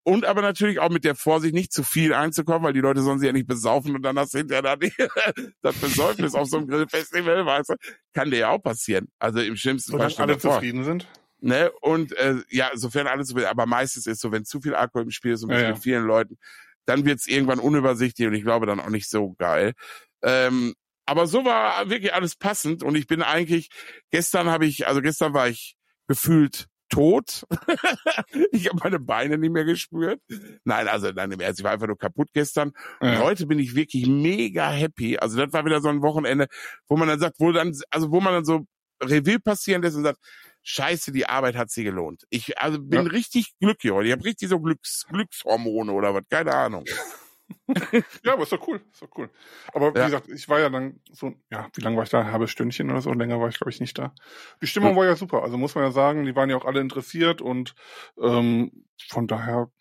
Und 0.06 0.26
aber 0.26 0.42
natürlich 0.42 0.80
auch 0.80 0.90
mit 0.90 1.06
der 1.06 1.16
Vorsicht, 1.16 1.54
nicht 1.54 1.72
zu 1.72 1.82
viel 1.84 2.14
einzukommen, 2.14 2.64
weil 2.64 2.74
die 2.74 2.82
Leute 2.82 3.02
sollen 3.02 3.20
sich 3.20 3.28
ja 3.28 3.34
nicht 3.34 3.48
besaufen 3.48 3.96
und 3.96 4.02
dann 4.02 4.20
hast 4.20 4.34
du 4.34 4.40
hinterher 4.40 4.62
dann 4.62 4.80
das 5.62 5.76
Besäufnis 5.78 6.36
auf 6.36 6.50
so 6.50 6.58
einem 6.58 6.68
Grillfestival, 6.68 7.46
weißt 7.46 7.70
du, 7.70 7.76
kann 8.14 8.30
dir 8.30 8.40
ja 8.40 8.50
auch 8.50 8.62
passieren. 8.62 9.08
Also 9.20 9.40
im 9.40 9.56
schlimmsten 9.56 9.98
Fall. 9.98 10.14
alle 10.18 10.38
zufrieden 10.38 10.84
sind. 10.84 11.08
Ne? 11.40 11.72
Und 11.82 12.16
äh, 12.18 12.36
ja, 12.50 12.72
sofern 12.74 13.08
alle 13.08 13.24
zufrieden, 13.24 13.48
aber 13.48 13.66
meistens 13.66 14.06
ist 14.06 14.20
so, 14.20 14.32
wenn 14.32 14.44
zu 14.44 14.60
viel 14.60 14.76
Alkohol 14.76 15.04
im 15.04 15.12
Spiel 15.12 15.34
ist 15.34 15.44
und 15.44 15.52
ja, 15.52 15.58
mit 15.58 15.68
ja. 15.68 15.76
vielen 15.76 16.04
Leuten, 16.04 16.38
dann 16.86 17.06
wird's 17.06 17.28
irgendwann 17.28 17.60
unübersichtlich 17.60 18.28
und 18.28 18.34
ich 18.34 18.44
glaube 18.44 18.66
dann 18.66 18.82
auch 18.82 18.90
nicht 18.90 19.10
so 19.10 19.34
geil. 19.34 19.74
Ähm, 20.22 20.74
aber 21.06 21.28
so 21.28 21.46
war 21.46 21.90
wirklich 21.90 22.14
alles 22.14 22.36
passend 22.36 22.84
und 22.84 22.96
ich 22.96 23.08
bin 23.08 23.22
eigentlich, 23.22 23.70
gestern 24.12 24.48
habe 24.48 24.66
ich, 24.66 24.88
also 24.88 25.02
gestern 25.02 25.34
war 25.34 25.48
ich 25.48 25.76
gefühlt 26.08 26.68
tot. 26.94 27.46
ich 28.52 28.70
habe 28.70 28.80
meine 28.84 29.00
Beine 29.00 29.38
nicht 29.38 29.52
mehr 29.52 29.66
gespürt. 29.66 30.22
Nein, 30.64 30.88
also 30.88 31.12
nein, 31.12 31.32
im 31.32 31.40
Ernst, 31.40 31.60
ich 31.60 31.64
war 31.64 31.72
einfach 31.72 31.88
nur 31.88 31.98
kaputt 31.98 32.30
gestern. 32.34 32.72
Ja. 33.02 33.12
Und 33.12 33.20
heute 33.20 33.48
bin 33.48 33.60
ich 33.60 33.76
wirklich 33.76 34.08
mega 34.08 34.70
happy. 34.70 35.18
Also 35.18 35.38
das 35.38 35.52
war 35.54 35.66
wieder 35.66 35.82
so 35.82 35.90
ein 35.90 36.02
Wochenende, 36.02 36.48
wo 36.88 36.98
man 36.98 37.08
dann 37.08 37.20
sagt, 37.20 37.40
wo 37.40 37.52
dann, 37.52 37.76
also 37.90 38.12
wo 38.12 38.22
man 38.22 38.34
dann 38.34 38.46
so 38.46 38.66
Revue 39.02 39.40
passieren 39.40 39.82
lässt 39.82 39.98
und 39.98 40.04
sagt, 40.04 40.20
Scheiße, 40.62 41.12
die 41.12 41.26
Arbeit 41.26 41.58
hat 41.58 41.72
sie 41.72 41.84
gelohnt. 41.84 42.24
Ich 42.30 42.58
also 42.58 42.80
bin 42.80 43.06
ja. 43.06 43.12
richtig 43.12 43.54
glücklich 43.60 43.92
heute. 43.92 44.08
Ich 44.08 44.14
habe 44.14 44.24
richtig 44.24 44.48
so 44.48 44.60
Glücks, 44.60 45.06
Glückshormone 45.10 45.92
oder 45.92 46.14
was, 46.14 46.24
keine 46.30 46.54
Ahnung 46.54 46.86
ja, 48.24 48.34
aber 48.34 48.44
ist 48.44 48.52
doch 48.52 48.68
cool, 48.68 48.82
ist 48.92 49.02
doch 49.02 49.10
cool. 49.18 49.30
Aber 49.74 49.94
wie 49.94 50.00
ja. 50.00 50.06
gesagt, 50.06 50.30
ich 50.30 50.48
war 50.50 50.60
ja 50.60 50.70
dann 50.70 51.00
so, 51.12 51.34
ja, 51.52 51.70
wie 51.74 51.82
lange 51.82 51.98
war 51.98 52.04
ich 52.04 52.10
da? 52.10 52.22
Ein 52.22 52.32
halbes 52.32 52.52
Stündchen 52.52 52.90
oder 52.90 53.02
so, 53.02 53.14
länger 53.14 53.40
war 53.40 53.50
ich 53.50 53.58
glaube 53.58 53.72
ich 53.72 53.80
nicht 53.80 53.98
da. 53.98 54.14
Die 54.62 54.68
Stimmung 54.68 54.92
hm. 54.92 54.98
war 54.98 55.06
ja 55.06 55.16
super, 55.16 55.44
also 55.44 55.58
muss 55.58 55.76
man 55.76 55.84
ja 55.84 55.92
sagen, 55.92 56.26
die 56.26 56.36
waren 56.36 56.50
ja 56.50 56.58
auch 56.58 56.66
alle 56.66 56.82
interessiert 56.82 57.42
und 57.42 57.76
ähm, 58.22 58.86
von 59.10 59.28
daher 59.28 59.72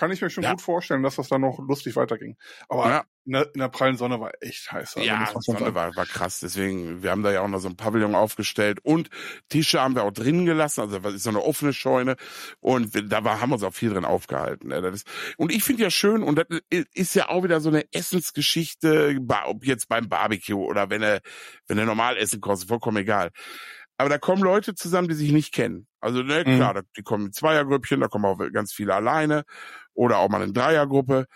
kann 0.00 0.10
ich 0.10 0.22
mir 0.22 0.30
schon 0.30 0.44
ja. 0.44 0.52
gut 0.52 0.62
vorstellen, 0.62 1.02
dass 1.02 1.16
das 1.16 1.28
dann 1.28 1.42
noch 1.42 1.58
lustig 1.58 1.94
weiterging. 1.94 2.38
Aber 2.70 2.88
ja. 2.88 3.04
in, 3.26 3.32
der, 3.32 3.50
in 3.52 3.60
der 3.60 3.68
prallen 3.68 3.98
Sonne 3.98 4.18
war 4.18 4.32
echt 4.40 4.72
heiß. 4.72 4.96
Also 4.96 5.06
ja, 5.06 5.28
die 5.30 5.42
Sonne 5.42 5.74
war, 5.74 5.94
war 5.94 6.06
krass. 6.06 6.40
Deswegen, 6.40 7.02
wir 7.02 7.10
haben 7.10 7.22
da 7.22 7.30
ja 7.30 7.42
auch 7.42 7.48
noch 7.48 7.58
so 7.58 7.68
ein 7.68 7.76
Pavillon 7.76 8.14
aufgestellt 8.14 8.80
und 8.82 9.10
Tische 9.50 9.78
haben 9.78 9.94
wir 9.94 10.04
auch 10.04 10.10
drin 10.10 10.46
gelassen. 10.46 10.80
Also 10.80 11.00
das 11.00 11.12
ist 11.12 11.24
so 11.24 11.28
eine 11.28 11.42
offene 11.42 11.74
Scheune 11.74 12.16
und 12.60 13.12
da 13.12 13.24
war, 13.24 13.42
haben 13.42 13.50
wir 13.50 13.56
uns 13.56 13.62
auch 13.62 13.74
viel 13.74 13.90
drin 13.90 14.06
aufgehalten. 14.06 14.68
Ne? 14.68 14.94
Und 15.36 15.52
ich 15.52 15.64
finde 15.64 15.82
ja 15.82 15.90
schön 15.90 16.22
und 16.22 16.36
das 16.36 16.46
ist 16.94 17.14
ja 17.14 17.28
auch 17.28 17.44
wieder 17.44 17.60
so 17.60 17.68
eine 17.68 17.84
Essensgeschichte, 17.92 19.18
ob 19.44 19.66
jetzt 19.66 19.86
beim 19.86 20.08
Barbecue 20.08 20.64
oder 20.64 20.88
wenn 20.88 21.02
er 21.02 21.20
wenn 21.66 21.76
er 21.76 21.84
normal 21.84 22.16
essen 22.16 22.40
kostet, 22.40 22.70
vollkommen 22.70 22.96
egal. 22.96 23.32
Aber 24.00 24.08
da 24.08 24.16
kommen 24.16 24.42
Leute 24.42 24.74
zusammen, 24.74 25.08
die 25.08 25.14
sich 25.14 25.30
nicht 25.30 25.52
kennen. 25.52 25.86
Also 26.00 26.22
ne, 26.22 26.42
mhm. 26.46 26.56
klar, 26.56 26.82
die 26.96 27.02
kommen 27.02 27.26
in 27.26 27.32
Zweiergrüppchen, 27.34 28.00
da 28.00 28.08
kommen 28.08 28.24
auch 28.24 28.38
ganz 28.50 28.72
viele 28.72 28.94
alleine 28.94 29.44
oder 30.00 30.16
auch 30.18 30.30
mal 30.30 30.40
in 30.40 30.54
Dreiergruppe. 30.54 31.26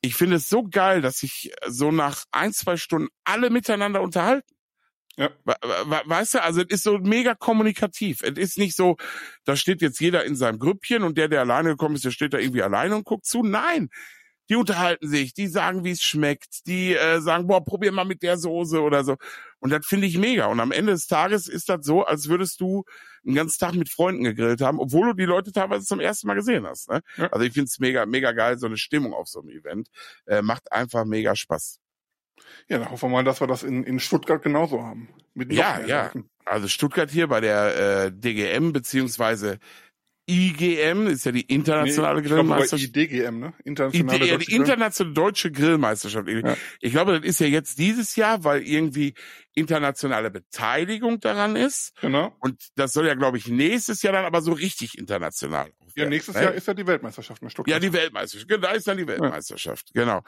Ich 0.00 0.16
finde 0.16 0.36
es 0.36 0.48
so 0.48 0.64
geil, 0.64 1.00
dass 1.00 1.18
sich 1.18 1.52
so 1.68 1.92
nach 1.92 2.24
ein, 2.32 2.52
zwei 2.52 2.76
Stunden 2.76 3.08
alle 3.22 3.50
miteinander 3.50 4.02
unterhalten. 4.02 4.52
Ja. 5.16 5.30
Weißt 5.44 6.34
du, 6.34 6.42
also 6.42 6.60
es 6.62 6.70
ist 6.70 6.82
so 6.82 6.98
mega 6.98 7.36
kommunikativ. 7.36 8.22
Es 8.22 8.36
ist 8.36 8.58
nicht 8.58 8.74
so, 8.74 8.96
da 9.44 9.54
steht 9.54 9.80
jetzt 9.80 10.00
jeder 10.00 10.24
in 10.24 10.34
seinem 10.34 10.58
Grüppchen 10.58 11.04
und 11.04 11.18
der, 11.18 11.28
der 11.28 11.40
alleine 11.40 11.70
gekommen 11.70 11.94
ist, 11.94 12.04
der 12.04 12.10
steht 12.10 12.32
da 12.34 12.38
irgendwie 12.38 12.62
alleine 12.62 12.96
und 12.96 13.04
guckt 13.04 13.26
zu. 13.26 13.44
Nein, 13.44 13.90
die 14.50 14.56
unterhalten 14.56 15.08
sich, 15.08 15.32
die 15.32 15.46
sagen, 15.46 15.84
wie 15.84 15.92
es 15.92 16.02
schmeckt, 16.02 16.66
die 16.66 16.94
äh, 16.94 17.20
sagen, 17.20 17.46
boah, 17.46 17.64
probier 17.64 17.92
mal 17.92 18.04
mit 18.04 18.22
der 18.22 18.36
Soße 18.36 18.82
oder 18.82 19.04
so. 19.04 19.16
Und 19.60 19.70
das 19.70 19.86
finde 19.86 20.08
ich 20.08 20.18
mega. 20.18 20.46
Und 20.46 20.58
am 20.58 20.72
Ende 20.72 20.92
des 20.92 21.06
Tages 21.06 21.46
ist 21.46 21.68
das 21.68 21.86
so, 21.86 22.04
als 22.04 22.28
würdest 22.28 22.60
du 22.60 22.84
einen 23.24 23.36
ganzen 23.36 23.60
Tag 23.60 23.74
mit 23.74 23.88
Freunden 23.88 24.24
gegrillt 24.24 24.60
haben, 24.60 24.80
obwohl 24.80 25.08
du 25.08 25.14
die 25.14 25.24
Leute 25.24 25.52
teilweise 25.52 25.86
zum 25.86 26.00
ersten 26.00 26.26
Mal 26.26 26.34
gesehen 26.34 26.66
hast. 26.66 26.90
Ne? 26.90 27.00
Ja. 27.16 27.28
Also 27.28 27.46
ich 27.46 27.52
finde 27.52 27.66
es 27.66 27.78
mega, 27.78 28.04
mega 28.06 28.32
geil, 28.32 28.58
so 28.58 28.66
eine 28.66 28.76
Stimmung 28.76 29.14
auf 29.14 29.28
so 29.28 29.40
einem 29.40 29.50
Event. 29.50 29.88
Äh, 30.26 30.42
macht 30.42 30.72
einfach 30.72 31.04
mega 31.04 31.36
Spaß. 31.36 31.78
Ja, 32.68 32.78
dann 32.78 32.90
hoffen 32.90 33.10
wir 33.10 33.16
mal, 33.16 33.24
dass 33.24 33.40
wir 33.40 33.46
das 33.46 33.62
in, 33.62 33.84
in 33.84 34.00
Stuttgart 34.00 34.42
genauso 34.42 34.82
haben. 34.82 35.08
Ja, 35.34 35.80
ja. 35.80 36.10
Also 36.44 36.66
Stuttgart 36.66 37.10
hier 37.10 37.28
bei 37.28 37.40
der 37.40 38.06
äh, 38.06 38.12
DGM 38.12 38.72
beziehungsweise 38.72 39.58
IGM 40.30 41.08
ist 41.08 41.24
ja 41.24 41.32
die 41.32 41.42
internationale 41.42 42.22
nee, 42.22 42.28
Grillmeisterschaft. 42.28 42.82
Ich 42.82 42.92
glaube, 42.92 43.14
IDGM, 43.14 43.38
ne? 43.40 43.52
Internationale 43.64 44.26
ja, 44.26 44.36
die 44.36 44.52
internationale 44.52 45.14
deutsche 45.14 45.50
Grillmeisterschaft. 45.50 46.28
Ja. 46.28 46.56
Ich 46.80 46.92
glaube, 46.92 47.18
das 47.18 47.28
ist 47.28 47.40
ja 47.40 47.46
jetzt 47.46 47.78
dieses 47.78 48.16
Jahr, 48.16 48.44
weil 48.44 48.62
irgendwie 48.62 49.14
internationale 49.54 50.30
Beteiligung 50.30 51.20
daran 51.20 51.56
ist. 51.56 51.92
Genau. 52.00 52.34
Und 52.40 52.68
das 52.76 52.92
soll 52.92 53.06
ja, 53.06 53.14
glaube 53.14 53.38
ich, 53.38 53.48
nächstes 53.48 54.02
Jahr 54.02 54.12
dann 54.12 54.24
aber 54.24 54.42
so 54.42 54.52
richtig 54.52 54.96
international. 54.96 55.72
Ja, 55.96 56.08
nächstes 56.08 56.34
Jahr 56.34 56.52
ist 56.52 56.66
ja 56.66 56.74
die 56.74 56.86
Weltmeisterschaft 56.86 57.42
in 57.42 57.50
Stuttgart. 57.50 57.72
Ja, 57.72 57.80
die 57.80 57.92
Weltmeisterschaft. 57.92 58.48
Genau, 58.48 58.60
da 58.60 58.72
ist 58.72 58.86
dann 58.86 58.96
die 58.96 59.06
Weltmeisterschaft. 59.06 59.90
Ja. 59.94 60.02
Genau. 60.02 60.22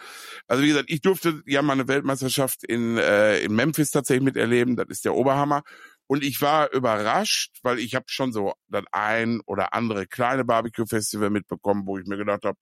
Also 0.48 0.62
wie 0.62 0.68
gesagt, 0.68 0.90
ich 0.90 1.00
durfte 1.00 1.42
ja 1.46 1.62
mal 1.62 1.74
eine 1.74 1.88
Weltmeisterschaft 1.88 2.64
in, 2.64 2.98
äh, 2.98 3.40
in 3.40 3.54
Memphis 3.54 3.90
tatsächlich 3.90 4.24
miterleben. 4.24 4.76
Das 4.76 4.86
ist 4.88 5.04
der 5.04 5.14
Oberhammer. 5.14 5.62
Und 6.06 6.24
ich 6.24 6.40
war 6.42 6.72
überrascht, 6.72 7.58
weil 7.62 7.78
ich 7.78 7.94
habe 7.94 8.04
schon 8.08 8.32
so 8.32 8.54
das 8.68 8.84
ein 8.92 9.40
oder 9.46 9.74
andere 9.74 10.06
kleine 10.06 10.44
Barbecue-Festival 10.44 11.30
mitbekommen, 11.30 11.86
wo 11.86 11.98
ich 11.98 12.06
mir 12.06 12.16
gedacht 12.16 12.44
habe, 12.44 12.58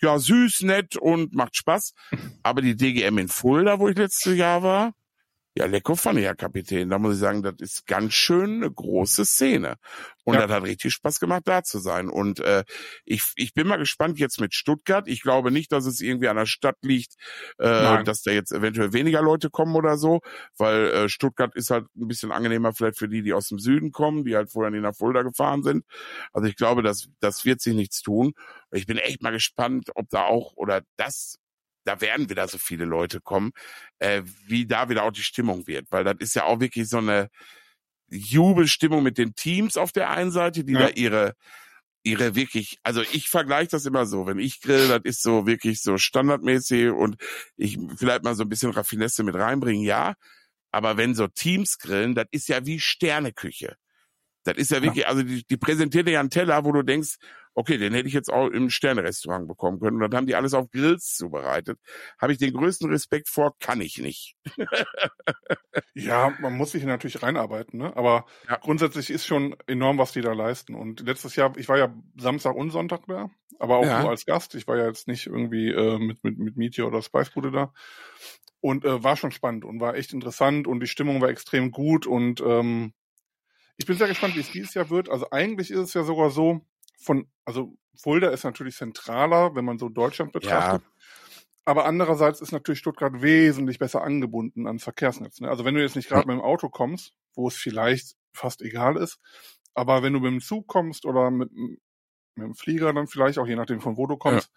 ja, 0.00 0.18
süß, 0.18 0.62
nett 0.62 0.96
und 0.96 1.34
macht 1.34 1.56
Spaß. 1.56 1.92
Aber 2.42 2.62
die 2.62 2.76
DGM 2.76 3.18
in 3.18 3.28
Fulda, 3.28 3.78
wo 3.78 3.88
ich 3.88 3.96
letztes 3.96 4.36
Jahr 4.36 4.62
war, 4.62 4.92
ja, 5.58 5.64
Lecko 5.64 5.96
fand 5.96 6.18
ich 6.18 6.26
ja 6.26 6.34
Kapitän. 6.34 6.90
Da 6.90 6.98
muss 6.98 7.14
ich 7.14 7.20
sagen, 7.20 7.42
das 7.42 7.54
ist 7.60 7.86
ganz 7.86 8.12
schön 8.12 8.56
eine 8.56 8.70
große 8.70 9.24
Szene. 9.24 9.76
Und 10.24 10.34
ja. 10.34 10.42
das 10.42 10.50
hat 10.50 10.64
richtig 10.64 10.92
Spaß 10.92 11.18
gemacht, 11.18 11.42
da 11.46 11.62
zu 11.62 11.78
sein. 11.78 12.10
Und 12.10 12.40
äh, 12.40 12.64
ich, 13.06 13.22
ich 13.36 13.54
bin 13.54 13.66
mal 13.66 13.78
gespannt 13.78 14.18
jetzt 14.18 14.38
mit 14.38 14.54
Stuttgart. 14.54 15.08
Ich 15.08 15.22
glaube 15.22 15.50
nicht, 15.50 15.72
dass 15.72 15.86
es 15.86 16.02
irgendwie 16.02 16.28
an 16.28 16.36
der 16.36 16.44
Stadt 16.44 16.76
liegt, 16.82 17.14
äh, 17.56 18.04
dass 18.04 18.22
da 18.22 18.32
jetzt 18.32 18.52
eventuell 18.52 18.92
weniger 18.92 19.22
Leute 19.22 19.48
kommen 19.48 19.76
oder 19.76 19.96
so, 19.96 20.20
weil 20.58 20.88
äh, 20.88 21.08
Stuttgart 21.08 21.54
ist 21.54 21.70
halt 21.70 21.86
ein 21.96 22.08
bisschen 22.08 22.32
angenehmer 22.32 22.74
vielleicht 22.74 22.98
für 22.98 23.08
die, 23.08 23.22
die 23.22 23.32
aus 23.32 23.48
dem 23.48 23.58
Süden 23.58 23.92
kommen, 23.92 24.24
die 24.24 24.36
halt 24.36 24.50
vorher 24.50 24.70
nicht 24.70 24.82
nach 24.82 24.94
Fulda 24.94 25.22
gefahren 25.22 25.62
sind. 25.62 25.86
Also 26.34 26.48
ich 26.48 26.56
glaube, 26.56 26.82
das, 26.82 27.08
das 27.20 27.46
wird 27.46 27.62
sich 27.62 27.74
nichts 27.74 28.02
tun. 28.02 28.34
Ich 28.72 28.84
bin 28.84 28.98
echt 28.98 29.22
mal 29.22 29.32
gespannt, 29.32 29.90
ob 29.94 30.10
da 30.10 30.24
auch 30.24 30.52
oder 30.54 30.82
das 30.96 31.38
da 31.86 32.00
werden 32.00 32.28
wieder 32.28 32.48
so 32.48 32.58
viele 32.58 32.84
Leute 32.84 33.20
kommen, 33.20 33.52
äh, 33.98 34.22
wie 34.46 34.66
da 34.66 34.88
wieder 34.88 35.04
auch 35.04 35.12
die 35.12 35.22
Stimmung 35.22 35.66
wird. 35.66 35.86
Weil 35.90 36.04
das 36.04 36.16
ist 36.18 36.34
ja 36.34 36.44
auch 36.44 36.60
wirklich 36.60 36.88
so 36.88 36.98
eine 36.98 37.28
Jubelstimmung 38.10 39.02
mit 39.02 39.18
den 39.18 39.34
Teams 39.34 39.76
auf 39.76 39.92
der 39.92 40.10
einen 40.10 40.30
Seite, 40.30 40.64
die 40.64 40.74
ja. 40.74 40.80
da 40.80 40.88
ihre 40.90 41.34
ihre 42.06 42.36
wirklich, 42.36 42.78
also 42.84 43.02
ich 43.02 43.28
vergleiche 43.28 43.70
das 43.70 43.84
immer 43.84 44.06
so, 44.06 44.26
wenn 44.26 44.38
ich 44.38 44.60
grill, 44.60 44.86
das 44.86 45.00
ist 45.02 45.22
so 45.22 45.44
wirklich 45.44 45.82
so 45.82 45.98
standardmäßig 45.98 46.90
und 46.90 47.16
ich 47.56 47.78
vielleicht 47.96 48.22
mal 48.22 48.36
so 48.36 48.44
ein 48.44 48.48
bisschen 48.48 48.70
Raffinesse 48.70 49.24
mit 49.24 49.34
reinbringen, 49.34 49.82
ja. 49.82 50.14
Aber 50.70 50.96
wenn 50.96 51.16
so 51.16 51.26
Teams 51.26 51.78
grillen, 51.78 52.14
das 52.14 52.26
ist 52.30 52.48
ja 52.48 52.64
wie 52.64 52.78
Sterneküche. 52.78 53.74
Das 54.44 54.56
ist 54.56 54.70
ja 54.70 54.82
wirklich, 54.82 55.08
also 55.08 55.24
die, 55.24 55.44
die 55.44 55.56
präsentiert 55.56 56.06
dir 56.06 56.12
ja 56.12 56.20
einen 56.20 56.30
Teller, 56.30 56.64
wo 56.64 56.70
du 56.70 56.82
denkst, 56.82 57.16
okay, 57.56 57.78
den 57.78 57.94
hätte 57.94 58.06
ich 58.06 58.12
jetzt 58.14 58.30
auch 58.30 58.48
im 58.48 58.68
Sternerestaurant 58.68 59.48
bekommen 59.48 59.80
können. 59.80 59.96
Und 59.96 60.12
dann 60.12 60.18
haben 60.18 60.26
die 60.26 60.34
alles 60.34 60.52
auf 60.52 60.70
Grills 60.70 61.14
zubereitet. 61.14 61.80
Habe 62.20 62.32
ich 62.32 62.38
den 62.38 62.52
größten 62.52 62.90
Respekt 62.90 63.30
vor, 63.30 63.56
kann 63.58 63.80
ich 63.80 63.96
nicht. 63.96 64.36
ja, 65.94 66.34
man 66.38 66.54
muss 66.54 66.72
sich 66.72 66.84
natürlich 66.84 67.22
reinarbeiten, 67.22 67.78
ne? 67.78 67.96
Aber 67.96 68.26
ja. 68.46 68.58
grundsätzlich 68.58 69.08
ist 69.08 69.26
schon 69.26 69.56
enorm, 69.66 69.96
was 69.96 70.12
die 70.12 70.20
da 70.20 70.34
leisten. 70.34 70.74
Und 70.74 71.00
letztes 71.00 71.34
Jahr, 71.34 71.56
ich 71.56 71.68
war 71.68 71.78
ja 71.78 71.94
Samstag 72.18 72.54
und 72.54 72.70
Sonntag 72.70 73.06
da, 73.06 73.30
aber 73.58 73.78
auch 73.78 73.86
ja. 73.86 74.02
nur 74.02 74.10
als 74.10 74.26
Gast. 74.26 74.54
Ich 74.54 74.66
war 74.68 74.76
ja 74.76 74.86
jetzt 74.86 75.08
nicht 75.08 75.26
irgendwie 75.26 75.70
äh, 75.70 75.98
mit, 75.98 76.22
mit, 76.22 76.38
mit 76.38 76.56
Meteor 76.58 76.88
oder 76.88 77.00
Spicebude 77.00 77.50
da. 77.50 77.72
Und 78.60 78.84
äh, 78.84 79.02
war 79.02 79.16
schon 79.16 79.32
spannend 79.32 79.64
und 79.64 79.80
war 79.80 79.96
echt 79.96 80.12
interessant 80.12 80.66
und 80.66 80.80
die 80.80 80.88
Stimmung 80.88 81.22
war 81.22 81.30
extrem 81.30 81.70
gut 81.70 82.06
und 82.06 82.40
ähm, 82.40 82.92
ich 83.78 83.86
bin 83.86 83.96
sehr 83.96 84.08
gespannt, 84.08 84.34
wie 84.36 84.40
es 84.40 84.50
dieses 84.50 84.74
Jahr 84.74 84.90
wird. 84.90 85.10
Also 85.10 85.30
eigentlich 85.30 85.70
ist 85.70 85.80
es 85.80 85.94
ja 85.94 86.02
sogar 86.02 86.30
so, 86.30 86.62
von, 86.96 87.28
also 87.44 87.76
Fulda 87.96 88.28
ist 88.30 88.44
natürlich 88.44 88.76
zentraler, 88.76 89.54
wenn 89.54 89.64
man 89.64 89.78
so 89.78 89.88
Deutschland 89.88 90.32
betrachtet. 90.32 90.82
Ja. 90.82 90.90
Aber 91.64 91.84
andererseits 91.84 92.40
ist 92.40 92.52
natürlich 92.52 92.78
Stuttgart 92.78 93.22
wesentlich 93.22 93.78
besser 93.78 94.02
angebunden 94.02 94.66
ans 94.66 94.84
Verkehrsnetz. 94.84 95.40
Ne? 95.40 95.48
Also 95.48 95.64
wenn 95.64 95.74
du 95.74 95.82
jetzt 95.82 95.96
nicht 95.96 96.08
gerade 96.08 96.26
mit 96.26 96.36
dem 96.36 96.42
Auto 96.42 96.68
kommst, 96.68 97.14
wo 97.34 97.48
es 97.48 97.56
vielleicht 97.56 98.16
fast 98.32 98.62
egal 98.62 98.96
ist, 98.96 99.18
aber 99.74 100.02
wenn 100.02 100.12
du 100.12 100.20
mit 100.20 100.30
dem 100.30 100.40
Zug 100.40 100.68
kommst 100.68 101.04
oder 101.04 101.30
mit, 101.30 101.52
mit 101.52 101.80
dem 102.36 102.54
Flieger 102.54 102.92
dann 102.92 103.08
vielleicht, 103.08 103.38
auch 103.38 103.48
je 103.48 103.56
nachdem 103.56 103.80
von 103.80 103.96
wo 103.96 104.06
du 104.06 104.16
kommst, 104.16 104.50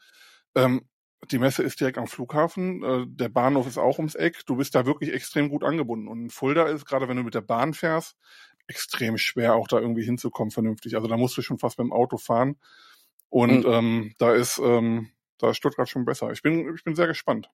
ja. 0.56 0.66
ähm, 0.66 0.88
die 1.32 1.40
Messe 1.40 1.64
ist 1.64 1.80
direkt 1.80 1.98
am 1.98 2.08
Flughafen, 2.08 2.84
äh, 2.84 3.06
der 3.08 3.30
Bahnhof 3.30 3.68
ist 3.68 3.78
auch 3.78 3.98
ums 3.98 4.16
Eck, 4.16 4.46
du 4.46 4.56
bist 4.56 4.76
da 4.76 4.86
wirklich 4.86 5.12
extrem 5.12 5.50
gut 5.50 5.64
angebunden. 5.64 6.08
Und 6.08 6.22
in 6.22 6.30
Fulda 6.30 6.68
ist, 6.68 6.86
gerade 6.86 7.08
wenn 7.08 7.18
du 7.18 7.24
mit 7.24 7.36
der 7.36 7.42
Bahn 7.42 7.74
fährst, 7.74 8.16
extrem 8.70 9.18
schwer, 9.18 9.56
auch 9.56 9.68
da 9.68 9.80
irgendwie 9.80 10.04
hinzukommen 10.04 10.52
vernünftig. 10.52 10.96
Also 10.96 11.08
da 11.08 11.18
musst 11.18 11.36
du 11.38 11.42
schon 11.42 11.60
fast 11.60 11.78
beim 11.78 11.92
Auto 11.92 12.18
fahren. 12.18 12.58
Und 13.28 13.66
mhm. 13.66 13.72
ähm, 13.72 14.16
da 14.18 14.34
ist 14.34 14.60
ähm, 14.64 15.12
da 15.40 15.50
ist 15.50 15.58
Stuttgart 15.58 15.90
schon 15.90 16.06
besser. 16.06 16.32
Ich 16.32 16.42
bin, 16.42 16.76
ich 16.76 16.84
bin 16.84 16.96
sehr 16.96 17.08
gespannt. 17.08 17.50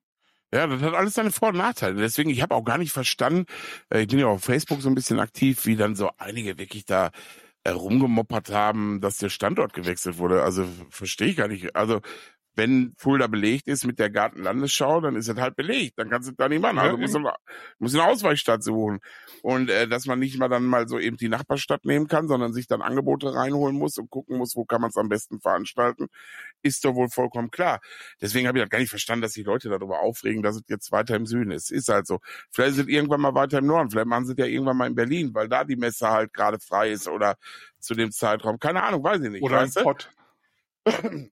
Ja, 0.53 0.67
das 0.67 0.81
hat 0.81 0.93
alles 0.93 1.13
seine 1.13 1.31
Vor- 1.31 1.49
und 1.49 1.57
Nachteile. 1.57 1.95
Deswegen, 1.95 2.29
ich 2.29 2.41
habe 2.41 2.55
auch 2.55 2.63
gar 2.63 2.77
nicht 2.77 2.91
verstanden, 2.91 3.45
äh, 3.89 4.01
ich 4.01 4.07
bin 4.07 4.19
ja 4.19 4.27
auf 4.27 4.43
Facebook 4.43 4.81
so 4.81 4.89
ein 4.89 4.95
bisschen 4.95 5.19
aktiv, 5.19 5.65
wie 5.65 5.75
dann 5.75 5.95
so 5.95 6.09
einige 6.17 6.57
wirklich 6.57 6.85
da 6.85 7.11
äh, 7.63 7.71
rumgemoppert 7.71 8.51
haben, 8.51 9.01
dass 9.01 9.17
der 9.17 9.29
Standort 9.29 9.73
gewechselt 9.73 10.17
wurde. 10.17 10.43
Also 10.43 10.67
verstehe 10.89 11.27
ich 11.29 11.37
gar 11.37 11.47
nicht. 11.47 11.75
Also 11.75 12.01
wenn 12.55 12.93
Fulda 12.97 13.27
belegt 13.27 13.67
ist 13.67 13.85
mit 13.85 13.99
der 13.99 14.09
Gartenlandesschau, 14.09 15.01
dann 15.01 15.15
ist 15.15 15.27
es 15.27 15.37
halt 15.37 15.55
belegt. 15.55 15.99
Dann 15.99 16.09
kannst 16.09 16.29
du 16.29 16.33
da 16.33 16.47
nicht 16.47 16.61
machen. 16.61 16.79
Also 16.79 16.97
muss, 16.97 17.15
eine, 17.15 17.33
muss 17.79 17.93
eine 17.93 18.05
Ausweichstadt 18.05 18.63
suchen. 18.63 18.99
Und 19.41 19.69
äh, 19.69 19.87
dass 19.87 20.05
man 20.05 20.19
nicht 20.19 20.37
mal 20.39 20.47
dann 20.47 20.63
mal 20.63 20.87
so 20.87 20.97
eben 20.97 21.17
die 21.17 21.27
Nachbarstadt 21.27 21.85
nehmen 21.85 22.07
kann, 22.07 22.27
sondern 22.27 22.53
sich 22.53 22.67
dann 22.67 22.81
Angebote 22.81 23.33
reinholen 23.33 23.75
muss 23.75 23.97
und 23.97 24.09
gucken 24.09 24.37
muss, 24.37 24.55
wo 24.55 24.65
kann 24.65 24.81
man 24.81 24.89
es 24.89 24.97
am 24.97 25.09
besten 25.09 25.41
veranstalten, 25.41 26.07
ist 26.61 26.85
doch 26.85 26.95
wohl 26.95 27.09
vollkommen 27.09 27.51
klar. 27.51 27.81
Deswegen 28.21 28.47
habe 28.47 28.57
ich 28.57 28.61
halt 28.61 28.71
gar 28.71 28.79
nicht 28.79 28.89
verstanden, 28.89 29.23
dass 29.23 29.33
die 29.33 29.43
Leute 29.43 29.69
darüber 29.69 29.99
aufregen, 29.99 30.41
dass 30.41 30.55
es 30.55 30.63
jetzt 30.67 30.91
weiter 30.91 31.15
im 31.15 31.25
Süden 31.25 31.51
ist. 31.51 31.71
Ist 31.71 31.89
halt 31.89 32.07
so. 32.07 32.19
Vielleicht 32.51 32.75
sind 32.75 32.89
irgendwann 32.89 33.21
mal 33.21 33.35
weiter 33.35 33.59
im 33.59 33.67
Norden. 33.67 33.91
Vielleicht 33.91 34.07
machen 34.07 34.25
sie 34.25 34.31
es 34.31 34.37
ja 34.37 34.45
irgendwann 34.45 34.77
mal 34.77 34.87
in 34.87 34.95
Berlin, 34.95 35.33
weil 35.33 35.49
da 35.49 35.65
die 35.65 35.75
Messe 35.75 36.09
halt 36.09 36.33
gerade 36.33 36.59
frei 36.59 36.91
ist 36.91 37.07
oder 37.07 37.35
zu 37.79 37.95
dem 37.95 38.11
Zeitraum. 38.11 38.59
Keine 38.59 38.81
Ahnung, 38.83 39.03
weiß 39.03 39.21
ich 39.21 39.29
nicht. 39.29 39.43
Oder 39.43 39.59
ein 39.59 39.71
Pott. 39.73 40.09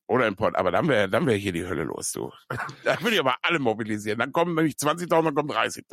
Oder 0.08 0.28
im 0.28 0.36
Pott, 0.36 0.56
aber 0.56 0.72
dann 0.72 0.88
wäre 0.88 1.10
dann 1.10 1.26
wäre 1.28 1.38
hier 1.38 1.52
die 1.52 1.66
Hölle 1.66 1.84
los, 1.84 2.12
du. 2.12 2.32
Da 2.84 3.00
würde 3.02 3.16
ich 3.16 3.20
aber 3.20 3.36
alle 3.42 3.60
mobilisieren. 3.60 4.20
Dann 4.20 4.32
kommen 4.32 4.56
nämlich 4.56 4.76
20.000, 4.76 5.08
dann 5.08 5.36
kommen 5.36 5.50
30.000. 5.50 5.84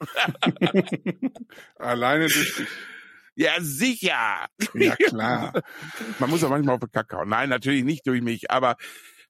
Alleine 1.76 2.26
durch 2.26 2.56
dich. 2.56 2.68
Ja, 3.34 3.52
sicher. 3.60 4.46
Ja, 4.74 4.96
klar. 4.96 5.52
Man 6.18 6.28
muss 6.30 6.42
ja 6.42 6.48
manchmal 6.48 6.74
auf 6.74 6.80
den 6.80 6.90
Kack 6.92 7.12
hauen. 7.12 7.28
Nein, 7.28 7.48
natürlich 7.48 7.84
nicht 7.84 8.06
durch 8.06 8.20
mich, 8.20 8.50
aber 8.50 8.76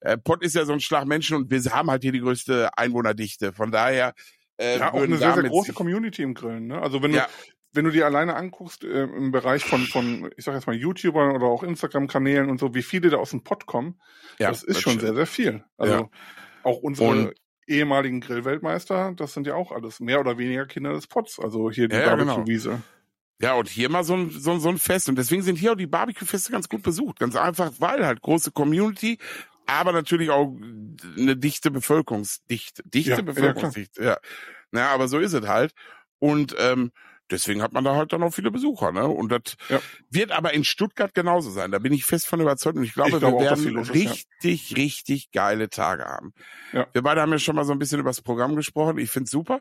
äh, 0.00 0.16
Pott 0.18 0.42
ist 0.42 0.54
ja 0.54 0.64
so 0.64 0.72
ein 0.72 0.80
Schlag 0.80 1.06
Menschen 1.06 1.36
und 1.36 1.50
wir 1.50 1.60
haben 1.72 1.90
halt 1.90 2.02
hier 2.02 2.12
die 2.12 2.20
größte 2.20 2.70
Einwohnerdichte. 2.76 3.52
Von 3.52 3.70
daher 3.70 4.14
äh, 4.56 4.78
ja, 4.78 4.92
auch 4.92 5.02
eine 5.02 5.18
sehr, 5.18 5.34
sehr 5.34 5.44
große 5.44 5.72
Community 5.72 6.22
im 6.22 6.34
Grillen. 6.34 6.66
Ne? 6.66 6.80
Also 6.80 7.02
wenn 7.02 7.12
du, 7.12 7.18
ja 7.18 7.28
wenn 7.72 7.84
du 7.84 7.90
dir 7.90 8.06
alleine 8.06 8.36
anguckst 8.36 8.84
äh, 8.84 9.04
im 9.04 9.30
Bereich 9.32 9.64
von, 9.64 9.80
von, 9.86 10.30
ich 10.36 10.44
sag 10.44 10.54
jetzt 10.54 10.66
mal 10.66 10.76
YouTubern 10.76 11.34
oder 11.34 11.46
auch 11.46 11.62
Instagram-Kanälen 11.62 12.50
und 12.50 12.60
so, 12.60 12.74
wie 12.74 12.82
viele 12.82 13.10
da 13.10 13.16
aus 13.16 13.30
dem 13.30 13.42
Pott 13.42 13.66
kommen, 13.66 14.00
ja, 14.38 14.48
das 14.48 14.62
ist 14.62 14.76
das 14.76 14.82
schon 14.82 14.92
stimmt. 14.92 15.06
sehr, 15.06 15.14
sehr 15.14 15.26
viel. 15.26 15.64
Also 15.76 15.94
ja. 15.94 16.08
auch 16.62 16.78
unsere 16.78 17.08
und 17.08 17.34
ehemaligen 17.66 18.20
Grillweltmeister, 18.20 19.12
das 19.16 19.34
sind 19.34 19.46
ja 19.46 19.54
auch 19.54 19.72
alles 19.72 20.00
mehr 20.00 20.20
oder 20.20 20.38
weniger 20.38 20.66
Kinder 20.66 20.92
des 20.92 21.06
Pots. 21.06 21.38
Also 21.38 21.70
hier 21.70 21.88
die 21.88 21.96
ja, 21.96 22.14
Barbecue-Wiese. 22.14 22.68
Genau. 22.68 22.82
Ja, 23.40 23.54
und 23.54 23.68
hier 23.68 23.88
mal 23.88 24.04
so 24.04 24.14
ein, 24.14 24.30
so, 24.30 24.58
so 24.58 24.68
ein 24.68 24.78
Fest. 24.78 25.08
Und 25.08 25.16
deswegen 25.16 25.42
sind 25.42 25.56
hier 25.56 25.72
auch 25.72 25.76
die 25.76 25.86
Barbecue-Feste 25.86 26.52
ganz 26.52 26.68
gut 26.68 26.82
besucht. 26.82 27.18
Ganz 27.18 27.34
einfach, 27.34 27.72
weil 27.78 28.06
halt 28.06 28.20
große 28.20 28.52
Community, 28.52 29.18
aber 29.66 29.92
natürlich 29.92 30.30
auch 30.30 30.54
eine 31.16 31.36
dichte 31.36 31.70
Bevölkerungsdichte. 31.70 32.82
Dichte 32.84 33.10
ja, 33.10 33.22
Bevölkerungsdichte, 33.22 34.02
ja. 34.02 34.10
ja. 34.10 34.18
Na, 34.70 34.88
aber 34.90 35.08
so 35.08 35.18
ist 35.18 35.32
es 35.32 35.46
halt. 35.46 35.72
Und 36.18 36.54
ähm, 36.58 36.92
deswegen 37.32 37.62
hat 37.62 37.72
man 37.72 37.84
da 37.84 37.96
halt 37.96 38.12
dann 38.12 38.22
auch 38.22 38.32
viele 38.32 38.50
Besucher, 38.50 38.92
ne? 38.92 39.08
Und 39.08 39.32
das 39.32 39.56
ja. 39.68 39.80
wird 40.10 40.30
aber 40.30 40.54
in 40.54 40.64
Stuttgart 40.64 41.14
genauso 41.14 41.50
sein. 41.50 41.72
Da 41.72 41.78
bin 41.78 41.92
ich 41.92 42.04
fest 42.04 42.26
von 42.26 42.40
überzeugt. 42.40 42.76
Und 42.76 42.84
ich 42.84 42.94
glaube, 42.94 43.10
ich 43.10 43.18
glaube 43.18 43.40
wir 43.40 43.50
werden 43.50 43.78
richtig, 43.78 44.70
ja. 44.70 44.76
richtig 44.76 45.30
geile 45.32 45.68
Tage 45.68 46.04
haben. 46.04 46.32
Ja. 46.72 46.86
Wir 46.92 47.02
beide 47.02 47.20
haben 47.20 47.32
ja 47.32 47.38
schon 47.38 47.56
mal 47.56 47.64
so 47.64 47.72
ein 47.72 47.78
bisschen 47.78 47.98
über 47.98 48.10
das 48.10 48.20
Programm 48.20 48.54
gesprochen. 48.54 48.98
Ich 48.98 49.10
find's 49.10 49.30
super. 49.30 49.60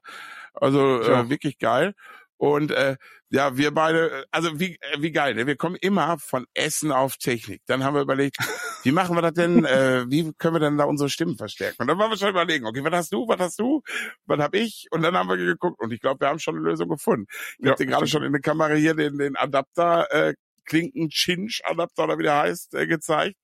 Also 0.53 1.01
äh, 1.01 1.29
wirklich 1.29 1.57
geil. 1.57 1.95
Und 2.41 2.71
äh, 2.71 2.97
ja, 3.29 3.55
wir 3.55 3.71
beide, 3.71 4.25
also 4.31 4.59
wie, 4.59 4.75
äh, 4.81 4.97
wie 4.99 5.11
geil, 5.11 5.35
ne? 5.35 5.45
wir 5.45 5.55
kommen 5.55 5.75
immer 5.75 6.17
von 6.17 6.47
Essen 6.55 6.91
auf 6.91 7.17
Technik. 7.17 7.61
Dann 7.67 7.83
haben 7.83 7.93
wir 7.93 8.01
überlegt, 8.01 8.37
wie 8.83 8.91
machen 8.91 9.15
wir 9.15 9.21
das 9.21 9.33
denn, 9.33 9.63
äh, 9.63 10.05
wie 10.09 10.33
können 10.39 10.55
wir 10.55 10.59
denn 10.59 10.75
da 10.75 10.85
unsere 10.85 11.07
Stimmen 11.07 11.37
verstärken? 11.37 11.83
Und 11.83 11.87
dann 11.87 11.99
wollen 11.99 12.09
wir 12.09 12.17
schon 12.17 12.31
überlegen, 12.31 12.65
okay, 12.65 12.83
was 12.83 12.93
hast 12.93 13.13
du, 13.13 13.27
was 13.27 13.39
hast 13.39 13.59
du, 13.59 13.83
was 14.25 14.39
hab 14.39 14.55
ich? 14.55 14.87
Und 14.89 15.03
dann 15.03 15.15
haben 15.15 15.29
wir 15.29 15.37
geguckt 15.37 15.79
und 15.79 15.93
ich 15.93 16.01
glaube, 16.01 16.21
wir 16.21 16.29
haben 16.29 16.39
schon 16.39 16.55
eine 16.55 16.67
Lösung 16.67 16.89
gefunden. 16.89 17.27
Ich 17.59 17.65
ja, 17.65 17.73
habe 17.73 17.85
dir 17.85 17.91
gerade 17.91 18.07
schon 18.07 18.23
in 18.23 18.31
der 18.31 18.41
Kamera 18.41 18.73
hier 18.73 18.95
den, 18.95 19.19
den 19.19 19.35
Adapter, 19.35 20.11
äh, 20.11 20.33
Klinken 20.65 21.09
Chinch 21.09 21.61
Adapter 21.65 22.05
oder 22.05 22.17
wie 22.17 22.23
der 22.23 22.39
heißt, 22.39 22.73
äh, 22.73 22.87
gezeigt. 22.87 23.35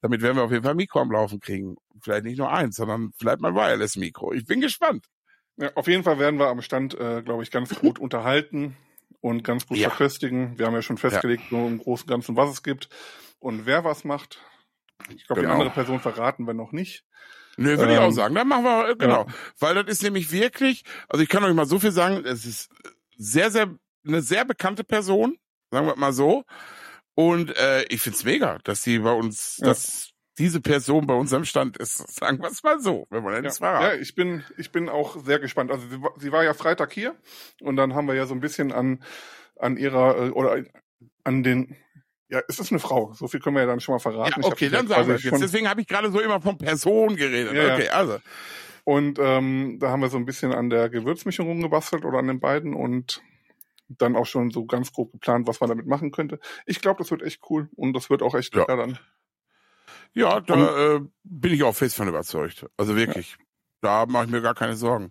Damit 0.00 0.22
werden 0.22 0.38
wir 0.38 0.44
auf 0.44 0.52
jeden 0.52 0.64
Fall 0.64 0.74
Mikro 0.74 1.00
am 1.00 1.12
Laufen 1.12 1.38
kriegen. 1.38 1.76
Vielleicht 2.00 2.24
nicht 2.24 2.38
nur 2.38 2.50
eins, 2.50 2.76
sondern 2.76 3.10
vielleicht 3.18 3.40
mal 3.40 3.54
Wireless 3.54 3.96
Mikro. 3.96 4.32
Ich 4.32 4.46
bin 4.46 4.62
gespannt. 4.62 5.04
Ja, 5.56 5.70
auf 5.74 5.86
jeden 5.86 6.02
Fall 6.02 6.18
werden 6.18 6.38
wir 6.38 6.48
am 6.48 6.62
Stand, 6.62 6.98
äh, 6.98 7.22
glaube 7.22 7.42
ich, 7.42 7.50
ganz 7.50 7.78
gut 7.78 7.98
unterhalten 7.98 8.76
und 9.20 9.44
ganz 9.44 9.66
gut 9.66 9.78
ja. 9.78 9.88
verköstigen. 9.88 10.58
Wir 10.58 10.66
haben 10.66 10.74
ja 10.74 10.82
schon 10.82 10.98
festgelegt, 10.98 11.44
ja. 11.50 11.58
nur 11.58 11.68
im 11.68 11.78
Großen 11.78 12.04
und 12.04 12.10
Ganzen, 12.10 12.36
was 12.36 12.50
es 12.50 12.62
gibt 12.62 12.88
und 13.38 13.66
wer 13.66 13.84
was 13.84 14.04
macht. 14.04 14.40
Ich 15.14 15.26
glaube, 15.26 15.42
genau. 15.42 15.54
die 15.54 15.60
andere 15.60 15.74
Person 15.74 16.00
verraten 16.00 16.46
wir 16.46 16.54
noch 16.54 16.72
nicht. 16.72 17.04
Nö, 17.56 17.76
würde 17.78 17.84
ähm, 17.84 17.90
ich 17.90 17.98
auch 17.98 18.06
ähm, 18.06 18.12
sagen. 18.12 18.34
Dann 18.34 18.48
machen 18.48 18.64
wir, 18.64 18.88
äh, 18.90 18.96
genau. 18.96 19.26
Ja. 19.26 19.34
Weil 19.58 19.74
das 19.74 19.86
ist 19.88 20.02
nämlich 20.02 20.32
wirklich, 20.32 20.84
also 21.08 21.22
ich 21.22 21.28
kann 21.28 21.44
euch 21.44 21.54
mal 21.54 21.66
so 21.66 21.78
viel 21.78 21.92
sagen, 21.92 22.24
es 22.24 22.44
ist 22.44 22.70
sehr, 23.16 23.50
sehr, 23.50 23.74
eine 24.06 24.22
sehr 24.22 24.44
bekannte 24.44 24.84
Person, 24.84 25.36
sagen 25.70 25.86
wir 25.86 25.96
mal 25.96 26.12
so. 26.12 26.44
Und 27.14 27.54
äh, 27.56 27.84
ich 27.84 28.00
find's 28.00 28.24
mega, 28.24 28.58
dass 28.64 28.82
sie 28.82 29.00
bei 29.00 29.12
uns, 29.12 29.58
ja. 29.58 29.66
dass 29.66 30.11
diese 30.38 30.60
Person 30.60 31.06
bei 31.06 31.14
unserem 31.14 31.44
Stand 31.44 31.76
ist, 31.76 31.96
sagen 32.18 32.38
wir 32.38 32.50
es 32.50 32.62
mal 32.62 32.80
so, 32.80 33.06
wenn 33.10 33.22
man 33.22 33.44
es 33.44 33.58
ja, 33.58 33.88
ja, 33.88 33.94
ich 33.94 34.14
bin, 34.14 34.44
ich 34.56 34.72
bin 34.72 34.88
auch 34.88 35.22
sehr 35.24 35.38
gespannt. 35.38 35.70
Also 35.70 35.86
sie, 35.88 35.98
sie, 36.18 36.32
war 36.32 36.44
ja 36.44 36.54
Freitag 36.54 36.92
hier 36.92 37.14
und 37.60 37.76
dann 37.76 37.94
haben 37.94 38.06
wir 38.06 38.14
ja 38.14 38.26
so 38.26 38.34
ein 38.34 38.40
bisschen 38.40 38.72
an, 38.72 39.02
an 39.56 39.76
ihrer 39.76 40.26
äh, 40.26 40.30
oder 40.30 40.62
an 41.24 41.42
den 41.42 41.76
ja, 42.28 42.40
es 42.48 42.58
ist 42.58 42.72
eine 42.72 42.78
Frau. 42.78 43.12
So 43.12 43.28
viel 43.28 43.40
können 43.40 43.56
wir 43.56 43.60
ja 43.60 43.66
dann 43.66 43.80
schon 43.80 43.94
mal 43.94 43.98
verraten. 43.98 44.40
Ja, 44.40 44.48
okay, 44.48 44.70
dann 44.70 44.88
sagen 44.88 45.06
wir 45.06 45.16
es 45.16 45.22
jetzt. 45.22 45.42
Deswegen 45.42 45.68
habe 45.68 45.82
ich 45.82 45.86
gerade 45.86 46.10
so 46.10 46.18
immer 46.18 46.40
von 46.40 46.56
Person 46.56 47.14
geredet. 47.14 47.52
Ja, 47.52 47.74
okay, 47.74 47.90
also. 47.90 48.20
Und 48.84 49.18
ähm, 49.20 49.76
da 49.78 49.90
haben 49.90 50.00
wir 50.00 50.08
so 50.08 50.16
ein 50.16 50.24
bisschen 50.24 50.52
an 50.52 50.70
der 50.70 50.88
Gewürzmischung 50.88 51.46
rumgebastelt 51.46 52.06
oder 52.06 52.18
an 52.18 52.26
den 52.26 52.40
beiden 52.40 52.74
und 52.74 53.22
dann 53.88 54.16
auch 54.16 54.24
schon 54.24 54.50
so 54.50 54.64
ganz 54.64 54.92
grob 54.92 55.12
geplant, 55.12 55.46
was 55.46 55.60
man 55.60 55.68
damit 55.68 55.86
machen 55.86 56.10
könnte. 56.10 56.40
Ich 56.64 56.80
glaube, 56.80 56.98
das 56.98 57.10
wird 57.10 57.22
echt 57.22 57.42
cool 57.50 57.68
und 57.76 57.92
das 57.92 58.08
wird 58.08 58.22
auch 58.22 58.34
echt 58.34 58.54
lecker 58.54 58.78
dann. 58.78 58.98
Ja, 60.14 60.40
da 60.40 60.94
äh, 60.96 61.00
bin 61.24 61.52
ich 61.52 61.62
auch 61.62 61.74
fest 61.74 61.96
von 61.96 62.08
überzeugt. 62.08 62.66
Also 62.76 62.96
wirklich. 62.96 63.32
Ja. 63.32 63.44
Da 63.80 64.06
mache 64.06 64.26
ich 64.26 64.30
mir 64.30 64.42
gar 64.42 64.54
keine 64.54 64.76
Sorgen. 64.76 65.10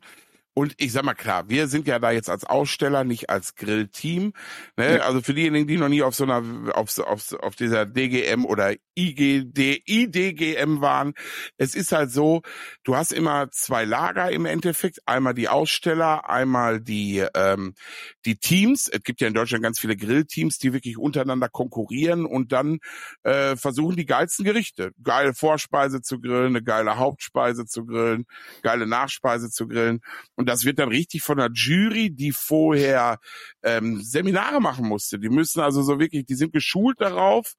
Und 0.53 0.73
ich 0.77 0.91
sag 0.91 1.05
mal 1.05 1.13
klar, 1.13 1.47
wir 1.47 1.67
sind 1.69 1.87
ja 1.87 1.97
da 1.99 2.11
jetzt 2.11 2.29
als 2.29 2.43
Aussteller, 2.43 3.05
nicht 3.05 3.29
als 3.29 3.55
Grillteam. 3.55 4.33
Ne? 4.75 4.97
Ja. 4.97 5.03
Also 5.03 5.21
für 5.21 5.33
diejenigen, 5.33 5.65
die 5.65 5.77
noch 5.77 5.87
nie 5.87 6.03
auf 6.03 6.13
so 6.13 6.25
einer, 6.25 6.43
auf, 6.75 6.97
auf, 6.99 7.31
auf 7.33 7.55
dieser 7.55 7.85
DGM 7.85 8.43
oder 8.43 8.75
IGD, 8.95 9.81
IDGM 9.85 10.81
waren, 10.81 11.13
es 11.57 11.73
ist 11.73 11.93
halt 11.93 12.11
so, 12.11 12.41
du 12.83 12.97
hast 12.97 13.13
immer 13.13 13.49
zwei 13.51 13.85
Lager 13.85 14.29
im 14.29 14.45
Endeffekt. 14.45 14.99
Einmal 15.05 15.33
die 15.33 15.47
Aussteller, 15.47 16.29
einmal 16.29 16.81
die, 16.81 17.25
ähm, 17.33 17.73
die 18.25 18.35
Teams. 18.35 18.89
Es 18.89 19.03
gibt 19.03 19.21
ja 19.21 19.27
in 19.29 19.33
Deutschland 19.33 19.63
ganz 19.63 19.79
viele 19.79 19.95
Grillteams, 19.95 20.57
die 20.57 20.73
wirklich 20.73 20.97
untereinander 20.97 21.47
konkurrieren 21.47 22.25
und 22.25 22.51
dann 22.51 22.79
äh, 23.23 23.55
versuchen 23.55 23.95
die 23.95 24.05
geilsten 24.05 24.43
Gerichte. 24.43 24.91
Geile 25.01 25.33
Vorspeise 25.33 26.01
zu 26.01 26.19
grillen, 26.19 26.47
eine 26.47 26.63
geile 26.63 26.97
Hauptspeise 26.97 27.65
zu 27.65 27.85
grillen, 27.85 28.25
geile 28.63 28.85
Nachspeise 28.85 29.49
zu 29.49 29.69
grillen. 29.69 30.01
Und 30.35 30.40
das 30.47 30.65
wird 30.65 30.79
dann 30.79 30.89
richtig 30.89 31.21
von 31.21 31.37
der 31.37 31.49
Jury, 31.53 32.11
die 32.11 32.31
vorher 32.31 33.19
ähm, 33.63 34.01
Seminare 34.01 34.61
machen 34.61 34.87
musste. 34.87 35.19
Die 35.19 35.29
müssen 35.29 35.61
also 35.61 35.81
so 35.81 35.99
wirklich, 35.99 36.25
die 36.25 36.35
sind 36.35 36.53
geschult 36.53 37.01
darauf, 37.01 37.53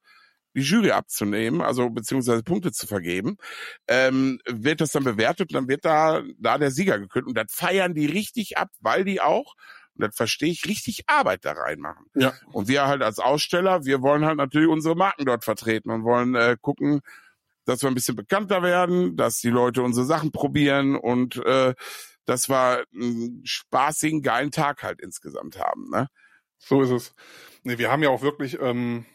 die 0.55 0.61
Jury 0.61 0.91
abzunehmen, 0.91 1.61
also 1.61 1.89
beziehungsweise 1.89 2.43
Punkte 2.43 2.71
zu 2.71 2.87
vergeben, 2.87 3.37
ähm, 3.87 4.39
wird 4.45 4.81
das 4.81 4.91
dann 4.91 5.03
bewertet 5.03 5.51
und 5.51 5.55
dann 5.55 5.67
wird 5.67 5.85
da, 5.85 6.21
da 6.37 6.57
der 6.57 6.71
Sieger 6.71 6.99
gekürt. 6.99 7.25
Und 7.25 7.35
das 7.35 7.47
feiern 7.49 7.93
die 7.93 8.05
richtig 8.05 8.57
ab, 8.57 8.69
weil 8.79 9.03
die 9.03 9.21
auch, 9.21 9.55
und 9.95 10.05
das 10.05 10.15
verstehe 10.15 10.51
ich, 10.51 10.65
richtig 10.65 11.03
Arbeit 11.07 11.45
da 11.45 11.53
reinmachen. 11.53 12.05
Ja. 12.15 12.33
Und 12.51 12.67
wir 12.67 12.87
halt 12.87 13.01
als 13.01 13.19
Aussteller, 13.19 13.85
wir 13.85 14.01
wollen 14.01 14.25
halt 14.25 14.37
natürlich 14.37 14.69
unsere 14.69 14.95
Marken 14.95 15.25
dort 15.25 15.43
vertreten 15.43 15.89
und 15.89 16.03
wollen 16.03 16.35
äh, 16.35 16.55
gucken, 16.59 17.01
dass 17.65 17.81
wir 17.81 17.89
ein 17.89 17.95
bisschen 17.95 18.15
bekannter 18.15 18.61
werden, 18.61 19.15
dass 19.15 19.39
die 19.39 19.49
Leute 19.49 19.81
unsere 19.83 20.05
Sachen 20.05 20.31
probieren 20.31 20.95
und 20.95 21.37
äh, 21.45 21.73
dass 22.25 22.49
wir 22.49 22.85
einen 22.93 23.41
spaßigen, 23.45 24.21
geilen 24.21 24.51
Tag 24.51 24.83
halt 24.83 25.01
insgesamt 25.01 25.59
haben. 25.59 25.89
Ne? 25.89 26.07
So 26.57 26.81
ist 26.81 26.91
es. 26.91 27.15
Nee, 27.63 27.77
wir 27.77 27.91
haben 27.91 28.03
ja 28.03 28.09
auch 28.09 28.21
wirklich 28.21 28.59
ähm, 28.59 29.05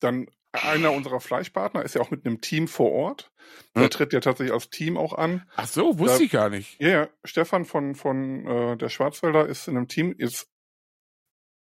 dann 0.00 0.28
einer 0.52 0.92
unserer 0.92 1.20
Fleischpartner 1.20 1.82
ist 1.82 1.94
ja 1.94 2.00
auch 2.00 2.10
mit 2.10 2.24
einem 2.24 2.40
Team 2.40 2.68
vor 2.68 2.92
Ort. 2.92 3.32
Der 3.74 3.84
hm. 3.84 3.90
tritt 3.90 4.12
ja 4.12 4.20
tatsächlich 4.20 4.54
als 4.54 4.70
Team 4.70 4.96
auch 4.96 5.12
an. 5.12 5.42
Ach 5.56 5.66
so, 5.66 5.98
wusste 5.98 6.18
da, 6.18 6.24
ich 6.24 6.30
gar 6.30 6.48
nicht. 6.48 6.80
Ja, 6.80 6.88
yeah, 6.88 7.08
Stefan 7.24 7.64
von 7.64 7.94
von 7.94 8.46
äh, 8.46 8.76
der 8.76 8.88
Schwarzwälder 8.88 9.46
ist 9.46 9.68
in 9.68 9.76
einem 9.76 9.88
Team. 9.88 10.14
Jetzt 10.16 10.48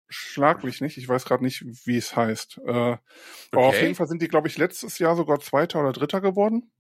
schlag 0.09 0.63
mich 0.63 0.81
nicht. 0.81 0.99
Ich 0.99 1.09
weiß 1.09 1.25
gerade 1.25 1.43
nicht, 1.43 1.65
wie 1.87 1.97
es 1.97 2.15
heißt. 2.15 2.59
Äh, 2.59 2.71
okay. 2.71 2.99
Aber 3.53 3.67
auf 3.67 3.81
jeden 3.81 3.95
Fall 3.95 4.07
sind 4.07 4.21
die, 4.21 4.29
glaube 4.29 4.49
ich, 4.49 4.59
letztes 4.59 4.99
Jahr 4.99 5.17
sogar 5.17 5.41
Zweiter 5.41 5.81
oder 5.81 5.93
Dritter 5.93 6.21
geworden. 6.21 6.71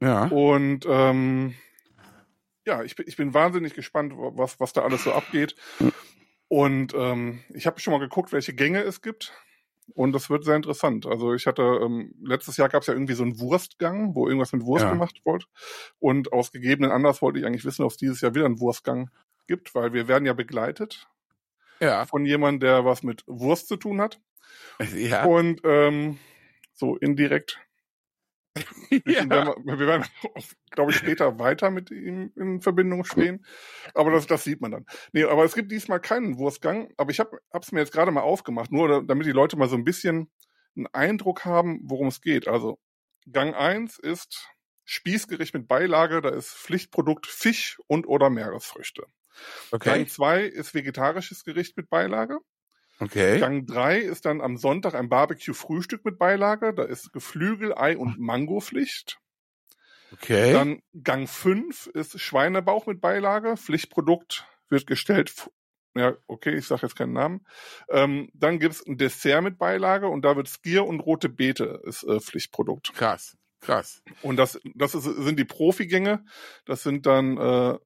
Ja. 0.00 0.26
Und 0.26 0.86
ähm, 0.88 1.54
ja, 2.66 2.82
ich 2.82 2.96
bin, 2.96 3.06
ich 3.08 3.16
bin 3.16 3.34
wahnsinnig 3.34 3.74
gespannt, 3.74 4.12
was, 4.16 4.60
was 4.60 4.72
da 4.72 4.82
alles 4.82 5.04
so 5.04 5.12
abgeht. 5.12 5.54
Und 6.48 6.92
ähm, 6.94 7.40
ich 7.54 7.66
habe 7.66 7.80
schon 7.80 7.92
mal 7.92 8.00
geguckt, 8.00 8.32
welche 8.32 8.54
Gänge 8.54 8.82
es 8.82 9.00
gibt. 9.02 9.32
Und 9.94 10.12
das 10.12 10.30
wird 10.30 10.44
sehr 10.44 10.54
interessant. 10.56 11.06
Also 11.06 11.34
ich 11.34 11.46
hatte, 11.46 11.62
ähm, 11.82 12.14
letztes 12.22 12.56
Jahr 12.56 12.68
gab 12.68 12.82
es 12.82 12.86
ja 12.86 12.94
irgendwie 12.94 13.14
so 13.14 13.24
einen 13.24 13.40
Wurstgang, 13.40 14.14
wo 14.14 14.26
irgendwas 14.28 14.52
mit 14.52 14.62
Wurst 14.62 14.84
Ja. 14.84 14.90
gemacht 14.90 15.20
wurde. 15.24 15.44
Und 15.98 16.32
aus 16.32 16.52
gegebenen 16.52 16.92
Anlass 16.92 17.20
wollte 17.20 17.40
ich 17.40 17.46
eigentlich 17.46 17.64
wissen, 17.64 17.82
ob 17.82 17.90
es 17.90 17.96
dieses 17.96 18.20
Jahr 18.20 18.34
wieder 18.34 18.44
einen 18.46 18.60
Wurstgang 18.60 19.10
gibt, 19.48 19.74
weil 19.74 19.92
wir 19.92 20.06
werden 20.08 20.24
ja 20.24 20.34
begleitet 20.34 21.08
Ja. 21.80 22.06
von 22.06 22.24
jemandem, 22.24 22.60
der 22.60 22.84
was 22.84 23.02
mit 23.02 23.24
Wurst 23.26 23.66
zu 23.68 23.76
tun 23.76 24.00
hat. 24.00 24.20
Ja. 24.94 25.24
Und 25.24 25.60
ähm, 25.64 26.18
so 26.72 26.96
indirekt. 26.96 27.58
Ja. 28.90 29.28
Werden 29.30 29.30
wir, 29.64 29.78
wir 29.78 29.86
werden, 29.86 30.04
glaube 30.70 30.90
ich, 30.90 30.98
später 30.98 31.38
weiter 31.38 31.70
mit 31.70 31.90
ihm 31.90 32.32
in 32.36 32.60
Verbindung 32.60 33.04
stehen. 33.04 33.44
Aber 33.94 34.10
das, 34.10 34.26
das 34.26 34.44
sieht 34.44 34.60
man 34.60 34.72
dann. 34.72 34.86
Nee, 35.12 35.24
aber 35.24 35.44
es 35.44 35.54
gibt 35.54 35.72
diesmal 35.72 36.00
keinen 36.00 36.38
Wurstgang. 36.38 36.92
Aber 36.96 37.10
ich 37.10 37.20
habe 37.20 37.38
es 37.52 37.72
mir 37.72 37.80
jetzt 37.80 37.92
gerade 37.92 38.10
mal 38.10 38.20
aufgemacht, 38.20 38.70
nur 38.70 38.88
da- 38.88 39.00
damit 39.00 39.26
die 39.26 39.32
Leute 39.32 39.56
mal 39.56 39.68
so 39.68 39.76
ein 39.76 39.84
bisschen 39.84 40.30
einen 40.76 40.86
Eindruck 40.88 41.44
haben, 41.44 41.80
worum 41.84 42.08
es 42.08 42.20
geht. 42.20 42.48
Also 42.48 42.78
Gang 43.30 43.54
1 43.54 43.98
ist 43.98 44.48
Spießgericht 44.84 45.54
mit 45.54 45.68
Beilage. 45.68 46.20
Da 46.20 46.30
ist 46.30 46.50
Pflichtprodukt 46.50 47.26
Fisch 47.26 47.78
und 47.86 48.06
oder 48.06 48.30
Meeresfrüchte. 48.30 49.04
Okay. 49.70 49.88
Gang 49.88 50.08
2 50.08 50.42
ist 50.44 50.74
vegetarisches 50.74 51.44
Gericht 51.44 51.76
mit 51.76 51.88
Beilage. 51.88 52.38
Okay. 53.02 53.40
Gang 53.40 53.66
3 53.66 53.98
ist 53.98 54.26
dann 54.26 54.40
am 54.40 54.56
Sonntag 54.56 54.94
ein 54.94 55.08
Barbecue-Frühstück 55.08 56.04
mit 56.04 56.18
Beilage. 56.18 56.72
Da 56.72 56.84
ist 56.84 57.12
Geflügel, 57.12 57.76
Ei 57.76 57.96
und 57.96 58.20
Mangopflicht. 58.20 59.18
Okay. 60.12 60.52
Dann 60.52 60.82
Gang 61.02 61.28
5 61.28 61.88
ist 61.88 62.20
Schweinebauch 62.20 62.86
mit 62.86 63.00
Beilage. 63.00 63.56
Pflichtprodukt 63.56 64.46
wird 64.68 64.86
gestellt. 64.86 65.50
Ja, 65.96 66.14
okay, 66.28 66.54
ich 66.54 66.66
sage 66.66 66.82
jetzt 66.82 66.96
keinen 66.96 67.12
Namen. 67.12 67.44
Ähm, 67.90 68.30
dann 68.34 68.60
gibt's 68.60 68.86
ein 68.86 68.98
Dessert 68.98 69.42
mit 69.42 69.58
Beilage 69.58 70.08
und 70.08 70.24
da 70.24 70.36
wird 70.36 70.48
Skier 70.48 70.86
und 70.86 71.00
rote 71.00 71.28
Beete 71.28 71.82
ist 71.84 72.04
äh, 72.04 72.20
Pflichtprodukt. 72.20 72.94
Krass. 72.94 73.36
Krass. 73.60 74.02
Und 74.22 74.36
das, 74.36 74.60
das 74.74 74.94
ist, 74.94 75.04
sind 75.04 75.38
die 75.38 75.44
Profigänge. 75.44 76.24
Das 76.64 76.82
sind 76.82 77.06
dann 77.06 77.36
äh, 77.36 77.78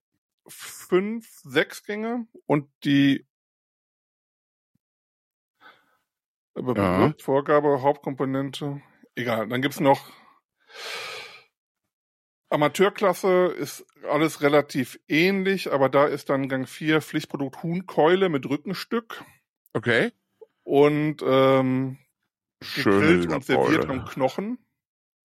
fünf, 0.47 1.27
sechs 1.43 1.85
Gänge 1.85 2.27
und 2.47 2.69
die 2.85 3.27
Ja. 6.57 7.15
Vorgabe, 7.21 7.83
Hauptkomponente. 7.83 8.81
Egal, 9.15 9.49
dann 9.49 9.63
gibt's 9.63 9.81
noch 9.81 10.11
Amateurklasse 12.49 13.47
ist 13.47 13.85
alles 14.09 14.41
relativ 14.41 15.01
ähnlich, 15.09 15.73
aber 15.73 15.89
da 15.89 16.07
ist 16.07 16.29
dann 16.31 16.49
Gang 16.49 16.69
4 16.69 17.03
Pflichtprodukt 17.03 17.63
Huhnkeule 17.63 18.29
mit 18.29 18.49
Rückenstück 18.49 19.25
Okay. 19.75 20.13
und 20.63 21.23
ähm, 21.27 21.99
gegrillt 22.77 23.33
und 23.33 23.45
serviert 23.45 23.89
am 23.89 24.05
Knochen. 24.05 24.59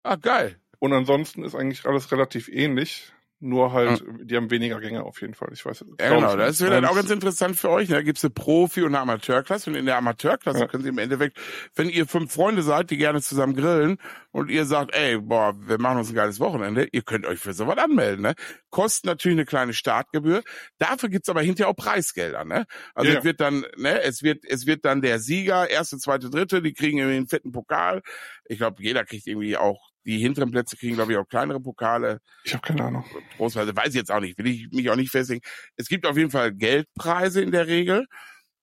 Ah, 0.04 0.16
geil. 0.16 0.60
Und 0.80 0.94
ansonsten 0.94 1.44
ist 1.44 1.56
eigentlich 1.56 1.86
alles 1.86 2.12
relativ 2.12 2.48
ähnlich. 2.48 3.14
Nur 3.42 3.72
halt, 3.72 4.04
die 4.24 4.36
haben 4.36 4.52
weniger 4.52 4.82
Gänge 4.82 5.04
auf 5.04 5.22
jeden 5.22 5.34
Fall. 5.34 5.48
Ich 5.54 5.66
weiß. 5.66 5.86
Ja, 6.00 6.08
glaub 6.10 6.20
genau, 6.20 6.36
das 6.36 6.60
wird 6.60 6.74
dann 6.74 6.84
auch 6.84 6.96
ganz 6.96 7.10
interessant 7.10 7.56
für 7.58 7.70
euch. 7.70 7.88
ne? 7.88 7.96
Da 7.96 8.02
gibt's 8.02 8.22
eine 8.26 8.32
Profi- 8.32 8.82
und 8.82 8.88
eine 8.90 9.00
Amateurklasse. 9.00 9.70
Und 9.70 9.78
in 9.78 9.86
der 9.86 9.96
Amateurklasse 9.98 10.60
Ja. 10.60 10.68
können 10.68 10.84
Sie 10.84 10.90
im 10.90 10.98
Endeffekt, 10.98 11.38
wenn 11.74 11.88
ihr 11.90 12.06
fünf 12.06 12.34
Freunde 12.34 12.64
seid, 12.64 12.90
die 12.92 12.98
gerne 12.98 13.22
zusammen 13.22 13.56
grillen 13.56 13.98
und 14.32 14.50
ihr 14.52 14.66
sagt, 14.66 14.94
ey, 14.94 15.18
boah, 15.20 15.54
wir 15.58 15.80
machen 15.80 16.00
uns 16.00 16.10
ein 16.10 16.16
geiles 16.16 16.42
Wochenende, 16.42 16.90
ihr 16.92 17.02
könnt 17.02 17.26
euch 17.26 17.40
für 17.40 17.54
sowas 17.54 17.78
anmelden. 17.78 18.24
Ne? 18.24 18.34
Kostet 18.72 19.06
natürlich 19.06 19.38
eine 19.38 19.46
kleine 19.46 19.74
Startgebühr. 19.74 20.44
Dafür 20.78 21.08
gibt's 21.08 21.30
aber 21.30 21.42
hinterher 21.42 21.70
auch 21.70 21.76
Preisgelder. 21.78 22.44
Ne? 22.44 22.66
Also 22.94 23.10
Ja. 23.12 23.20
es 23.20 23.24
wird 23.24 23.40
dann, 23.40 23.66
ne, 23.78 24.02
es 24.02 24.22
wird, 24.22 24.44
es 24.44 24.66
wird 24.66 24.84
dann 24.84 25.02
der 25.02 25.20
Sieger, 25.20 25.70
erste, 25.70 25.98
zweite, 25.98 26.30
dritte, 26.30 26.62
die 26.62 26.74
kriegen 26.74 26.98
irgendwie 26.98 27.18
einen 27.18 27.28
fetten 27.30 27.54
Pokal. 27.54 28.02
Ich 28.46 28.58
glaube, 28.58 28.84
jeder 28.84 29.06
kriegt 29.06 29.28
irgendwie 29.28 29.56
auch, 29.56 29.89
die 30.10 30.20
hinteren 30.20 30.51
Plätze 30.51 30.78
kriegen, 30.78 30.95
glaube 30.95 31.14
ich, 31.14 31.18
auch 31.18 31.28
kleinere 31.28 31.60
Pokale. 31.60 32.20
Ich 32.43 32.53
habe 32.53 32.66
keine 32.66 32.84
Ahnung. 32.86 33.05
Großweise 33.38 33.76
weiß 33.76 33.89
ich 33.89 33.95
jetzt 33.95 34.12
auch 34.12 34.20
nicht, 34.20 34.38
will 34.38 34.47
ich 34.47 34.70
mich 34.72 34.89
auch 34.89 34.95
nicht 34.95 35.12
festlegen. 35.12 35.41
Es 35.76 35.88
gibt 35.88 36.05
auf 36.05 36.18
jeden 36.18 36.32
Fall 36.32 36.53
Geldpreise 36.53 37.41
in 37.41 37.51
der 37.51 37.68
Regel. 37.68 38.05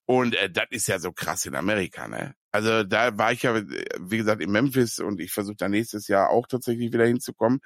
Und 0.06 0.34
äh, 0.36 0.50
das 0.50 0.66
ist 0.70 0.86
ja 0.86 0.98
so 0.98 1.12
krass 1.12 1.46
in 1.46 1.56
Amerika, 1.56 2.06
ne? 2.06 2.34
Also 2.52 2.84
da 2.84 3.18
war 3.18 3.32
ich 3.32 3.42
ja, 3.42 3.56
äh, 3.56 3.64
wie 4.00 4.18
gesagt, 4.18 4.40
in 4.40 4.50
Memphis 4.50 4.98
und 4.98 5.20
ich 5.20 5.32
versuche 5.32 5.56
da 5.58 5.68
nächstes 5.68 6.08
Jahr 6.08 6.30
auch 6.30 6.46
tatsächlich 6.46 6.92
wieder 6.92 7.06
hinzukommen. 7.06 7.58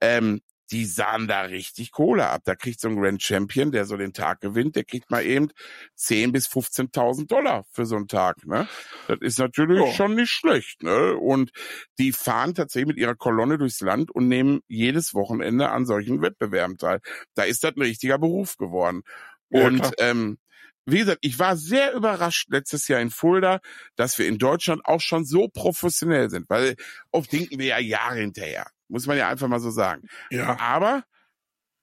Ähm, 0.00 0.40
die 0.74 0.86
sahen 0.86 1.28
da 1.28 1.42
richtig 1.42 1.92
Kohle 1.92 2.28
ab. 2.28 2.42
Da 2.44 2.56
kriegt 2.56 2.80
so 2.80 2.88
ein 2.88 2.96
Grand 2.96 3.22
Champion, 3.22 3.70
der 3.70 3.84
so 3.84 3.96
den 3.96 4.12
Tag 4.12 4.40
gewinnt, 4.40 4.74
der 4.74 4.84
kriegt 4.84 5.08
mal 5.08 5.24
eben 5.24 5.50
10.000 5.96 6.32
bis 6.32 6.48
15.000 6.48 7.28
Dollar 7.28 7.64
für 7.70 7.86
so 7.86 7.94
einen 7.94 8.08
Tag. 8.08 8.44
Ne? 8.44 8.66
Das 9.06 9.18
ist 9.20 9.38
natürlich 9.38 9.86
Ja. 9.86 9.92
schon 9.92 10.16
nicht 10.16 10.30
schlecht. 10.30 10.82
Ne? 10.82 11.14
Und 11.14 11.52
die 11.98 12.10
fahren 12.12 12.54
tatsächlich 12.54 12.88
mit 12.88 12.96
ihrer 12.98 13.14
Kolonne 13.14 13.56
durchs 13.56 13.80
Land 13.80 14.10
und 14.10 14.26
nehmen 14.26 14.60
jedes 14.66 15.14
Wochenende 15.14 15.70
an 15.70 15.86
solchen 15.86 16.20
Wettbewerben 16.22 16.76
teil. 16.76 16.98
Da 17.34 17.44
ist 17.44 17.62
das 17.62 17.76
ein 17.76 17.82
richtiger 17.82 18.18
Beruf 18.18 18.56
geworden. 18.56 19.02
Ja, 19.50 19.66
und 19.66 19.76
klar. 19.76 19.92
ähm, 19.98 20.38
wie 20.86 20.98
gesagt, 20.98 21.20
ich 21.22 21.38
war 21.38 21.56
sehr 21.56 21.92
überrascht 21.94 22.48
letztes 22.50 22.88
Jahr 22.88 23.00
in 23.00 23.10
Fulda, 23.10 23.60
dass 23.96 24.18
wir 24.18 24.26
in 24.26 24.38
Deutschland 24.38 24.82
auch 24.84 25.00
schon 25.00 25.24
so 25.24 25.48
professionell 25.48 26.30
sind, 26.30 26.50
weil 26.50 26.74
oft 27.12 27.32
denken 27.32 27.58
wir 27.60 27.66
ja 27.66 27.78
Jahre 27.78 28.16
hinterher. 28.16 28.66
Muss 28.88 29.06
man 29.06 29.16
ja 29.16 29.28
einfach 29.28 29.48
mal 29.48 29.60
so 29.60 29.70
sagen. 29.70 30.08
Ja. 30.30 30.58
Aber, 30.58 31.04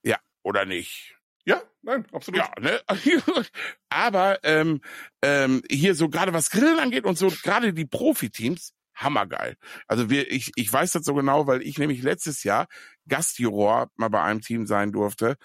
ja, 0.04 0.18
oder 0.44 0.66
nicht? 0.66 1.18
Ja, 1.46 1.62
nein, 1.82 2.06
absolut. 2.12 2.40
Ja, 2.40 2.52
ne? 2.60 2.80
Aber 3.90 4.40
ähm, 4.44 4.82
ähm, 5.22 5.64
hier 5.70 5.96
so 5.96 6.10
gerade 6.10 6.34
was 6.34 6.52
Grillen 6.52 6.80
angeht 6.80 7.06
und 7.06 7.18
so, 7.18 7.30
gerade 7.44 7.74
die 7.74 7.86
Profiteams, 7.86 8.74
hammergeil. 8.96 9.56
Also 9.88 10.10
wir, 10.10 10.32
ich, 10.32 10.52
ich 10.56 10.72
weiß 10.72 10.92
das 10.92 11.06
so 11.06 11.14
genau, 11.14 11.48
weil 11.48 11.62
ich 11.62 11.78
nämlich 11.78 12.04
letztes 12.04 12.44
Jahr 12.44 12.68
Gastjuror 13.08 13.90
mal 13.96 14.10
bei 14.10 14.22
einem 14.22 14.42
Team 14.42 14.68
sein 14.68 14.92
durfte 14.92 15.38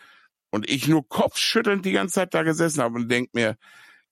und 0.50 0.68
ich 0.68 0.88
nur 0.88 1.08
kopfschüttelnd 1.08 1.84
die 1.84 1.92
ganze 1.92 2.14
Zeit 2.14 2.34
da 2.34 2.42
gesessen 2.42 2.82
habe 2.82 2.96
und 2.96 3.08
denk 3.08 3.32
mir, 3.34 3.56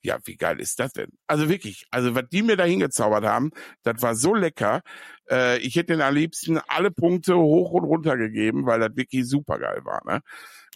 ja, 0.05 0.19
wie 0.25 0.37
geil 0.37 0.61
ist 0.61 0.79
das 0.79 0.93
denn? 0.93 1.09
Also 1.27 1.49
wirklich, 1.49 1.87
also 1.91 2.15
was 2.15 2.25
die 2.31 2.43
mir 2.43 2.57
da 2.57 2.65
hingezaubert 2.65 3.25
haben, 3.25 3.51
das 3.83 4.03
war 4.03 4.15
so 4.15 4.35
lecker. 4.35 4.83
Äh, 5.31 5.59
ich 5.59 5.77
hätte 5.77 5.95
den 5.95 6.03
am 6.03 6.15
liebsten 6.15 6.59
alle 6.69 6.91
Punkte 6.91 7.37
hoch 7.37 7.71
und 7.73 7.85
runter 7.85 8.19
gegeben, 8.19 8.67
weil 8.67 8.81
das 8.81 8.95
wirklich 8.97 9.27
super 9.27 9.59
geil 9.59 9.81
war. 9.85 10.03
Ne? 10.05 10.21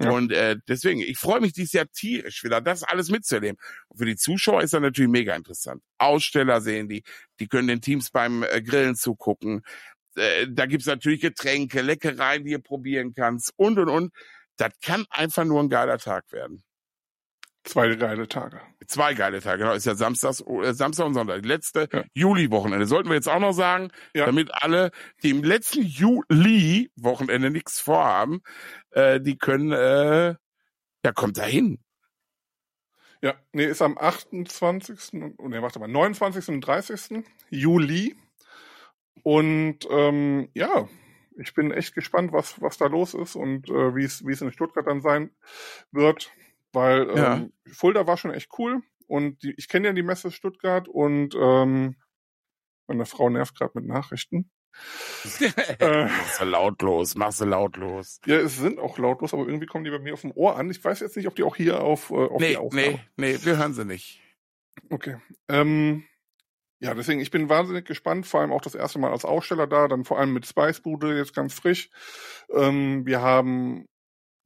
Ja. 0.01 0.11
Und 0.11 0.33
äh, 0.33 0.57
deswegen, 0.67 1.01
ich 1.01 1.19
freue 1.19 1.41
mich 1.41 1.53
dieses 1.53 1.75
Jahr 1.75 1.87
tierisch 1.93 2.43
wieder, 2.43 2.63
das 2.63 2.85
alles 2.85 3.11
mitzuerleben. 3.11 3.59
Und 3.89 3.99
für 3.99 4.07
die 4.07 4.17
Zuschauer 4.17 4.63
ist 4.63 4.73
das 4.73 4.81
natürlich 4.81 5.11
mega 5.11 5.37
interessant. 5.37 5.83
Aussteller 5.99 6.63
sehen 6.63 6.89
die, 6.89 7.03
die 7.39 7.49
können 7.49 7.69
den 7.69 7.83
Teams 7.83 8.11
beim 8.11 8.43
äh, 8.45 8.63
Grillen 8.63 8.97
zugucken. 8.97 9.61
Äh, 10.17 10.47
da 10.51 10.65
gibt's 10.65 10.87
natürlich 10.87 11.21
Getränke, 11.21 11.83
Leckereien, 11.83 12.45
die 12.45 12.53
ihr 12.53 12.63
probieren 12.63 13.13
kannst 13.13 13.53
und 13.57 13.79
und 13.79 13.91
und. 13.91 14.13
Das 14.57 14.73
kann 14.83 15.05
einfach 15.11 15.45
nur 15.45 15.61
ein 15.61 15.69
geiler 15.69 15.99
Tag 15.99 16.33
werden. 16.33 16.63
Zwei 17.69 17.95
geile 17.97 18.27
Tage. 18.29 18.61
Zwei 18.87 19.13
geile 19.13 19.43
Tage, 19.43 19.59
genau. 19.59 19.75
Ist 19.75 19.85
ja 19.85 19.95
Samstags, 19.95 20.41
äh, 20.41 20.73
Samstag 20.73 21.05
und 21.07 21.15
Sonntag. 21.15 21.45
Letzte 21.45 21.87
Ja. 21.93 22.03
Juli-Wochenende. 22.15 22.87
Sollten 22.87 23.11
wir 23.11 23.17
jetzt 23.17 23.29
auch 23.29 23.41
noch 23.41 23.53
sagen, 23.53 23.91
Ja. 24.15 24.25
damit 24.25 24.51
alle, 24.53 24.91
die 25.23 25.31
im 25.31 25.45
letzten 25.45 25.83
Juli-Wochenende 25.83 27.51
nichts 27.51 27.79
vorhaben, 27.79 28.41
äh, 28.93 29.21
die 29.21 29.37
können, 29.37 29.73
äh, 29.73 30.35
ja, 31.05 31.13
kommt 31.15 31.37
da 31.37 31.43
hin. 31.45 31.79
Ja, 33.21 33.35
nee, 33.53 33.67
ist 33.67 33.83
am 33.83 33.99
28. 33.99 35.37
und, 35.39 35.51
nee, 35.51 35.61
warte 35.61 35.79
mal, 35.79 35.89
29. 35.89 36.55
und 36.55 36.61
30. 36.63 37.25
Juli. 37.51 38.17
Und 39.25 39.81
ähm, 39.91 40.49
ja, 40.55 40.89
ich 41.37 41.53
bin 41.53 41.71
echt 41.73 41.95
gespannt, 41.95 42.33
was, 42.33 42.61
was 42.63 42.79
da 42.79 42.87
los 42.87 43.15
ist 43.15 43.37
und 43.37 43.69
äh, 43.69 43.95
wie 43.95 44.05
es 44.05 44.25
wie 44.27 44.33
es 44.33 44.41
in 44.41 44.53
Stuttgart 44.53 44.87
dann 44.87 45.01
sein 45.03 45.31
wird. 45.93 46.31
Weil 46.73 47.09
Ja. 47.17 47.37
ähm, 47.37 47.53
Fulda 47.73 48.07
war 48.07 48.17
schon 48.17 48.33
echt 48.33 48.51
cool 48.59 48.83
und 49.07 49.43
die, 49.43 49.55
ich 49.57 49.69
kenne 49.69 49.89
ja 49.89 49.93
die 49.95 50.03
Messe 50.03 50.31
Stuttgart 50.31 50.89
und 50.89 51.35
ähm, 51.35 51.97
meine 52.87 53.07
Frau 53.07 53.31
nervt 53.31 53.57
gerade 53.57 53.73
mit 53.75 53.87
Nachrichten. 53.87 54.51
Äh. 55.81 56.05
machst 56.05 56.41
du 56.41 56.45
lautlos, 56.45 57.15
machst 57.17 57.41
du 57.41 57.45
lautlos. 57.47 58.21
Ja, 58.27 58.37
es 58.37 58.57
sind 58.59 58.79
auch 58.79 58.99
lautlos, 58.99 59.33
aber 59.35 59.47
irgendwie 59.47 59.67
kommen 59.67 59.85
die 59.85 59.91
bei 59.91 59.99
mir 59.99 60.13
auf 60.15 60.21
dem 60.21 60.31
Ohr 60.33 60.57
an. 60.57 60.71
Ich 60.71 60.83
weiß 60.85 61.01
jetzt 61.01 61.17
nicht, 61.17 61.27
ob 61.27 61.35
die 61.35 61.43
auch 61.43 61.57
hier 61.57 61.81
auf, 61.83 62.11
äh, 62.11 62.15
auf 62.15 62.41
Nee, 62.41 62.51
die 62.51 62.57
Aufnahme. 62.59 62.87
nee, 62.93 63.01
nee, 63.17 63.39
wir 63.43 63.57
hören 63.57 63.75
sie 63.75 63.85
nicht. 63.85 64.21
Okay. 64.91 65.17
Ähm, 65.49 66.05
ja, 66.81 66.95
deswegen, 66.95 67.19
ich 67.21 67.31
bin 67.33 67.49
wahnsinnig 67.49 67.87
gespannt, 67.87 68.27
vor 68.27 68.41
allem 68.41 68.53
auch 68.53 68.61
das 68.61 68.77
erste 68.77 69.01
Mal 69.01 69.11
als 69.11 69.25
Aussteller 69.25 69.67
da, 69.67 69.89
dann 69.89 70.05
vor 70.05 70.19
allem 70.19 70.33
mit 70.33 70.47
Spicebude 70.47 71.17
jetzt 71.17 71.35
ganz 71.35 71.55
frisch. 71.55 71.91
Ähm, 72.55 73.05
wir 73.05 73.21
haben 73.21 73.87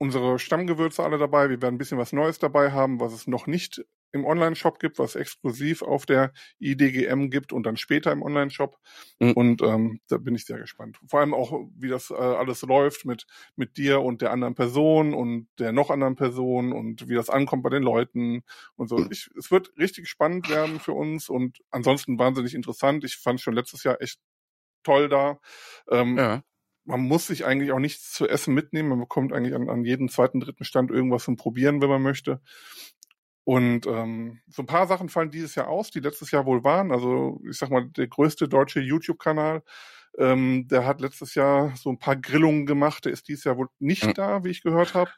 unsere 0.03 0.41
Stammgewürze 0.41 1.05
alle 1.05 1.17
dabei, 1.17 1.49
wir 1.49 1.63
werden 1.63 1.77
ein 1.77 1.79
bisschen 1.79 1.97
was 1.97 2.13
Neues 2.13 2.41
dabei 2.41 2.73
haben, 2.73 2.99
was 2.99 3.13
es 3.13 3.29
noch 3.29 3.47
nicht 3.47 3.85
im 4.11 4.25
Online-Shop 4.25 4.81
gibt, 4.81 4.99
was 4.99 5.15
exklusiv 5.15 5.81
auf 5.81 6.07
der 6.07 6.33
IDGM 6.59 7.31
gibt 7.31 7.53
und 7.53 7.63
dann 7.63 7.77
später 7.77 8.11
im 8.11 8.21
Online-Shop. 8.21 8.77
Mhm. 9.21 9.33
Und 9.35 9.63
ähm, 9.63 10.01
da 10.09 10.19
bin 10.19 10.35
ich 10.35 10.45
sehr 10.45 10.59
gespannt. 10.59 10.99
Vor 11.07 11.21
allem 11.21 11.35
auch, 11.35 11.53
wie 11.77 11.89
das 11.89 12.11
äh, 12.11 12.15
alles 12.15 12.63
läuft 12.63 13.05
mit, 13.05 13.27
mit 13.55 13.77
dir 13.77 14.03
und 14.03 14.23
der 14.23 14.33
anderen 14.33 14.57
Person 14.57 15.15
und 15.15 15.47
der 15.61 15.71
noch 15.71 15.89
anderen 15.89 16.17
Person 16.17 16.73
und 16.73 17.09
wie 17.09 17.15
das 17.15 17.31
ankommt 17.31 17.63
bei 17.63 17.71
den 17.71 17.85
Leuten 17.85 18.43
und 18.75 18.89
so. 18.89 18.99
Mhm. 18.99 19.09
Ich, 19.13 19.31
es 19.39 19.53
wird 19.53 19.71
richtig 19.79 20.09
spannend 20.09 20.51
werden 20.51 20.81
für 20.81 20.95
uns 20.95 21.29
und 21.29 21.61
ansonsten 21.71 22.19
wahnsinnig 22.19 22.55
interessant. 22.55 23.05
Ich 23.05 23.19
fand 23.19 23.41
schon 23.41 23.55
letztes 23.55 23.85
Jahr 23.85 24.03
echt 24.03 24.19
toll 24.83 25.09
da. 25.09 25.39
Ähm, 25.89 26.19
ja 26.19 26.43
man 26.85 27.01
muss 27.01 27.27
sich 27.27 27.45
eigentlich 27.45 27.73
auch 27.73 27.79
nichts 27.79 28.13
zu 28.13 28.29
essen 28.29 28.55
mitnehmen. 28.55 28.89
Man 28.89 29.01
bekommt 29.01 29.33
eigentlich 29.33 29.55
an, 29.55 29.69
an 29.69 29.85
jedem 29.85 30.09
zweiten, 30.09 30.41
dritten 30.41 30.65
Stand 30.65 30.91
irgendwas 30.91 31.25
zum 31.25 31.37
Probieren, 31.37 31.81
wenn 31.81 31.89
man 31.89 32.03
möchte. 32.03 32.41
Und 33.45 33.87
ähm, 33.87 34.41
so 34.49 34.63
ein 34.63 34.67
paar 34.67 34.87
Sachen 34.87 35.09
fallen 35.09 35.31
dieses 35.31 35.55
Jahr 35.55 35.69
aus, 35.69 35.91
die 35.91 36.01
letztes 36.01 36.31
Jahr 36.31 36.47
wohl 36.47 36.63
waren. 36.63 36.93
Also 36.93 37.41
ich 37.49 37.59
sag 37.59 37.71
mal, 37.71 37.89
der 37.89 38.07
größte 38.07 38.49
deutsche 38.49 38.81
YouTube-Kanal, 38.81 39.63
ähm, 40.19 40.69
der 40.69 40.87
hat 40.87 41.01
letztes 41.01 41.35
Jahr 41.35 41.75
so 41.77 41.91
ein 41.91 41.99
paar 41.99 42.17
Grillungen 42.17 42.67
gemacht. 42.67 43.05
Der 43.05 43.13
ist 43.13 43.27
dieses 43.29 43.45
Jahr 43.45 43.57
wohl 43.57 43.69
nicht 43.79 44.07
mhm. 44.07 44.15
da, 44.15 44.45
wie 44.45 44.51
ich 44.51 44.63
gehört 44.63 44.95
habe, 44.95 45.11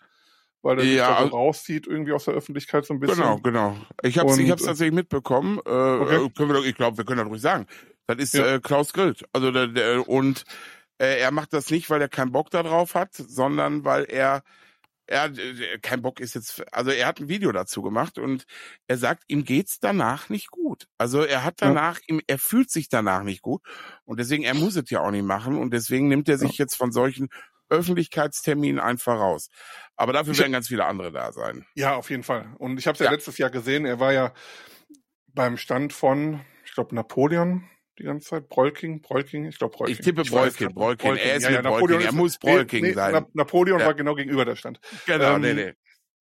weil 0.62 0.76
der 0.76 0.86
ja, 0.86 1.08
sich 1.08 1.16
da 1.16 1.22
so 1.28 1.36
rauszieht 1.36 1.86
irgendwie 1.86 2.12
aus 2.12 2.24
der 2.24 2.34
Öffentlichkeit 2.34 2.86
so 2.86 2.94
ein 2.94 3.00
bisschen. 3.00 3.16
Genau, 3.16 3.38
genau. 3.38 3.76
Ich 4.02 4.18
habe 4.18 4.30
ich 4.40 4.50
hab's 4.50 4.62
äh, 4.62 4.66
tatsächlich 4.66 4.94
mitbekommen. 4.94 5.58
Äh, 5.66 5.70
okay. 5.70 6.24
Äh, 6.24 6.30
können 6.30 6.48
wir 6.48 6.54
doch, 6.54 6.64
ich 6.64 6.76
glaube, 6.76 6.96
wir 6.96 7.04
können 7.04 7.18
das 7.18 7.28
ruhig 7.28 7.42
sagen. 7.42 7.66
Das 8.06 8.16
ist 8.18 8.34
ja. 8.34 8.54
äh, 8.54 8.60
Klaus 8.60 8.92
Grillt. 8.94 9.24
Also 9.32 9.50
der, 9.50 9.66
der 9.66 10.08
und 10.08 10.44
äh, 11.04 11.18
er 11.18 11.30
macht 11.30 11.52
das 11.52 11.70
nicht, 11.70 11.90
weil 11.90 12.00
er 12.00 12.08
keinen 12.08 12.32
Bock 12.32 12.50
darauf 12.50 12.94
hat, 12.94 13.14
sondern 13.14 13.84
weil 13.84 14.04
er 14.04 14.42
er 15.06 15.26
äh, 15.26 15.78
kein 15.80 16.02
Bock 16.02 16.20
ist 16.20 16.34
jetzt, 16.34 16.62
also 16.72 16.90
er 16.90 17.06
hat 17.06 17.20
ein 17.20 17.28
Video 17.28 17.52
dazu 17.52 17.82
gemacht 17.82 18.18
und 18.18 18.44
er 18.86 18.96
sagt, 18.96 19.24
ihm 19.28 19.44
geht's 19.44 19.78
danach 19.80 20.28
nicht 20.28 20.50
gut. 20.50 20.88
Also 20.98 21.22
er 21.22 21.44
hat 21.44 21.56
danach, 21.58 21.98
ja. 22.00 22.14
ihm, 22.14 22.20
er 22.26 22.38
fühlt 22.38 22.70
sich 22.70 22.88
danach 22.88 23.22
nicht 23.22 23.42
gut 23.42 23.62
und 24.04 24.18
deswegen 24.18 24.44
er 24.44 24.54
muss 24.54 24.76
es 24.76 24.90
ja 24.90 25.00
auch 25.00 25.10
nicht 25.10 25.24
machen 25.24 25.58
und 25.58 25.72
deswegen 25.72 26.08
nimmt 26.08 26.28
er 26.28 26.38
sich 26.38 26.58
ja. 26.58 26.64
jetzt 26.64 26.76
von 26.76 26.92
solchen 26.92 27.28
Öffentlichkeitsterminen 27.68 28.80
einfach 28.80 29.18
raus. 29.18 29.48
Aber 29.96 30.12
dafür 30.12 30.32
ich 30.32 30.38
werden 30.38 30.52
ganz 30.52 30.68
viele 30.68 30.84
andere 30.84 31.12
da 31.12 31.32
sein. 31.32 31.66
Ja, 31.74 31.96
auf 31.96 32.10
jeden 32.10 32.22
Fall. 32.22 32.54
Und 32.58 32.78
ich 32.78 32.86
habe 32.86 32.94
es 32.94 33.00
ja, 33.00 33.06
ja 33.06 33.12
letztes 33.12 33.38
Jahr 33.38 33.50
gesehen. 33.50 33.84
Er 33.84 34.00
war 34.00 34.12
ja 34.12 34.32
beim 35.32 35.56
Stand 35.56 35.92
von, 35.92 36.40
ich 36.64 36.74
glaube 36.74 36.94
Napoleon 36.94 37.68
die 37.98 38.04
ganze 38.04 38.28
Zeit? 38.28 38.48
Brolking? 38.48 39.00
Brolking? 39.00 39.46
Ich 39.46 39.58
glaube 39.58 39.76
Brolking. 39.76 39.94
Ich 39.94 40.00
tippe 40.00 40.22
Brolking, 40.24 40.72
Brolking. 40.72 41.08
Brolking. 41.08 41.16
Er 41.16 41.36
ist 41.36 41.42
ja, 41.44 41.50
ja, 41.50 41.62
Brolking. 41.62 42.00
Er 42.00 42.12
muss 42.12 42.38
Brolking 42.38 42.82
nee, 42.82 42.88
nee, 42.88 42.94
sein. 42.94 43.26
Napoleon 43.32 43.80
ja. 43.80 43.86
war 43.86 43.94
genau 43.94 44.14
gegenüber 44.14 44.44
der 44.44 44.56
Stand. 44.56 44.80
Genau, 45.06 45.36
ähm, 45.36 45.40
nee, 45.42 45.54
nee. 45.54 45.72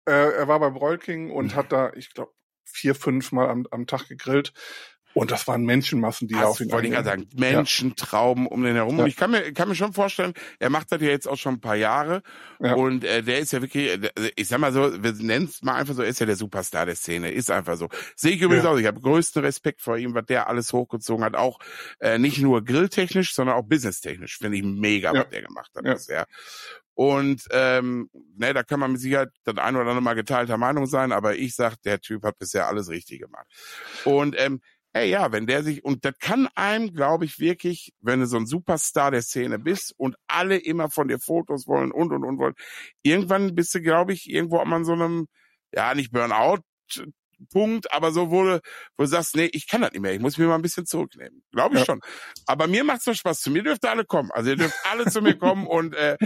Äh, 0.05 0.33
er 0.35 0.49
war 0.49 0.61
bei 0.61 0.71
Brolking 0.71 1.31
und 1.31 1.55
hat 1.55 1.73
da, 1.73 1.93
ich 1.95 2.13
glaube, 2.13 2.33
vier, 2.65 2.95
fünf 2.95 3.33
Mal 3.33 3.49
am, 3.49 3.67
am 3.71 3.87
Tag 3.87 4.09
gegrillt. 4.09 4.53
Und 5.15 5.31
das 5.31 5.47
waren 5.47 5.65
Menschenmassen, 5.65 6.29
die 6.29 6.35
also, 6.35 6.49
auf 6.49 6.61
ihn 6.61 6.71
wollte 6.71 6.89
ich 6.89 6.95
sagen, 6.95 7.29
Menschentrauben 7.35 8.45
ja. 8.45 8.51
um 8.51 8.63
den 8.63 8.75
herum. 8.75 8.97
Ja. 8.97 9.05
Und 9.05 9.09
ich 9.09 9.17
kann 9.17 9.31
mir, 9.31 9.53
kann 9.53 9.69
mir 9.69 9.75
schon 9.75 9.93
vorstellen, 9.93 10.33
er 10.59 10.71
macht 10.71 10.91
das 10.91 11.01
ja 11.03 11.09
jetzt 11.09 11.29
auch 11.29 11.37
schon 11.37 11.55
ein 11.55 11.61
paar 11.61 11.77
Jahre. 11.77 12.23
Ja. 12.61 12.75
Und 12.75 13.05
äh, 13.05 13.23
der 13.23 13.39
ist 13.41 13.53
ja 13.53 13.61
wirklich, 13.61 13.89
äh, 13.89 14.11
ich 14.37 14.49
sag 14.49 14.59
mal 14.59 14.73
so, 14.73 15.03
wir 15.03 15.13
nennen 15.13 15.47
es 15.47 15.63
mal 15.63 15.75
einfach 15.75 15.95
so, 15.95 16.03
er 16.03 16.09
ist 16.09 16.21
ja 16.21 16.27
der 16.27 16.37
Superstar 16.37 16.87
der 16.87 16.97
Szene. 16.97 17.31
Ist 17.31 17.51
einfach 17.51 17.77
so. 17.77 17.89
Sehe 18.17 18.33
ich 18.33 18.41
übrigens 18.41 18.65
auch. 18.65 18.77
Ich 18.79 18.87
habe 18.87 19.01
größten 19.01 19.43
Respekt 19.43 19.83
vor 19.83 19.97
ihm, 19.97 20.15
was 20.15 20.25
der 20.27 20.49
alles 20.49 20.73
hochgezogen 20.73 21.25
hat. 21.25 21.37
Auch 21.37 21.59
äh, 22.01 22.19
nicht 22.19 22.39
nur 22.39 22.65
grilltechnisch, 22.65 23.35
sondern 23.35 23.57
auch 23.57 23.65
businesstechnisch. 23.65 24.39
Finde 24.39 24.57
ich 24.57 24.65
mega, 24.65 25.13
was 25.13 25.29
der 25.29 25.43
gemacht 25.43 25.71
hat. 25.75 25.85
Bisher. 25.85 26.27
Und 26.95 27.49
ähm, 27.53 28.11
ne, 28.37 28.53
da 28.53 28.63
kann 28.63 28.81
man 28.81 28.93
mit 28.93 29.01
Sicherheit 29.01 29.31
das 29.45 29.57
ein 29.57 29.75
oder 29.77 29.87
andere 29.87 30.03
Mal 30.03 30.15
geteilter 30.15 30.59
Meinung 30.59 30.87
sein, 30.87 31.13
aber 31.13 31.37
ich 31.37 31.55
sag, 31.55 31.81
der 31.83 32.01
Typ 32.01 32.23
hat 32.23 32.39
bisher 32.39 32.69
alles 32.69 32.91
richtig 32.91 33.21
gemacht. 33.21 33.47
Und 34.05 34.35
ähm, 34.39 34.61
Ey, 34.95 35.09
ja, 35.09 35.33
wenn 35.33 35.47
der 35.47 35.63
sich, 35.63 35.85
und 35.85 36.05
das 36.05 36.15
kann 36.19 36.49
einem, 36.55 36.93
glaube 36.93 37.25
ich, 37.25 37.39
wirklich, 37.39 37.95
wenn 38.01 38.21
du 38.21 38.27
so 38.27 38.37
ein 38.37 38.47
Superstar 38.47 39.11
der 39.11 39.23
Szene 39.23 39.59
bist 39.59 39.95
und 39.97 40.17
alle 40.27 40.59
immer 40.59 40.91
von 40.91 41.09
dir 41.09 41.19
Fotos 41.19 41.67
wollen 41.67 41.93
und, 41.93 42.13
und, 42.13 42.25
und 42.25 42.39
wollen, 42.39 42.55
irgendwann 43.03 43.55
bist 43.55 43.75
du, 43.75 43.81
glaube 43.81 44.13
ich, 44.13 44.29
irgendwo 44.29 44.59
an 44.59 44.85
so 44.85 44.93
einem, 44.93 45.29
ja, 45.73 45.95
nicht 45.95 46.13
Burnout, 46.13 46.61
Punkt, 47.51 47.93
aber 47.93 48.13
so 48.13 48.31
wurde, 48.31 48.61
wo 48.97 49.05
du 49.05 49.09
sagst, 49.09 49.37
nee, 49.37 49.49
ich 49.53 49.67
kann 49.67 49.81
das 49.81 49.93
nicht 49.93 50.01
mehr, 50.01 50.13
ich 50.13 50.21
muss 50.21 50.39
mich 50.39 50.47
mal 50.47 50.55
ein 50.55 50.63
bisschen 50.63 50.87
zurücknehmen. 50.87 51.43
Glaube 51.51 51.75
ich 51.75 51.81
ja. 51.81 51.87
schon. 51.87 52.01
Aber 52.47 52.67
mir 52.67 52.85
macht's 52.85 53.05
doch 53.05 53.15
Spaß. 53.15 53.41
Zu 53.41 53.51
mir 53.51 53.63
dürft 53.63 53.85
ihr 53.85 53.91
alle 53.91 54.05
kommen. 54.05 54.31
Also 54.33 54.51
ihr 54.51 54.57
dürft 54.57 54.77
alle 54.91 55.07
zu 55.07 55.23
mir 55.23 55.37
kommen 55.37 55.67
und 55.67 55.95
äh, 55.95 56.17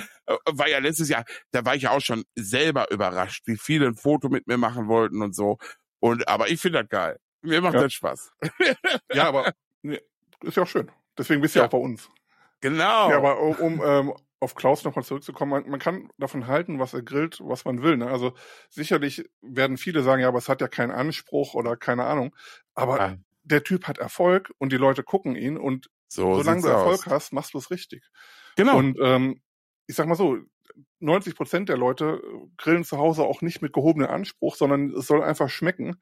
war 0.44 0.68
ja 0.68 0.78
letztes 0.78 1.08
Jahr, 1.08 1.24
da 1.52 1.64
war 1.64 1.74
ich 1.74 1.82
ja 1.82 1.90
auch 1.90 2.00
schon 2.00 2.24
selber 2.34 2.90
überrascht, 2.90 3.46
wie 3.46 3.56
viele 3.56 3.86
ein 3.86 3.96
Foto 3.96 4.28
mit 4.28 4.46
mir 4.46 4.58
machen 4.58 4.88
wollten 4.88 5.22
und 5.22 5.34
so. 5.34 5.58
Und 6.00 6.28
aber 6.28 6.50
ich 6.50 6.60
finde 6.60 6.80
das 6.80 6.88
geil. 6.88 7.18
Mir 7.46 7.60
macht 7.60 7.74
ja. 7.74 7.82
das 7.82 7.92
Spaß. 7.92 8.32
ja, 9.12 9.28
aber 9.28 9.52
ist 9.82 10.56
ja 10.56 10.62
auch 10.62 10.68
schön. 10.68 10.90
Deswegen 11.16 11.40
bist 11.40 11.54
du 11.54 11.60
ja. 11.60 11.64
ja 11.64 11.68
auch 11.68 11.72
bei 11.72 11.78
uns. 11.78 12.10
Genau. 12.60 13.10
Ja, 13.10 13.16
aber 13.16 13.40
um, 13.40 13.56
um 13.56 13.82
ähm, 13.84 14.12
auf 14.40 14.54
Klaus 14.54 14.84
nochmal 14.84 15.04
zurückzukommen, 15.04 15.50
man, 15.50 15.68
man, 15.68 15.80
kann 15.80 16.10
davon 16.18 16.46
halten, 16.46 16.78
was 16.78 16.94
er 16.94 17.02
grillt, 17.02 17.38
was 17.42 17.64
man 17.64 17.82
will. 17.82 17.96
Ne? 17.96 18.08
Also 18.08 18.34
sicherlich 18.68 19.24
werden 19.40 19.78
viele 19.78 20.02
sagen, 20.02 20.20
ja, 20.22 20.28
aber 20.28 20.38
es 20.38 20.48
hat 20.48 20.60
ja 20.60 20.68
keinen 20.68 20.90
Anspruch 20.90 21.54
oder 21.54 21.76
keine 21.76 22.04
Ahnung. 22.04 22.34
Aber 22.74 23.00
ah. 23.00 23.16
der 23.44 23.62
Typ 23.64 23.86
hat 23.86 23.98
Erfolg 23.98 24.52
und 24.58 24.72
die 24.72 24.76
Leute 24.76 25.02
gucken 25.02 25.36
ihn 25.36 25.56
und 25.56 25.88
so 26.08 26.34
solange 26.34 26.62
du 26.62 26.68
Erfolg 26.68 27.06
aus. 27.06 27.12
hast, 27.12 27.32
machst 27.32 27.54
du 27.54 27.58
es 27.58 27.70
richtig. 27.70 28.04
Genau. 28.56 28.76
Und 28.76 28.98
ähm, 29.00 29.40
ich 29.86 29.96
sag 29.96 30.06
mal 30.06 30.14
so, 30.14 30.38
90 31.00 31.36
Prozent 31.36 31.68
der 31.68 31.76
Leute 31.76 32.22
grillen 32.56 32.84
zu 32.84 32.98
Hause 32.98 33.22
auch 33.22 33.42
nicht 33.42 33.62
mit 33.62 33.72
gehobenem 33.72 34.10
Anspruch, 34.10 34.56
sondern 34.56 34.90
es 34.90 35.06
soll 35.06 35.22
einfach 35.22 35.48
schmecken. 35.48 36.00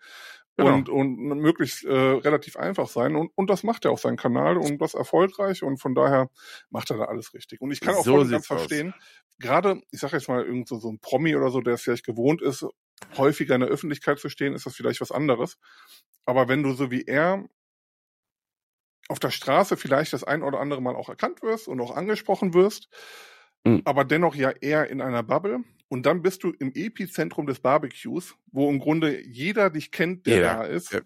Genau. 0.57 0.73
Und, 0.73 0.89
und 0.89 1.17
möglichst 1.41 1.85
äh, 1.85 1.93
relativ 1.93 2.57
einfach 2.57 2.87
sein. 2.87 3.17
Und, 3.17 3.33
und 3.35 3.51
das 3.51 3.65
macht 3.65 3.85
er 3.85 3.91
auf 3.91 4.01
seinem 4.01 4.17
Kanal 4.17 4.57
und 4.57 4.79
das 4.81 4.95
erfolgreich 4.95 5.65
und 5.65 5.79
von 5.79 5.97
daher 5.97 6.31
macht 6.71 6.91
er 6.91 6.99
da 6.99 7.05
alles 7.07 7.35
richtig. 7.35 7.61
Und 7.61 7.73
ich 7.73 7.81
kann 7.81 7.97
auch 7.97 8.05
so 8.05 8.13
voll 8.13 8.29
ganz 8.29 8.47
verstehen, 8.47 8.95
gerade, 9.41 9.83
ich 9.91 9.99
sage 9.99 10.17
jetzt 10.17 10.29
mal, 10.29 10.45
irgend 10.45 10.69
so, 10.69 10.79
so 10.79 10.91
ein 10.91 11.01
Promi 11.01 11.35
oder 11.35 11.51
so, 11.51 11.61
der 11.61 11.75
es 11.75 11.83
vielleicht 11.83 12.07
gewohnt 12.07 12.41
ist, 12.41 12.65
häufiger 13.17 13.57
in 13.57 13.63
der 13.63 13.71
Öffentlichkeit 13.71 14.21
zu 14.21 14.29
stehen, 14.29 14.55
ist 14.55 14.67
das 14.67 14.77
vielleicht 14.77 15.01
was 15.01 15.11
anderes. 15.11 15.59
Aber 16.25 16.49
wenn 16.49 16.63
du 16.63 16.73
so 16.73 16.91
wie 16.93 17.03
er 17.03 17.45
auf 19.09 19.19
der 19.19 19.31
Straße 19.31 19.77
vielleicht 19.77 20.13
das 20.13 20.25
ein 20.25 20.43
oder 20.43 20.61
andere 20.61 20.81
Mal 20.81 20.97
auch 20.97 21.09
erkannt 21.09 21.43
wirst 21.43 21.69
und 21.69 21.81
auch 21.81 21.95
angesprochen 21.95 22.55
wirst, 22.55 22.89
mhm. 23.65 23.83
aber 23.85 24.05
dennoch 24.05 24.35
ja 24.35 24.51
eher 24.51 24.89
in 24.89 25.01
einer 25.01 25.23
Bubble, 25.23 25.65
und 25.95 26.07
dann 26.07 26.23
bist 26.23 26.43
du 26.43 26.51
im 26.51 26.73
Epizentrum 26.75 27.47
des 27.47 27.61
Barbecues, 27.61 28.35
wo 28.51 28.69
im 28.69 28.81
Grunde 28.81 29.25
jeder 29.25 29.71
dich 29.71 29.93
kennt, 29.93 30.27
der 30.27 30.39
ja. 30.39 30.55
da 30.57 30.65
ist. 30.65 30.93
Ja. 30.93 31.01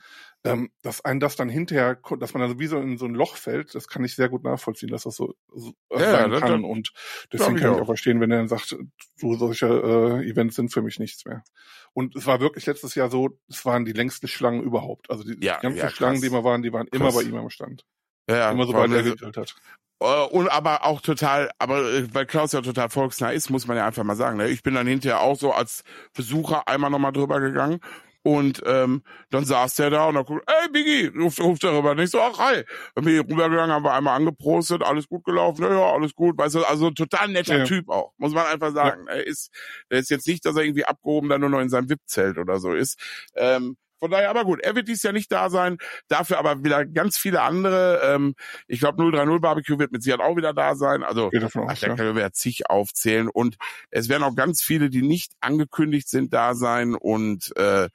Ähm, 0.44 0.70
dass 0.80 1.04
ein 1.04 1.20
das 1.20 1.36
dann 1.36 1.50
hinterher, 1.50 2.00
dass 2.18 2.32
man 2.32 2.40
dann 2.40 2.58
wie 2.58 2.68
so 2.68 2.78
in 2.78 2.96
so 2.96 3.04
ein 3.04 3.14
Loch 3.14 3.36
fällt, 3.36 3.74
das 3.74 3.86
kann 3.86 4.02
ich 4.02 4.14
sehr 4.14 4.30
gut 4.30 4.44
nachvollziehen, 4.44 4.88
dass 4.88 5.02
das 5.02 5.16
so, 5.16 5.34
so 5.54 5.74
ja, 5.92 6.10
sein 6.10 6.30
kann. 6.30 6.40
Dann, 6.40 6.64
und 6.64 6.94
deswegen 7.30 7.56
kann 7.56 7.74
ich 7.74 7.80
auch. 7.82 7.84
verstehen, 7.84 8.18
wenn 8.22 8.30
er 8.30 8.38
dann 8.38 8.48
sagt, 8.48 8.78
du, 9.20 9.34
solche 9.34 9.66
äh, 9.66 10.26
Events 10.26 10.56
sind 10.56 10.72
für 10.72 10.80
mich 10.80 10.98
nichts 10.98 11.26
mehr. 11.26 11.44
Und 11.92 12.16
es 12.16 12.24
war 12.24 12.40
wirklich 12.40 12.64
letztes 12.64 12.94
Jahr 12.94 13.10
so, 13.10 13.38
es 13.46 13.66
waren 13.66 13.84
die 13.84 13.92
längsten 13.92 14.26
Schlangen 14.26 14.62
überhaupt. 14.62 15.10
Also 15.10 15.22
die, 15.22 15.36
ja, 15.44 15.58
die 15.58 15.64
ganzen 15.64 15.90
Schlangen, 15.90 16.22
die 16.22 16.28
immer 16.28 16.44
waren, 16.44 16.62
die 16.62 16.72
waren 16.72 16.88
krass. 16.88 16.98
immer 16.98 17.12
bei 17.12 17.28
ihm 17.28 17.36
am 17.36 17.50
Stand. 17.50 17.84
Ja, 18.26 18.50
immer 18.52 18.64
so 18.64 18.72
weit 18.72 18.90
er 18.90 19.02
gegrillt 19.02 19.36
hat. 19.36 19.54
Äh, 20.00 20.24
und 20.26 20.48
aber 20.48 20.84
auch 20.84 21.00
total, 21.00 21.50
aber 21.58 21.80
äh, 21.82 22.14
weil 22.14 22.26
Klaus 22.26 22.52
ja 22.52 22.60
total 22.60 22.88
volksnah 22.88 23.30
ist, 23.30 23.50
muss 23.50 23.66
man 23.66 23.76
ja 23.76 23.86
einfach 23.86 24.04
mal 24.04 24.16
sagen. 24.16 24.38
Ne? 24.38 24.48
Ich 24.48 24.62
bin 24.62 24.74
dann 24.74 24.86
hinterher 24.86 25.20
auch 25.20 25.36
so 25.36 25.52
als 25.52 25.82
Besucher 26.14 26.68
einmal 26.68 26.90
nochmal 26.90 27.12
drüber 27.12 27.40
gegangen 27.40 27.80
und 28.22 28.62
ähm, 28.66 29.02
dann 29.30 29.44
saß 29.44 29.76
der 29.76 29.90
da 29.90 30.06
und 30.06 30.14
dann 30.14 30.24
guckt, 30.24 30.44
ey 30.46 30.68
Biggie, 30.70 31.06
ruft, 31.18 31.40
ruft 31.40 31.64
er 31.64 31.76
rüber. 31.76 31.94
Nicht 31.94 32.10
so, 32.10 32.20
ach 32.20 32.38
hi. 32.38 32.62
Dann 32.94 33.04
bin 33.04 33.14
ich 33.14 33.20
rübergegangen, 33.20 33.70
haben 33.70 33.84
wir 33.84 33.94
einmal 33.94 34.16
angeprostet, 34.16 34.82
alles 34.82 35.08
gut 35.08 35.24
gelaufen, 35.24 35.62
ja, 35.62 35.72
ja, 35.72 35.92
alles 35.92 36.14
gut. 36.14 36.36
Weißt 36.36 36.56
du, 36.56 36.64
also 36.64 36.90
total 36.90 37.28
netter 37.28 37.58
ja. 37.58 37.64
Typ 37.64 37.88
auch, 37.88 38.12
muss 38.18 38.32
man 38.32 38.46
einfach 38.46 38.72
sagen. 38.72 39.06
Ja. 39.08 39.14
Er 39.14 39.26
ist, 39.26 39.50
er 39.88 39.98
ist 39.98 40.10
jetzt 40.10 40.26
nicht, 40.26 40.44
dass 40.44 40.56
er 40.56 40.62
irgendwie 40.62 40.84
abgehoben 40.84 41.28
dann 41.28 41.40
nur 41.40 41.50
noch 41.50 41.60
in 41.60 41.70
seinem 41.70 41.88
VIP-Zelt 41.88 42.38
oder 42.38 42.58
so 42.58 42.74
ist. 42.74 42.98
Ähm, 43.34 43.76
von 43.98 44.10
daher, 44.10 44.30
aber 44.30 44.44
gut, 44.44 44.60
er 44.60 44.74
wird 44.74 44.88
dies 44.88 45.02
Jahr 45.02 45.12
nicht 45.12 45.30
da 45.32 45.50
sein, 45.50 45.78
dafür 46.08 46.38
aber 46.38 46.62
wieder 46.64 46.86
ganz 46.86 47.18
viele 47.18 47.42
andere. 47.42 48.00
Ähm, 48.04 48.34
ich 48.66 48.80
glaube, 48.80 49.02
030 49.02 49.40
Barbecue 49.40 49.78
wird 49.78 49.92
mit 49.92 50.02
Sicherheit 50.02 50.24
auch 50.24 50.36
wieder 50.36 50.54
da 50.54 50.76
sein. 50.76 51.02
Also 51.02 51.30
da 51.30 51.96
können 51.96 52.14
wir 52.14 52.22
ja 52.22 52.32
zig 52.32 52.70
aufzählen. 52.70 53.28
Und 53.28 53.56
es 53.90 54.08
werden 54.08 54.22
auch 54.22 54.34
ganz 54.34 54.62
viele, 54.62 54.90
die 54.90 55.02
nicht 55.02 55.32
angekündigt 55.40 56.08
sind, 56.08 56.32
da 56.32 56.54
sein 56.54 56.94
und 56.94 57.56
äh, 57.56 57.88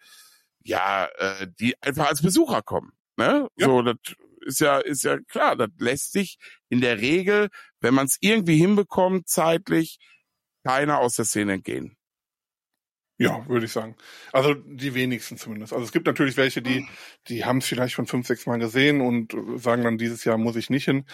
ja, 0.64 1.08
äh, 1.18 1.48
die 1.60 1.76
einfach 1.82 2.08
als 2.08 2.22
Besucher 2.22 2.62
kommen. 2.62 2.92
Ne? 3.18 3.48
Ja. 3.58 3.68
So, 3.68 3.82
das 3.82 3.96
ist 4.46 4.60
ja, 4.60 4.80
ist 4.80 5.04
ja 5.04 5.20
klar, 5.28 5.56
das 5.56 5.70
lässt 5.78 6.12
sich 6.12 6.38
in 6.70 6.82
der 6.82 7.00
Regel, 7.00 7.50
wenn 7.80 7.94
man 7.94 8.06
es 8.06 8.18
irgendwie 8.20 8.58
hinbekommt, 8.58 9.28
zeitlich, 9.28 10.00
keiner 10.66 11.00
aus 11.00 11.16
der 11.16 11.26
Szene 11.26 11.54
entgehen. 11.54 11.98
Ja, 13.18 13.48
würde 13.48 13.66
ich 13.66 13.72
sagen. 13.72 13.96
Also 14.32 14.54
die 14.54 14.96
wenigsten 14.96 15.38
zumindest. 15.38 15.72
Also 15.72 15.86
es 15.86 15.92
gibt 15.92 16.08
natürlich 16.08 16.36
welche, 16.36 16.62
die, 16.62 16.88
die 17.28 17.46
haben 17.46 17.60
es 17.60 17.68
vielleicht 17.68 17.94
schon 17.94 18.08
fünf, 18.08 18.26
sechs 18.26 18.48
Mal 18.48 18.58
gesehen 18.58 19.02
und 19.02 19.36
sagen 19.62 19.84
dann, 19.84 19.98
dieses 19.98 20.24
Jahr 20.24 20.38
muss 20.38 20.56
ich 20.56 20.70
nicht 20.70 20.86
hin. 20.86 21.06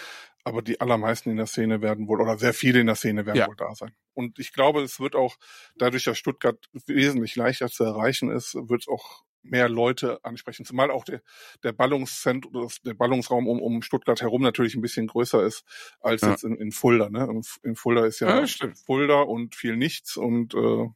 Aber 0.46 0.62
die 0.62 0.80
allermeisten 0.80 1.30
in 1.30 1.38
der 1.38 1.46
Szene 1.46 1.82
werden 1.82 2.08
wohl, 2.08 2.22
oder 2.22 2.38
sehr 2.38 2.54
viele 2.54 2.80
in 2.80 2.88
der 2.88 2.96
Szene 2.96 3.26
werden 3.26 3.38
ja. 3.38 3.48
wohl 3.48 3.58
da 3.58 3.76
sein. 3.76 3.92
Und 4.14 4.40
ich 4.40 4.54
glaube, 4.54 4.82
es 4.82 5.00
wird 5.02 5.16
auch, 5.16 5.36
dadurch, 5.76 6.06
dass 6.06 6.18
Stuttgart 6.18 6.58
wesentlich 6.88 7.36
leichter 7.36 7.68
zu 7.68 7.84
erreichen 7.84 8.32
ist, 8.32 8.56
wird 8.56 8.82
es 8.84 8.88
auch 8.88 9.24
mehr 9.42 9.68
Leute 9.70 10.24
ansprechen. 10.24 10.66
Zumal 10.66 10.92
auch 10.92 11.04
der, 11.04 11.22
der 11.64 11.74
Ballungszentrum, 11.74 12.70
der 12.86 12.94
Ballungsraum 12.94 13.48
um, 13.48 13.62
um 13.62 13.82
Stuttgart 13.82 14.22
herum 14.22 14.42
natürlich 14.42 14.76
ein 14.76 14.82
bisschen 14.82 15.08
größer 15.08 15.44
ist 15.44 15.64
als 16.00 16.22
ja. 16.22 16.32
jetzt 16.32 16.44
in, 16.44 16.56
in 16.56 16.72
Fulda. 16.72 17.10
Ne? 17.10 17.42
In 17.64 17.76
Fulda 17.76 18.06
ist 18.06 18.20
ja, 18.20 18.42
ja 18.42 18.48
Fulda 18.86 19.22
und 19.22 19.56
viel 19.56 19.76
nichts 19.76 20.18
und 20.18 20.54
äh, 20.54 20.88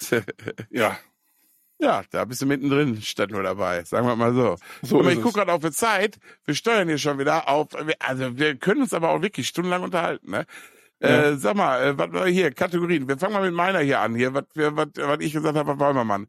ja. 0.70 0.98
Ja, 1.78 2.04
da 2.10 2.24
bist 2.24 2.40
du 2.40 2.46
mittendrin, 2.46 3.02
statt 3.02 3.30
nur 3.30 3.42
dabei, 3.42 3.84
sagen 3.84 4.06
wir 4.06 4.16
mal 4.16 4.32
so. 4.32 4.56
so 4.80 5.00
aber 5.00 5.12
ich 5.12 5.20
gucke 5.20 5.34
gerade 5.34 5.52
auf 5.52 5.60
die 5.60 5.70
Zeit, 5.70 6.18
wir 6.46 6.54
steuern 6.54 6.88
hier 6.88 6.96
schon 6.96 7.18
wieder 7.18 7.50
auf, 7.50 7.68
also 7.98 8.38
wir 8.38 8.56
können 8.56 8.80
uns 8.80 8.94
aber 8.94 9.10
auch 9.10 9.20
wirklich 9.20 9.46
stundenlang 9.48 9.82
unterhalten, 9.82 10.30
ne? 10.30 10.46
Ja. 11.00 11.24
Äh, 11.24 11.36
sag 11.36 11.56
mal, 11.56 11.82
äh, 11.82 11.98
was 11.98 12.10
war 12.12 12.26
hier, 12.26 12.50
Kategorien, 12.52 13.06
wir 13.06 13.18
fangen 13.18 13.34
mal 13.34 13.42
mit 13.42 13.52
meiner 13.52 13.80
hier 13.80 14.00
an, 14.00 14.14
hier, 14.14 14.32
was, 14.32 14.44
was, 14.54 14.88
was 14.96 15.18
ich 15.20 15.34
gesagt 15.34 15.56
habe, 15.56 15.72
was 15.72 15.78
wollen 15.78 15.96
wir, 15.96 16.04
Mann? 16.04 16.28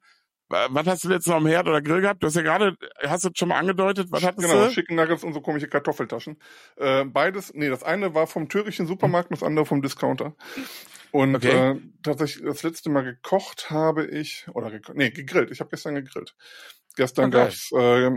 Was 0.50 0.88
hast 0.88 1.04
du 1.04 1.10
jetzt 1.10 1.28
noch 1.28 1.36
am 1.36 1.46
Herd 1.46 1.68
oder 1.68 1.82
Grill 1.82 2.00
gehabt? 2.00 2.24
Du 2.24 2.28
hast 2.28 2.36
ja 2.36 2.42
gerade, 2.42 2.78
hast 3.06 3.26
du 3.26 3.30
schon 3.34 3.50
mal 3.50 3.60
angedeutet, 3.60 4.08
was 4.12 4.24
hattest 4.24 4.48
genau, 4.48 4.66
du? 4.66 4.72
Chicken 4.72 4.96
Nuggets 4.96 5.24
und 5.26 5.34
so 5.34 5.42
komische 5.42 5.68
Kartoffeltaschen. 5.68 6.38
Äh, 6.78 7.04
beides, 7.04 7.54
nee, 7.54 7.68
das 7.70 7.84
eine 7.84 8.14
war 8.14 8.28
vom 8.28 8.48
türkischen 8.48 8.88
Supermarkt, 8.88 9.32
das 9.32 9.44
andere 9.44 9.66
vom 9.66 9.82
Discounter. 9.82 10.36
Und 11.12 11.36
okay. 11.36 11.72
äh, 11.72 11.82
tatsächlich 12.04 12.46
das 12.46 12.64
letzte 12.64 12.90
Mal 12.90 13.04
gekocht 13.04 13.70
habe 13.70 14.06
ich, 14.06 14.46
oder 14.54 14.72
geko 14.72 14.94
nee, 14.94 15.10
gegrillt. 15.10 15.52
Ich 15.52 15.60
habe 15.60 15.70
gestern 15.70 15.96
gegrillt. 15.96 16.36
Gestern 16.96 17.34
okay. 17.34 17.44
gab's, 17.44 17.72
äh, 17.72 18.12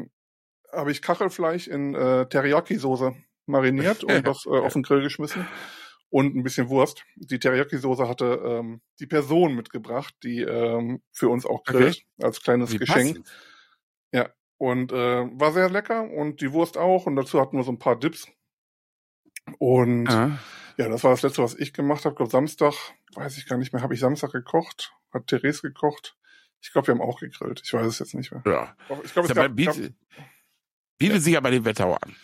habe 0.72 0.92
ich 0.92 1.02
Kachelfleisch 1.02 1.68
in 1.68 1.94
äh, 1.94 2.26
Teriyaki-Soße 2.26 3.14
mariniert 3.46 4.04
und 4.04 4.26
das 4.26 4.46
äh, 4.46 4.50
auf 4.50 4.72
den 4.74 4.82
Grill 4.82 5.02
geschmissen 5.02 5.46
und 6.10 6.34
ein 6.34 6.42
bisschen 6.42 6.68
Wurst. 6.68 7.04
Die 7.16 7.38
Teriyaki-Soße 7.38 8.08
hatte 8.08 8.40
ähm, 8.44 8.80
die 8.98 9.06
Person 9.06 9.54
mitgebracht, 9.54 10.14
die 10.22 10.40
ähm, 10.40 11.02
für 11.12 11.28
uns 11.28 11.46
auch 11.46 11.64
grillt, 11.64 12.04
okay. 12.18 12.26
als 12.26 12.42
kleines 12.42 12.72
Wie 12.72 12.78
Geschenk. 12.78 13.08
Passend. 13.08 13.28
Ja, 14.12 14.28
und 14.58 14.92
äh, 14.92 15.26
war 15.40 15.52
sehr 15.52 15.70
lecker 15.70 16.10
und 16.10 16.40
die 16.40 16.52
Wurst 16.52 16.76
auch 16.76 17.06
und 17.06 17.16
dazu 17.16 17.40
hatten 17.40 17.56
wir 17.56 17.64
so 17.64 17.72
ein 17.72 17.78
paar 17.78 17.98
Dips. 17.98 18.28
Und 19.58 20.08
ah. 20.08 20.38
ja, 20.76 20.88
das 20.88 21.04
war 21.04 21.10
das 21.12 21.22
letzte, 21.22 21.42
was 21.42 21.54
ich 21.54 21.72
gemacht 21.72 22.04
habe. 22.04 22.12
Ich 22.12 22.16
glaube, 22.16 22.30
Samstag, 22.30 22.74
weiß 23.14 23.38
ich 23.38 23.46
gar 23.46 23.56
nicht 23.56 23.72
mehr, 23.72 23.82
habe 23.82 23.94
ich 23.94 24.00
Samstag 24.00 24.32
gekocht, 24.32 24.92
hat 25.12 25.26
Therese 25.26 25.62
gekocht. 25.62 26.16
Ich 26.62 26.72
glaube, 26.72 26.88
wir 26.88 26.94
haben 26.94 27.02
auch 27.02 27.20
gegrillt. 27.20 27.62
Ich 27.64 27.72
weiß 27.72 27.86
es 27.86 27.98
jetzt 27.98 28.14
nicht 28.14 28.32
mehr. 28.32 28.42
Ja. 28.46 28.76
Ich 29.02 29.12
glaube, 29.12 29.28
es 29.28 29.34
gab, 29.34 29.54
bietet, 29.56 29.94
bietet 30.98 31.16
ja. 31.16 31.20
sich 31.20 31.36
aber 31.36 31.50
dem 31.50 31.64
Wetter 31.64 31.86
an. 31.86 32.14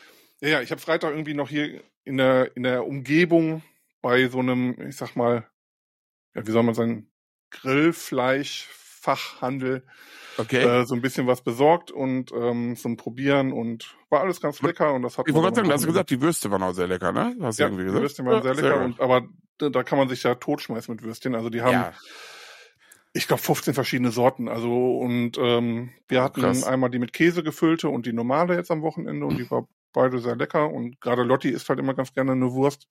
Ja, 0.41 0.49
ja, 0.49 0.61
ich 0.61 0.71
habe 0.71 0.81
Freitag 0.81 1.13
irgendwie 1.13 1.35
noch 1.35 1.49
hier 1.49 1.83
in 2.05 2.19
der, 2.19 2.55
in 2.57 2.63
der 2.63 2.87
Umgebung 2.87 3.63
bei 4.03 4.29
so 4.29 4.39
einem, 4.39 4.79
ich 4.87 4.97
sag 4.97 5.17
mal, 5.17 5.49
ja, 6.35 6.47
wie 6.47 6.51
soll 6.51 6.63
man 6.63 6.75
sagen, 6.75 7.11
Grillfleischfachhandel 9.07 9.83
okay. 10.39 10.63
äh, 10.63 10.87
so 10.87 10.95
ein 10.95 11.03
bisschen 11.03 11.27
was 11.27 11.43
besorgt 11.43 11.91
und 11.91 12.33
ähm, 12.33 12.77
zum 12.77 12.97
Probieren 12.97 13.53
und 13.53 13.97
war 14.11 14.21
alles 14.21 14.41
ganz 14.41 14.61
lecker 14.63 14.93
und 14.95 15.03
das 15.03 15.19
hat 15.19 15.29
Ich 15.29 15.35
wollte 15.35 15.47
gerade 15.47 15.57
sagen, 15.57 15.69
du 15.69 15.75
hast 15.75 15.87
gesagt, 15.87 16.11
die 16.11 16.21
Würste 16.21 16.51
waren 16.51 16.63
auch 16.63 16.73
sehr 16.73 16.87
lecker, 16.87 17.13
ne? 17.13 17.37
Hast 17.41 17.59
ja, 17.59 17.67
irgendwie 17.67 17.85
gesagt? 17.85 17.99
die 17.99 18.03
Würste 18.03 18.25
waren 18.25 18.35
ja, 18.35 18.43
sehr 18.43 18.55
lecker, 18.55 18.77
sehr 18.77 18.85
und, 18.85 19.01
aber 19.01 19.23
da, 19.59 19.69
da 19.71 19.83
kann 19.83 19.99
man 19.99 20.09
sich 20.09 20.23
ja 20.23 20.35
totschmeißen 20.35 20.95
mit 20.95 21.05
Würstchen. 21.05 21.35
Also 21.35 21.49
die 21.49 21.63
haben 21.63 21.73
ja. 21.73 21.93
ich 23.13 23.27
glaube 23.27 23.43
15 23.43 23.75
verschiedene 23.75 24.11
Sorten. 24.11 24.49
Also 24.49 24.99
und 24.99 25.39
ähm, 25.39 25.91
wir 26.09 26.23
hatten 26.23 26.43
Krass. 26.43 26.65
einmal 26.65 26.91
die 26.91 26.99
mit 26.99 27.13
Käse 27.13 27.43
gefüllte 27.43 27.89
und 27.89 28.07
die 28.07 28.13
normale 28.13 28.55
jetzt 28.55 28.71
am 28.71 28.83
Wochenende 28.83 29.25
und 29.27 29.39
die 29.39 29.51
war 29.51 29.67
beide 29.93 30.19
sehr 30.19 30.37
lecker 30.37 30.71
und 30.71 31.01
gerade 31.01 31.23
Lotti 31.23 31.49
isst 31.49 31.71
halt 31.71 31.79
immer 31.79 31.95
ganz 31.95 32.13
gerne 32.13 32.33
eine 32.33 32.53
Wurst. 32.53 32.89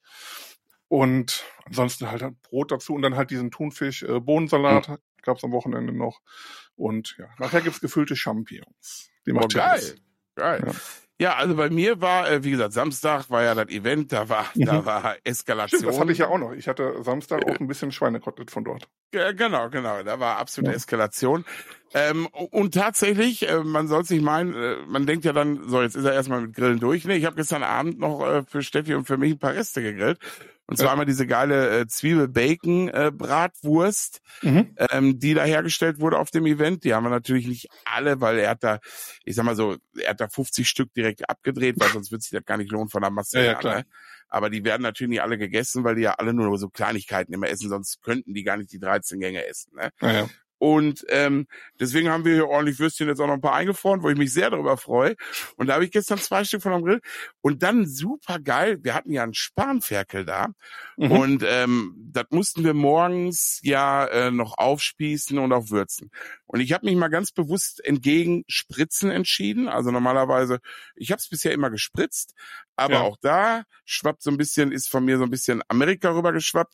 Und 0.87 1.43
ansonsten 1.65 2.09
halt 2.09 2.23
Brot 2.43 2.71
dazu 2.71 2.93
und 2.93 3.01
dann 3.01 3.15
halt 3.15 3.31
diesen 3.31 3.49
Thunfisch 3.49 4.03
äh, 4.03 4.19
Bohnensalat 4.19 4.87
mhm. 4.87 4.97
Gab 5.25 5.37
es 5.37 5.43
am 5.43 5.51
Wochenende 5.51 5.93
noch. 5.93 6.21
Und 6.75 7.15
ja, 7.17 7.27
nachher 7.39 7.61
gibt's 7.61 7.81
gefüllte 7.81 8.15
Champignons. 8.15 9.09
Die 9.25 9.33
oh, 9.33 9.47
geil. 9.47 9.95
Geil. 10.35 10.63
Ja. 10.65 10.73
Ja, 11.17 11.35
also 11.35 11.55
bei 11.55 11.69
mir 11.69 12.01
war, 12.01 12.29
äh, 12.29 12.43
wie 12.43 12.51
gesagt, 12.51 12.73
Samstag 12.73 13.29
war 13.29 13.41
ja 13.41 13.55
das 13.55 13.69
Event, 13.69 14.11
da 14.11 14.27
war, 14.27 14.47
mhm. 14.53 14.65
da 14.65 14.85
war 14.85 15.15
Eskalation. 15.23 15.79
Stimmt, 15.79 15.93
das 15.93 15.99
hatte 15.99 16.11
ich 16.11 16.17
ja 16.17 16.27
auch 16.27 16.37
noch. 16.37 16.51
Ich 16.51 16.67
hatte 16.67 17.01
Samstag 17.03 17.45
auch 17.45 17.57
ein 17.57 17.67
bisschen 17.67 17.93
Schweinekotelett 17.93 18.51
von 18.51 18.65
dort. 18.65 18.89
Genau, 19.11 19.69
genau. 19.69 20.03
Da 20.03 20.19
war 20.19 20.37
absolute 20.37 20.71
ja. 20.71 20.75
Eskalation. 20.75 21.45
Ähm, 21.93 22.27
und 22.27 22.73
tatsächlich, 22.73 23.47
äh, 23.47 23.63
man 23.63 23.87
soll 23.87 24.03
sich 24.03 24.21
meinen, 24.21 24.53
äh, 24.55 24.75
man 24.87 25.05
denkt 25.05 25.23
ja 25.23 25.31
dann, 25.31 25.69
so, 25.69 25.81
jetzt 25.81 25.95
ist 25.95 26.03
er 26.03 26.11
erstmal 26.11 26.41
mit 26.41 26.53
Grillen 26.53 26.81
durch. 26.81 27.05
Nee, 27.05 27.15
ich 27.15 27.25
habe 27.25 27.37
gestern 27.37 27.63
Abend 27.63 27.97
noch 27.97 28.27
äh, 28.27 28.43
für 28.43 28.61
Steffi 28.61 28.93
und 28.93 29.05
für 29.05 29.15
mich 29.15 29.31
ein 29.31 29.39
paar 29.39 29.53
Reste 29.53 29.81
gegrillt. 29.81 30.19
Und 30.67 30.77
zwar 30.77 30.87
ja. 30.87 30.93
einmal 30.93 31.05
diese 31.05 31.27
geile 31.27 31.81
äh, 31.81 31.87
Zwiebel-Bacon-Bratwurst, 31.87 34.21
äh, 34.41 34.49
mhm. 34.49 34.75
ähm, 34.89 35.19
die 35.19 35.35
da 35.35 35.43
hergestellt 35.43 35.99
wurde 35.99 36.17
auf 36.17 36.31
dem 36.31 36.47
Event. 36.47 36.83
Die 36.83 36.95
haben 36.95 37.03
wir 37.03 37.11
natürlich 37.11 37.47
nicht 37.47 37.67
alle, 37.85 38.19
weil 38.19 38.39
er 38.39 38.49
hat 38.51 38.63
da, 38.63 38.79
ich 39.23 39.35
sag 39.35 39.45
mal 39.45 39.55
so, 39.55 39.77
er 40.01 40.09
hat 40.11 40.21
da 40.21 40.27
50 40.27 40.67
Stück 40.67 40.93
direkt 40.93 41.29
abgedreht, 41.29 41.75
weil 41.77 41.89
sonst 41.89 42.11
wird 42.11 42.23
sich 42.23 42.31
das 42.31 42.45
gar 42.45 42.57
nicht 42.57 42.71
lohnen 42.71 42.89
von 42.89 43.01
der 43.01 43.11
Masse 43.11 43.39
ja. 43.39 43.45
Ja, 43.45 43.55
klar. 43.55 43.77
Ne? 43.77 43.85
Aber 44.27 44.49
die 44.49 44.65
werden 44.65 44.81
natürlich 44.81 45.11
nicht 45.11 45.21
alle 45.21 45.37
gegessen, 45.37 45.83
weil 45.83 45.93
die 45.95 46.01
ja 46.01 46.13
alle 46.13 46.33
nur 46.33 46.57
so 46.57 46.69
Kleinigkeiten 46.69 47.31
immer 47.31 47.47
essen, 47.47 47.69
sonst 47.69 48.01
könnten 48.01 48.33
die 48.33 48.43
gar 48.43 48.57
nicht 48.57 48.71
die 48.71 48.79
13 48.79 49.19
Gänge 49.19 49.45
essen. 49.45 49.75
Ne? 49.75 49.91
Ja, 50.01 50.11
ja. 50.11 50.27
Und 50.57 51.05
ähm, 51.09 51.47
deswegen 51.79 52.09
haben 52.09 52.25
wir 52.25 52.33
hier 52.33 52.47
ordentlich 52.47 52.79
Würstchen 52.79 53.07
jetzt 53.07 53.19
auch 53.19 53.27
noch 53.27 53.33
ein 53.33 53.41
paar 53.41 53.53
eingefroren, 53.53 54.03
wo 54.03 54.09
ich 54.09 54.17
mich 54.17 54.33
sehr 54.33 54.49
darüber 54.49 54.77
freue. 54.77 55.15
Und 55.57 55.67
da 55.67 55.75
habe 55.75 55.85
ich 55.85 55.91
gestern 55.91 56.17
zwei 56.17 56.43
Stück 56.43 56.61
von 56.61 56.73
am 56.73 56.83
Grill. 56.83 57.01
Und 57.41 57.63
dann 57.63 57.85
super 57.85 58.39
geil, 58.39 58.79
wir 58.81 58.93
hatten 58.93 59.11
ja 59.11 59.23
einen 59.23 59.33
Spanferkel 59.33 60.25
da. 60.25 60.47
Mhm. 60.97 61.11
Und 61.11 61.43
ähm, 61.47 61.93
das 62.11 62.25
mussten 62.29 62.63
wir 62.63 62.73
morgens 62.73 63.59
ja 63.63 64.05
äh, 64.05 64.31
noch 64.31 64.57
aufspießen 64.57 65.37
und 65.37 65.51
auch 65.51 65.69
würzen. 65.69 66.09
Und 66.47 66.59
ich 66.59 66.73
habe 66.73 66.85
mich 66.85 66.95
mal 66.95 67.07
ganz 67.07 67.31
bewusst 67.31 67.83
entgegen 67.83 68.43
Spritzen 68.47 69.09
entschieden. 69.09 69.67
Also 69.67 69.91
normalerweise, 69.91 70.59
ich 70.95 71.11
habe 71.11 71.19
es 71.19 71.27
bisher 71.27 71.51
immer 71.51 71.69
gespritzt, 71.69 72.33
aber 72.75 72.95
ja. 72.95 73.01
auch 73.01 73.17
da 73.21 73.63
schwappt 73.85 74.21
so 74.21 74.29
ein 74.29 74.37
bisschen, 74.37 74.71
ist 74.71 74.89
von 74.89 75.05
mir 75.05 75.17
so 75.17 75.23
ein 75.23 75.31
bisschen 75.31 75.61
Amerika 75.67 76.11
rüber 76.11 76.33
geschwappt. 76.33 76.73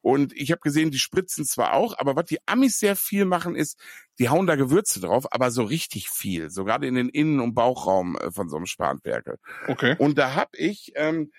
Und 0.00 0.32
ich 0.34 0.50
habe 0.50 0.60
gesehen, 0.60 0.90
die 0.90 0.98
spritzen 0.98 1.44
zwar 1.44 1.74
auch, 1.74 1.96
aber 1.98 2.16
was 2.16 2.24
die 2.26 2.38
Amis 2.46 2.78
sehr 2.78 2.96
viel 2.96 3.24
machen, 3.24 3.54
ist, 3.54 3.78
die 4.18 4.28
hauen 4.28 4.46
da 4.46 4.56
Gewürze 4.56 5.00
drauf, 5.00 5.26
aber 5.30 5.50
so 5.50 5.62
richtig 5.62 6.08
viel, 6.08 6.50
so 6.50 6.64
gerade 6.64 6.86
in 6.86 6.94
den 6.94 7.08
Innen- 7.08 7.40
und 7.40 7.54
Bauchraum 7.54 8.16
äh, 8.16 8.32
von 8.32 8.48
so 8.48 8.56
einem 8.56 8.66
Spanferkel. 8.66 9.38
Okay. 9.68 9.94
Und 9.98 10.18
da 10.18 10.34
hab 10.34 10.50
ich 10.54 10.92
ähm, 10.96 11.30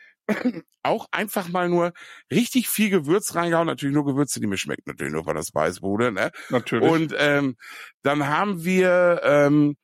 auch 0.83 1.07
einfach 1.11 1.49
mal 1.49 1.69
nur 1.69 1.93
richtig 2.31 2.69
viel 2.69 2.89
Gewürz 2.89 3.35
reingehauen, 3.35 3.67
natürlich 3.67 3.93
nur 3.93 4.05
Gewürze, 4.05 4.39
die 4.39 4.47
mir 4.47 4.57
schmecken, 4.57 4.83
natürlich 4.85 5.13
nur, 5.13 5.25
weil 5.25 5.35
das 5.35 5.53
weiß 5.53 5.81
wurde, 5.81 6.11
ne? 6.11 6.31
Natürlich. 6.49 6.89
Und 6.89 7.13
ähm, 7.17 7.55
dann 8.03 8.27
haben 8.27 8.63
wir 8.63 9.21
ähm, 9.23 9.75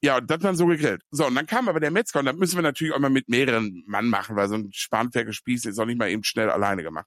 ja, 0.00 0.20
das 0.20 0.38
dann 0.38 0.56
so 0.56 0.66
gegrillt. 0.66 1.02
So, 1.10 1.26
und 1.26 1.34
dann 1.34 1.46
kam 1.46 1.68
aber 1.68 1.80
der 1.80 1.90
Metzger 1.90 2.20
und 2.20 2.26
dann 2.26 2.38
müssen 2.38 2.56
wir 2.56 2.62
natürlich 2.62 2.94
auch 2.94 2.98
mal 2.98 3.10
mit 3.10 3.28
mehreren 3.28 3.82
Mann 3.86 4.08
machen, 4.08 4.36
weil 4.36 4.48
so 4.48 4.54
ein 4.54 4.70
Spanferkelspieß 4.72 5.64
ist 5.64 5.78
auch 5.78 5.86
nicht 5.86 5.98
mal 5.98 6.10
eben 6.10 6.24
schnell 6.24 6.50
alleine 6.50 6.82
gemacht. 6.82 7.06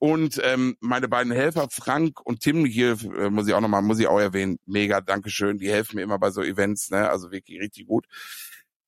Und 0.00 0.40
ähm, 0.44 0.76
meine 0.78 1.08
beiden 1.08 1.32
Helfer, 1.32 1.68
Frank 1.72 2.20
und 2.24 2.40
Tim, 2.40 2.64
hier 2.64 2.96
äh, 3.16 3.30
muss 3.30 3.48
ich 3.48 3.54
auch 3.54 3.60
nochmal, 3.60 3.82
muss 3.82 3.98
ich 3.98 4.06
auch 4.06 4.20
erwähnen, 4.20 4.58
mega, 4.64 5.00
Dankeschön, 5.00 5.58
die 5.58 5.70
helfen 5.70 5.96
mir 5.96 6.02
immer 6.02 6.20
bei 6.20 6.30
so 6.30 6.42
Events, 6.42 6.90
ne? 6.90 7.10
Also 7.10 7.32
wirklich 7.32 7.60
richtig 7.60 7.88
gut. 7.88 8.06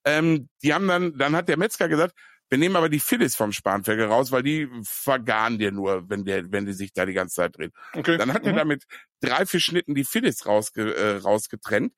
Ähm, 0.04 0.48
die 0.62 0.72
haben 0.72 0.86
dann, 0.86 1.18
dann 1.18 1.34
hat 1.34 1.48
der 1.48 1.56
Metzger 1.56 1.88
gesagt, 1.88 2.14
wir 2.51 2.59
nehmen 2.59 2.76
aber 2.76 2.88
die 2.88 3.01
Phillies 3.01 3.36
vom 3.36 3.53
Spanferkel 3.53 4.07
raus, 4.07 4.32
weil 4.32 4.42
die 4.42 4.68
vergaren 4.82 5.59
dir 5.59 5.70
nur, 5.70 6.11
wenn 6.11 6.24
der, 6.24 6.51
wenn 6.51 6.66
die 6.66 6.72
sich 6.72 6.92
da 6.92 7.07
die 7.07 7.12
ganze 7.12 7.36
Zeit 7.36 7.57
drehen. 7.57 7.72
Okay. 7.94 8.18
Dann 8.18 8.32
hat 8.32 8.42
mhm. 8.42 8.48
er 8.48 8.55
damit 8.55 8.84
drei, 9.20 9.46
vier 9.46 9.61
Schnitten 9.61 9.94
die 9.94 10.05
Phillies 10.05 10.44
rausge, 10.46 10.94
äh, 10.94 11.16
rausgetrennt. 11.18 11.92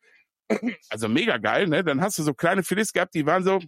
Also 0.90 1.08
mega 1.08 1.38
geil, 1.38 1.66
ne? 1.66 1.82
Dann 1.82 2.02
hast 2.02 2.18
du 2.18 2.22
so 2.22 2.34
kleine 2.34 2.62
Phillies 2.62 2.92
gehabt, 2.92 3.14
die 3.14 3.24
waren 3.24 3.42
so, 3.42 3.60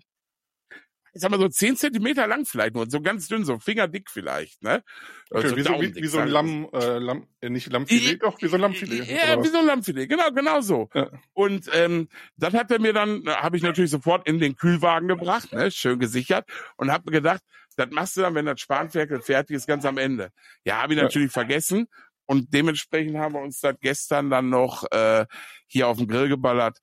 ich 1.14 1.20
sag 1.20 1.30
mal 1.30 1.38
so 1.38 1.48
zehn 1.48 1.76
Zentimeter 1.76 2.26
lang 2.26 2.44
vielleicht 2.44 2.74
nur, 2.74 2.90
so 2.90 3.00
ganz 3.00 3.28
dünn, 3.28 3.44
so 3.44 3.58
fingerdick 3.58 4.10
vielleicht, 4.10 4.62
ne? 4.62 4.82
Okay, 5.30 5.48
so 5.48 5.56
wie, 5.56 5.62
so, 5.62 5.80
wie, 5.80 5.94
wie 5.94 6.06
so 6.06 6.18
ein 6.18 6.28
Lamm, 6.28 6.68
äh, 6.72 6.98
Lamm, 6.98 7.28
äh, 7.40 7.48
nicht 7.48 7.72
Lammfilet, 7.72 8.22
doch, 8.22 8.40
wie 8.42 8.48
so 8.48 8.56
ein 8.56 8.60
Lammfilet. 8.60 9.06
Ja, 9.06 9.42
wie 9.42 9.48
so 9.48 9.58
ein 9.58 9.66
Lammfilet, 9.66 10.08
genau, 10.08 10.30
genau 10.32 10.60
so. 10.60 10.88
Ja. 10.92 11.10
Und 11.32 11.70
ähm, 11.72 12.08
das 12.36 12.52
hat 12.52 12.70
er 12.72 12.80
mir 12.80 12.92
dann, 12.92 13.24
habe 13.26 13.56
ich 13.56 13.62
natürlich 13.62 13.92
sofort 13.92 14.28
in 14.28 14.40
den 14.40 14.56
Kühlwagen 14.56 15.06
gebracht, 15.06 15.52
ne? 15.52 15.70
schön 15.70 16.00
gesichert 16.00 16.48
und 16.76 16.90
habe 16.90 17.04
mir 17.06 17.18
gedacht, 17.18 17.42
das 17.76 17.90
machst 17.90 18.16
du 18.16 18.22
dann, 18.22 18.34
wenn 18.34 18.46
das 18.46 18.60
Spanferkel 18.60 19.20
fertig 19.20 19.56
ist, 19.56 19.66
ganz 19.66 19.84
am 19.84 19.98
Ende. 19.98 20.30
Ja, 20.64 20.82
habe 20.82 20.94
ich 20.94 21.00
natürlich 21.00 21.30
ja. 21.30 21.40
vergessen 21.40 21.86
und 22.26 22.52
dementsprechend 22.52 23.16
haben 23.18 23.34
wir 23.34 23.40
uns 23.40 23.60
das 23.60 23.76
gestern 23.80 24.30
dann 24.30 24.48
noch 24.48 24.84
äh, 24.90 25.26
hier 25.66 25.88
auf 25.88 25.98
dem 25.98 26.08
Grill 26.08 26.28
geballert. 26.28 26.78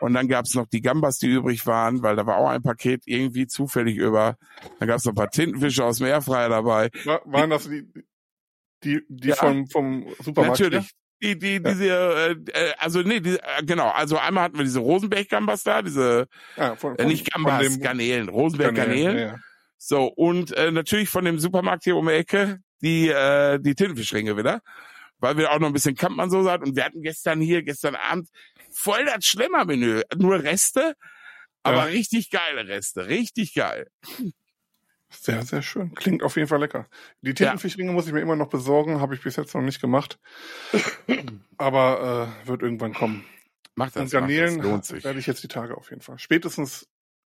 Und 0.00 0.14
dann 0.14 0.28
gab's 0.28 0.54
noch 0.54 0.66
die 0.66 0.80
Gambas, 0.80 1.18
die 1.18 1.28
übrig 1.28 1.66
waren, 1.66 2.02
weil 2.02 2.16
da 2.16 2.26
war 2.26 2.36
auch 2.36 2.48
ein 2.48 2.62
Paket 2.62 3.02
irgendwie 3.06 3.46
zufällig 3.46 3.96
über. 3.96 4.36
Dann 4.78 4.88
gab's 4.88 5.04
noch 5.04 5.12
ein 5.12 5.16
paar 5.16 5.30
Tintenfische 5.30 5.84
aus 5.84 5.98
dem 5.98 6.08
Airfryer 6.08 6.48
dabei. 6.48 6.90
War, 7.04 7.22
waren 7.24 7.50
das 7.50 7.68
die, 7.68 7.86
die, 8.82 9.00
die 9.08 9.28
ja, 9.28 9.36
vom, 9.36 9.66
vom 9.68 10.06
Supermarkt? 10.20 10.60
Natürlich. 10.60 10.90
Die, 11.22 11.38
die, 11.38 11.52
ja. 11.52 11.58
diese, 11.60 11.86
äh, 11.86 12.32
äh, 12.52 12.72
also 12.78 13.02
nee, 13.02 13.20
die, 13.20 13.36
äh, 13.36 13.62
genau, 13.64 13.90
also 13.90 14.18
einmal 14.18 14.42
hatten 14.44 14.56
wir 14.56 14.64
diese 14.64 14.80
Rosenberg-Gambas 14.80 15.62
da, 15.62 15.82
diese, 15.82 16.26
ja, 16.56 16.74
von, 16.74 16.96
von, 16.96 16.98
äh, 16.98 17.06
nicht 17.06 17.32
Gambas, 17.32 17.78
Garnelen, 17.78 18.28
Rosenberg-Garnelen. 18.28 19.18
Ja, 19.18 19.36
so, 19.84 20.04
und 20.04 20.52
äh, 20.56 20.70
natürlich 20.70 21.08
von 21.08 21.24
dem 21.24 21.38
Supermarkt 21.40 21.84
hier 21.84 21.96
um 21.96 22.06
die 22.06 22.12
Ecke, 22.12 22.58
die, 22.82 23.08
äh, 23.08 23.58
die 23.60 23.74
Tintenfischringe 23.74 24.36
wieder, 24.36 24.62
weil 25.18 25.36
wir 25.36 25.52
auch 25.52 25.58
noch 25.58 25.68
ein 25.68 25.72
bisschen 25.72 25.94
Kampmann-Soße 25.94 26.50
hatten 26.50 26.64
und 26.64 26.76
wir 26.76 26.84
hatten 26.84 27.02
gestern 27.02 27.40
hier, 27.40 27.62
gestern 27.62 27.96
Abend, 27.96 28.28
voll 28.74 29.04
das 29.04 29.24
Schlemmermenü. 29.26 30.02
Nur 30.16 30.42
Reste, 30.42 30.94
aber 31.62 31.76
Ja. 31.78 31.82
richtig 31.84 32.30
geile 32.30 32.66
Reste. 32.68 33.06
Richtig 33.06 33.54
geil. 33.54 33.88
Sehr, 35.10 35.42
sehr 35.42 35.60
schön. 35.62 35.94
Klingt 35.94 36.22
auf 36.22 36.36
jeden 36.36 36.48
Fall 36.48 36.60
lecker. 36.60 36.88
Die 37.20 37.34
Tintenfischringe 37.34 37.92
muss 37.92 38.06
ich 38.06 38.12
mir 38.14 38.20
immer 38.20 38.36
noch 38.36 38.48
besorgen, 38.48 39.00
habe 39.00 39.14
ich 39.14 39.20
bis 39.22 39.36
jetzt 39.36 39.54
noch 39.54 39.60
nicht 39.60 39.80
gemacht. 39.80 40.18
Aber 41.58 42.34
äh, 42.44 42.48
wird 42.48 42.62
irgendwann 42.62 42.94
kommen. 42.94 43.24
Macht 43.74 43.96
das, 43.96 44.04
Und 44.04 44.10
Garnelen 44.12 44.56
macht 44.56 44.64
das, 44.64 44.70
lohnt 44.70 44.84
sich. 44.86 45.04
werde 45.04 45.18
ich 45.18 45.26
jetzt 45.26 45.42
die 45.42 45.48
Tage 45.48 45.76
auf 45.76 45.90
jeden 45.90 46.02
Fall. 46.02 46.18
Spätestens 46.18 46.88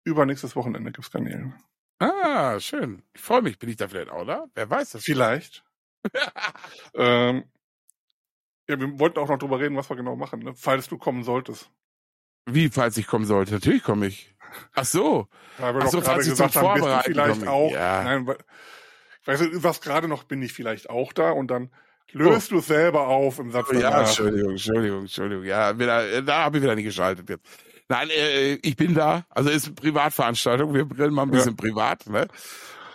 übernächstes 0.03 0.55
Wochenende 0.55 0.91
gibt's 0.91 1.11
Garnelen. 1.11 1.53
Ah, 1.99 2.59
schön. 2.59 3.03
Ich 3.13 3.21
freue 3.21 3.41
mich. 3.41 3.57
Bin 3.59 3.69
ich 3.69 3.75
da 3.75 3.88
vielleicht 3.88 4.09
auch 4.09 4.25
da? 4.25 4.45
Wer 4.55 4.69
weiß 4.69 4.91
das? 4.91 5.03
Vielleicht. 5.03 5.63
ähm, 6.95 7.43
ja, 8.68 8.80
wir 8.80 8.99
wollten 8.99 9.20
auch 9.20 9.30
noch 9.30 9.38
drüber 9.39 9.59
reden, 9.59 9.76
was 9.76 9.89
wir 9.89 9.95
genau 9.95 10.15
machen, 10.15 10.39
ne? 10.39 10.53
falls 10.55 10.88
du 10.88 10.97
kommen 10.97 11.24
solltest. 11.24 11.70
Wie, 12.45 12.70
falls 12.70 12.97
ich 12.97 13.07
kommen 13.07 13.26
sollte? 13.26 13.53
Natürlich 13.53 13.84
komme 13.84 14.07
ich. 14.07 14.34
Ach 14.74 14.86
so. 14.86 15.28
Wir 15.57 15.76
Ach 15.82 15.88
so, 15.88 16.01
falls 16.01 16.28
ich 16.28 16.36
zum 16.36 16.45
haben, 16.45 16.53
Vorbereiten 16.53 17.11
vielleicht 17.11 17.47
auch. 17.47 17.72
Ja. 17.72 18.03
Nein, 18.03 18.28
weil, 18.28 18.38
ich 19.22 19.28
weiß, 19.28 19.39
du 19.39 19.59
sagst 19.59 19.82
gerade 19.82 20.07
noch, 20.07 20.24
bin 20.24 20.41
ich 20.41 20.53
vielleicht 20.53 20.89
auch 20.89 21.11
da 21.11 21.32
und 21.32 21.51
dann 21.51 21.70
löst 22.13 22.51
du 22.51 22.59
es 22.59 22.68
selber 22.68 23.07
auf 23.07 23.39
im 23.39 23.51
Satz 23.51 23.68
Oh, 23.70 23.76
ja. 23.76 23.99
Entschuldigung, 24.01 24.51
Entschuldigung, 24.51 24.99
Entschuldigung. 25.01 25.43
Ja, 25.43 25.78
wieder, 25.78 26.22
da 26.22 26.45
habe 26.45 26.57
ich 26.57 26.63
wieder 26.63 26.76
nicht 26.76 26.86
geschaltet 26.86 27.30
jetzt. 27.30 27.43
Nein, 27.89 28.09
äh, 28.09 28.53
ich 28.55 28.76
bin 28.78 28.93
da. 28.93 29.26
Also 29.30 29.49
ist 29.49 29.65
eine 29.65 29.76
Privatveranstaltung. 29.76 30.74
Wir 30.74 30.86
grillen 30.86 31.13
mal 31.13 31.24
ein 31.24 31.30
Ja. 31.30 31.36
bisschen 31.36 31.55
privat, 31.57 32.07
ne? 32.07 32.28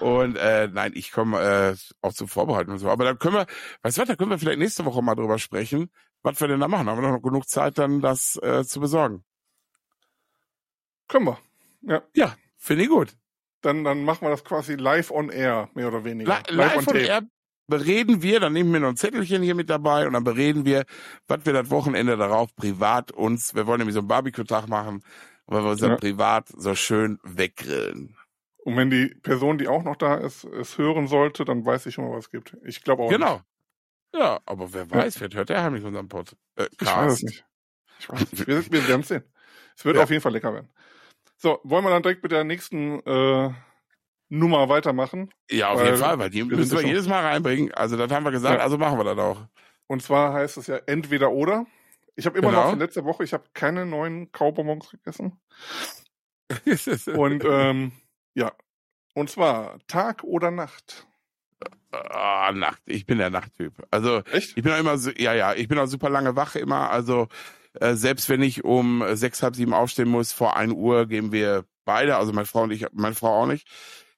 Und 0.03 0.37
äh, 0.37 0.69
nein, 0.69 0.93
ich 0.95 1.13
komme 1.13 1.41
äh, 1.41 1.77
auch 2.03 2.13
zum 2.13 2.29
Vorbereiten 2.29 2.71
und 2.73 2.79
so. 2.79 2.91
Aber 2.91 3.05
dann 3.05 3.19
können 3.19 3.37
wir, 3.37 3.47
weißt 3.83 3.97
du 3.99 4.03
was, 4.03 4.09
da 4.09 4.17
können 4.17 4.31
wir 4.31 4.39
vielleicht 4.39 4.59
nächste 4.59 4.85
Woche 4.85 5.03
mal 5.03 5.15
drüber 5.15 5.39
sprechen, 5.39 5.91
was 6.23 6.41
wir 6.41 6.49
denn 6.49 6.61
da 6.61 6.69
machen. 6.69 6.89
Haben 6.89 7.03
wir 7.03 7.11
noch 7.13 7.23
genug 7.23 7.49
Zeit, 7.49 7.79
dann 7.79 8.01
das 8.01 8.37
äh, 8.43 8.65
zu 8.65 8.81
besorgen. 8.81 9.25
Können 11.09 11.27
wir. 11.27 11.39
Ja, 11.83 12.03
Ja, 12.15 12.37
finde 12.57 12.85
ich 12.85 12.89
gut. 12.91 13.15
dann, 13.63 13.85
dann 13.85 14.05
machen 14.05 14.23
wir 14.23 14.31
das 14.31 14.45
quasi 14.45 14.75
live 14.75 15.11
on 15.11 15.31
air, 15.31 15.69
mehr 15.75 15.89
oder 15.89 16.05
weniger. 16.05 16.43
Li 16.49 16.57
live 16.57 16.85
von 16.85 16.97
Air 16.97 17.23
bereden 17.69 18.23
wir, 18.23 18.41
dann 18.41 18.53
nehmen 18.53 18.73
wir 18.73 18.81
noch 18.81 18.89
ein 18.89 18.97
Zettelchen 18.97 19.43
hier 19.43 19.55
mit 19.55 19.71
dabei 19.71 20.07
und 20.07 20.13
dann 20.15 20.25
bereden 20.25 20.65
wir, 20.65 20.85
was 21.29 21.47
wir 21.47 21.53
das 21.53 21.71
Wochenende 21.71 22.17
darauf 22.17 22.55
privat 22.57 23.13
uns, 23.13 23.55
wir 23.55 23.67
wollen 23.67 23.79
nämlich 23.79 23.95
so 23.95 24.01
einen 24.01 24.09
Barbecue-Tag 24.09 24.69
machen, 24.69 25.03
weil 25.47 25.63
wir 25.63 25.71
uns 25.71 25.81
dann 25.81 25.93
Ja. 25.93 25.97
privat 25.97 26.49
so 26.49 26.75
schön 26.75 27.19
weggrillen. 27.23 28.17
Und 28.65 28.77
wenn 28.77 28.91
die 28.91 29.09
Person, 29.23 29.59
die 29.59 29.67
auch 29.69 29.83
noch 29.83 29.97
da 29.97 30.17
ist, 30.17 30.45
es 30.45 30.79
hören 30.79 31.09
sollte, 31.09 31.45
dann 31.45 31.65
weiß 31.67 31.87
ich 31.87 31.95
schon 31.95 32.05
mal, 32.09 32.17
was 32.17 32.27
es 32.27 32.31
gibt. 32.31 32.57
Ich 32.65 32.83
glaube 32.83 33.03
auch 33.03 33.11
Genau. 33.11 33.35
nicht. 33.35 33.45
Ja, 34.15 34.41
aber 34.47 34.73
wer 34.73 34.91
weiß, 34.91 35.17
vielleicht 35.17 35.35
hört 35.35 35.49
der 35.49 35.63
heimlich 35.63 35.85
unseren 35.85 36.09
Pod. 36.09 36.37
Äh, 36.57 36.67
Ich 36.79 36.87
weiß 36.87 37.13
es 37.13 37.21
Cast. 37.21 37.23
nicht. 37.25 37.45
Ich 37.99 38.09
weiß 38.11 38.21
es 38.23 38.33
nicht. 38.33 38.47
Wir, 38.47 38.73
wir 38.73 38.89
werden 38.89 39.03
sehen. 39.03 39.25
Es 39.77 39.85
wird 39.85 39.97
Ja. 39.97 40.03
auf 40.05 40.11
jeden 40.11 40.21
Fall 40.23 40.33
lecker 40.33 40.53
werden. 40.53 40.69
So, 41.37 41.59
wollen 41.65 41.85
wir 41.85 41.91
dann 41.91 42.03
direkt 42.03 42.23
mit 42.23 42.31
der 42.31 42.45
nächsten 42.45 43.01
äh, 43.01 43.51
Nummer 44.29 44.69
weitermachen? 44.69 45.33
Ja, 45.51 45.71
auf 45.71 45.83
jeden 45.83 45.97
Fall, 45.97 46.19
weil 46.19 46.31
die 46.31 46.49
wir 46.49 46.57
müssen 46.57 46.73
wir 46.77 46.83
ja 46.83 46.89
jedes 46.89 47.09
Mal 47.09 47.23
reinbringen. 47.25 47.73
Also 47.75 47.97
das 47.97 48.11
haben 48.13 48.25
wir 48.25 48.31
gesagt, 48.31 48.59
Ja. 48.59 48.65
also 48.65 48.79
machen 48.79 48.99
wir 48.99 49.05
das 49.05 49.19
auch. 49.19 49.43
Und 49.89 50.03
zwar 50.03 50.35
heißt 50.35 50.57
es 50.59 50.69
ja 50.69 50.77
entweder 50.87 51.33
oder. 51.33 51.67
Ich 52.15 52.27
habe 52.27 52.39
immer 52.39 52.51
Genau. 52.51 52.63
noch 52.65 52.71
von 52.71 52.79
letzter 52.79 53.05
Woche, 53.05 53.25
ich 53.25 53.33
habe 53.33 53.45
keine 53.55 53.87
neuen 53.87 54.31
Kaubonbons 54.31 54.91
gegessen. 54.91 55.41
Und 57.17 57.45
ähm, 57.45 57.93
ja. 58.35 58.53
Und 59.15 59.31
zwar 59.31 59.79
Tag 59.87 60.25
oder 60.25 60.51
Nacht. 60.51 61.07
ah, 61.93 62.53
Nacht. 62.53 62.83
Ich 62.87 63.07
bin 63.07 63.19
der 63.19 63.31
Nachttyp. 63.31 63.75
Also 63.91 64.23
Echt? 64.33 64.57
Ich 64.57 64.63
bin 64.63 64.73
auch 64.73 64.79
immer 64.79 64.99
so, 64.99 65.11
ja, 65.11 65.35
ja, 65.35 65.55
ich 65.55 65.69
bin 65.69 65.79
auch 65.79 65.87
super 65.87 66.09
lange 66.09 66.35
wach 66.37 66.55
immer. 66.55 66.91
Also 66.91 67.29
äh, 67.75 67.95
selbst 67.95 68.29
wenn 68.29 68.43
ich 68.43 68.65
um 68.65 69.03
äh, 69.03 69.17
sechs, 69.17 69.43
halb 69.43 69.57
sieben 69.57 69.75
aufstehen 69.75 70.09
muss, 70.09 70.33
vor 70.33 70.57
ein 70.57 70.73
Uhr 70.73 71.07
gehen 71.07 71.33
wir 71.33 71.65
beide, 71.85 72.17
also 72.17 72.33
meine 72.33 72.47
Frau 72.47 72.63
und 72.63 72.71
ich, 72.71 72.87
meine 72.93 73.15
Frau 73.15 73.43
auch 73.43 73.47
nicht, 73.47 73.67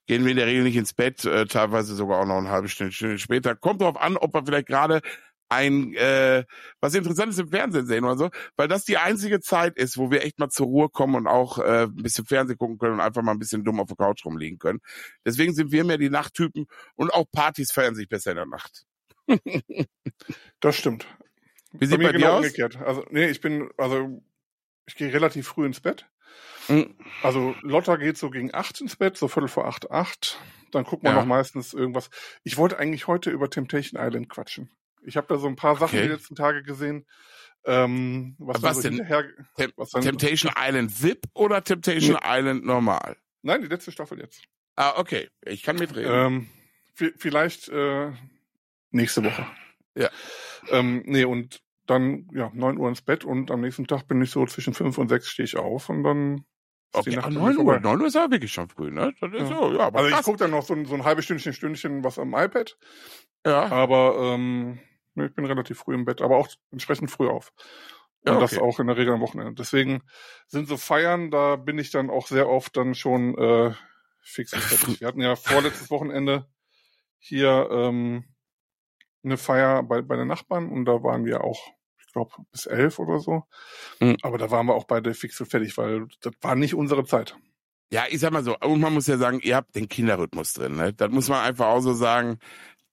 gehen 0.07 0.25
wir 0.25 0.33
in 0.33 0.37
der 0.37 0.47
Regel 0.47 0.65
nicht 0.65 0.77
ins 0.77 0.93
Bett, 0.93 1.25
äh, 1.25 1.47
teilweise 1.47 1.95
sogar 1.95 2.21
auch 2.21 2.27
noch 2.27 2.39
eine 2.39 2.51
halbe 2.51 2.69
Stunde, 2.69 2.93
Stunde 2.93 3.19
später. 3.19 3.55
Kommt 3.57 3.81
drauf 3.81 4.01
an, 4.01 4.17
ob 4.17 4.35
wir 4.35 4.45
vielleicht 4.45 4.67
gerade 4.69 5.01
ein 5.49 5.95
äh, 5.95 6.45
was 6.81 6.95
Interessantes 6.95 7.39
im 7.39 7.49
Fernsehen 7.49 7.87
sehen 7.87 8.05
oder 8.05 8.17
so, 8.17 8.31
weil 8.57 8.67
das 8.69 8.85
die 8.85 8.97
einzige 8.97 9.41
Zeit 9.41 9.77
ist, 9.77 9.97
wo 9.99 10.11
wir 10.11 10.25
echt 10.25 10.39
mal 10.39 10.49
zur 10.49 10.67
Ruhe 10.67 10.89
kommen 10.89 11.15
und 11.15 11.27
auch 11.27 11.59
äh, 11.59 11.85
ein 11.85 11.95
bisschen 11.97 12.25
Fernsehen 12.27 12.59
gucken 12.59 12.79
können 12.79 12.95
und 12.95 13.01
einfach 13.01 13.23
mal 13.23 13.33
ein 13.33 13.39
bisschen 13.39 13.65
dumm 13.65 13.81
auf 13.81 13.89
der 13.89 13.97
Couch 13.97 14.25
rumliegen 14.25 14.59
können. 14.59 14.81
Deswegen 15.25 15.55
sind 15.55 15.71
wir 15.73 15.85
mehr 15.85 15.99
die 15.99 16.11
Nachttypen 16.11 16.67
und 16.97 17.13
auch 17.13 17.27
Partys 17.31 17.73
feiern 17.73 17.95
sich 17.95 18.09
besser 18.09 18.31
in 18.33 18.37
der 18.37 18.47
Nacht. 18.47 18.85
Das 20.61 20.77
stimmt. 20.77 21.07
Wie 21.73 21.87
sieht 21.87 21.99
mir 21.99 22.07
bei 22.07 22.13
dir 22.13 22.19
genau 22.19 22.33
aus? 22.35 22.39
umgekehrt. 22.45 22.77
Also, 22.77 23.05
nee, 23.11 23.27
ich 23.27 23.41
bin, 23.41 23.71
also 23.77 24.23
ich 24.87 24.95
gehe 24.95 25.13
relativ 25.13 25.49
früh 25.49 25.67
ins 25.67 25.81
Bett. 25.81 26.07
Mhm. 26.69 26.95
Also 27.23 27.55
Lotta 27.63 27.97
geht 27.97 28.17
so 28.17 28.31
gegen 28.31 28.55
acht 28.55 28.81
ins 28.81 28.97
Bett, 28.97 29.17
so 29.17 29.29
viertel 29.29 29.49
vor 29.49 29.67
acht, 29.67 29.91
acht. 29.91 30.39
Dann 30.73 30.85
guckt 30.85 31.03
man 31.03 31.15
Ja. 31.15 31.21
noch 31.21 31.27
meistens 31.27 31.75
irgendwas. 31.75 32.11
Ich 32.43 32.57
wollte 32.57 32.79
eigentlich 32.79 33.07
heute 33.07 33.31
über 33.31 33.51
Temptation 33.51 34.01
Island 34.01 34.29
quatschen. 34.29 34.71
Ich 35.05 35.17
habe 35.17 35.27
da 35.29 35.37
so 35.39 35.47
ein 35.47 35.57
paar 35.57 35.77
Sachen 35.77 35.99
Okay. 35.99 36.03
die 36.07 36.13
letzten 36.13 36.35
Tage 36.35 36.63
gesehen. 36.63 37.07
Ähm, 37.67 38.35
was, 38.39 38.63
Was 38.63 38.77
so 38.77 38.83
denn? 38.83 38.95
hinterher, 38.95 39.25
Tem 39.57 39.73
was 39.77 39.91
dann, 39.91 40.03
Temptation 40.03 40.53
Island 40.59 41.03
VIP 41.03 41.25
oder 41.35 41.63
Temptation 41.65 42.19
Island 42.23 42.65
normal? 42.65 43.17
Nein, 43.43 43.63
die 43.63 43.69
letzte 43.69 43.91
Staffel 43.93 44.19
jetzt. 44.21 44.43
Ah, 44.77 44.95
okay. 44.99 45.29
Ich 45.45 45.63
kann 45.63 45.77
mitreden. 45.77 46.11
Ähm, 46.13 46.49
vi- 46.97 47.15
vielleicht 47.17 47.69
äh, 47.69 48.13
nächste 48.91 49.25
Woche. 49.25 49.47
Ja. 49.95 50.11
Ähm, 50.71 51.03
nee, 51.07 51.25
und 51.25 51.63
dann, 51.87 52.29
ja, 52.35 52.51
neun 52.55 52.79
Uhr 52.79 52.89
ins 52.89 53.03
Bett 53.03 53.25
und 53.25 53.51
am 53.51 53.61
nächsten 53.61 53.87
Tag 53.87 54.09
bin 54.09 54.21
ich 54.23 54.31
so 54.31 54.45
zwischen 54.47 54.75
fünf 54.75 54.99
und 54.99 55.09
sechs 55.09 55.29
stehe 55.29 55.45
ich 55.45 55.57
auf 55.57 55.89
und 55.89 56.03
dann 56.03 56.45
okay, 56.93 57.17
ah, 57.19 57.23
bei 57.23 57.31
mir 57.31 57.39
9 57.39 57.57
Uhr. 57.59 57.65
vorbei. 57.65 57.79
9 57.81 58.01
Uhr 58.01 58.07
ist 58.09 58.15
ja 58.15 58.31
wirklich 58.31 58.53
schon 58.53 58.69
früh, 58.69 58.91
ne? 58.91 59.15
Das 59.21 59.33
ist 59.33 59.41
Ja. 59.41 59.47
so, 59.47 59.73
ja, 59.75 59.81
aber 59.87 59.99
Also 60.01 60.11
ich 60.17 60.23
gucke 60.23 60.39
dann 60.39 60.51
noch 60.51 60.65
so 60.65 60.75
ein, 60.75 60.87
so 60.87 60.95
ein 60.95 61.05
halbes 61.05 61.25
Stündchen, 61.27 61.53
Stündchen 61.53 62.03
was 62.05 62.19
am 62.19 62.35
iPad, 62.35 62.77
ja. 63.47 63.71
aber 63.71 64.17
ähm, 64.35 64.81
nee, 65.15 65.27
ich 65.27 65.35
bin 65.35 65.45
relativ 65.45 65.79
früh 65.79 65.95
im 65.95 66.05
Bett, 66.05 66.21
aber 66.23 66.37
auch 66.37 66.49
entsprechend 66.71 67.11
früh 67.11 67.29
auf. 67.29 67.53
Und 68.25 68.35
Ja, 68.35 68.41
das 68.41 68.55
okay. 68.55 68.63
auch 68.63 68.81
in 68.81 68.87
der 68.87 68.97
Regel 68.97 69.15
am 69.15 69.21
Wochenende. 69.21 69.55
Deswegen 69.55 70.03
sind 70.47 70.69
so 70.69 70.77
Feiern, 70.77 71.31
da 71.31 71.57
bin 71.57 71.79
ich 71.79 71.91
dann 71.91 72.11
auch 72.11 72.27
sehr 72.27 72.49
oft 72.49 72.77
dann 72.77 72.95
schon 72.95 73.37
äh, 73.37 73.73
fix 74.23 74.53
und 74.53 74.63
fertig. 74.63 75.01
Wir 75.01 75.09
hatten 75.09 75.21
ja 75.21 75.37
vorletztes 75.37 75.91
Wochenende 75.91 76.47
hier 77.19 77.69
ähm, 77.71 78.25
eine 79.23 79.37
Feier 79.37 79.83
bei, 79.83 80.03
bei 80.03 80.17
den 80.17 80.29
Nachbarn 80.29 80.69
und 80.71 80.85
da 80.85 81.03
waren 81.03 81.25
wir 81.25 81.43
auch, 81.45 81.73
ich 81.99 82.13
glaube, 82.13 82.33
bis 82.53 82.67
elf 82.67 82.99
oder 82.99 83.19
so. 83.19 83.45
Mhm. 84.01 84.17
Aber 84.23 84.39
da 84.39 84.51
waren 84.51 84.67
wir 84.67 84.75
auch 84.75 84.85
beide 84.85 85.15
fix 85.15 85.41
und 85.41 85.47
fertig, 85.47 85.77
weil 85.79 86.07
das 86.21 86.35
war 86.43 86.55
nicht 86.55 86.75
unsere 86.75 87.05
Zeit. 87.05 87.37
Ja, 87.91 88.05
ich 88.11 88.21
sag 88.21 88.33
mal 88.33 88.43
so, 88.43 88.59
und 88.59 88.81
man 88.81 88.93
muss 88.93 89.07
ja 89.07 89.17
sagen, 89.17 89.41
ihr 89.41 89.57
habt 89.57 89.77
den 89.77 89.89
Kinderrhythmus 89.89 90.55
drin, 90.55 90.77
ne? 90.77 90.93
Das 90.93 91.11
muss 91.11 91.29
man 91.29 91.45
einfach 91.45 91.67
auch 91.67 91.81
so 91.81 91.93
sagen. 91.93 92.39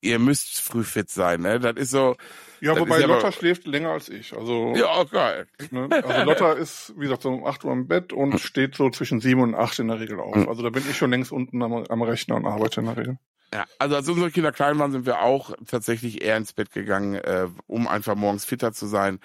Ihr 0.01 0.17
müsst 0.19 0.59
früh 0.59 0.83
fit 0.83 1.09
sein, 1.09 1.41
ne? 1.41 1.59
Das 1.59 1.75
ist 1.75 1.91
so, 1.91 2.15
Ja, 2.59 2.77
wobei 2.77 2.97
ja 2.99 3.05
aber- 3.05 3.15
Lotta 3.15 3.31
schläft 3.31 3.65
länger 3.67 3.91
als 3.91 4.09
ich. 4.09 4.35
Also, 4.35 4.73
ja, 4.75 5.03
geil. 5.03 5.47
ne? 5.69 5.87
also 5.91 6.23
Lotta 6.23 6.53
ist, 6.53 6.93
wie 6.97 7.01
gesagt, 7.03 7.21
so 7.21 7.29
um 7.29 7.45
8 7.45 7.63
Uhr 7.63 7.71
im 7.71 7.87
Bett 7.87 8.11
und 8.11 8.39
steht 8.39 8.75
so 8.75 8.89
zwischen 8.89 9.21
7 9.21 9.39
und 9.41 9.53
8 9.55 9.79
in 9.79 9.87
der 9.89 9.99
Regel 9.99 10.19
auf. 10.19 10.35
Mhm. 10.35 10.49
Also 10.49 10.63
da 10.63 10.69
bin 10.71 10.83
ich 10.89 10.97
schon 10.97 11.11
längst 11.11 11.31
unten 11.31 11.61
am, 11.61 11.73
am 11.73 12.01
Rechner 12.01 12.35
und 12.35 12.47
arbeite 12.47 12.79
in 12.81 12.87
der 12.87 12.97
Regel. 12.97 13.17
Ja, 13.53 13.65
also 13.79 13.95
als 13.95 14.07
unsere 14.09 14.31
Kinder 14.31 14.51
klein 14.51 14.79
waren, 14.79 14.91
sind 14.91 15.05
wir 15.05 15.21
auch 15.21 15.53
tatsächlich 15.67 16.23
eher 16.23 16.37
ins 16.37 16.53
Bett 16.53 16.71
gegangen, 16.71 17.15
äh, 17.15 17.47
um 17.67 17.87
einfach 17.87 18.15
morgens 18.15 18.45
fitter 18.45 18.71
zu 18.73 18.87
sein. 18.87 19.19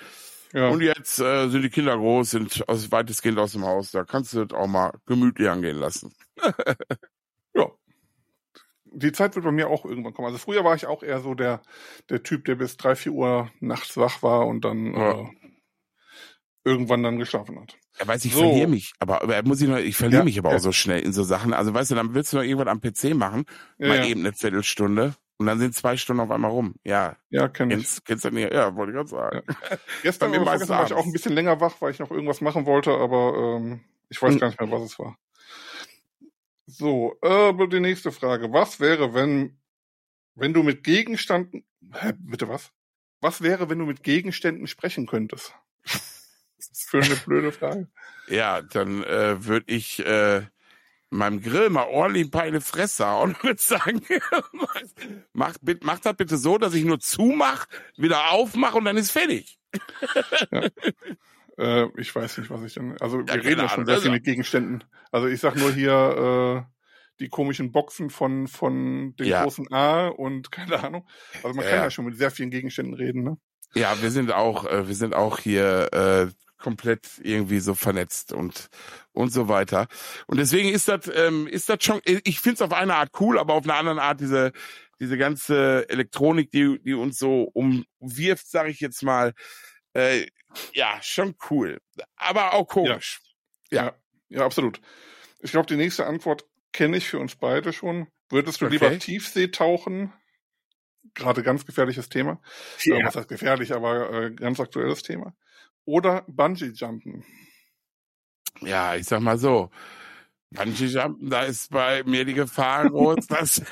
Ja. 0.53 0.69
Und 0.69 0.81
jetzt 0.83 1.19
äh, 1.21 1.49
sind 1.49 1.63
die 1.63 1.71
Kinder 1.71 1.97
groß, 1.97 2.31
sind 2.31 2.69
aus, 2.69 2.91
weitestgehend 2.93 3.39
aus 3.39 3.53
dem 3.53 3.65
Haus. 3.65 3.93
Da 3.93 4.05
kannst 4.05 4.33
du 4.33 4.45
das 4.45 4.59
auch 4.59 4.67
mal 4.67 4.93
gemütlich 5.07 5.49
angehen 5.49 5.77
lassen. 5.77 6.13
ja. 8.97 9.01
Die 9.01 9.13
Zeit 9.13 9.35
wird 9.37 9.45
bei 9.45 9.53
mir 9.53 9.69
auch 9.69 9.85
irgendwann 9.85 10.15
kommen. 10.15 10.27
Also 10.27 10.39
früher 10.39 10.65
war 10.65 10.75
ich 10.75 10.87
auch 10.87 11.03
eher 11.03 11.21
so 11.21 11.35
der, 11.35 11.63
der 12.11 12.23
Typ, 12.23 12.45
der 12.47 12.55
bis 12.57 12.77
drei, 12.77 12.97
vier 12.97 13.13
Uhr 13.13 13.51
nachts 13.61 13.97
wach 13.97 14.23
war 14.23 14.47
und 14.47 14.65
dann 14.65 14.95
Ja. 14.95 15.11
äh, 15.13 15.27
irgendwann 16.65 17.03
dann 17.03 17.19
geschlafen 17.19 17.61
hat. 17.61 17.77
Er 17.99 18.07
weiß, 18.09 18.25
ich 18.25 18.35
So. 18.35 18.41
verliere 18.41 18.67
mich, 18.69 18.93
aber, 18.99 19.23
aber 19.23 19.43
muss 19.45 19.61
ich 19.63 19.69
noch, 19.69 19.79
ich 19.79 19.97
verliere 19.97 20.21
Ja, 20.21 20.25
mich 20.25 20.39
aber 20.39 20.51
ja. 20.51 20.57
auch 20.57 20.61
so 20.61 20.73
schnell 20.73 21.01
in 21.01 21.13
so 21.13 21.23
Sachen. 21.23 21.55
Also 21.55 21.73
weißt 21.73 21.91
du, 21.91 21.95
dann 21.95 22.15
willst 22.15 22.33
du 22.33 22.37
noch 22.37 22.45
irgendwas 22.45 22.69
am 22.69 22.81
PC 22.81 23.15
machen, 23.15 23.45
Ja, 23.79 23.87
mal 23.89 23.97
ja, 23.97 24.05
eben 24.05 24.21
eine 24.21 24.33
Viertelstunde 24.35 25.15
und 25.39 25.47
dann 25.47 25.59
sind 25.59 25.75
zwei 25.75 25.97
Stunden 25.97 26.21
auf 26.21 26.31
einmal 26.31 26.51
rum. 26.51 26.75
Ja, 26.85 27.17
ja 27.31 27.49
kenne 27.49 27.75
ich. 27.77 27.79
kennst, 27.79 28.05
kennst 28.05 28.25
du 28.25 28.31
nicht? 28.31 28.53
Ja, 28.53 28.75
wollte 28.75 28.93
ich 28.93 28.97
gerade 28.97 29.09
sagen. 29.09 29.43
Gestern 30.03 30.31
meistens 30.31 30.49
vorgestern 30.51 30.79
war 30.79 30.85
ich 30.87 30.93
auch 30.93 31.05
ein 31.05 31.13
bisschen 31.13 31.33
länger 31.33 31.61
wach, 31.61 31.77
weil 31.81 31.91
ich 31.93 31.99
noch 31.99 32.11
irgendwas 32.11 32.41
machen 32.41 32.67
wollte, 32.67 32.91
aber 32.93 33.57
ähm, 33.59 33.81
ich 34.09 34.21
weiß 34.21 34.35
Mhm. 34.35 34.41
gar 34.41 34.49
nicht 34.49 34.61
mehr, 34.61 34.71
was 34.71 34.83
es 34.83 34.99
war. 34.99 35.17
So, 36.67 37.17
äh, 37.23 37.69
die 37.69 37.81
nächste 37.81 38.11
Frage. 38.13 38.53
Was 38.53 38.81
wäre, 38.81 39.15
wenn, 39.15 39.59
wenn 40.35 40.53
du 40.53 40.63
mit 40.63 40.83
Gegenständen, 40.83 41.65
hä, 41.93 42.13
bitte 42.19 42.49
was? 42.49 42.73
Was 43.21 43.41
wäre, 43.41 43.71
wenn 43.71 43.79
du 43.79 43.87
mit 43.87 44.03
Gegenständen 44.03 44.67
sprechen 44.67 45.07
könntest? 45.07 45.55
Das 45.85 46.33
ist 46.59 46.91
für 46.91 47.03
eine 47.03 47.17
blöde 47.17 47.53
Frage. 47.53 47.89
Ja, 48.29 48.63
dann 48.63 49.05
äh, 49.05 49.45
würde 49.45 49.73
ich 49.73 50.05
äh, 50.05 50.43
meinem 51.11 51.41
Grill 51.41 51.71
mal 51.71 51.87
ordentlich 51.87 52.27
ein 52.27 52.31
paar 52.31 52.47
in 52.47 52.55
die 52.55 52.61
Fresse 52.61 53.07
hauen 53.07 53.31
und 53.35 53.45
würde 53.45 53.63
sagen, 53.63 54.03
mach, 55.33 55.55
bitte- 55.63 55.87
mach 55.87 56.01
das 56.01 56.17
bitte 56.17 56.37
so, 56.37 56.59
dass 56.59 56.75
ich 56.75 56.85
nur 56.85 56.99
zumach, 56.99 57.67
wieder 57.97 58.31
aufmache 58.33 58.77
und 58.79 58.85
dann 58.87 58.97
ist 58.97 59.13
fertig. 59.13 59.59
Äh, 61.59 61.87
ich 61.97 62.15
weiß 62.15 62.39
nicht, 62.39 62.51
was 62.51 62.63
ich 62.63 62.75
denn. 62.75 62.97
Also 63.01 63.19
wir 63.19 63.35
ja, 63.35 63.41
reden 63.41 63.61
ja 63.61 63.69
schon 63.69 63.87
sehr 63.87 63.97
viel 63.97 64.05
also 64.05 64.11
mit 64.13 64.25
Gegenständen. 64.25 64.85
Also 65.11 65.27
ich 65.27 65.41
sag 65.41 65.57
nur 65.57 65.73
hier 65.73 66.67
äh, 66.69 66.73
die 67.21 67.29
komischen 67.29 67.73
Boxen 67.73 68.11
von 68.11 68.47
von 68.47 69.15
dem 69.17 69.27
ja. 69.27 69.43
großen 69.43 69.73
A 69.73 70.09
und 70.09 70.51
keine 70.53 70.83
Ahnung. 70.83 71.09
Also 71.43 71.57
man 71.57 71.65
kann 71.65 71.75
ja. 71.75 71.91
schon 71.91 72.05
mit 72.05 72.17
sehr 72.17 72.31
vielen 72.31 72.51
Gegenständen 72.51 72.95
reden, 72.95 73.23
ne? 73.23 73.39
Ja, 73.75 74.01
wir 74.01 74.11
sind 74.11 74.33
auch, 74.33 74.65
äh, 74.65 74.89
wir 74.89 74.95
sind 74.95 75.15
auch 75.15 75.39
hier 75.39 75.93
äh, 75.93 76.33
komplett 76.59 77.21
irgendwie 77.23 77.61
so 77.61 77.75
vernetzt 77.75 78.33
und 78.33 78.69
und 79.13 79.33
so 79.33 79.49
weiter. 79.49 79.89
Und 80.27 80.39
deswegen 80.39 80.69
ist 80.69 80.89
das 80.89 81.11
ähm, 81.15 81.47
ist 81.47 81.69
das 81.69 81.79
schon. 81.83 82.01
Ich 82.05 82.41
finde 82.41 82.55
es 82.55 82.63
auf 82.63 82.73
eine 82.73 82.95
Art 82.95 83.11
cool, 83.21 83.39
aber 83.39 83.55
auf 83.55 83.65
eine 83.65 83.75
andere 83.75 84.03
Art 84.03 84.21
diese 84.21 84.53
diese 84.99 85.19
ganze 85.19 85.89
Elektronik, 85.89 86.51
die 86.51 86.79
die 86.83 86.95
uns 86.95 87.19
so 87.19 87.43
umwirft, 87.53 88.49
sage 88.49 88.71
ich 88.71 88.81
jetzt 88.81 89.03
mal. 89.03 89.35
Äh, 89.93 90.27
ja, 90.73 90.99
schon 91.03 91.35
cool, 91.51 91.81
aber 92.17 92.55
auch 92.55 92.67
komisch. 92.67 93.21
Ja, 93.71 93.85
ja, 93.85 93.95
ja 94.29 94.45
absolut. 94.45 94.81
Ich 95.41 95.53
glaube, 95.53 95.67
die 95.67 95.77
nächste 95.77 96.07
Antwort 96.07 96.45
kenne 96.73 96.97
ich 96.97 97.09
für 97.09 97.19
uns 97.19 97.37
beide 97.37 97.73
schon. 97.73 98.09
Würdest 98.29 98.61
du 98.61 98.67
okay. 98.67 98.75
lieber 98.75 98.99
Tiefsee 98.99 99.49
tauchen? 99.49 100.13
Gerade 101.15 101.43
ganz 101.43 101.65
gefährliches 101.65 102.09
Thema. 102.09 102.41
Ja. 102.83 102.97
Äh, 102.97 103.05
was 103.05 103.17
heißt 103.17 103.29
gefährlich, 103.29 103.73
aber 103.73 104.13
äh, 104.13 104.31
ganz 104.33 104.61
aktuelles 104.61 105.03
Thema. 105.03 105.35
Oder 105.85 106.25
Bungee 106.27 106.73
Jumpen. 106.75 107.25
Ja, 108.61 108.97
ich 108.97 109.07
sag 109.07 109.21
mal 109.21 109.39
so. 109.39 109.71
Bungee 110.51 110.87
Jumpen, 110.87 111.29
da 111.29 111.43
ist 111.43 111.71
bei 111.71 112.03
mir 112.05 112.25
die 112.25 112.35
Gefahr 112.35 112.89
groß, 112.89 113.27
dass 113.29 113.63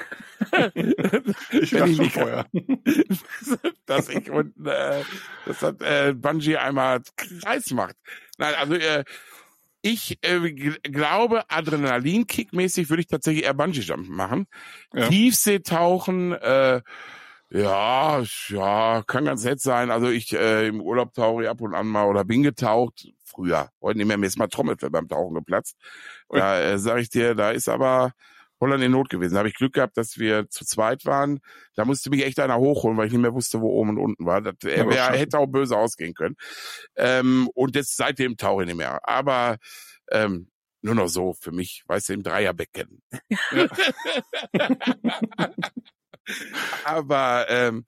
ich 1.53 1.71
dachte 1.71 1.95
schon 1.95 2.11
vorher, 2.11 2.47
dass 3.87 4.09
ich 4.09 4.31
unten, 4.31 4.67
äh, 4.67 5.03
das 5.47 5.63
hat 5.63 5.81
äh, 5.83 6.13
Bungee 6.15 6.57
einmal 6.57 7.03
Kreis 7.17 7.71
macht. 7.71 7.97
Nein, 8.39 8.55
also 8.55 8.75
äh, 8.75 9.05
ich 9.83 10.19
äh, 10.23 10.41
glaube, 10.83 11.45
Adrenalinkick-mäßig 11.51 12.89
würde 12.89 13.03
ich 13.03 13.07
tatsächlich 13.07 13.45
eher 13.45 13.55
Bungee-Jumpen 13.55 14.15
machen. 14.15 14.47
Ja. 14.95 15.09
Tiefseetauchen, 15.09 16.33
äh, 16.33 16.81
ja, 17.51 18.23
ja, 18.49 19.03
kann 19.07 19.27
ganz 19.27 19.45
nett 19.45 19.61
sein. 19.61 19.91
Also 19.91 20.09
ich 20.09 20.33
äh, 20.33 20.67
im 20.67 20.81
Urlaub 20.81 21.13
tauche 21.13 21.45
ich 21.45 21.49
ab 21.49 21.61
und 21.61 21.75
an 21.75 21.87
mal 21.87 22.07
oder 22.07 22.25
bin 22.25 22.43
getaucht. 22.43 23.09
Früher. 23.35 23.71
Heute 23.81 23.99
nicht 23.99 24.07
mehr, 24.07 24.17
mir 24.17 24.27
ist 24.27 24.39
mal 24.39 24.49
Trommelfell 24.49 24.91
beim 24.91 25.09
Tauchen 25.09 25.35
geplatzt. 25.35 25.77
Da 26.29 26.61
äh, 26.61 26.79
sage 26.79 27.01
ich 27.01 27.11
dir, 27.11 27.35
da 27.35 27.51
ist 27.51 27.69
aber 27.69 28.13
Holland 28.61 28.83
in 28.83 28.93
Not 28.93 29.11
gewesen. 29.11 29.35
Da 29.35 29.39
habe 29.39 29.49
ich 29.49 29.55
Glück 29.55 29.75
gehabt, 29.75 29.97
dass 29.97 30.19
wir 30.19 30.49
zu 30.49 30.65
zweit 30.65 31.05
waren. 31.05 31.41
Da 31.75 31.85
musste 31.85 32.11
mich 32.11 32.25
echt 32.25 32.39
einer 32.39 32.59
hochholen, 32.59 32.97
weil 32.97 33.07
ich 33.07 33.13
nicht 33.13 33.23
mehr 33.23 33.35
wusste, 33.35 33.61
wo 33.61 33.69
oben 33.69 33.91
und 33.91 33.99
unten 33.99 34.27
war. 34.27 34.41
Das, 34.41 34.55
er 34.65 34.89
wär, 34.89 35.13
hätte 35.13 35.39
auch 35.39 35.47
böse 35.47 35.77
ausgehen 35.77 36.15
können. 36.15 36.37
Ähm, 36.97 37.51
und 37.55 37.77
das, 37.77 37.95
seitdem 37.97 38.37
tauche 38.37 38.63
ich 38.63 38.69
nicht 38.69 38.77
mehr. 38.77 39.01
Aber 39.09 39.59
ähm, 40.11 40.51
nur 40.83 40.95
noch 40.95 41.09
so 41.09 41.33
für 41.33 41.51
mich, 41.51 41.83
weißt 41.87 42.11
du, 42.11 42.13
im 42.15 42.23
Dreierbecken. 42.23 43.03
Ja. 43.53 43.69
Aber 46.85 47.47
ähm, 47.49 47.87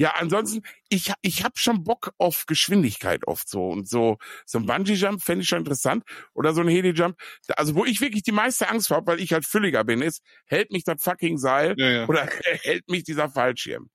ja, 0.00 0.14
ansonsten, 0.14 0.62
ich, 0.88 1.12
ich 1.20 1.44
habe 1.44 1.58
schon 1.58 1.84
Bock 1.84 2.14
auf 2.16 2.46
Geschwindigkeit 2.46 3.26
oft 3.26 3.46
so. 3.50 3.68
Und 3.68 3.86
so, 3.86 4.16
so 4.46 4.58
ein 4.58 4.64
Bungee-Jump 4.64 5.22
fände 5.22 5.42
ich 5.42 5.48
schon 5.50 5.58
interessant. 5.58 6.04
Oder 6.32 6.54
so 6.54 6.62
ein 6.62 6.68
Heli-Jump. 6.68 7.18
Also, 7.54 7.74
wo 7.74 7.84
ich 7.84 8.00
wirklich 8.00 8.22
die 8.22 8.32
meiste 8.32 8.70
Angst 8.70 8.88
habe, 8.88 9.06
weil 9.06 9.20
ich 9.20 9.34
halt 9.34 9.44
fülliger 9.44 9.84
bin, 9.84 10.00
ist, 10.00 10.22
hält 10.46 10.70
mich 10.70 10.84
das 10.84 11.02
fucking 11.02 11.36
Seil 11.36 11.74
ja, 11.76 11.90
ja. 11.90 12.08
oder 12.08 12.26
hält 12.62 12.88
mich 12.88 13.04
dieser 13.04 13.28
Fallschirm. 13.28 13.90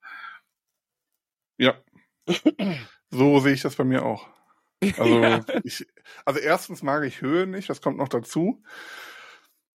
Ja. 1.58 1.74
so 3.10 3.40
sehe 3.40 3.54
ich 3.54 3.62
das 3.62 3.74
bei 3.74 3.82
mir 3.82 4.04
auch. 4.04 4.28
Also, 4.96 5.20
ja. 5.20 5.44
ich, 5.64 5.88
also 6.24 6.38
erstens 6.38 6.84
mag 6.84 7.02
ich 7.02 7.20
Höhe 7.20 7.48
nicht, 7.48 7.68
das 7.68 7.80
kommt 7.80 7.98
noch 7.98 8.08
dazu. 8.08 8.62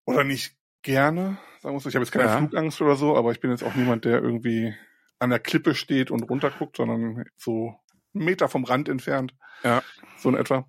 Oder 0.06 0.24
nicht 0.24 0.56
gerne, 0.82 1.40
sagen 1.60 1.76
wir 1.76 1.82
so. 1.82 1.90
Ich 1.90 1.96
habe 1.96 2.06
jetzt 2.06 2.14
keine 2.14 2.38
Flugangst 2.38 2.80
oder 2.80 2.96
so, 2.96 3.18
aber 3.18 3.34
ich 3.34 3.42
bin 3.42 3.52
jetzt 3.52 3.66
auch 3.66 3.76
niemand, 3.76 4.06
der 4.06 4.22
irgendwie 4.24 4.74
an 5.22 5.30
der 5.30 5.40
Klippe 5.40 5.76
steht 5.76 6.10
und 6.10 6.24
runterguckt, 6.24 6.78
sondern 6.78 7.26
so 7.38 7.76
einen 8.14 8.26
Meter 8.26 8.50
vom 8.50 8.64
Rand 8.64 8.90
entfernt. 8.90 9.36
Ja. 9.64 9.84
So 10.18 10.30
in 10.30 10.36
etwa. 10.36 10.68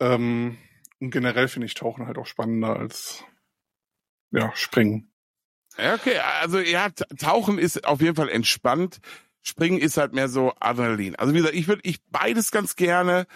Ähm, 0.00 0.58
und 1.00 1.10
generell 1.10 1.48
finde 1.48 1.66
ich 1.66 1.74
Tauchen 1.74 2.06
halt 2.06 2.18
auch 2.18 2.26
spannender 2.26 2.76
als 2.76 3.24
ja, 4.32 4.54
Springen. 4.56 5.12
Ja, 5.78 5.94
okay, 5.94 6.18
also 6.40 6.58
ja, 6.58 6.90
Tauchen 6.90 7.58
ist 7.58 7.84
auf 7.84 8.00
jeden 8.00 8.16
Fall 8.16 8.28
entspannt. 8.28 8.98
Springen 9.42 9.78
ist 9.78 9.96
halt 9.96 10.12
mehr 10.12 10.28
so 10.28 10.52
Adrenalin. 10.58 11.14
Also 11.16 11.32
wie 11.32 11.38
gesagt, 11.38 11.54
ich 11.54 11.68
würde 11.68 11.82
ich 11.84 12.02
beides 12.10 12.50
ganz 12.50 12.74
gerne 12.74 13.26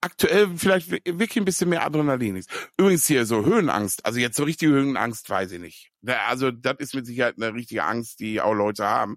aktuell 0.00 0.56
vielleicht 0.56 0.90
wirklich 0.90 1.36
ein 1.36 1.44
bisschen 1.44 1.70
mehr 1.70 1.84
Adrenalin 1.84 2.36
ist. 2.36 2.50
Übrigens 2.76 3.06
hier 3.06 3.26
so 3.26 3.44
Höhenangst, 3.44 4.06
also 4.06 4.20
jetzt 4.20 4.36
so 4.36 4.44
richtige 4.44 4.72
Höhenangst, 4.72 5.28
weiß 5.28 5.52
ich 5.52 5.60
nicht. 5.60 5.90
Also 6.06 6.50
das 6.50 6.76
ist 6.78 6.94
mit 6.94 7.06
Sicherheit 7.06 7.34
eine 7.36 7.52
richtige 7.54 7.84
Angst, 7.84 8.20
die 8.20 8.40
auch 8.40 8.54
Leute 8.54 8.86
haben. 8.86 9.16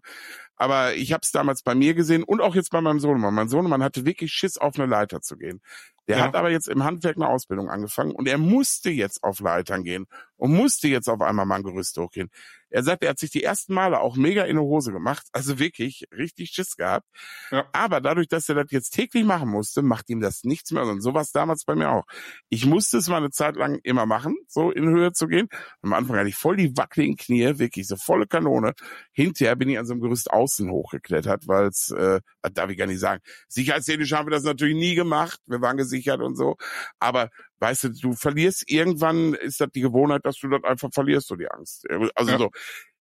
Aber 0.62 0.94
ich 0.94 1.12
habe 1.12 1.22
es 1.24 1.32
damals 1.32 1.64
bei 1.64 1.74
mir 1.74 1.96
gesehen 1.96 2.22
und 2.22 2.40
auch 2.40 2.54
jetzt 2.54 2.70
bei 2.70 2.82
meinem 2.82 3.00
Sohnemann. 3.00 3.34
Mein 3.34 3.50
Sohnemann 3.50 3.82
hatte 3.82 4.06
wirklich 4.06 4.32
Schiss, 4.32 4.60
auf 4.60 4.76
eine 4.76 4.86
Leiter 4.86 5.20
zu 5.20 5.36
gehen. 5.36 5.60
Der 6.08 6.20
ja. 6.20 6.24
hat 6.24 6.36
aber 6.36 6.52
jetzt 6.52 6.68
im 6.68 6.84
Handwerk 6.84 7.16
eine 7.16 7.30
Ausbildung 7.30 7.68
angefangen 7.68 8.12
und 8.12 8.28
er 8.28 8.38
musste 8.38 8.92
jetzt 8.92 9.24
auf 9.24 9.40
Leitern 9.40 9.84
gehen 9.84 10.06
und 10.42 10.56
musste 10.56 10.88
jetzt 10.88 11.08
auf 11.08 11.22
einmal 11.22 11.46
mal 11.46 11.58
ein 11.58 11.64
Gerüst 11.64 11.96
hochgehen. 12.00 12.32
Er 12.72 12.82
sagt, 12.82 13.04
er 13.04 13.12
hat 13.12 13.20
sich 13.20 13.30
die 13.30 13.44
ersten 13.44 13.76
Male 13.76 14.00
auch 14.00 14.16
mega 14.16 14.44
in 14.46 14.56
die 14.56 14.62
Hose 14.62 14.92
gemacht, 14.92 15.28
also 15.34 15.60
wirklich 15.60 16.06
richtig 16.18 16.50
Schiss 16.50 16.78
gehabt. 16.78 17.06
Ja. 17.52 17.66
Aber 17.74 18.02
dadurch, 18.02 18.28
dass 18.28 18.50
er 18.50 18.56
das 18.56 18.72
jetzt 18.72 18.90
täglich 18.92 19.24
machen 19.24 19.50
musste, 19.50 19.84
macht 19.84 20.10
ihm 20.10 20.20
das 20.20 20.44
nichts 20.44 20.72
mehr. 20.72 20.84
Und 20.84 21.02
so 21.02 21.14
war 21.14 21.22
es 21.22 21.32
damals 21.32 21.64
bei 21.66 21.76
mir 21.76 21.92
auch. 21.92 22.06
Ich 22.50 22.66
musste 22.66 22.98
es 22.98 23.08
mal 23.08 23.18
eine 23.18 23.30
Zeit 23.30 23.56
lang 23.56 23.80
immer 23.84 24.08
machen, 24.08 24.36
so 24.48 24.72
in 24.72 24.90
Höhe 24.90 25.12
zu 25.12 25.28
gehen. 25.28 25.48
Am 25.84 25.94
Anfang 25.94 26.18
hatte 26.18 26.30
ich 26.30 26.36
voll 26.36 26.56
die 26.56 26.76
wackeligen 26.76 27.18
Knie, 27.18 27.60
wirklich 27.60 27.88
so 27.88 27.96
volle 27.96 28.26
Kanone. 28.26 28.74
Hinterher 29.12 29.56
bin 29.56 29.70
ich 29.70 29.78
an 29.78 29.86
so 29.86 29.94
einem 29.94 30.02
Gerüst 30.02 30.32
außen 30.32 30.72
hochgeklettert, 30.72 31.48
weil 31.48 31.68
es, 31.68 31.92
äh, 31.92 32.20
darf 32.54 32.70
ich 32.72 32.78
gar 32.80 32.88
nicht 32.88 33.00
sagen. 33.00 33.22
Sicherheitstechnisch 33.48 34.14
haben 34.14 34.26
wir 34.26 34.32
das 34.32 34.44
natürlich 34.44 34.76
nie 34.76 34.96
gemacht. 34.96 35.40
Wir 35.46 35.62
waren 35.62 35.78
gesichert 35.78 36.22
und 36.22 36.36
so. 36.36 36.56
Aber 37.00 37.30
weißt 37.62 37.84
du, 37.86 37.90
du 37.90 38.14
verlierst 38.14 38.70
irgendwann, 38.70 39.34
ist 39.36 39.62
das 39.62 39.70
die 39.74 39.82
Gewohnheit, 39.82 40.26
dass 40.26 40.40
du 40.40 40.50
das 40.50 40.64
einfach 40.64 40.90
verlierst, 40.92 41.28
so 41.28 41.36
die 41.36 41.50
Angst. 41.50 41.88
Also 42.16 42.32
ja. 42.32 42.38
so, 42.38 42.50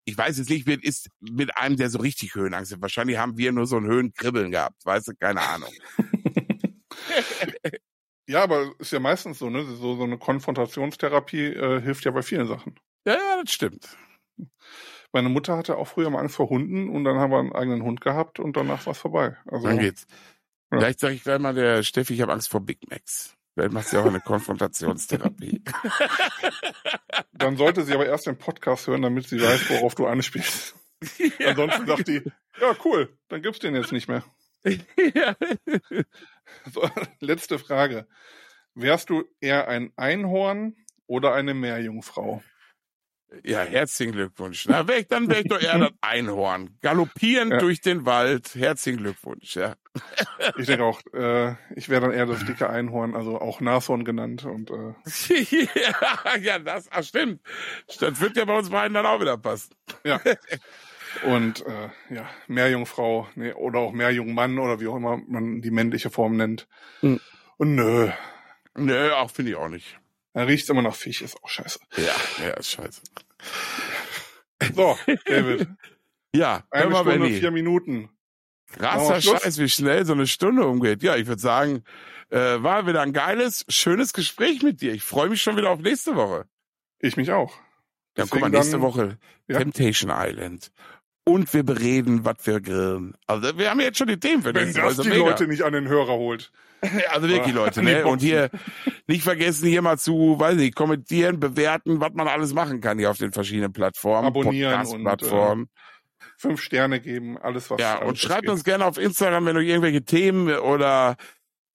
ich 0.06 0.18
weiß 0.18 0.38
jetzt 0.38 0.49
nicht, 0.49 0.68
wer 0.68 0.82
ist 0.82 1.10
mit 1.20 1.58
einem, 1.58 1.78
der 1.78 1.89
so 1.89 1.99
richtig 1.99 2.36
Höhenangst 2.36 2.74
hat. 2.74 2.82
Wahrscheinlich 2.82 3.18
haben 3.18 3.38
wir 3.38 3.51
nur 3.51 3.66
so 3.66 3.78
ein 3.78 3.86
Höhenkribbeln 3.86 4.51
gehabt, 4.51 4.86
weißt 4.86 5.10
du, 5.10 5.14
keine 5.20 5.41
Ahnung. 5.41 5.72
ja, 8.28 8.43
aber 8.43 8.74
ist 8.80 8.91
ja 8.91 8.99
meistens 8.99 9.39
so, 9.39 9.49
ne? 9.49 9.64
So, 9.64 9.95
so 9.95 10.04
eine 10.04 10.18
Konfrontationstherapie 10.18 11.47
äh, 11.47 11.82
hilft 11.82 12.06
ja 12.06 12.12
bei 12.12 12.22
vielen 12.22 12.47
Sachen. 12.47 12.80
Ja, 13.06 13.14
ja, 13.14 13.41
das 13.43 13.51
stimmt. 13.51 13.97
Meine 15.12 15.30
Mutter 15.30 15.58
hatte 15.58 15.78
auch 15.78 15.88
früher 15.88 16.10
mal 16.10 16.20
Angst 16.20 16.36
vor 16.36 16.49
Hunden 16.49 16.89
und 16.89 17.04
dann 17.04 17.18
haben 17.18 17.32
wir 17.32 17.39
einen 17.39 17.54
eigenen 17.54 17.84
Hund 17.84 18.01
gehabt 18.01 18.39
und 18.39 18.58
danach 18.58 18.86
war 18.86 18.91
es 18.91 18.99
vorbei. 18.99 19.38
Also, 19.45 19.68
dann 19.68 19.78
geht's. 19.78 20.08
Ja. 20.72 20.80
Vielleicht 20.80 20.99
sage 20.99 21.14
ich 21.14 21.24
gleich 21.24 21.39
mal 21.39 21.54
der 21.54 21.84
Steffi, 21.84 22.16
ich 22.16 22.22
habe 22.22 22.34
Angst 22.34 22.49
vor 22.49 22.62
Big 22.62 22.89
Macs. 22.89 23.36
Vielleicht 23.54 23.74
macht 23.74 23.88
sie 23.88 23.97
auch 23.97 24.06
eine 24.06 24.20
Konfrontationstherapie. 24.20 25.64
Dann 27.34 27.56
sollte 27.58 27.84
sie 27.84 27.93
aber 27.93 28.08
erst 28.08 28.26
den 28.26 28.38
Podcast 28.38 28.88
hören, 28.88 29.04
damit 29.04 29.28
sie 29.28 29.39
weiß, 29.39 29.70
worauf 29.70 29.95
du 29.95 30.08
anspielst. 30.08 30.76
Ja. 31.38 31.49
Ansonsten 31.49 31.86
sagt 31.86 32.08
die, 32.08 32.22
ja 32.62 32.74
cool, 32.86 33.18
dann 33.28 33.41
gibt's 33.41 33.60
den 33.60 33.76
jetzt 33.76 33.91
nicht 33.91 34.08
mehr. 34.08 34.24
Ja. 34.64 35.36
So, 36.74 36.89
letzte 37.20 37.60
Frage. 37.60 38.08
Wärst 38.74 39.10
du 39.10 39.26
eher 39.41 39.68
ein 39.68 39.91
Einhorn 39.97 40.78
oder 41.06 41.34
eine 41.34 41.54
Meerjungfrau? 41.54 42.41
Ja, 43.43 43.64
herzlichen 43.64 44.14
Glückwunsch. 44.14 44.66
Na, 44.68 44.88
wär 44.88 44.99
ich, 44.99 45.08
dann 45.08 45.28
wäre 45.28 45.41
ich 45.41 45.47
doch 45.47 45.62
eher 45.62 45.78
das 45.78 45.91
Einhorn. 45.99 46.78
Galoppierend 46.82 47.51
ja. 47.51 47.58
durch 47.58 47.82
den 47.82 48.06
Wald. 48.06 48.56
Herzlichen 48.56 48.99
Glückwunsch, 48.99 49.58
ja. 49.58 49.76
Ich 50.58 50.66
denke 50.66 50.84
auch, 50.84 51.02
äh, 51.14 51.56
ich 51.76 51.89
wäre 51.89 52.02
dann 52.02 52.12
eher 52.12 52.26
das 52.26 52.46
dicke 52.46 52.70
Einhorn, 52.70 53.16
also 53.16 53.39
auch 53.39 53.62
Nashorn 53.62 54.06
genannt. 54.06 54.44
Und, 54.46 54.72
äh, 54.72 54.94
ja, 55.39 56.38
ja, 56.41 56.60
das 56.60 56.88
ach, 56.91 57.04
stimmt. 57.04 57.41
Das 58.00 58.20
wird 58.20 58.38
ja 58.38 58.46
bei 58.46 58.58
uns 58.58 58.70
beiden 58.70 58.94
dann 58.94 59.06
auch 59.06 59.22
wieder 59.22 59.38
passen. 59.38 59.76
Ja. 60.04 60.20
Und 61.24 61.64
äh, 61.68 61.89
ja, 62.10 62.28
Meerjungfrau 62.48 63.28
nee, 63.36 63.54
oder 63.54 63.80
auch 63.80 63.91
Meerjungmann 63.91 64.58
oder 64.58 64.80
wie 64.80 64.88
auch 64.88 64.96
immer 64.96 65.18
man 65.28 65.62
die 65.62 65.70
männliche 65.70 66.10
Form 66.10 66.38
nennt. 66.38 66.68
Mhm. 67.02 67.20
Und 67.58 67.76
nö. 67.76 68.10
Nö, 68.76 69.12
auch 69.12 69.30
finde 69.30 69.52
ich 69.52 69.58
auch 69.58 69.70
nicht. 69.70 70.00
Er 70.34 70.48
riecht 70.48 70.68
immer 70.70 70.82
nach 70.82 70.96
Fisch, 70.96 71.22
ist 71.22 71.38
auch 71.44 71.50
scheiße. 71.50 71.80
Ja, 71.98 72.44
ja, 72.44 72.54
ist 72.56 72.72
scheiße. 72.72 73.02
So, 74.74 74.98
David. 75.26 75.68
ja, 76.34 76.64
eine 76.72 76.89
mal, 76.89 77.02
Stunde, 77.02 77.20
Benny. 77.20 77.39
vier 77.39 77.52
Minuten. 77.52 78.10
Krasser 78.78 79.21
Scheiß, 79.21 79.57
wie 79.59 79.69
schnell 79.69 80.05
so 80.05 80.13
eine 80.13 80.28
Stunde 80.28 80.65
umgeht. 80.65 81.03
Ja, 81.03 81.15
ich 81.15 81.28
würde 81.28 81.41
sagen, 81.41 81.84
äh, 82.30 82.38
war 82.38 82.88
wieder 82.88 83.01
ein 83.01 83.13
geiles, 83.13 83.65
schönes 83.69 84.13
Gespräch 84.13 84.61
mit 84.63 84.82
dir. 84.82 84.93
Ich 84.93 85.03
freue 85.03 85.30
mich 85.30 85.41
schon 85.41 85.55
wieder 85.57 85.69
auf 85.69 85.80
nächste 85.80 86.15
Woche. 86.15 86.45
Ich 86.99 87.17
mich 87.17 87.32
auch. 87.32 87.53
Dann 88.15 88.30
guck 88.30 88.41
mal, 88.41 88.49
nächste 88.49 88.74
dann, 88.74 88.82
Woche 88.82 89.17
ja? 89.47 89.57
Temptation 89.57 90.11
Island. 90.13 90.71
und 91.26 91.53
wir 91.53 91.63
bereden, 91.63 92.26
was 92.26 92.36
wir 92.43 92.59
grillen. 92.61 93.15
Also 93.28 93.57
wir 93.57 93.69
haben 93.69 93.80
jetzt 93.80 93.97
schon 93.97 94.07
die 94.07 94.19
Themen 94.19 94.43
für 94.43 94.53
Wenn 94.53 94.65
nächste 94.65 94.82
das 94.82 94.97
Woche. 94.97 95.03
die 95.03 95.09
Mega. 95.09 95.30
Leute 95.30 95.47
nicht 95.47 95.63
an 95.63 95.74
den 95.74 95.88
Hörer 95.88 96.13
holt. 96.13 96.51
Also 97.11 97.30
wirklich, 97.30 97.55
Leute, 97.55 97.82
ne? 97.82 98.05
Und 98.05 98.21
hier 98.21 98.49
nicht 99.07 99.24
vergessen, 99.24 99.69
hier 99.69 99.82
mal 99.82 99.97
zu, 99.97 100.36
weiß 100.38 100.55
nicht, 100.57 100.76
kommentieren, 100.76 101.39
bewerten, 101.39 102.01
was 102.01 102.11
man 102.13 102.28
alles 102.28 102.53
machen 102.53 102.82
kann 102.82 102.99
hier 102.99 103.09
auf 103.09 103.17
den 103.17 103.32
verschiedenen 103.32 103.71
Plattformen. 103.71 104.28
Abonnieren 104.28 104.74
äh, 104.74 104.76
Podcast-Plattformen. 104.84 105.69
Fünf 106.44 106.62
Sterne 106.62 107.00
geben, 107.00 107.38
alles 107.38 107.70
was. 107.72 107.80
Ja, 107.80 108.00
und 108.02 108.20
schreibt 108.20 108.50
uns 108.50 108.64
gerne 108.66 108.86
auf 108.86 108.98
Instagram, 108.98 109.46
wenn 109.46 109.56
euch 109.58 109.68
irgendwelche 109.68 110.04
Themen 110.04 110.54
oder 110.58 111.16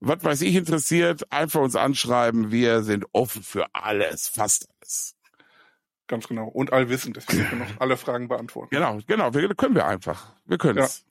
was 0.00 0.22
weiß 0.22 0.42
ich 0.42 0.54
interessiert, 0.54 1.32
einfach 1.32 1.60
uns 1.62 1.74
anschreiben. 1.74 2.50
Wir 2.52 2.82
sind 2.82 3.06
offen 3.12 3.42
für 3.42 3.66
alles, 3.72 4.28
fast 4.28 4.68
alles. 4.78 5.14
Ganz 6.06 6.28
genau. 6.28 6.48
Und 6.48 6.72
allwissend, 6.72 7.16
deswegen 7.16 7.46
können 7.48 7.60
wir 7.62 7.68
noch 7.68 7.80
alle 7.80 7.96
Fragen 7.96 8.28
beantworten. 8.28 8.68
Genau, 8.70 8.98
genau, 9.06 9.32
wir 9.32 9.54
können 9.54 9.74
wir 9.74 9.86
einfach. 9.86 10.34
Wir 10.44 10.58
können 10.58 10.78
es. 10.78 11.04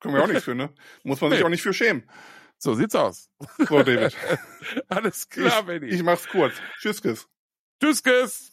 Können 0.00 0.14
wir 0.14 0.22
auch 0.24 0.26
nichts 0.28 0.44
für, 0.44 0.54
ne? 0.56 0.70
Muss 1.04 1.20
man 1.20 1.30
sich 1.30 1.38
Nee. 1.40 1.44
auch 1.46 1.50
nicht 1.50 1.62
für 1.62 1.72
schämen. 1.74 2.02
So 2.58 2.74
sieht's 2.74 2.94
aus. 2.96 3.30
So, 3.58 3.82
David. 3.82 4.16
Alles 4.88 5.28
klar, 5.28 5.60
ich, 5.60 5.66
Benny. 5.66 5.86
ich 5.86 6.02
mach's 6.02 6.26
kurz. 6.28 6.54
Tschüss, 6.80 7.00
Kiss. 7.00 7.28
Tschüss, 7.80 8.02
Kiss. 8.02 8.51